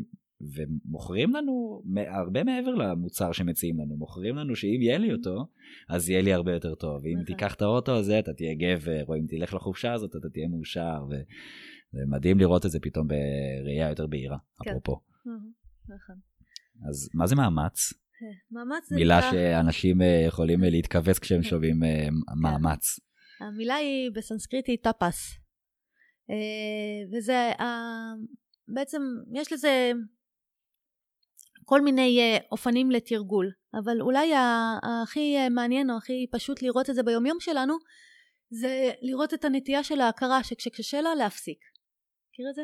ומוכרים 0.56 1.36
לנו 1.36 1.82
הרבה 2.08 2.44
מעבר 2.44 2.76
למוצר 2.76 3.32
שמציעים 3.32 3.80
לנו, 3.80 3.96
מוכרים 3.98 4.36
לנו 4.36 4.56
שאם 4.56 4.82
יהיה 4.82 4.98
לי 4.98 5.14
אותו, 5.14 5.48
אז 5.90 6.10
יהיה 6.10 6.22
לי 6.22 6.34
הרבה 6.34 6.54
יותר 6.54 6.76
טוב. 6.76 7.04
ואם 7.04 7.14
נכון. 7.14 7.26
תיקח 7.26 7.54
את 7.56 7.62
האוטו 7.62 7.96
הזה, 7.98 8.20
אתה 8.20 8.34
תהיה 8.34 8.54
גבר, 8.56 9.06
או 9.08 9.16
אם 9.16 9.26
תלך 9.28 9.54
לחופשה 9.54 9.94
הזאת, 9.94 10.16
אתה 10.16 10.30
תהיה 10.30 10.48
מאושר, 10.48 11.06
וזה 11.10 12.06
מדהים 12.08 12.40
לראות 12.40 12.66
את 12.66 12.72
זה 12.72 12.80
פתאום 12.80 13.08
בראייה 13.08 13.90
יותר 13.90 14.08
בהירה, 14.08 14.38
כן. 14.64 14.70
אפרופו. 14.70 15.00
נכון. 15.84 16.16
אז 16.90 17.10
מה 17.14 17.28
זה 17.28 17.36
מאמץ? 17.36 17.94
מאמץ 18.52 18.90
זה 18.90 18.96
מילה 18.96 19.22
שאנשים 19.22 20.02
אה, 20.02 20.24
יכולים 20.28 20.64
אה, 20.64 20.70
להתכווץ 20.70 21.20
כשהם 21.20 21.42
כן. 21.42 21.50
שומעים 21.50 21.84
אה, 21.84 22.08
מאמץ. 22.42 23.00
המילה 23.42 23.76
היא 23.76 24.12
בסנסקריטית 24.12 24.84
טאפס. 24.84 25.34
אה, 26.30 27.18
וזה, 27.18 27.52
אה, 27.60 28.14
בעצם 28.68 29.02
יש 29.34 29.54
לזה 29.54 29.92
כל 31.66 31.82
מיני 31.82 32.20
אה, 32.20 32.38
אופנים 32.52 32.92
לתרגול, 32.92 33.52
אבל 33.74 34.02
אולי 34.02 34.32
הכי 34.84 35.50
מעניין 35.50 35.90
או 35.90 35.98
הכי 35.98 36.26
פשוט 36.32 36.62
לראות 36.62 36.90
את 36.90 36.96
זה 36.96 37.04
ביומיום 37.04 37.40
שלנו, 37.40 37.78
זה 38.50 38.92
לראות 39.02 39.34
את 39.34 39.46
הנטייה 39.46 39.84
של 39.84 40.02
ההכרה 40.02 40.44
שכשקשה 40.44 41.02
לה 41.02 41.16
להפסיק. 41.16 41.60
מכיר 42.30 42.46
את 42.50 42.56
זה? 42.56 42.62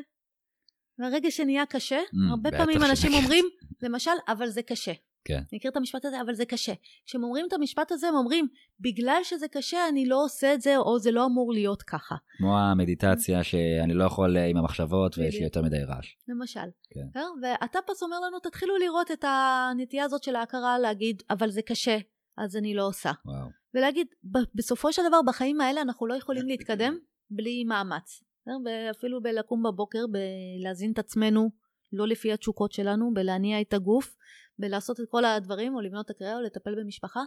והרגע 0.99 1.31
שנהיה 1.31 1.65
קשה, 1.65 1.99
Mm, 1.99 2.31
הרבה 2.31 2.51
פעמים 2.51 2.83
אנשים. 2.89 3.13
אומרים, 3.13 3.45
למשל, 3.81 4.11
אבל 4.27 4.47
זה 4.47 4.63
קשה. 4.63 4.91
כן. 5.25 5.41
מכיר 5.53 5.71
את 5.71 5.77
המשפט 5.77 6.05
הזה? 6.05 6.21
אבל 6.21 6.33
זה 6.33 6.45
קשה. 6.45 6.73
כשהם 7.05 7.23
אומרים 7.23 7.45
את 7.47 7.53
המשפט 7.53 7.91
הזה, 7.91 8.07
הם 8.07 8.15
אומרים, 8.15 8.47
בגלל 8.79 9.19
שזה 9.23 9.47
קשה 9.47 9.87
אני 9.89 10.05
לא 10.05 10.23
עושה 10.23 10.53
את 10.53 10.61
זה, 10.61 10.77
או 10.77 10.99
זה 10.99 11.11
לא 11.11 11.25
אמור 11.25 11.53
להיות 11.53 11.81
ככה. 11.81 12.15
כמו 12.37 12.59
המדיטציה 12.59 13.43
שאני 13.43 13.93
לא 13.93 14.03
יכול 14.03 14.37
אה, 14.37 14.45
עם 14.45 14.57
המחשבות 14.57 15.17
ויש 15.17 15.35
לי. 15.35 15.43
יותר 15.43 15.61
מדי 15.61 15.83
רעש. 15.83 16.15
למשל. 16.27 16.69
כן. 16.89 17.07
כן? 17.13 17.19
והטאפס 17.41 18.03
אומר 18.03 18.19
לנו, 18.19 18.39
תתחילו 18.39 18.77
לראות 18.77 19.11
את 19.11 19.25
הנטייה 19.27 20.03
הזאת 20.03 20.23
של 20.23 20.35
ההכרה 20.35 20.79
להגיד, 20.79 21.23
אבל 21.29 21.49
זה 21.49 21.61
קשה, 21.61 21.97
אז 22.37 22.55
אני 22.55 22.73
לא 22.73 22.87
עושה. 22.87 23.11
וואו. 23.25 23.47
ולהגיד, 23.73 24.07
בסופו 24.55 24.93
של 24.93 25.01
דבר, 25.07 25.19
בחיים 25.27 25.61
האלה 25.61 25.81
אנחנו 25.81 26.07
לא 26.07 26.13
יכולים 26.13 26.47
להתקדם 26.47 26.97
בלי 27.29 27.63
מאמץ. 27.63 28.23
ואפילו 28.65 29.21
בלקום 29.21 29.63
בבוקר, 29.63 30.05
בלהזין 30.07 30.91
את 30.91 30.99
עצמנו, 30.99 31.49
לא 31.93 32.07
לפי 32.07 32.33
התשוקות 32.33 32.71
שלנו, 32.71 33.13
בלהניע 33.13 33.61
את 33.61 33.73
הגוף, 33.73 34.15
בלעשות 34.59 34.99
את 34.99 35.05
כל 35.09 35.25
הדברים, 35.25 35.75
או 35.75 35.81
לבנות 35.81 36.05
את 36.05 36.09
הקריירה, 36.09 36.37
או 36.37 36.41
לטפל 36.41 36.75
במשפחה, 36.75 37.21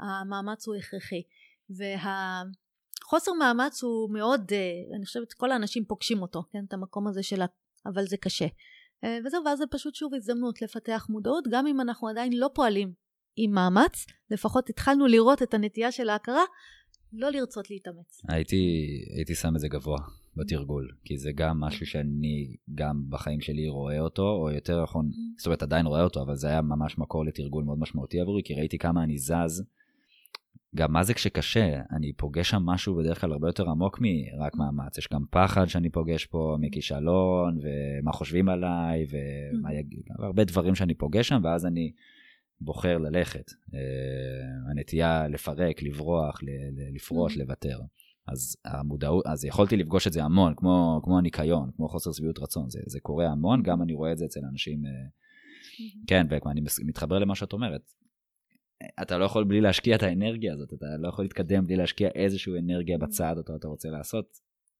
המאמץ 0.00 0.66
הוא 0.66 0.76
הכרחי. 0.76 1.22
והחוסר 1.70 3.32
מאמץ 3.32 3.82
הוא 3.82 4.10
מאוד, 4.12 4.52
אה, 4.52 4.96
אני 4.96 5.06
חושבת 5.06 5.32
כל 5.32 5.52
האנשים 5.52 5.84
פוגשים 5.84 6.22
אותו, 6.22 6.42
כן? 6.52 6.64
את 6.68 6.72
המקום 6.72 7.06
הזה 7.06 7.22
של 7.22 7.42
ה... 7.42 7.46
אבל 7.86 8.06
זה 8.06 8.16
קשה. 8.16 8.46
אה, 9.04 9.18
וזהו, 9.24 9.44
ואז 9.44 9.58
זה 9.58 9.64
פשוט 9.70 9.94
שוב 9.94 10.14
הזדמנות 10.14 10.62
לפתח 10.62 11.06
מודעות, 11.08 11.44
גם 11.50 11.66
אם 11.66 11.80
אנחנו 11.80 12.08
עדיין 12.08 12.32
לא 12.32 12.50
פועלים 12.54 12.92
עם 13.36 13.50
מאמץ, 13.50 14.06
לפחות 14.30 14.70
התחלנו 14.70 15.06
לראות 15.06 15.42
את 15.42 15.54
הנטייה 15.54 15.92
של 15.92 16.08
ההכרה, 16.08 16.44
לא 17.12 17.30
לרצות 17.30 17.70
להתאמץ. 17.70 18.22
הייתי, 18.28 18.86
הייתי 19.16 19.34
שם 19.34 19.56
את 19.56 19.60
זה 19.60 19.68
גבוה 19.68 19.98
בתרגול, 20.36 20.88
כי 21.04 21.18
זה 21.18 21.32
גם 21.34 21.60
משהו 21.60 21.86
שאני 21.86 22.56
גם 22.74 23.02
בחיים 23.08 23.40
שלי 23.40 23.68
רואה 23.68 24.00
אותו, 24.00 24.30
או 24.30 24.50
יותר 24.50 24.82
נכון, 24.82 25.10
זאת 25.36 25.46
אומרת 25.46 25.62
עדיין 25.62 25.86
רואה 25.86 26.02
אותו, 26.02 26.22
אבל 26.22 26.34
זה 26.34 26.48
היה 26.48 26.62
ממש 26.62 26.98
מקור 26.98 27.24
לתרגול 27.24 27.64
מאוד 27.64 27.78
משמעותי 27.78 28.20
עבורי, 28.20 28.42
כי 28.44 28.54
ראיתי 28.54 28.78
כמה 28.78 29.04
אני 29.04 29.18
זז. 29.18 29.64
גם 30.74 30.92
מה 30.92 31.02
זה 31.02 31.14
כשקשה, 31.14 31.80
אני 31.90 32.12
פוגש 32.12 32.50
שם 32.50 32.62
משהו 32.62 32.94
בדרך 32.94 33.20
כלל 33.20 33.32
הרבה 33.32 33.48
יותר 33.48 33.70
עמוק 33.70 33.98
מרק 34.00 34.56
מאמץ, 34.56 34.98
יש 34.98 35.08
גם 35.12 35.24
פחד 35.30 35.66
שאני 35.66 35.90
פוגש 35.90 36.26
פה 36.26 36.56
מכישלון, 36.60 37.58
ומה 37.62 38.12
חושבים 38.12 38.48
עליי, 38.48 39.06
ומה 39.10 39.74
יגיד, 39.74 40.02
הרבה 40.18 40.44
דברים 40.44 40.74
שאני 40.74 40.94
פוגש 40.94 41.28
שם, 41.28 41.40
ואז 41.44 41.66
אני 41.66 41.92
בוחר 42.60 42.98
ללכת. 42.98 43.50
אה, 43.74 44.70
הנטייה 44.70 45.28
לפרק, 45.28 45.82
לברוח, 45.82 46.40
לפרוש, 46.94 47.36
לוותר. 47.36 47.80
אז 48.28 48.56
המודעות, 48.64 49.26
אז 49.26 49.44
יכולתי 49.44 49.76
לפגוש 49.76 50.06
את 50.06 50.12
זה 50.12 50.22
המון, 50.24 50.54
כמו, 50.56 51.00
כמו 51.04 51.18
הניקיון, 51.18 51.70
כמו 51.76 51.88
חוסר 51.88 52.12
שביעות 52.12 52.38
רצון, 52.38 52.70
זה, 52.70 52.80
זה 52.86 53.00
קורה 53.00 53.26
המון, 53.26 53.62
גם 53.62 53.82
אני 53.82 53.94
רואה 53.94 54.12
את 54.12 54.18
זה 54.18 54.24
אצל 54.24 54.40
אנשים, 54.52 54.86
אה, 54.86 54.90
כן, 56.06 56.26
ואני 56.30 56.60
מתחבר 56.84 57.18
למה 57.18 57.34
שאת 57.34 57.52
אומרת. 57.52 57.92
אתה 59.02 59.18
לא 59.18 59.24
יכול 59.24 59.44
בלי 59.44 59.60
להשקיע 59.60 59.96
את 59.96 60.02
האנרגיה 60.02 60.52
הזאת, 60.52 60.72
אתה 60.72 60.86
לא 60.98 61.08
יכול 61.08 61.24
להתקדם 61.24 61.66
בלי 61.66 61.76
להשקיע 61.76 62.08
איזושהי 62.14 62.58
אנרגיה 62.58 62.98
בצעד 62.98 63.38
אותו 63.38 63.56
אתה 63.56 63.68
רוצה 63.68 63.88
לעשות, 63.88 64.38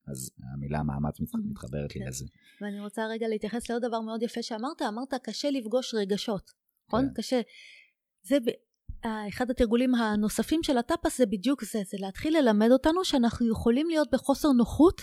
אז 0.09 0.31
המילה 0.55 0.83
מאמץ 0.83 1.21
מת- 1.21 1.45
מתחברת 1.51 1.95
לי 1.95 2.01
כן. 2.01 2.09
לזה. 2.09 2.25
ואני 2.61 2.81
רוצה 2.81 3.03
רגע 3.07 3.29
להתייחס 3.29 3.71
לעוד 3.71 3.83
דבר 3.85 4.01
מאוד 4.01 4.23
יפה 4.23 4.43
שאמרת, 4.43 4.83
אמרת 4.83 5.15
קשה 5.23 5.51
לפגוש 5.51 5.95
רגשות, 5.95 6.51
נכון? 6.91 7.09
כן. 7.09 7.15
קשה. 7.15 7.41
זה 8.23 8.41
ב... 8.41 8.49
אה, 9.05 9.29
אחד 9.29 9.51
התרגולים 9.51 9.95
הנוספים 9.95 10.63
של 10.63 10.79
הטאפס 10.79 11.19
זה 11.19 11.27
בדיוק 11.27 11.65
זה, 11.65 11.79
זה 11.87 11.97
להתחיל 12.01 12.39
ללמד 12.39 12.71
אותנו 12.71 13.05
שאנחנו 13.05 13.51
יכולים 13.51 13.89
להיות 13.89 14.09
בחוסר 14.13 14.49
נוחות 14.49 15.01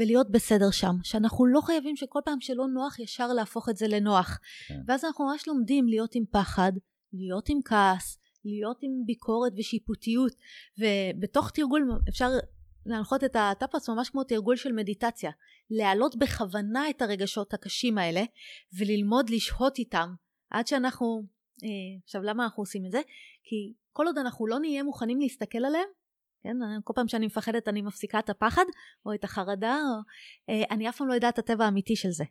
ולהיות 0.00 0.30
בסדר 0.30 0.70
שם, 0.70 0.94
שאנחנו 1.02 1.46
לא 1.46 1.60
חייבים 1.60 1.96
שכל 1.96 2.20
פעם 2.24 2.40
שלא 2.40 2.66
נוח 2.74 2.98
ישר 2.98 3.26
להפוך 3.28 3.68
את 3.68 3.76
זה 3.76 3.88
לנוח. 3.88 4.38
כן. 4.68 4.80
ואז 4.86 5.04
אנחנו 5.04 5.26
ממש 5.26 5.48
לומדים 5.48 5.88
להיות 5.88 6.14
עם 6.14 6.24
פחד, 6.30 6.72
להיות 7.12 7.48
עם 7.48 7.58
כעס, 7.64 8.18
להיות 8.44 8.78
עם 8.82 8.90
ביקורת 9.06 9.52
ושיפוטיות, 9.58 10.32
ובתוך 10.78 11.50
תרגול 11.50 11.90
אפשר 12.08 12.28
להנחות 12.86 13.24
את 13.24 13.36
הטאפס 13.36 13.88
ממש 13.88 14.10
כמו 14.10 14.24
תרגול 14.24 14.56
של 14.56 14.72
מדיטציה, 14.72 15.30
להעלות 15.70 16.16
בכוונה 16.16 16.90
את 16.90 17.02
הרגשות 17.02 17.54
הקשים 17.54 17.98
האלה 17.98 18.22
וללמוד 18.78 19.30
לשהות 19.30 19.78
איתם 19.78 20.14
עד 20.50 20.66
שאנחנו, 20.66 21.22
אה, 21.64 21.68
עכשיו 22.04 22.22
למה 22.22 22.44
אנחנו 22.44 22.62
עושים 22.62 22.86
את 22.86 22.92
זה? 22.92 23.00
כי 23.44 23.72
כל 23.92 24.06
עוד 24.06 24.18
אנחנו 24.18 24.46
לא 24.46 24.58
נהיה 24.58 24.82
מוכנים 24.82 25.20
להסתכל 25.20 25.64
עליהם, 25.64 25.88
כן, 26.42 26.56
כל 26.84 26.92
פעם 26.96 27.08
שאני 27.08 27.26
מפחדת 27.26 27.68
אני 27.68 27.82
מפסיקה 27.82 28.18
את 28.18 28.30
הפחד 28.30 28.64
או 29.06 29.14
את 29.14 29.24
החרדה, 29.24 29.76
או, 29.76 30.00
אה, 30.48 30.62
אני 30.70 30.88
אף 30.88 30.96
פעם 30.96 31.08
לא 31.08 31.14
יודעת 31.14 31.34
את 31.34 31.38
הטבע 31.38 31.64
האמיתי 31.64 31.96
של 31.96 32.10
זה. 32.10 32.24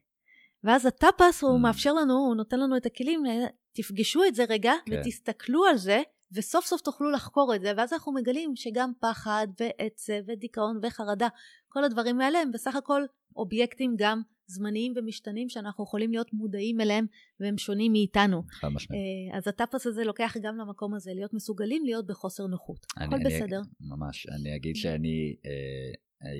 ואז 0.64 0.86
הטאפס 0.86 1.44
הוא 1.44 1.60
Mm. 1.60 1.62
מאפשר 1.62 1.94
לנו, 1.94 2.14
הוא 2.14 2.36
נותן 2.36 2.60
לנו 2.60 2.78
את 2.78 2.86
הכלים, 2.86 3.26
אה, 3.26 3.46
תפגשו 3.74 4.24
את 4.24 4.36
זה 4.36 4.44
רגע 4.50 4.74
כן. 4.86 5.02
ותסתכלו 5.02 5.66
על 5.66 5.78
זה 5.78 6.02
וסוף 6.32 6.66
סוף 6.66 6.82
תוכלו 6.82 7.12
לחקור 7.12 7.56
את 7.56 7.62
זה 7.62 7.72
ואז 7.78 7.94
אנחנו 7.94 8.14
מגלים 8.14 8.56
שגם 8.56 8.92
פחד 9.00 9.48
ועצב 9.60 10.14
ודיכאון 10.28 10.80
וחרדה 10.84 11.28
כל 11.70 11.84
הדברים 11.84 12.22
האלה 12.22 12.40
הם 12.40 12.52
בסך 12.52 12.76
הכל 12.76 13.02
אובייקטים 13.36 13.96
גם 14.00 14.22
זמניים 14.48 14.94
ומשתנים 14.96 15.50
שאנחנו 15.50 15.84
יכולים 15.84 16.12
להיות 16.12 16.34
מודעים 16.34 16.82
אליהם 16.82 17.06
והם 17.40 17.58
שונים 17.58 17.92
מאיתנו. 17.92 18.44
חד 18.50 18.68
משמעית. 18.68 19.02
אה, 19.32 19.38
אז 19.38 19.48
הטאפס 19.48 19.88
הזה 19.88 20.04
לוקח 20.04 20.34
גם 20.42 20.58
למקום 20.58 20.94
הזה, 20.94 21.12
להיות 21.14 21.34
מסוגלים 21.34 21.86
להיות 21.86 22.08
בחוסר 22.08 22.48
נוחות. 22.48 22.86
הכל 22.98 23.16
אני, 23.16 23.26
בסדר. 23.26 23.58
אני, 23.58 23.90
ממש. 23.90 24.28
אני 24.28 24.56
אגיד 24.56 24.76
שאני 24.76 25.36
אה, 25.46 25.92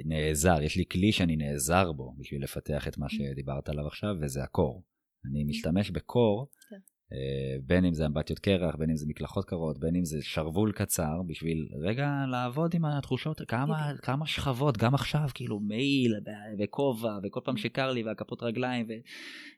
נעזר, 0.06 0.62
יש 0.62 0.78
לי 0.78 0.86
כלי 0.92 1.12
שאני 1.12 1.36
נעזר 1.36 1.92
בו 1.92 2.14
בשביל 2.18 2.44
לפתח 2.44 2.88
את 2.88 2.98
מה 2.98 3.10
שדיברת 3.10 3.70
עליו 3.70 3.88
עכשיו, 3.88 4.16
וזה 4.22 4.44
הקור. 4.44 4.84
אני 5.26 5.44
משתמש 5.44 5.92
בקור, 5.92 6.48
כן. 6.70 6.76
אה, 7.14 7.58
בין 7.64 7.86
אם 7.86 7.94
זה 7.94 8.06
אמבטיות 8.06 8.40
קרח, 8.40 8.76
בין 8.76 8.90
אם 8.90 8.96
זה 8.96 9.06
מקלחות 9.10 9.46
קרות, 9.46 9.80
בין 9.80 9.96
אם 9.96 10.06
זה 10.06 10.18
שרוול 10.22 10.72
קצר, 10.72 11.22
בשביל 11.28 11.68
רגע 11.82 12.10
לעבוד 12.32 12.76
עם 12.76 12.86
התחושות, 12.86 13.42
כמה, 13.48 13.92
כמה 14.02 14.26
שכבות, 14.26 14.78
גם 14.78 14.94
עכשיו, 14.94 15.28
כאילו 15.34 15.60
מעיל 15.60 16.16
וכובע, 16.60 17.20
וכל 17.24 17.40
פעם 17.44 17.58
שקר 17.58 17.92
לי 17.92 18.04
והכפות 18.04 18.44
רגליים, 18.44 18.86
ו... 18.90 18.94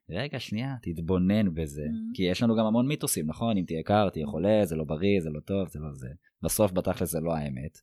רגע, 0.10 0.39
שנייה, 0.39 0.76
תתבונן 0.82 1.54
בזה, 1.54 1.82
mm-hmm. 1.82 2.16
כי 2.16 2.24
יש 2.24 2.43
לנו 2.43 2.56
גם 2.56 2.66
המון 2.66 2.88
מיתוסים, 2.88 3.28
נכון? 3.28 3.58
אם 3.58 3.64
תהיה 3.68 3.84
קר, 3.84 4.10
תהיה 4.10 4.28
חולה, 4.28 4.66
זה 4.66 4.76
לא 4.76 4.84
בריא, 4.84 5.20
זה 5.22 5.30
לא 5.30 5.39
טוב, 5.39 5.68
זה 5.68 5.80
לא 5.80 5.93
זה. 5.93 6.10
בסוף, 6.43 6.72
בתכל'ס 6.72 7.12
זה 7.12 7.20
לא 7.20 7.36
האמת. 7.36 7.78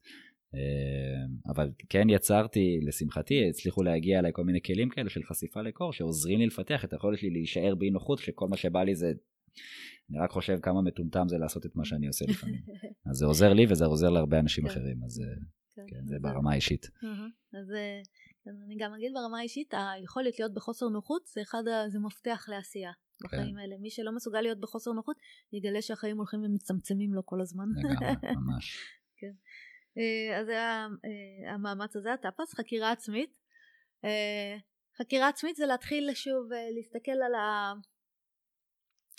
אה, 0.55 1.51
אבל 1.53 1.71
כן 1.89 2.11
יצרתי, 2.11 2.79
לשמחתי, 2.83 3.49
הצליחו 3.49 3.83
להגיע 3.83 4.19
אליי 4.19 4.31
כל 4.35 4.45
מיני 4.45 4.61
כלים 4.62 4.89
כאלה 4.89 5.11
של 5.11 5.23
חשיפה 5.23 5.62
לקור, 5.62 5.93
שעוזרים 5.93 6.39
לי 6.39 6.47
לפתח 6.47 6.85
את 6.85 6.93
היכולת 6.93 7.19
שלי 7.19 7.31
להישאר 7.31 7.75
באי 7.75 7.91
נוחות, 7.91 8.19
שכל 8.19 8.49
מה 8.49 8.57
שבא 8.57 8.83
לי 8.83 8.95
זה 8.95 9.12
אני 10.11 10.18
רק 10.18 10.30
חושב 10.30 10.59
כמה 10.62 10.82
מטומטם 10.82 11.28
זה 11.28 11.38
לעשות 11.38 11.66
את 11.66 11.76
מה 11.76 11.84
שאני 11.84 12.07
עושה 12.07 12.24
לפעמים. 12.28 12.62
אז 13.11 13.16
זה 13.16 13.26
עוזר 13.26 13.52
לי 13.52 13.66
וזה 13.70 13.84
עוזר 13.84 14.11
להרבה 14.11 14.38
אנשים 14.38 14.64
כן. 14.64 14.70
אחרים, 14.70 15.04
אז 15.04 15.20
אה, 15.20 15.26
כן, 15.74 15.82
כן, 15.88 16.07
זה 16.07 16.16
ברמה 16.20 16.52
האישית. 16.52 16.86
אז 17.52 17.72
אה, 17.72 18.00
אני 18.66 18.76
גם 18.78 18.94
אגיד 18.94 19.12
ברמה 19.14 19.38
האישית, 19.38 19.74
היכולת 19.76 20.38
להיות 20.38 20.54
בחוסר 20.54 20.88
נוחות 20.88 21.26
זה 21.26 21.42
אחד, 21.42 21.62
זה 21.88 21.98
מפתח 21.98 22.44
לעשייה 22.48 22.92
בחיים 23.24 23.57
האלה. 23.57 23.76
מי 23.80 23.90
שלא 23.90 24.12
מסוגל 24.12 24.40
להיות 24.40 24.61
בחוסר 24.61 24.92
נוחות, 24.92 25.16
יגלה 25.52 25.82
שהחיים 25.82 26.16
הולכים 26.16 26.40
ומצמצמים 26.44 27.14
לו 27.14 27.26
כל 27.26 27.40
הזמן. 27.40 27.64
לגמרי, 27.76 28.34
ממש. 28.46 28.78
כן. 29.16 29.32
אה, 29.98 30.40
אז 30.40 30.46
זה 30.46 30.59
המאמץ 31.52 31.96
הזה, 31.96 32.12
הטאפס, 32.12 32.54
חקירה 32.54 32.92
עצמית. 32.92 33.30
חקירה 34.98 35.28
עצמית 35.28 35.57
זה 35.57 35.66
להתחיל 35.66 36.14
שוב 36.14 36.48
להסתכל 36.74 37.22
על 37.26 37.34
ה... 37.34 37.72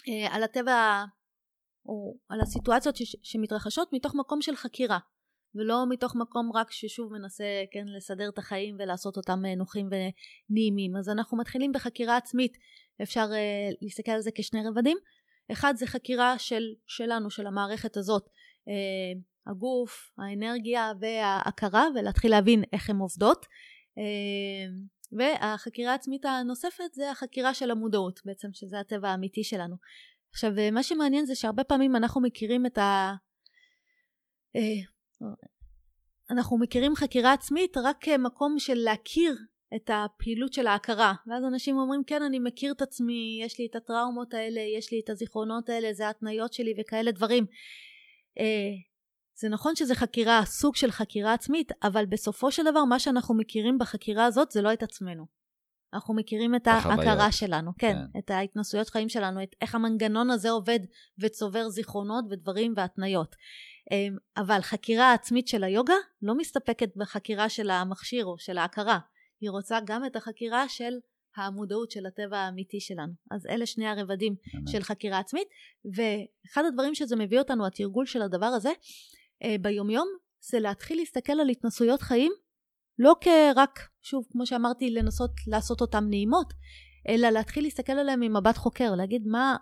אה, 0.08 0.36
על 0.36 0.43
הטבע 0.43 1.03
או 1.86 2.18
על 2.30 2.41
הסיטואציות 2.41 2.95
ש- 2.95 3.16
שמתרחשות 3.24 3.89
מתוך 3.93 4.16
מקום 4.16 4.41
של 4.41 4.55
חקירה 4.55 4.99
ולא 5.55 5.86
מתוך 5.89 6.16
מקום 6.16 6.51
רק 6.53 6.72
ששוב 6.72 7.14
מנסה 7.14 7.43
כן 7.72 7.86
לסדר 7.97 8.30
את 8.30 8.38
החיים 8.38 8.76
ולעשות 8.80 9.18
אותם 9.18 9.45
אה, 9.45 9.55
נוחים 9.55 9.89
ונעימים. 9.91 10.95
אז 10.95 11.10
אנחנו 11.10 11.38
מתחילים 11.38 11.72
בחקירה 11.72 12.18
עצמית. 12.18 12.58
אפשר 13.01 13.26
uh, 13.30 13.78
להסתכל 13.82 14.12
על 14.12 14.22
זה 14.22 14.30
כשני 14.36 14.60
רבדים. 14.68 14.97
אחד 15.51 15.74
זה 15.78 15.88
חקירה 15.88 16.39
של 16.39 16.64
שלנו 16.88 17.30
של 17.30 17.47
המערכת 17.47 17.97
הזאת. 17.97 18.26
uh, 18.26 19.49
הגוף 19.51 20.12
האנרגיה 20.18 20.91
וההכרה 20.99 21.88
ולהתחיל 21.95 22.32
להבין 22.32 22.64
איך 22.74 22.89
הן 22.89 22.97
עובדות. 22.97 23.45
uh, 23.45 24.97
והחקירה 25.12 25.91
העצמית 25.91 26.26
הנוספת 26.26 26.93
זה 26.93 27.12
החקירה 27.12 27.53
של 27.53 27.72
המודעות 27.72 28.20
בעצם 28.26 28.47
שזה 28.53 28.80
הטבע 28.80 29.10
האמיתי 29.10 29.43
שלנו. 29.43 29.76
עכשיו 30.32 30.51
מה 30.72 30.84
שמעניין 30.84 31.26
זה 31.26 31.36
שהרבה 31.36 31.64
פעמים 31.64 31.95
אנחנו 31.95 32.22
מכירים 32.22 32.66
את 32.66 32.78
ה... 32.78 33.14
אה, 34.55 35.32
אנחנו 36.30 36.58
מכירים 36.58 36.95
חקירה 36.95 37.34
עצמית 37.34 37.78
רק 37.78 37.97
כמקום 37.99 38.60
של 38.60 38.74
להכיר 38.78 39.38
את 39.76 39.89
הפעילות 39.93 40.53
של 40.53 40.68
ההכרה 40.68 41.14
ואז 41.28 41.43
אנשים 41.43 41.78
אומרים 41.78 42.03
כן 42.03 42.24
אני 42.24 42.39
מכיר 42.39 42.72
את 42.72 42.82
עצמי 42.82 43.39
יש 43.43 43.60
לי 43.60 43.68
את 43.72 43.76
הטראומות 43.76 44.34
האלה 44.34 44.62
יש 44.78 44.91
לי 44.91 45.01
את 45.03 45.10
הזיכרונות 45.10 45.70
האלה 45.70 45.93
זה 45.93 46.08
ההתניות 46.08 46.53
שלי 46.53 46.74
וכאלה 46.80 47.12
דברים 47.12 47.45
אה, 48.39 48.74
זה 49.39 49.49
נכון 49.49 49.75
שזה 49.75 49.95
חקירה, 49.95 50.41
סוג 50.45 50.75
של 50.75 50.91
חקירה 50.91 51.33
עצמית, 51.33 51.71
אבל 51.83 52.05
בסופו 52.05 52.51
של 52.51 52.63
דבר 52.71 52.83
מה 52.83 52.99
שאנחנו 52.99 53.35
מכירים 53.35 53.77
בחקירה 53.77 54.25
הזאת 54.25 54.51
זה 54.51 54.61
לא 54.61 54.73
את 54.73 54.83
עצמנו. 54.83 55.25
אנחנו 55.93 56.13
מכירים 56.13 56.55
את 56.55 56.67
ההכרה 56.67 57.31
שלנו, 57.31 57.71
כן, 57.77 57.93
כן, 58.13 58.19
את 58.19 58.29
ההתנסויות 58.29 58.89
חיים 58.89 59.09
שלנו, 59.09 59.43
את 59.43 59.55
איך 59.61 59.75
המנגנון 59.75 60.29
הזה 60.29 60.49
עובד 60.49 60.79
וצובר 61.19 61.69
זיכרונות 61.69 62.25
ודברים 62.29 62.73
והתניות. 62.77 63.35
אמ, 63.91 64.17
אבל 64.38 64.61
חקירה 64.61 65.13
עצמית 65.13 65.47
של 65.47 65.63
היוגה 65.63 65.93
לא 66.21 66.38
מסתפקת 66.38 66.89
בחקירה 66.95 67.49
של 67.49 67.69
המכשיר 67.69 68.25
או 68.25 68.35
של 68.38 68.57
ההכרה, 68.57 68.99
היא 69.41 69.49
רוצה 69.49 69.79
גם 69.85 70.05
את 70.05 70.15
החקירה 70.15 70.69
של 70.69 70.93
המודעות 71.38 71.91
של 71.91 72.05
הטבע 72.05 72.38
האמיתי 72.38 72.79
שלנו. 72.79 73.13
אז 73.31 73.45
אלה 73.45 73.65
שני 73.65 73.88
הרבדים 73.88 74.35
של 74.71 74.83
חקירה 74.83 75.19
עצמית, 75.19 75.47
ואחד 75.85 76.65
הדברים 76.65 76.95
שזה 76.95 77.15
מביא 77.15 77.39
אותנו, 77.39 77.65
התרגול 77.65 78.05
של 78.05 78.21
הדבר 78.21 78.45
הזה, 78.45 78.71
אה, 79.43 79.55
ביומיום 79.61 80.07
זה 80.39 80.59
להתחיל 80.59 80.97
להסתכל 80.97 81.33
על 81.33 81.49
התנסויות 81.49 82.01
חיים 82.01 82.31
לא 82.99 83.15
כרק, 83.21 83.79
שוב, 84.01 84.25
כמו 84.31 84.45
שאמרתי, 84.45 84.89
לנסות 84.89 85.31
לעשות 85.47 85.81
אותן 85.81 86.03
נעימות, 86.09 86.53
אלא 87.07 87.29
להתחיל 87.29 87.63
להסתכל 87.63 87.93
עליהן 87.93 88.19
ממבט 88.19 88.57
חוקר, 88.57 88.95
להגיד 88.95 89.27
מה, 89.27 89.55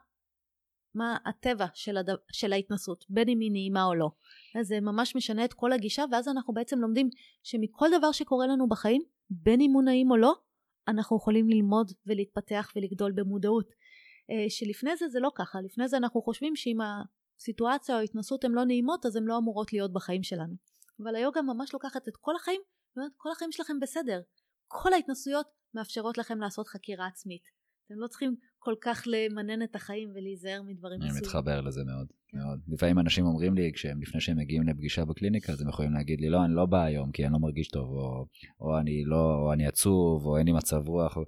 מה 0.95 1.17
הטבע 1.25 1.65
של, 1.73 1.97
הד... 1.97 2.09
של 2.31 2.53
ההתנסות, 2.53 3.05
בין 3.09 3.29
אם 3.29 3.39
היא 3.39 3.51
נעימה 3.51 3.85
או 3.85 3.95
לא. 3.95 4.09
אז 4.59 4.67
זה 4.67 4.79
ממש 4.81 5.15
משנה 5.15 5.45
את 5.45 5.53
כל 5.53 5.71
הגישה, 5.71 6.03
ואז 6.11 6.27
אנחנו 6.27 6.53
בעצם 6.53 6.79
לומדים 6.79 7.09
שמכל 7.43 7.87
דבר 7.97 8.11
שקורה 8.11 8.47
לנו 8.47 8.69
בחיים, 8.69 9.01
בין 9.29 9.61
אם 9.61 9.71
הוא 9.71 9.83
נעים 9.83 10.11
או 10.11 10.17
לא, 10.17 10.33
אנחנו 10.87 11.17
יכולים 11.17 11.49
ללמוד 11.49 11.91
ולהתפתח 12.05 12.71
ולגדול 12.75 13.11
במודעות. 13.11 13.69
אה, 14.31 14.49
שלפני 14.49 14.95
זה 14.95 15.09
זה 15.09 15.19
לא 15.19 15.31
ככה, 15.35 15.61
לפני 15.61 15.87
זה 15.87 15.97
אנחנו 15.97 16.21
חושבים 16.21 16.55
שאם 16.55 16.77
סיטואציה 17.39 17.95
או 17.95 18.01
התנסות 18.01 18.43
הן 18.43 18.51
לא 18.51 18.65
נעימות 18.65 19.05
אז 19.05 19.15
הן 19.15 19.23
לא 19.23 19.37
אמורות 19.37 19.73
להיות 19.73 19.93
בחיים 19.93 20.23
שלנו. 20.23 20.53
אבל 21.03 21.15
היוגה 21.15 21.41
ממש 21.41 21.73
לוקחת 21.73 22.07
את 22.07 22.13
כל 22.17 22.35
החיים 22.35 22.61
ואומרת 22.95 23.11
כל 23.17 23.29
החיים 23.31 23.51
שלכם 23.51 23.79
בסדר. 23.79 24.21
כל 24.67 24.93
ההתנסויות 24.93 25.45
מאפשרות 25.73 26.17
לכם 26.17 26.39
לעשות 26.39 26.67
חקירה 26.67 27.07
עצמית. 27.07 27.41
אתם 27.85 27.99
לא 27.99 28.07
צריכים 28.07 28.35
כל 28.59 28.75
כך 28.81 29.03
למנן 29.07 29.63
את 29.63 29.75
החיים 29.75 30.11
ולהיזהר 30.15 30.61
מדברים 30.61 30.99
מסוימים. 30.99 31.17
אני 31.17 31.27
מתחבר 31.27 31.61
לזה 31.61 31.83
מאוד, 31.83 32.07
כן. 32.27 32.37
מאוד. 32.37 32.59
לפעמים 32.67 32.99
אנשים 32.99 33.25
אומרים 33.25 33.55
לי, 33.55 33.71
כשהם, 33.73 34.01
לפני 34.01 34.21
שהם 34.21 34.37
מגיעים 34.37 34.63
לפגישה 34.67 35.05
בקליניקה, 35.05 35.53
אז 35.53 35.61
הם 35.61 35.69
יכולים 35.69 35.93
להגיד 35.93 36.21
לי, 36.21 36.29
לא, 36.29 36.45
אני 36.45 36.55
לא 36.55 36.65
בא 36.65 36.83
היום 36.83 37.11
כי 37.11 37.25
אני 37.25 37.33
לא 37.33 37.39
מרגיש 37.39 37.67
טוב, 37.67 37.89
או, 37.89 38.27
או 38.59 38.79
אני 38.79 39.03
לא, 39.05 39.35
או 39.35 39.53
אני 39.53 39.67
עצוב, 39.67 40.25
או 40.25 40.37
אין 40.37 40.45
לי 40.45 40.51
מצב 40.53 40.87
רוח. 40.87 41.17
או... 41.17 41.23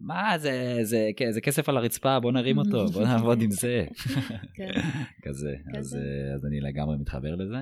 מה 0.00 0.38
זה, 0.38 0.78
זה, 0.82 1.10
זה 1.30 1.40
כסף 1.40 1.68
על 1.68 1.76
הרצפה, 1.76 2.20
בוא 2.20 2.32
נרים 2.32 2.58
אותו, 2.58 2.86
בוא 2.92 3.02
נעבוד 3.02 3.42
עם 3.42 3.50
זה. 3.50 3.84
כן. 4.54 4.70
כזה, 5.22 5.54
אז, 5.78 5.98
אז 6.34 6.46
אני 6.46 6.60
לגמרי 6.60 6.96
מתחבר 6.96 7.34
לזה. 7.34 7.56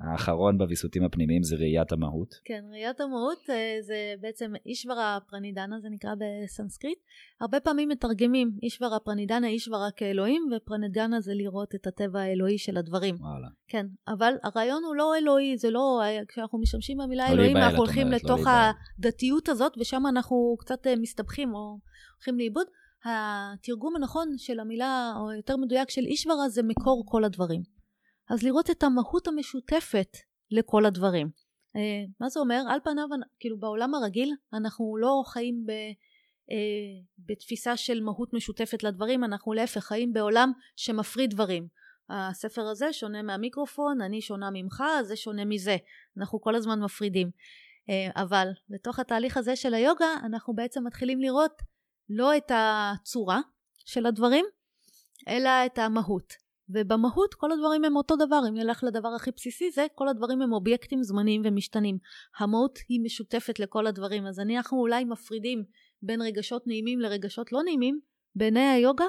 האחרון 0.00 0.58
בוויסותים 0.58 1.04
הפנימיים 1.04 1.42
זה 1.42 1.56
ראיית 1.56 1.92
המהות. 1.92 2.34
כן, 2.44 2.64
ראיית 2.72 3.00
המהות 3.00 3.50
אה, 3.50 3.76
זה 3.80 4.14
בעצם 4.20 4.52
אישברה 4.66 5.18
פרנידנה, 5.30 5.80
זה 5.80 5.88
נקרא 5.90 6.10
בסנסקריט. 6.18 6.98
הרבה 7.40 7.60
פעמים 7.60 7.88
מתרגמים 7.88 8.58
אישברה 8.62 9.00
פרנידנה, 9.00 9.46
אישברה 9.46 9.88
כאלוהים, 9.96 10.50
ופרנידנה 10.56 11.20
זה 11.20 11.34
לראות 11.34 11.74
את 11.74 11.86
הטבע 11.86 12.20
האלוהי 12.20 12.58
של 12.58 12.76
הדברים. 12.76 13.14
וואלה. 13.20 13.48
כן, 13.68 13.86
אבל 14.08 14.34
הרעיון 14.42 14.84
הוא 14.84 14.96
לא 14.96 15.16
אלוהי, 15.16 15.58
זה 15.58 15.70
לא, 15.70 16.02
כשאנחנו 16.28 16.58
משתמשים 16.58 16.98
במילה 16.98 17.28
לא 17.28 17.32
אלוהים, 17.32 17.56
אנחנו 17.56 17.78
הולכים 17.78 18.06
אומרת, 18.06 18.24
לתוך 18.24 18.40
לא 18.46 18.52
הדתיות 18.98 19.48
הזאת, 19.48 19.72
ושם 19.80 20.02
אנחנו 20.06 20.56
קצת 20.58 20.86
אה, 20.86 20.96
מסתבכים 20.96 21.54
או 21.60 21.78
הולכים 22.16 22.38
לאיבוד. 22.38 22.66
התרגום 23.04 23.96
הנכון 23.96 24.28
של 24.38 24.60
המילה, 24.60 25.12
או 25.16 25.32
יותר 25.32 25.56
מדויק 25.56 25.90
של 25.90 26.00
אישברה, 26.00 26.48
זה 26.48 26.62
מקור 26.62 27.04
כל 27.06 27.24
הדברים. 27.24 27.62
אז 28.30 28.42
לראות 28.42 28.70
את 28.70 28.82
המהות 28.82 29.28
המשותפת 29.28 30.16
לכל 30.50 30.86
הדברים. 30.86 31.30
אה, 31.76 32.04
מה 32.20 32.28
זה 32.28 32.40
אומר? 32.40 32.62
על 32.68 32.80
פניו, 32.84 33.06
כאילו 33.40 33.58
בעולם 33.58 33.94
הרגיל, 33.94 34.34
אנחנו 34.52 34.96
לא 34.96 35.22
חיים 35.26 35.64
ב... 35.66 35.70
אה, 36.50 37.02
בתפיסה 37.18 37.76
של 37.76 38.00
מהות 38.00 38.34
משותפת 38.34 38.82
לדברים, 38.82 39.24
אנחנו 39.24 39.52
להפך 39.52 39.84
חיים 39.84 40.12
בעולם 40.12 40.52
שמפריד 40.76 41.30
דברים. 41.30 41.68
הספר 42.10 42.62
הזה 42.62 42.92
שונה 42.92 43.22
מהמיקרופון, 43.22 44.00
אני 44.00 44.20
שונה 44.20 44.50
ממך, 44.52 44.82
זה 45.02 45.16
שונה 45.16 45.44
מזה. 45.44 45.76
אנחנו 46.16 46.40
כל 46.40 46.54
הזמן 46.54 46.80
מפרידים. 46.80 47.30
אה, 47.90 48.22
אבל 48.22 48.48
בתוך 48.68 48.98
התהליך 48.98 49.36
הזה 49.36 49.56
של 49.56 49.74
היוגה 49.74 50.14
אנחנו 50.24 50.54
בעצם 50.54 50.86
מתחילים 50.86 51.20
לראות 51.20 51.52
לא 52.08 52.36
את 52.36 52.52
הצורה 52.54 53.40
של 53.84 54.06
הדברים, 54.06 54.44
אלא 55.28 55.50
את 55.66 55.78
המהות. 55.78 56.32
ובמהות 56.68 57.34
כל 57.34 57.52
הדברים 57.52 57.84
הם 57.84 57.96
אותו 57.96 58.16
דבר, 58.16 58.40
אם 58.48 58.54
נלך 58.54 58.84
לדבר 58.84 59.08
הכי 59.08 59.30
בסיסי 59.36 59.70
זה 59.70 59.86
כל 59.94 60.08
הדברים 60.08 60.42
הם 60.42 60.52
אובייקטים 60.52 61.02
זמניים 61.02 61.42
ומשתנים. 61.44 61.98
המהות 62.38 62.78
היא 62.88 63.00
משותפת 63.04 63.58
לכל 63.58 63.86
הדברים, 63.86 64.26
אז 64.26 64.40
אנחנו 64.40 64.78
אולי 64.78 65.04
מפרידים 65.04 65.64
בין 66.02 66.22
רגשות 66.22 66.66
נעימים 66.66 67.00
לרגשות 67.00 67.52
לא 67.52 67.62
נעימים, 67.62 68.00
בעיני 68.34 68.68
היוגה 68.68 69.04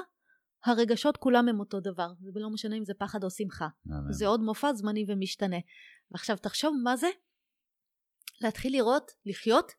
הרגשות 0.64 1.16
כולם 1.16 1.48
הם 1.48 1.60
אותו 1.60 1.80
דבר, 1.80 2.08
זה 2.20 2.40
לא 2.40 2.50
משנה 2.50 2.76
אם 2.76 2.84
זה 2.84 2.92
פחד 2.98 3.24
או 3.24 3.30
שמחה. 3.30 3.68
אמן. 3.86 4.12
זה 4.12 4.26
עוד 4.26 4.40
מופע 4.40 4.74
זמני 4.74 5.04
ומשתנה. 5.08 5.56
ועכשיו 6.10 6.36
תחשוב 6.36 6.76
מה 6.82 6.96
זה 6.96 7.08
להתחיל 8.44 8.72
לראות, 8.72 9.10
לחיות, 9.26 9.72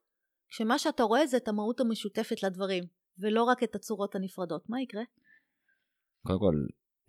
כשמה 0.50 0.80
שאתה 0.80 1.04
רואה 1.04 1.28
זה 1.28 1.38
את 1.38 1.48
המהות 1.48 1.80
המשותפת 1.80 2.44
לדברים, 2.44 2.84
ולא 3.20 3.44
רק 3.44 3.64
את 3.64 3.76
הצורות 3.76 4.16
הנפרדות. 4.16 4.70
מה 4.70 4.82
יקרה? 4.82 5.04
קודם 6.28 6.40
כל, 6.40 6.56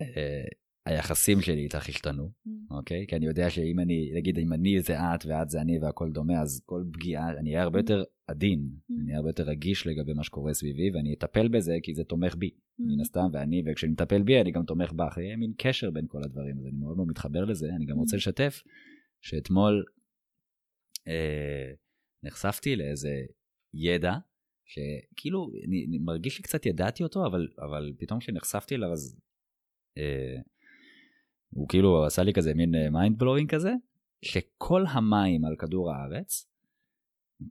אה, 0.01 0.45
היחסים 0.85 1.41
שלי 1.41 1.63
איתך 1.63 1.89
השתנו, 1.89 2.31
Mm. 2.47 2.49
אוקיי? 2.71 3.05
כי 3.07 3.15
אני 3.15 3.25
יודע 3.25 3.49
שאם 3.49 3.79
אני, 3.79 4.11
נגיד 4.15 4.37
אם 4.37 4.53
אני 4.53 4.81
זה 4.81 4.99
את 4.99 5.25
ואת 5.25 5.49
זה 5.49 5.61
אני 5.61 5.79
והכל 5.79 6.11
דומה, 6.11 6.41
אז 6.41 6.61
כל 6.65 6.83
פגיעה, 6.93 7.31
אני 7.39 7.49
אהיה 7.49 7.63
הרבה 7.63 7.79
יותר 7.79 8.03
עדין, 8.27 8.59
Mm. 8.59 8.93
אני 9.01 9.07
אהיה 9.07 9.17
הרבה 9.17 9.29
יותר 9.29 9.43
רגיש 9.43 9.87
לגבי 9.87 10.13
מה 10.13 10.23
שקורה 10.23 10.53
סביבי, 10.53 10.91
ואני 10.93 11.13
אטפל 11.13 11.47
בזה 11.47 11.73
כי 11.83 11.95
זה 11.95 12.03
תומך 12.03 12.35
בי, 12.35 12.49
מן 12.79 13.01
הסתם, 13.01 13.27
ואני, 13.33 13.63
וכשאני 13.67 13.91
מטפל 13.91 14.23
בי 14.23 14.41
אני 14.41 14.51
גם 14.51 14.63
תומך 14.63 14.93
בך, 14.93 15.17
יהיה 15.17 15.37
מין 15.37 15.53
קשר 15.57 15.91
בין 15.91 16.05
כל 16.07 16.23
הדברים, 16.23 16.57
אז 16.59 16.65
אני 16.65 16.77
מאוד 16.77 16.97
מאוד 16.97 17.07
מתחבר 17.07 17.43
לזה, 17.45 17.67
אני 17.75 17.85
גם 17.85 17.97
רוצה 17.97 18.15
לשתף 18.17 18.63
שאתמול 19.21 19.83
אה, 21.07 21.73
נחשפתי 22.23 22.75
לאיזה 22.75 23.21
ידע, 23.73 24.13
שכאילו, 24.65 25.49
אני, 25.67 25.85
אני 25.89 25.97
מרגיש 25.97 26.37
שקצת 26.37 26.65
ידעתי 26.65 27.03
אותו, 27.03 27.25
אבל, 27.25 27.47
אבל 27.59 27.93
פתאום 27.99 28.19
כשנחשפתי 28.19 28.75
אליו 28.75 28.91
אז... 28.91 29.19
אה, 29.97 30.41
הוא 31.49 31.69
כאילו 31.69 32.05
עשה 32.05 32.23
לי 32.23 32.33
כזה 32.33 32.53
מין 32.53 32.71
mind 32.91 33.19
blowing 33.19 33.49
כזה, 33.49 33.73
שכל 34.21 34.85
המים 34.89 35.45
על 35.45 35.55
כדור 35.55 35.91
הארץ, 35.91 36.47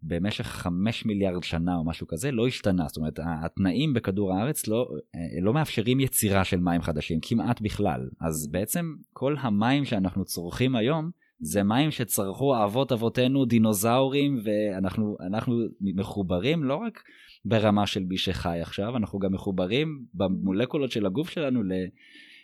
במשך 0.03 0.47
חמש 0.47 1.07
מיליארד 1.07 1.43
שנה 1.43 1.77
או 1.77 1.85
משהו 1.85 2.07
כזה, 2.07 2.31
לא 2.31 2.47
השתנה. 2.47 2.89
זאת 2.89 2.97
אומרת, 2.97 3.19
התנאים 3.45 3.95
בכדור 3.95 4.35
הארץ 4.35 4.67
לא, 4.67 4.89
אה, 5.15 5.41
לא 5.43 5.55
מאפשרים 5.55 6.01
יצירה 6.01 6.45
של 6.45 6.61
מים 6.61 6.83
חדשים, 6.83 7.19
כמעט 7.23 7.61
בכלל. 7.61 8.09
אז 8.21 8.49
בעצם 8.51 8.95
כל 9.13 9.37
המים 9.39 9.85
שאנחנו 9.85 10.25
צורכים 10.25 10.77
היום, 10.77 11.11
זה 11.45 11.63
מים 11.63 11.91
שצרכו 11.91 12.65
אבות 12.65 12.93
אבותינו, 12.93 13.45
דינוזאורים, 13.45 14.41
ואנחנו 14.45 15.17
אנחנו 15.21 15.55
מחוברים 15.81 16.65
לא 16.65 16.75
רק 16.75 17.03
ברמה 17.45 17.87
של 17.87 18.05
מי 18.05 18.17
שחי 18.17 18.59
עכשיו, 18.63 18.97
אנחנו 18.97 19.19
גם 19.19 19.33
מחוברים 19.33 20.05
במולקולות 20.15 20.91
של 20.91 21.07
הגוף 21.07 21.31
שלנו 21.31 21.63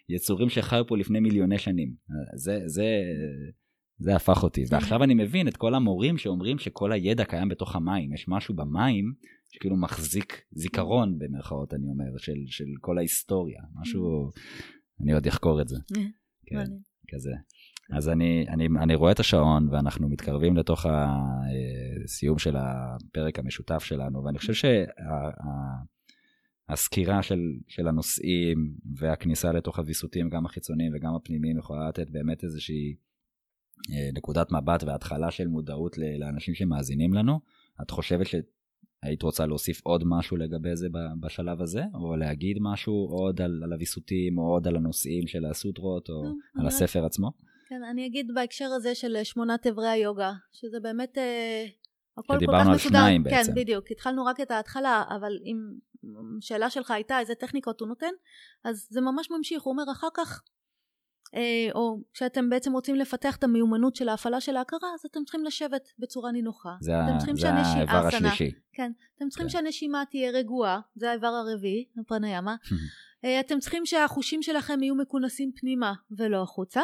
ליצורים 0.09 0.48
שחיו 0.48 0.86
פה 0.86 0.96
לפני 0.96 1.20
מיליוני 1.20 1.59
שנים. 1.59 1.94
זה, 2.34 2.62
זה, 2.66 3.03
זה 3.98 4.16
הפך 4.16 4.42
אותי. 4.42 4.64
ועכשיו 4.70 5.05
אני 5.05 5.14
מבין 5.14 5.48
את 5.48 5.57
כל 5.57 5.74
המורים 5.74 6.18
שאומרים 6.18 6.59
שכל 6.59 6.92
הידע 6.92 7.24
קיים 7.24 7.48
בתוך 7.48 7.76
המים. 7.76 8.14
יש 8.14 8.28
משהו 8.28 8.55
במים 8.55 9.12
שכאילו 9.51 9.76
מחזיק 9.76 10.42
זיכרון, 10.53 11.18
במרכאות 11.18 11.74
אני 11.74 11.88
אומר, 11.88 12.18
של, 12.18 12.36
של 12.46 12.64
כל 12.80 12.98
ההיסטוריה. 12.98 13.61
משהו, 13.80 14.30
אני 15.01 15.12
עוד 15.12 15.26
אחקור 15.26 15.61
את 15.61 15.68
זה. 15.68 15.76
כן, 16.46 16.64
כזה. 17.09 17.30
אז 17.93 18.09
אני, 18.09 18.47
אני, 18.49 18.68
אני 18.80 18.95
רואה 18.95 19.12
את 19.12 19.20
השעון 19.20 19.68
ואנחנו 19.70 20.09
מתקרבים 20.09 20.57
לתוך 20.57 20.86
הסיום 20.88 22.38
של 22.38 22.57
הפרק 22.57 23.38
המשותף 23.38 23.84
שלנו, 23.84 24.24
ואני 24.24 24.38
חושב 24.38 24.70
שהסקירה 26.68 27.22
של, 27.22 27.53
של 27.68 27.88
הנושאים 27.88 28.74
והכניסה 28.97 29.53
לתוך 29.53 29.78
הוויסותים, 29.78 30.28
גם 30.28 30.47
החיצוניים 30.47 30.93
וגם 30.95 31.14
הפנימיים, 31.14 31.59
יכולה 31.59 31.88
לתת 31.88 32.11
באמת 32.11 32.45
איזושהי 32.45 32.95
נקודת 34.14 34.53
מבט 34.53 34.82
והתחלה 34.82 35.30
של 35.30 35.49
מודעות 35.49 35.99
לאנשים 35.99 36.55
שמאזינים 36.55 37.14
לנו. 37.14 37.41
את 37.82 37.91
חושבת 37.91 38.26
שהיית 38.26 39.22
רוצה 39.22 39.47
להוסיף 39.47 39.80
עוד 39.84 40.03
משהו 40.07 40.36
לגבי 40.36 40.76
זה 40.76 40.88
בשלב 41.20 41.62
הזה, 41.62 41.82
או 41.95 42.16
להגיד 42.16 42.59
משהו 42.61 42.95
עוד 43.11 43.41
על, 43.41 43.61
על 43.64 43.72
הוויסותים, 43.72 44.38
או 44.38 44.43
עוד 44.43 44.68
על 44.68 44.76
הנושאים 44.76 45.26
של 45.26 45.45
הסוטרות, 45.45 46.09
או 46.09 46.24
על 46.55 46.66
הספר 46.66 47.05
עצמו? 47.05 47.32
כן, 47.70 47.82
אני 47.90 48.06
אגיד 48.06 48.30
בהקשר 48.34 48.64
הזה 48.64 48.94
של 48.94 49.16
שמונת 49.22 49.66
אברי 49.66 49.88
היוגה, 49.88 50.32
שזה 50.52 50.80
באמת 50.80 51.18
אה, 51.18 51.66
הכל 52.16 52.22
כל 52.22 52.32
כך 52.34 52.36
מסודר. 52.36 52.46
דיברנו 52.46 52.72
על 52.72 52.78
שניים 52.78 53.22
בעצם. 53.22 53.52
כן, 53.52 53.60
בדיוק. 53.60 53.90
התחלנו 53.90 54.24
רק 54.24 54.40
את 54.40 54.50
ההתחלה, 54.50 55.04
אבל 55.16 55.32
אם 55.44 55.56
שאלה 56.40 56.70
שלך 56.70 56.90
הייתה 56.90 57.18
איזה 57.18 57.34
טכניקות 57.34 57.80
הוא 57.80 57.88
נותן, 57.88 58.10
אז 58.64 58.86
זה 58.90 59.00
ממש 59.00 59.30
ממשיך. 59.30 59.62
הוא 59.62 59.72
אומר 59.72 59.92
אחר 59.92 60.08
כך, 60.14 60.42
אה, 61.34 61.68
או 61.74 62.00
כשאתם 62.12 62.50
בעצם 62.50 62.72
רוצים 62.72 62.94
לפתח 62.94 63.36
את 63.36 63.44
המיומנות 63.44 63.96
של 63.96 64.08
ההפעלה 64.08 64.40
של 64.40 64.56
ההכרה, 64.56 64.88
אז 64.94 65.00
אתם 65.10 65.24
צריכים 65.24 65.44
לשבת 65.44 65.88
בצורה 65.98 66.32
נינוחה. 66.32 66.76
זה, 66.80 66.92
זה 67.34 67.50
האיבר 67.50 68.06
השלישי. 68.06 68.50
כן, 68.72 68.92
אתם 69.16 69.28
צריכים 69.28 69.46
כן. 69.46 69.52
שהנשימה 69.52 70.02
תהיה 70.10 70.30
רגועה, 70.30 70.80
זה 70.94 71.10
האיבר 71.10 71.26
הרביעי, 71.26 71.84
הפרנאיאמה. 72.00 72.56
אתם 73.40 73.58
צריכים 73.58 73.86
שהחושים 73.86 74.42
שלכם 74.42 74.82
יהיו 74.82 74.94
מכונסים 74.94 75.52
פנימה 75.60 75.92
ולא 76.18 76.42
החוצה 76.42 76.80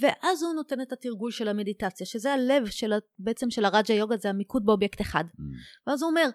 ואז 0.00 0.42
הוא 0.42 0.54
נותן 0.54 0.80
את 0.80 0.92
התרגול 0.92 1.30
של 1.30 1.48
המדיטציה 1.48 2.06
שזה 2.06 2.32
הלב 2.32 2.66
של, 2.66 2.92
בעצם 3.18 3.50
של 3.50 3.64
הרג'ה 3.64 3.94
יוגה 3.94 4.16
זה 4.16 4.30
המיקוד 4.30 4.66
באובייקט 4.66 5.00
אחד. 5.00 5.24
Mm. 5.24 5.40
ואז 5.86 6.02
הוא 6.02 6.10
אומר 6.10 6.28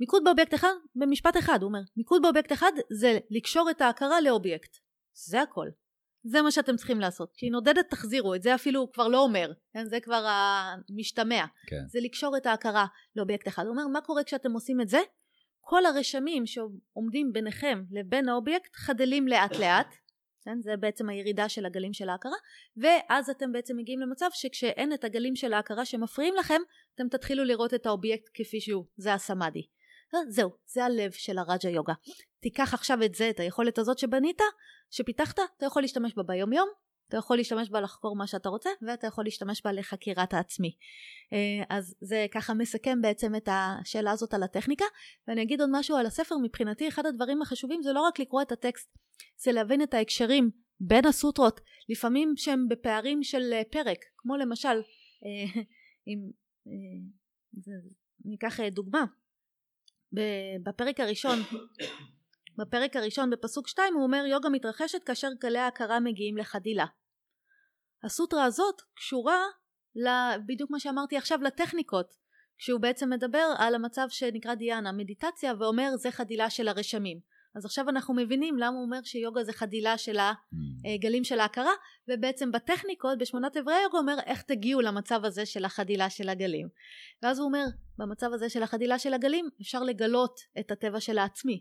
מיקוד 0.00 0.24
באובייקט 0.24 0.54
אחד 0.54 0.72
במשפט 0.94 1.36
אחד 1.36 1.58
הוא 1.62 1.68
אומר 1.68 1.80
מיקוד 1.96 2.22
באובייקט 2.22 2.52
אחד 2.52 2.72
זה 2.90 3.18
לקשור 3.30 3.70
את 3.70 3.80
ההכרה 3.80 4.20
לאובייקט. 4.20 4.76
זה 5.12 5.42
הכל. 5.42 5.68
זה 6.24 6.42
מה 6.42 6.50
שאתם 6.50 6.76
צריכים 6.76 7.00
לעשות. 7.00 7.32
כשהיא 7.34 7.52
נודדת 7.52 7.90
תחזירו. 7.90 8.34
את 8.34 8.42
זה 8.42 8.54
אפילו 8.54 8.80
הוא 8.80 8.92
כבר 8.92 9.08
לא 9.08 9.20
אומר 9.20 9.52
כן? 9.72 9.86
זה 9.86 10.00
כבר 10.00 10.26
המשתמע. 10.28 11.44
כן. 11.66 11.88
זה 11.88 11.98
לקשור 12.02 12.36
את 12.36 12.46
ההכרה 12.46 12.86
לאובייקט 13.16 13.48
אחד. 13.48 13.62
הוא 13.62 13.70
אומר 13.70 13.86
מה 13.86 14.00
קורה 14.00 14.24
כשאתם 14.24 14.52
עושים 14.52 14.80
את 14.80 14.88
זה 14.88 14.98
כל 15.70 15.86
הרשמים 15.86 16.46
שעומדים 16.46 17.32
ביניכם 17.32 17.82
לבין 17.90 18.28
האובייקט 18.28 18.76
חדלים 18.76 19.28
לאט 19.28 19.56
לאט, 19.56 19.94
כן? 20.44 20.60
זה 20.60 20.76
בעצם 20.76 21.08
הירידה 21.08 21.48
של 21.48 21.66
הגלים 21.66 21.92
של 21.92 22.08
ההכרה, 22.08 22.36
ואז 22.76 23.30
אתם 23.30 23.52
בעצם 23.52 23.76
מגיעים 23.76 24.00
למצב 24.00 24.28
שכשאין 24.32 24.92
את 24.92 25.04
הגלים 25.04 25.36
של 25.36 25.52
ההכרה 25.52 25.84
שמפריעים 25.84 26.34
לכם, 26.34 26.60
אתם 26.94 27.08
תתחילו 27.08 27.44
לראות 27.44 27.74
את 27.74 27.86
האובייקט 27.86 28.30
כפי 28.34 28.60
שהוא, 28.60 28.84
זה 28.96 29.14
הסמאדי. 29.14 29.66
זהו, 30.28 30.50
זה 30.66 30.84
הלב 30.84 31.10
של 31.10 31.38
הרג'ה 31.38 31.68
יוגה. 31.68 31.94
תיקח 32.40 32.74
עכשיו 32.74 32.98
את 33.04 33.14
זה, 33.14 33.30
את 33.30 33.40
היכולת 33.40 33.78
הזאת 33.78 33.98
שבנית, 33.98 34.38
שפיתחת, 34.90 35.38
אתה 35.56 35.66
יכול 35.66 35.82
להשתמש 35.82 36.14
בה 36.14 36.22
ביום 36.22 36.52
יום, 36.52 36.68
אתה 37.08 37.16
יכול 37.16 37.36
להשתמש 37.36 37.70
בה 37.70 37.80
לחקור 37.80 38.16
מה 38.16 38.26
שאתה 38.26 38.48
רוצה 38.48 38.70
ואתה 38.82 39.06
יכול 39.06 39.24
להשתמש 39.24 39.62
בה 39.64 39.72
לחקירת 39.72 40.34
העצמי. 40.34 40.76
אז 41.68 41.94
זה 42.00 42.26
ככה 42.32 42.54
מסכם 42.54 43.02
בעצם 43.02 43.34
את 43.34 43.48
השאלה 43.52 44.10
הזאת 44.10 44.34
על 44.34 44.42
הטכניקה 44.42 44.84
ואני 45.28 45.42
אגיד 45.42 45.60
עוד 45.60 45.70
משהו 45.72 45.96
על 45.96 46.06
הספר. 46.06 46.34
מבחינתי 46.42 46.88
אחד 46.88 47.06
הדברים 47.06 47.42
החשובים 47.42 47.82
זה 47.82 47.92
לא 47.92 48.00
רק 48.00 48.18
לקרוא 48.18 48.42
את 48.42 48.52
הטקסט 48.52 48.98
זה 49.36 49.52
להבין 49.52 49.82
את 49.82 49.94
ההקשרים 49.94 50.50
בין 50.80 51.06
הסוטרות 51.06 51.60
לפעמים 51.88 52.32
שהם 52.36 52.68
בפערים 52.68 53.22
של 53.22 53.52
פרק. 53.70 53.98
כמו 54.16 54.36
למשל 54.36 54.82
אם 56.06 56.18
ניקח 58.24 58.60
דוגמה. 58.60 59.04
בפרק 60.62 61.00
הראשון 61.00 61.38
בפרק 62.58 62.96
הראשון 62.96 63.30
בפסוק 63.30 63.68
2 63.68 63.94
הוא 63.94 64.02
אומר 64.02 64.24
יוגה 64.26 64.48
מתרחשת 64.48 65.04
כאשר 65.04 65.28
גלי 65.40 65.58
ההכרה 65.58 66.00
מגיעים 66.00 66.36
לחדילה. 66.36 66.86
הסוטרה 68.04 68.44
הזאת 68.44 68.74
קשורה 68.96 69.42
בדיוק 70.46 70.70
מה 70.70 70.80
שאמרתי 70.80 71.16
עכשיו 71.16 71.38
לטכניקות 71.42 72.14
כשהוא 72.58 72.80
בעצם 72.80 73.10
מדבר 73.10 73.54
על 73.58 73.74
המצב 73.74 74.06
שנקרא 74.08 74.54
דיאנה 74.54 74.92
מדיטציה 74.92 75.52
ואומר 75.58 75.90
זה 75.96 76.10
חדילה 76.10 76.50
של 76.50 76.68
הרשמים. 76.68 77.20
אז 77.56 77.64
עכשיו 77.64 77.88
אנחנו 77.88 78.14
מבינים 78.14 78.58
למה 78.58 78.76
הוא 78.76 78.84
אומר 78.84 78.98
שיוגה 79.04 79.44
זה 79.44 79.52
חדילה 79.52 79.98
של 79.98 80.18
הגלים 80.94 81.24
של 81.24 81.40
ההכרה 81.40 81.72
ובעצם 82.08 82.52
בטכניקות 82.52 83.18
בשמונת 83.18 83.56
אברי 83.56 83.74
היוגה 83.74 83.98
אומר 83.98 84.16
איך 84.26 84.42
תגיעו 84.42 84.80
למצב 84.80 85.24
הזה 85.24 85.46
של 85.46 85.64
החדילה 85.64 86.10
של 86.10 86.28
הגלים? 86.28 86.68
ואז 87.22 87.38
הוא 87.38 87.46
אומר 87.46 87.64
במצב 87.98 88.32
הזה 88.32 88.48
של 88.48 88.62
החדילה 88.62 88.98
של 88.98 89.14
הגלים 89.14 89.48
אפשר 89.60 89.82
לגלות 89.82 90.40
את 90.60 90.70
הטבע 90.70 91.00
של 91.00 91.18
העצמי 91.18 91.60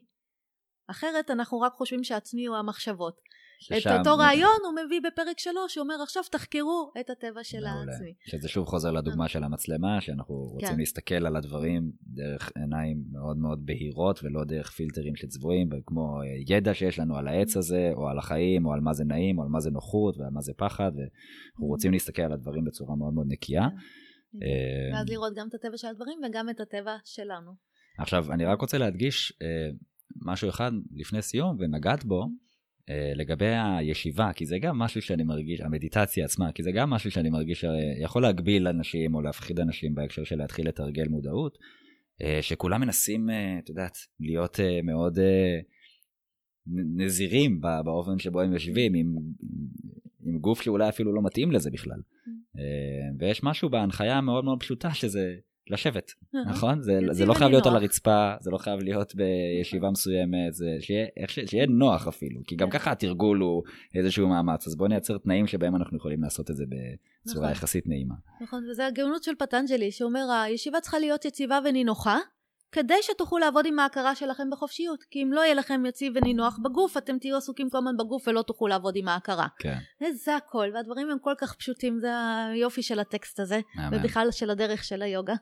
אחרת 0.87 1.31
אנחנו 1.31 1.59
רק 1.59 1.73
חושבים 1.73 2.03
שהעצמי 2.03 2.45
הוא 2.45 2.57
המחשבות. 2.57 3.21
ששם... 3.59 3.89
את 3.89 3.99
אותו 3.99 4.17
רעיון 4.17 4.57
הוא 4.65 4.85
מביא 4.85 5.01
בפרק 5.07 5.39
שלוש, 5.39 5.77
הוא 5.77 5.83
אומר 5.83 5.95
עכשיו 6.03 6.23
תחקרו 6.31 6.91
את 6.99 7.09
הטבע 7.09 7.43
של 7.43 7.57
מעולה. 7.57 7.91
העצמי. 7.91 8.13
שזה 8.25 8.47
שוב 8.47 8.65
חוזר 8.65 8.91
לדוגמה 8.91 9.27
של 9.27 9.43
המצלמה, 9.43 10.01
שאנחנו 10.01 10.35
רוצים 10.35 10.69
כן. 10.69 10.77
להסתכל 10.77 11.25
על 11.25 11.35
הדברים 11.35 11.91
דרך 12.01 12.51
עיניים 12.55 13.03
מאוד 13.11 13.37
מאוד 13.37 13.65
בהירות, 13.65 14.19
ולא 14.23 14.43
דרך 14.43 14.71
פילטרים 14.71 15.15
שצבועים, 15.15 15.69
כמו 15.85 16.19
ידע 16.47 16.73
שיש 16.73 16.99
לנו 16.99 17.17
על 17.17 17.27
העץ 17.27 17.57
הזה, 17.57 17.91
או 17.93 18.07
על 18.07 18.17
החיים, 18.17 18.65
או 18.65 18.73
על 18.73 18.79
מה 18.79 18.93
זה 18.93 19.03
נעים, 19.03 19.39
או 19.39 19.43
על 19.43 19.49
מה 19.49 19.59
זה 19.59 19.71
נוחות, 19.71 20.17
ועל 20.17 20.31
מה 20.31 20.41
זה 20.41 20.53
פחד, 20.57 20.91
ואנחנו 20.95 21.67
רוצים 21.67 21.91
להסתכל 21.91 22.21
על 22.21 22.31
הדברים 22.31 22.65
בצורה 22.65 22.95
מאוד 22.95 23.13
מאוד 23.13 23.27
נקייה. 23.29 23.67
כן. 24.31 24.95
ואז 24.95 25.09
לראות 25.09 25.33
גם 25.35 25.47
את 25.47 25.53
הטבע 25.53 25.77
של 25.77 25.87
הדברים 25.87 26.19
וגם 26.27 26.49
את 26.49 26.59
הטבע 26.59 26.95
שלנו. 27.05 27.51
עכשיו, 27.99 28.33
אני 28.33 28.45
רק 28.45 28.61
רוצה 28.61 28.77
להדגיש, 28.77 29.33
משהו 30.15 30.49
אחד 30.49 30.71
לפני 30.91 31.21
סיום 31.21 31.57
ונגעת 31.59 32.05
בו 32.05 32.27
אה, 32.89 33.11
לגבי 33.15 33.55
הישיבה, 33.55 34.33
כי 34.33 34.45
זה 34.45 34.59
גם 34.59 34.79
משהו 34.79 35.01
שאני 35.01 35.23
מרגיש, 35.23 35.61
המדיטציה 35.61 36.25
עצמה, 36.25 36.51
כי 36.51 36.63
זה 36.63 36.71
גם 36.71 36.89
משהו 36.89 37.11
שאני 37.11 37.29
מרגיש 37.29 37.65
שיכול 37.65 38.21
להגביל 38.21 38.67
אנשים 38.67 39.15
או 39.15 39.21
להפחיד 39.21 39.59
אנשים 39.59 39.95
בהקשר 39.95 40.23
של 40.23 40.35
להתחיל 40.35 40.67
לתרגל 40.67 41.07
מודעות, 41.07 41.57
אה, 42.21 42.39
שכולם 42.41 42.81
מנסים, 42.81 43.29
אה, 43.29 43.59
את 43.59 43.69
יודעת, 43.69 43.97
להיות 44.19 44.59
מאוד 44.83 45.19
נזירים 46.95 47.61
באופן 47.61 48.19
שבו 48.19 48.41
הם 48.41 48.53
יושבים, 48.53 48.93
עם, 48.93 49.15
עם 50.25 50.39
גוף 50.39 50.61
שאולי 50.61 50.89
אפילו 50.89 51.15
לא 51.15 51.21
מתאים 51.21 51.51
לזה 51.51 51.71
בכלל. 51.71 51.99
ויש 53.19 53.43
משהו 53.43 53.69
בהנחיה 53.69 54.17
המאוד 54.17 54.45
מאוד 54.45 54.59
פשוטה 54.59 54.93
שזה 54.93 55.35
לשבת, 55.71 56.11
אה, 56.35 56.39
נכון? 56.51 56.81
זה, 56.81 56.99
זה 57.11 57.25
לא 57.25 57.33
חייב 57.33 57.49
להיות 57.51 57.65
על 57.65 57.71
ונינוח. 57.71 57.83
הרצפה, 57.83 58.33
זה 58.39 58.51
לא 58.51 58.57
חייב 58.57 58.79
להיות 58.79 59.13
בישיבה 59.15 59.91
מסוימת, 59.91 60.53
זה 60.53 60.77
שיהיה, 60.79 61.07
ש- 61.27 61.39
שיהיה 61.45 61.65
נוח 61.65 62.07
אפילו, 62.07 62.41
כי 62.47 62.55
גם 62.55 62.69
כן. 62.69 62.79
ככה 62.79 62.91
התרגול 62.91 63.39
הוא 63.39 63.63
איזשהו 63.95 64.27
מאמץ, 64.27 64.67
אז 64.67 64.75
בואו 64.75 64.89
נייצר 64.89 65.17
תנאים 65.17 65.47
שבהם 65.47 65.75
אנחנו 65.75 65.97
יכולים 65.97 66.23
לעשות 66.23 66.51
את 66.51 66.55
זה 66.55 66.63
בצורה 66.65 67.41
נכון. 67.45 67.51
יחסית 67.51 67.87
נעימה. 67.87 68.15
נכון, 68.41 68.65
וזה 68.71 68.85
הגאונות 68.87 69.23
של 69.23 69.35
פטנג'לי, 69.39 69.91
שאומר, 69.91 70.31
הישיבה 70.31 70.81
צריכה 70.81 70.99
להיות 70.99 71.25
יציבה 71.25 71.59
ונינוחה, 71.65 72.17
כדי 72.71 72.93
שתוכלו 73.01 73.37
לעבוד 73.37 73.65
עם 73.65 73.79
ההכרה 73.79 74.15
שלכם 74.15 74.49
בחופשיות. 74.51 75.03
כי 75.03 75.23
אם 75.23 75.33
לא 75.33 75.41
יהיה 75.41 75.53
לכם 75.53 75.85
יציב 75.85 76.13
ונינוח 76.15 76.59
בגוף, 76.63 76.97
אתם 76.97 77.17
תהיו 77.19 77.37
עסוקים 77.37 77.69
כל 77.69 77.77
הזמן 77.77 77.97
בגוף 77.97 78.27
ולא 78.27 78.41
תוכלו 78.41 78.67
לעבוד 78.67 78.93
עם 78.95 79.07
ההכרה. 79.07 79.47
כן, 79.59 79.77
זה 80.23 80.35
הכל, 80.35 80.69
והדברים 80.73 81.09
הם 81.09 81.17
כל 81.21 81.33
כך 81.37 81.53
פשוטים, 81.55 81.99
זה 81.99 82.11
היופי 82.53 82.81
של 82.81 82.99
הטקסט 82.99 83.39
הזה, 83.39 83.59
מהמם. 83.75 83.97
ובכלל 83.97 84.27
של 84.31 84.49
הדרך 84.49 84.83
של 84.83 85.01
היוגה. 85.01 85.33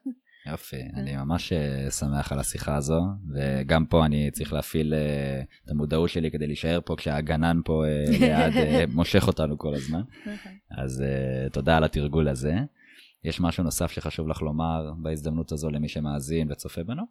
יופי, 0.46 0.76
כן. 0.76 1.00
אני 1.00 1.18
ממש 1.18 1.54
אה, 1.54 1.92
שמח 1.92 2.32
על 2.32 2.40
השיחה 2.40 2.76
הזו, 2.76 3.02
וגם 3.34 3.86
פה 3.86 4.06
אני 4.06 4.32
צריך 4.32 4.54
להפעיל 4.54 4.94
אה, 4.94 5.42
את 5.66 5.72
המודעות 5.72 6.10
שלי 6.10 6.32
כדי 6.32 6.48
להישאר 6.48 6.80
פה 6.86 6.96
כשהגנן 6.98 7.60
פה 7.66 7.84
אה, 7.86 8.06
ליד 8.20 8.58
אה, 8.58 8.84
מושך 8.96 9.28
אותנו 9.28 9.58
כל 9.58 9.74
הזמן. 9.74 10.02
אז 10.78 11.04
uh, 11.04 11.54
תודה 11.54 11.78
על 11.78 11.84
התרגול 11.84 12.28
הזה. 12.28 12.54
יש 13.26 13.40
משהו 13.42 13.64
נוסף 13.64 13.92
שחשוב 13.92 14.28
לך 14.28 14.42
לומר 14.42 14.92
בהזדמנות 14.98 15.52
הזו 15.52 15.70
למי 15.70 15.90
שמאזין 15.90 16.52
וצופה 16.52 16.84
בנו? 16.84 17.04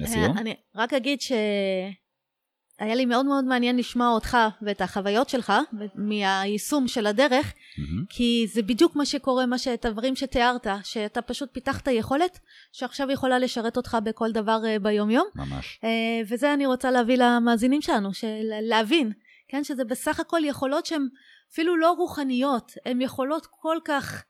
לסיום? 0.00 0.36
אה, 0.36 0.40
אני 0.40 0.54
רק 0.74 0.92
אגיד 0.94 1.20
שהיה 1.20 2.94
לי 2.94 3.06
מאוד 3.06 3.26
מאוד 3.26 3.44
מעניין 3.44 3.76
לשמוע 3.76 4.08
אותך 4.08 4.36
ואת 4.62 4.80
החוויות 4.80 5.28
שלך 5.28 5.52
מהיישום 5.94 6.88
של 6.88 7.06
הדרך, 7.06 7.52
מהמם. 7.78 8.04
כי 8.08 8.46
זה 8.52 8.62
בדיוק 8.62 8.96
מה 8.96 9.06
שקורה, 9.06 9.46
מה 9.46 9.58
שאת 9.58 9.84
הדברים 9.84 10.16
שתיארת, 10.16 10.66
שאתה 10.82 11.22
פשוט 11.22 11.48
פיתחת 11.52 11.88
יכולת 11.88 12.38
שעכשיו 12.72 13.10
יכולה 13.10 13.38
לשרת 13.38 13.76
אותך 13.76 13.96
בכל 14.04 14.32
דבר 14.32 14.60
אה, 14.66 14.78
ביומיום. 14.78 15.26
ממש. 15.34 15.80
אה, 15.84 16.20
וזה 16.28 16.54
אני 16.54 16.66
רוצה 16.66 16.90
להביא 16.90 17.16
למאזינים 17.18 17.82
שלנו, 17.82 18.14
של 18.14 18.42
להבין, 18.62 19.12
כן, 19.48 19.64
שזה 19.64 19.84
בסך 19.84 20.20
הכל 20.20 20.40
יכולות 20.44 20.86
שהן 20.86 21.08
אפילו 21.52 21.76
לא 21.76 21.92
רוחניות, 21.92 22.72
הן 22.86 23.00
יכולות 23.00 23.46
כל 23.50 23.76
כך, 23.84 24.24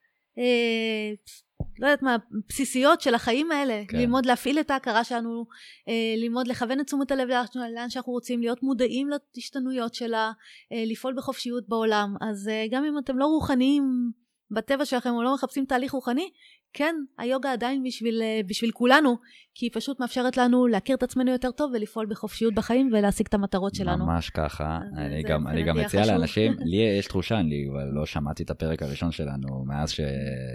לא 1.79 1.87
יודעת 1.87 2.03
מה, 2.03 2.17
בסיסיות 2.49 3.01
של 3.01 3.15
החיים 3.15 3.53
האלה, 3.53 3.83
כן. 3.89 3.99
ללמוד 3.99 4.27
להפעיל 4.27 4.61
את 4.61 4.71
ההכרה 4.71 5.05
שלנו, 5.05 5.47
אה, 5.89 6.15
ללמוד 6.17 6.49
לכוון 6.49 6.81
את 6.81 6.87
תשומת 6.87 7.11
הלב 7.11 7.29
לאן 7.75 7.91
שאנחנו 7.91 8.13
רוצים, 8.13 8.41
להיות 8.41 8.63
מודעים 8.63 9.09
להשתנויות 9.37 9.95
שלה, 9.95 10.33
אה, 10.73 10.85
לפעול 10.87 11.15
בחופשיות 11.17 11.69
בעולם. 11.69 12.15
אז 12.21 12.49
אה, 12.49 12.65
גם 12.71 12.85
אם 12.85 12.99
אתם 12.99 13.19
לא 13.19 13.27
רוחניים 13.27 14.11
בטבע 14.51 14.85
שלכם 14.85 15.11
או 15.11 15.23
לא 15.23 15.35
מחפשים 15.35 15.65
תהליך 15.65 15.93
רוחני, 15.93 16.31
כן, 16.75 16.95
היוגה 17.19 17.53
עדיין 17.53 17.83
בשביל, 17.83 18.23
אה, 18.23 18.41
בשביל 18.47 18.71
כולנו, 18.71 19.17
כי 19.55 19.67
היא 19.67 19.71
פשוט 19.75 20.01
מאפשרת 20.01 20.37
לנו 20.37 20.67
להכיר 20.67 20.97
את 20.97 21.03
עצמנו 21.03 21.31
יותר 21.31 21.51
טוב 21.51 21.73
ולפעול 21.75 22.07
בחופשיות 22.07 22.55
בחיים 22.55 22.91
ולהשיג 22.93 23.27
את 23.29 23.35
המטרות 23.35 23.75
שלנו. 23.75 24.07
ממש 24.07 24.31
ככה. 24.31 24.79
אז 24.93 24.99
אני 24.99 25.23
זה- 25.23 25.29
גם, 25.29 25.43
זה 25.45 25.51
אני 25.51 25.63
גם 25.63 25.77
מציע 25.77 26.03
חשוב. 26.03 26.13
לאנשים, 26.15 26.53
לי 26.71 26.77
יש 26.99 27.07
תחושה, 27.07 27.41
אני 27.41 27.65
לא 27.93 28.07
שמעתי 28.07 28.43
את 28.43 28.51
הפרק 28.51 28.83
הראשון 28.83 29.13
שלנו 29.13 29.65
מאז 29.65 29.93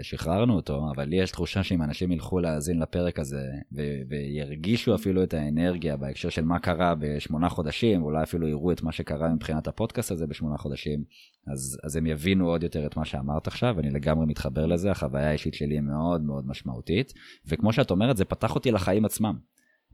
ששחררנו 0.02 0.54
אותו, 0.54 0.82
אבל 0.94 1.04
לי 1.04 1.16
יש 1.16 1.30
תחושה 1.30 1.62
שאם 1.62 1.82
אנשים 1.82 2.12
ילכו 2.12 2.38
להאזין 2.40 2.78
לפרק 2.82 3.18
הזה 3.18 3.42
ו- 3.76 3.82
וירגישו 4.08 4.94
אפילו 4.94 5.22
את 5.22 5.34
האנרגיה 5.34 5.96
בהקשר 5.96 6.28
של 6.28 6.44
מה 6.44 6.58
קרה 6.58 6.94
בשמונה 6.98 7.48
חודשים, 7.48 8.02
אולי 8.02 8.22
אפילו 8.22 8.48
יראו 8.48 8.72
את 8.72 8.82
מה 8.82 8.92
שקרה 8.92 9.28
מבחינת 9.28 9.68
הפודקאסט 9.68 10.10
הזה 10.10 10.26
בשמונה 10.26 10.56
חודשים, 10.58 11.04
אז, 11.46 11.78
אז 11.84 11.96
הם 11.96 12.06
יבינו 12.06 12.48
עוד 12.48 12.62
יותר 12.62 12.86
את 12.86 12.96
מה 12.96 13.04
שאמרת 13.04 13.46
עכשיו, 13.46 13.80
אני 13.80 13.90
לגמרי 13.90 14.26
מתחבר 14.26 14.66
לזה, 14.66 14.90
החוויה 14.90 15.28
האישית 15.28 15.54
שלי 15.54 15.74
היא 15.74 15.80
מאוד 15.80 16.22
מאוד 16.22 16.46
משמעותית, 16.46 17.12
וכמו 17.46 17.72
שאת 17.72 17.90
אומרת, 17.90 18.16
זה 18.16 18.24
פתח 18.24 18.54
אותי 18.54 18.70
לחיים 18.70 19.04
עצמם. 19.04 19.38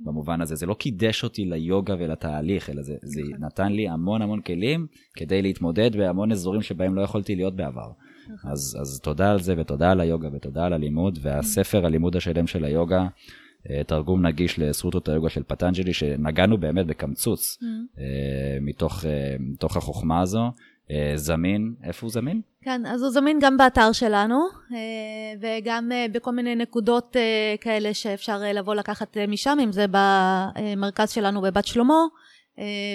במובן 0.01 0.41
הזה, 0.41 0.55
זה 0.55 0.67
לא 0.67 0.75
קידש 0.75 1.25
אותי 1.25 1.45
ליוגה 1.45 1.95
ולתהליך, 1.99 2.71
אלא 2.71 2.83
זה, 2.83 2.95
זה 3.03 3.21
נכון. 3.23 3.45
נתן 3.45 3.73
לי 3.73 3.89
המון 3.89 4.23
המון 4.23 4.41
כלים 4.41 4.87
כדי 5.17 5.43
להתמודד 5.43 5.97
בהמון 5.97 6.33
אזורים 6.33 6.63
שבהם 6.63 6.95
לא 6.95 7.03
יכולתי 7.03 7.37
להיות 7.37 7.57
בעבר. 7.57 7.93
נכון. 8.35 8.51
אז, 8.51 8.79
אז 8.81 9.01
תודה 9.01 9.31
על 9.31 9.41
זה 9.41 9.55
ותודה 9.59 9.91
על 9.91 10.01
היוגה 10.01 10.29
ותודה 10.33 10.65
על 10.67 10.73
הלימוד, 10.73 11.19
והספר 11.23 11.87
הלימוד 11.87 12.17
השלם 12.17 12.47
של 12.47 12.65
היוגה, 12.65 13.07
אה, 13.71 13.85
תרגום 13.85 14.27
נגיש 14.27 14.59
לסרוטות 14.59 15.09
היוגה 15.09 15.29
של 15.29 15.43
פטנג'לי, 15.43 15.93
שנגענו 15.93 16.59
באמת 16.59 16.87
בקמצוץ 16.87 17.59
Mm. 17.63 17.65
אה, 17.99 18.59
מתוך, 18.61 19.05
אה, 19.05 19.37
מתוך 19.41 19.77
החוכמה 19.77 20.21
הזו. 20.21 20.51
אה, 20.91 21.13
זמין, 21.17 21.75
איפה 21.85 22.07
הוא 22.07 22.13
זמין? 22.13 22.41
כן, 22.63 22.87
אז 22.87 23.03
הוא 23.03 23.11
זמין 23.11 23.39
גם 23.41 23.57
באתר 23.57 23.93
שלנו, 23.93 24.47
אה, 24.75 24.79
וגם 25.41 25.93
אה, 25.93 26.07
בכל 26.13 26.31
מיני 26.31 26.55
נקודות 26.55 27.17
כאלה 27.61 27.95
שאפשר 27.95 28.39
לבוא 28.55 28.75
לקחת 28.75 29.17
משם, 29.29 29.59
אם 29.65 29.73
זה 29.73 29.87
במרכז 29.91 31.11
שלנו 31.11 31.43
בבת 31.43 31.67
שלמה, 31.67 32.03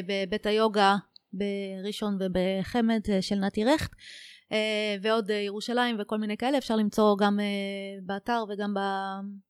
בבית 0.07 0.45
היוגה 0.45 0.95
בראשון 1.33 2.17
ובחמד 2.19 3.01
של 3.21 3.35
נתי 3.35 3.65
רכט, 3.65 3.91
ועוד 5.01 5.31
אה, 5.31 5.35
ירושלים 5.35 5.95
וכל 5.99 6.17
מיני 6.17 6.37
כאלה, 6.37 6.57
אפשר 6.57 6.75
למצוא 6.75 7.17
גם 7.17 7.39
אה, 7.39 7.45
באתר 8.03 8.43
וגם 8.49 8.73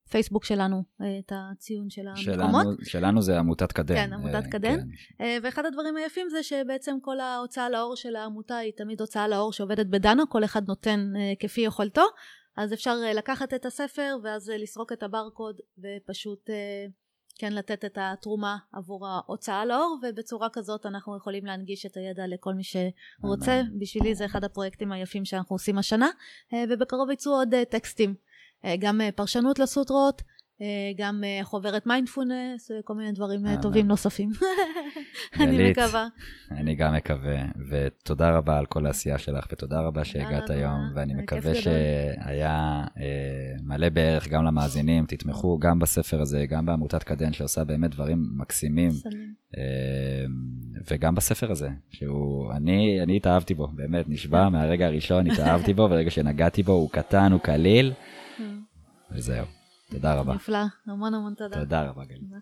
בפייסבוק 0.07 0.45
שלנו 0.45 0.83
אה, 1.01 1.19
את 1.19 1.31
הציון 1.35 1.89
של 1.89 2.07
המקומות. 2.07 2.63
שלנו, 2.63 2.75
שלנו 2.83 3.21
זה 3.21 3.39
עמותת 3.39 3.71
קדן. 3.71 3.95
כן, 3.95 4.13
עמותת 4.13 4.45
אה, 4.45 4.51
קדן. 4.51 4.77
כן. 4.79 4.87
אה, 5.21 5.37
ואחד 5.43 5.65
הדברים 5.65 5.95
היפים 5.95 6.29
זה 6.29 6.43
שבעצם 6.43 6.97
כל 7.01 7.19
ההוצאה 7.19 7.69
לאור 7.69 7.95
של 7.95 8.15
העמותה 8.15 8.57
היא 8.57 8.73
תמיד 8.77 9.01
הוצאה 9.01 9.27
לאור 9.27 9.53
שעובדת 9.53 9.85
בדנה, 9.85 10.23
כל 10.29 10.43
אחד 10.43 10.67
נותן 10.67 11.13
אה, 11.15 11.33
כפי 11.39 11.61
יכולתו, 11.61 12.05
אז 12.59 12.73
אפשר 12.73 12.95
אה, 13.05 13.13
לקחת 13.13 13.53
את 13.53 13.65
הספר 13.65 14.17
ואז 14.23 14.49
אה, 14.49 14.57
לסרוק 14.57 14.91
את 14.91 15.03
הברקוד 15.03 15.59
ופשוט 15.77 16.49
אה, 16.49 16.85
כן 17.39 17.53
לתת 17.53 17.85
את 17.85 17.97
התרומה 18.01 18.57
עבור 18.73 19.07
ההוצאה 19.07 19.65
לאור, 19.65 19.99
ובצורה 20.03 20.47
כזאת 20.53 20.85
אנחנו 20.85 21.17
יכולים 21.17 21.45
להנגיש 21.45 21.85
את 21.85 21.97
הידע 21.97 22.27
לכל 22.27 22.53
מי 22.53 22.63
שרוצה. 22.63 23.61
בשבילי 23.79 24.15
זה 24.15 24.25
אחד 24.25 24.43
הפרויקטים 24.43 24.91
היפים 24.91 25.25
שאנחנו 25.25 25.55
עושים 25.55 25.77
השנה, 25.77 26.09
אה, 26.53 26.63
ובקרוב 26.69 27.09
יצאו 27.11 27.31
עוד 27.31 27.53
אה, 27.53 27.65
טקסטים, 27.65 28.15
אה, 28.65 28.75
גם 28.79 29.01
פרשנות 29.15 29.59
לסוטרות. 29.59 30.21
אה, 30.61 30.91
גם 30.97 31.23
אה, 31.23 31.39
חוברת 31.43 31.87
מיינדפולנס 31.87 32.71
וכל 32.79 32.93
מיני 32.93 33.11
דברים 33.11 33.45
אה, 33.45 33.51
מהמם. 33.51 33.61
טובים 33.61 33.87
נוספים. 33.87 34.29
אני 35.39 35.71
מקווה. 35.71 36.07
אני 36.51 36.75
גם 36.75 36.95
מקווה, 36.95 37.41
ותודה 37.69 38.37
רבה 38.37 38.57
על 38.57 38.65
כל 38.65 38.85
העשייה 38.85 39.17
שלך, 39.17 39.47
ותודה 39.51 39.81
רבה 39.81 40.05
שהגעת 40.05 40.49
היום, 40.49 40.79
ואני 40.95 41.13
מקווה. 41.13 41.55
שהיה 41.55 42.83
אה, 42.99 43.53
מלא 43.63 43.89
בערך 43.89 44.27
גם 44.27 44.45
למאזינים, 44.45 45.05
תתמכו 45.05 45.59
גם 45.59 45.79
בספר 45.79 46.21
הזה, 46.21 46.45
גם 46.45 46.65
בעמותת 46.65 47.03
קדן, 47.03 47.33
שעושה 47.33 47.63
באמת 47.63 47.91
דברים 47.91 48.29
מקסימים. 48.37 48.91
אה, 49.57 50.25
וגם 50.91 51.15
בספר 51.15 51.51
הזה, 51.51 51.69
שהוא, 51.91 52.53
אני, 52.53 53.03
אני 53.03 53.17
התאהבתי 53.17 53.53
בו, 53.53 53.67
באמת, 53.67 54.05
נשבע 54.09 54.49
מהרגע 54.49 54.85
הראשון, 54.85 55.31
התאהבתי 55.31 55.73
בו, 55.73 55.87
ברגע 55.89 56.11
שנגעתי 56.11 56.63
בו, 56.63 56.71
הוא 56.71 56.89
קטן, 56.89 57.31
הוא 57.31 57.39
קליל, 57.39 57.93
וזהו. 59.11 59.58
תודה 59.89 60.15
רבה. 60.15 60.33
נפלא, 60.33 60.57
המון 60.85 61.13
המון 61.13 61.33
תודה. 61.33 61.59
תודה 61.59 61.81
רבה. 61.89 62.03
תודה. 62.05 62.37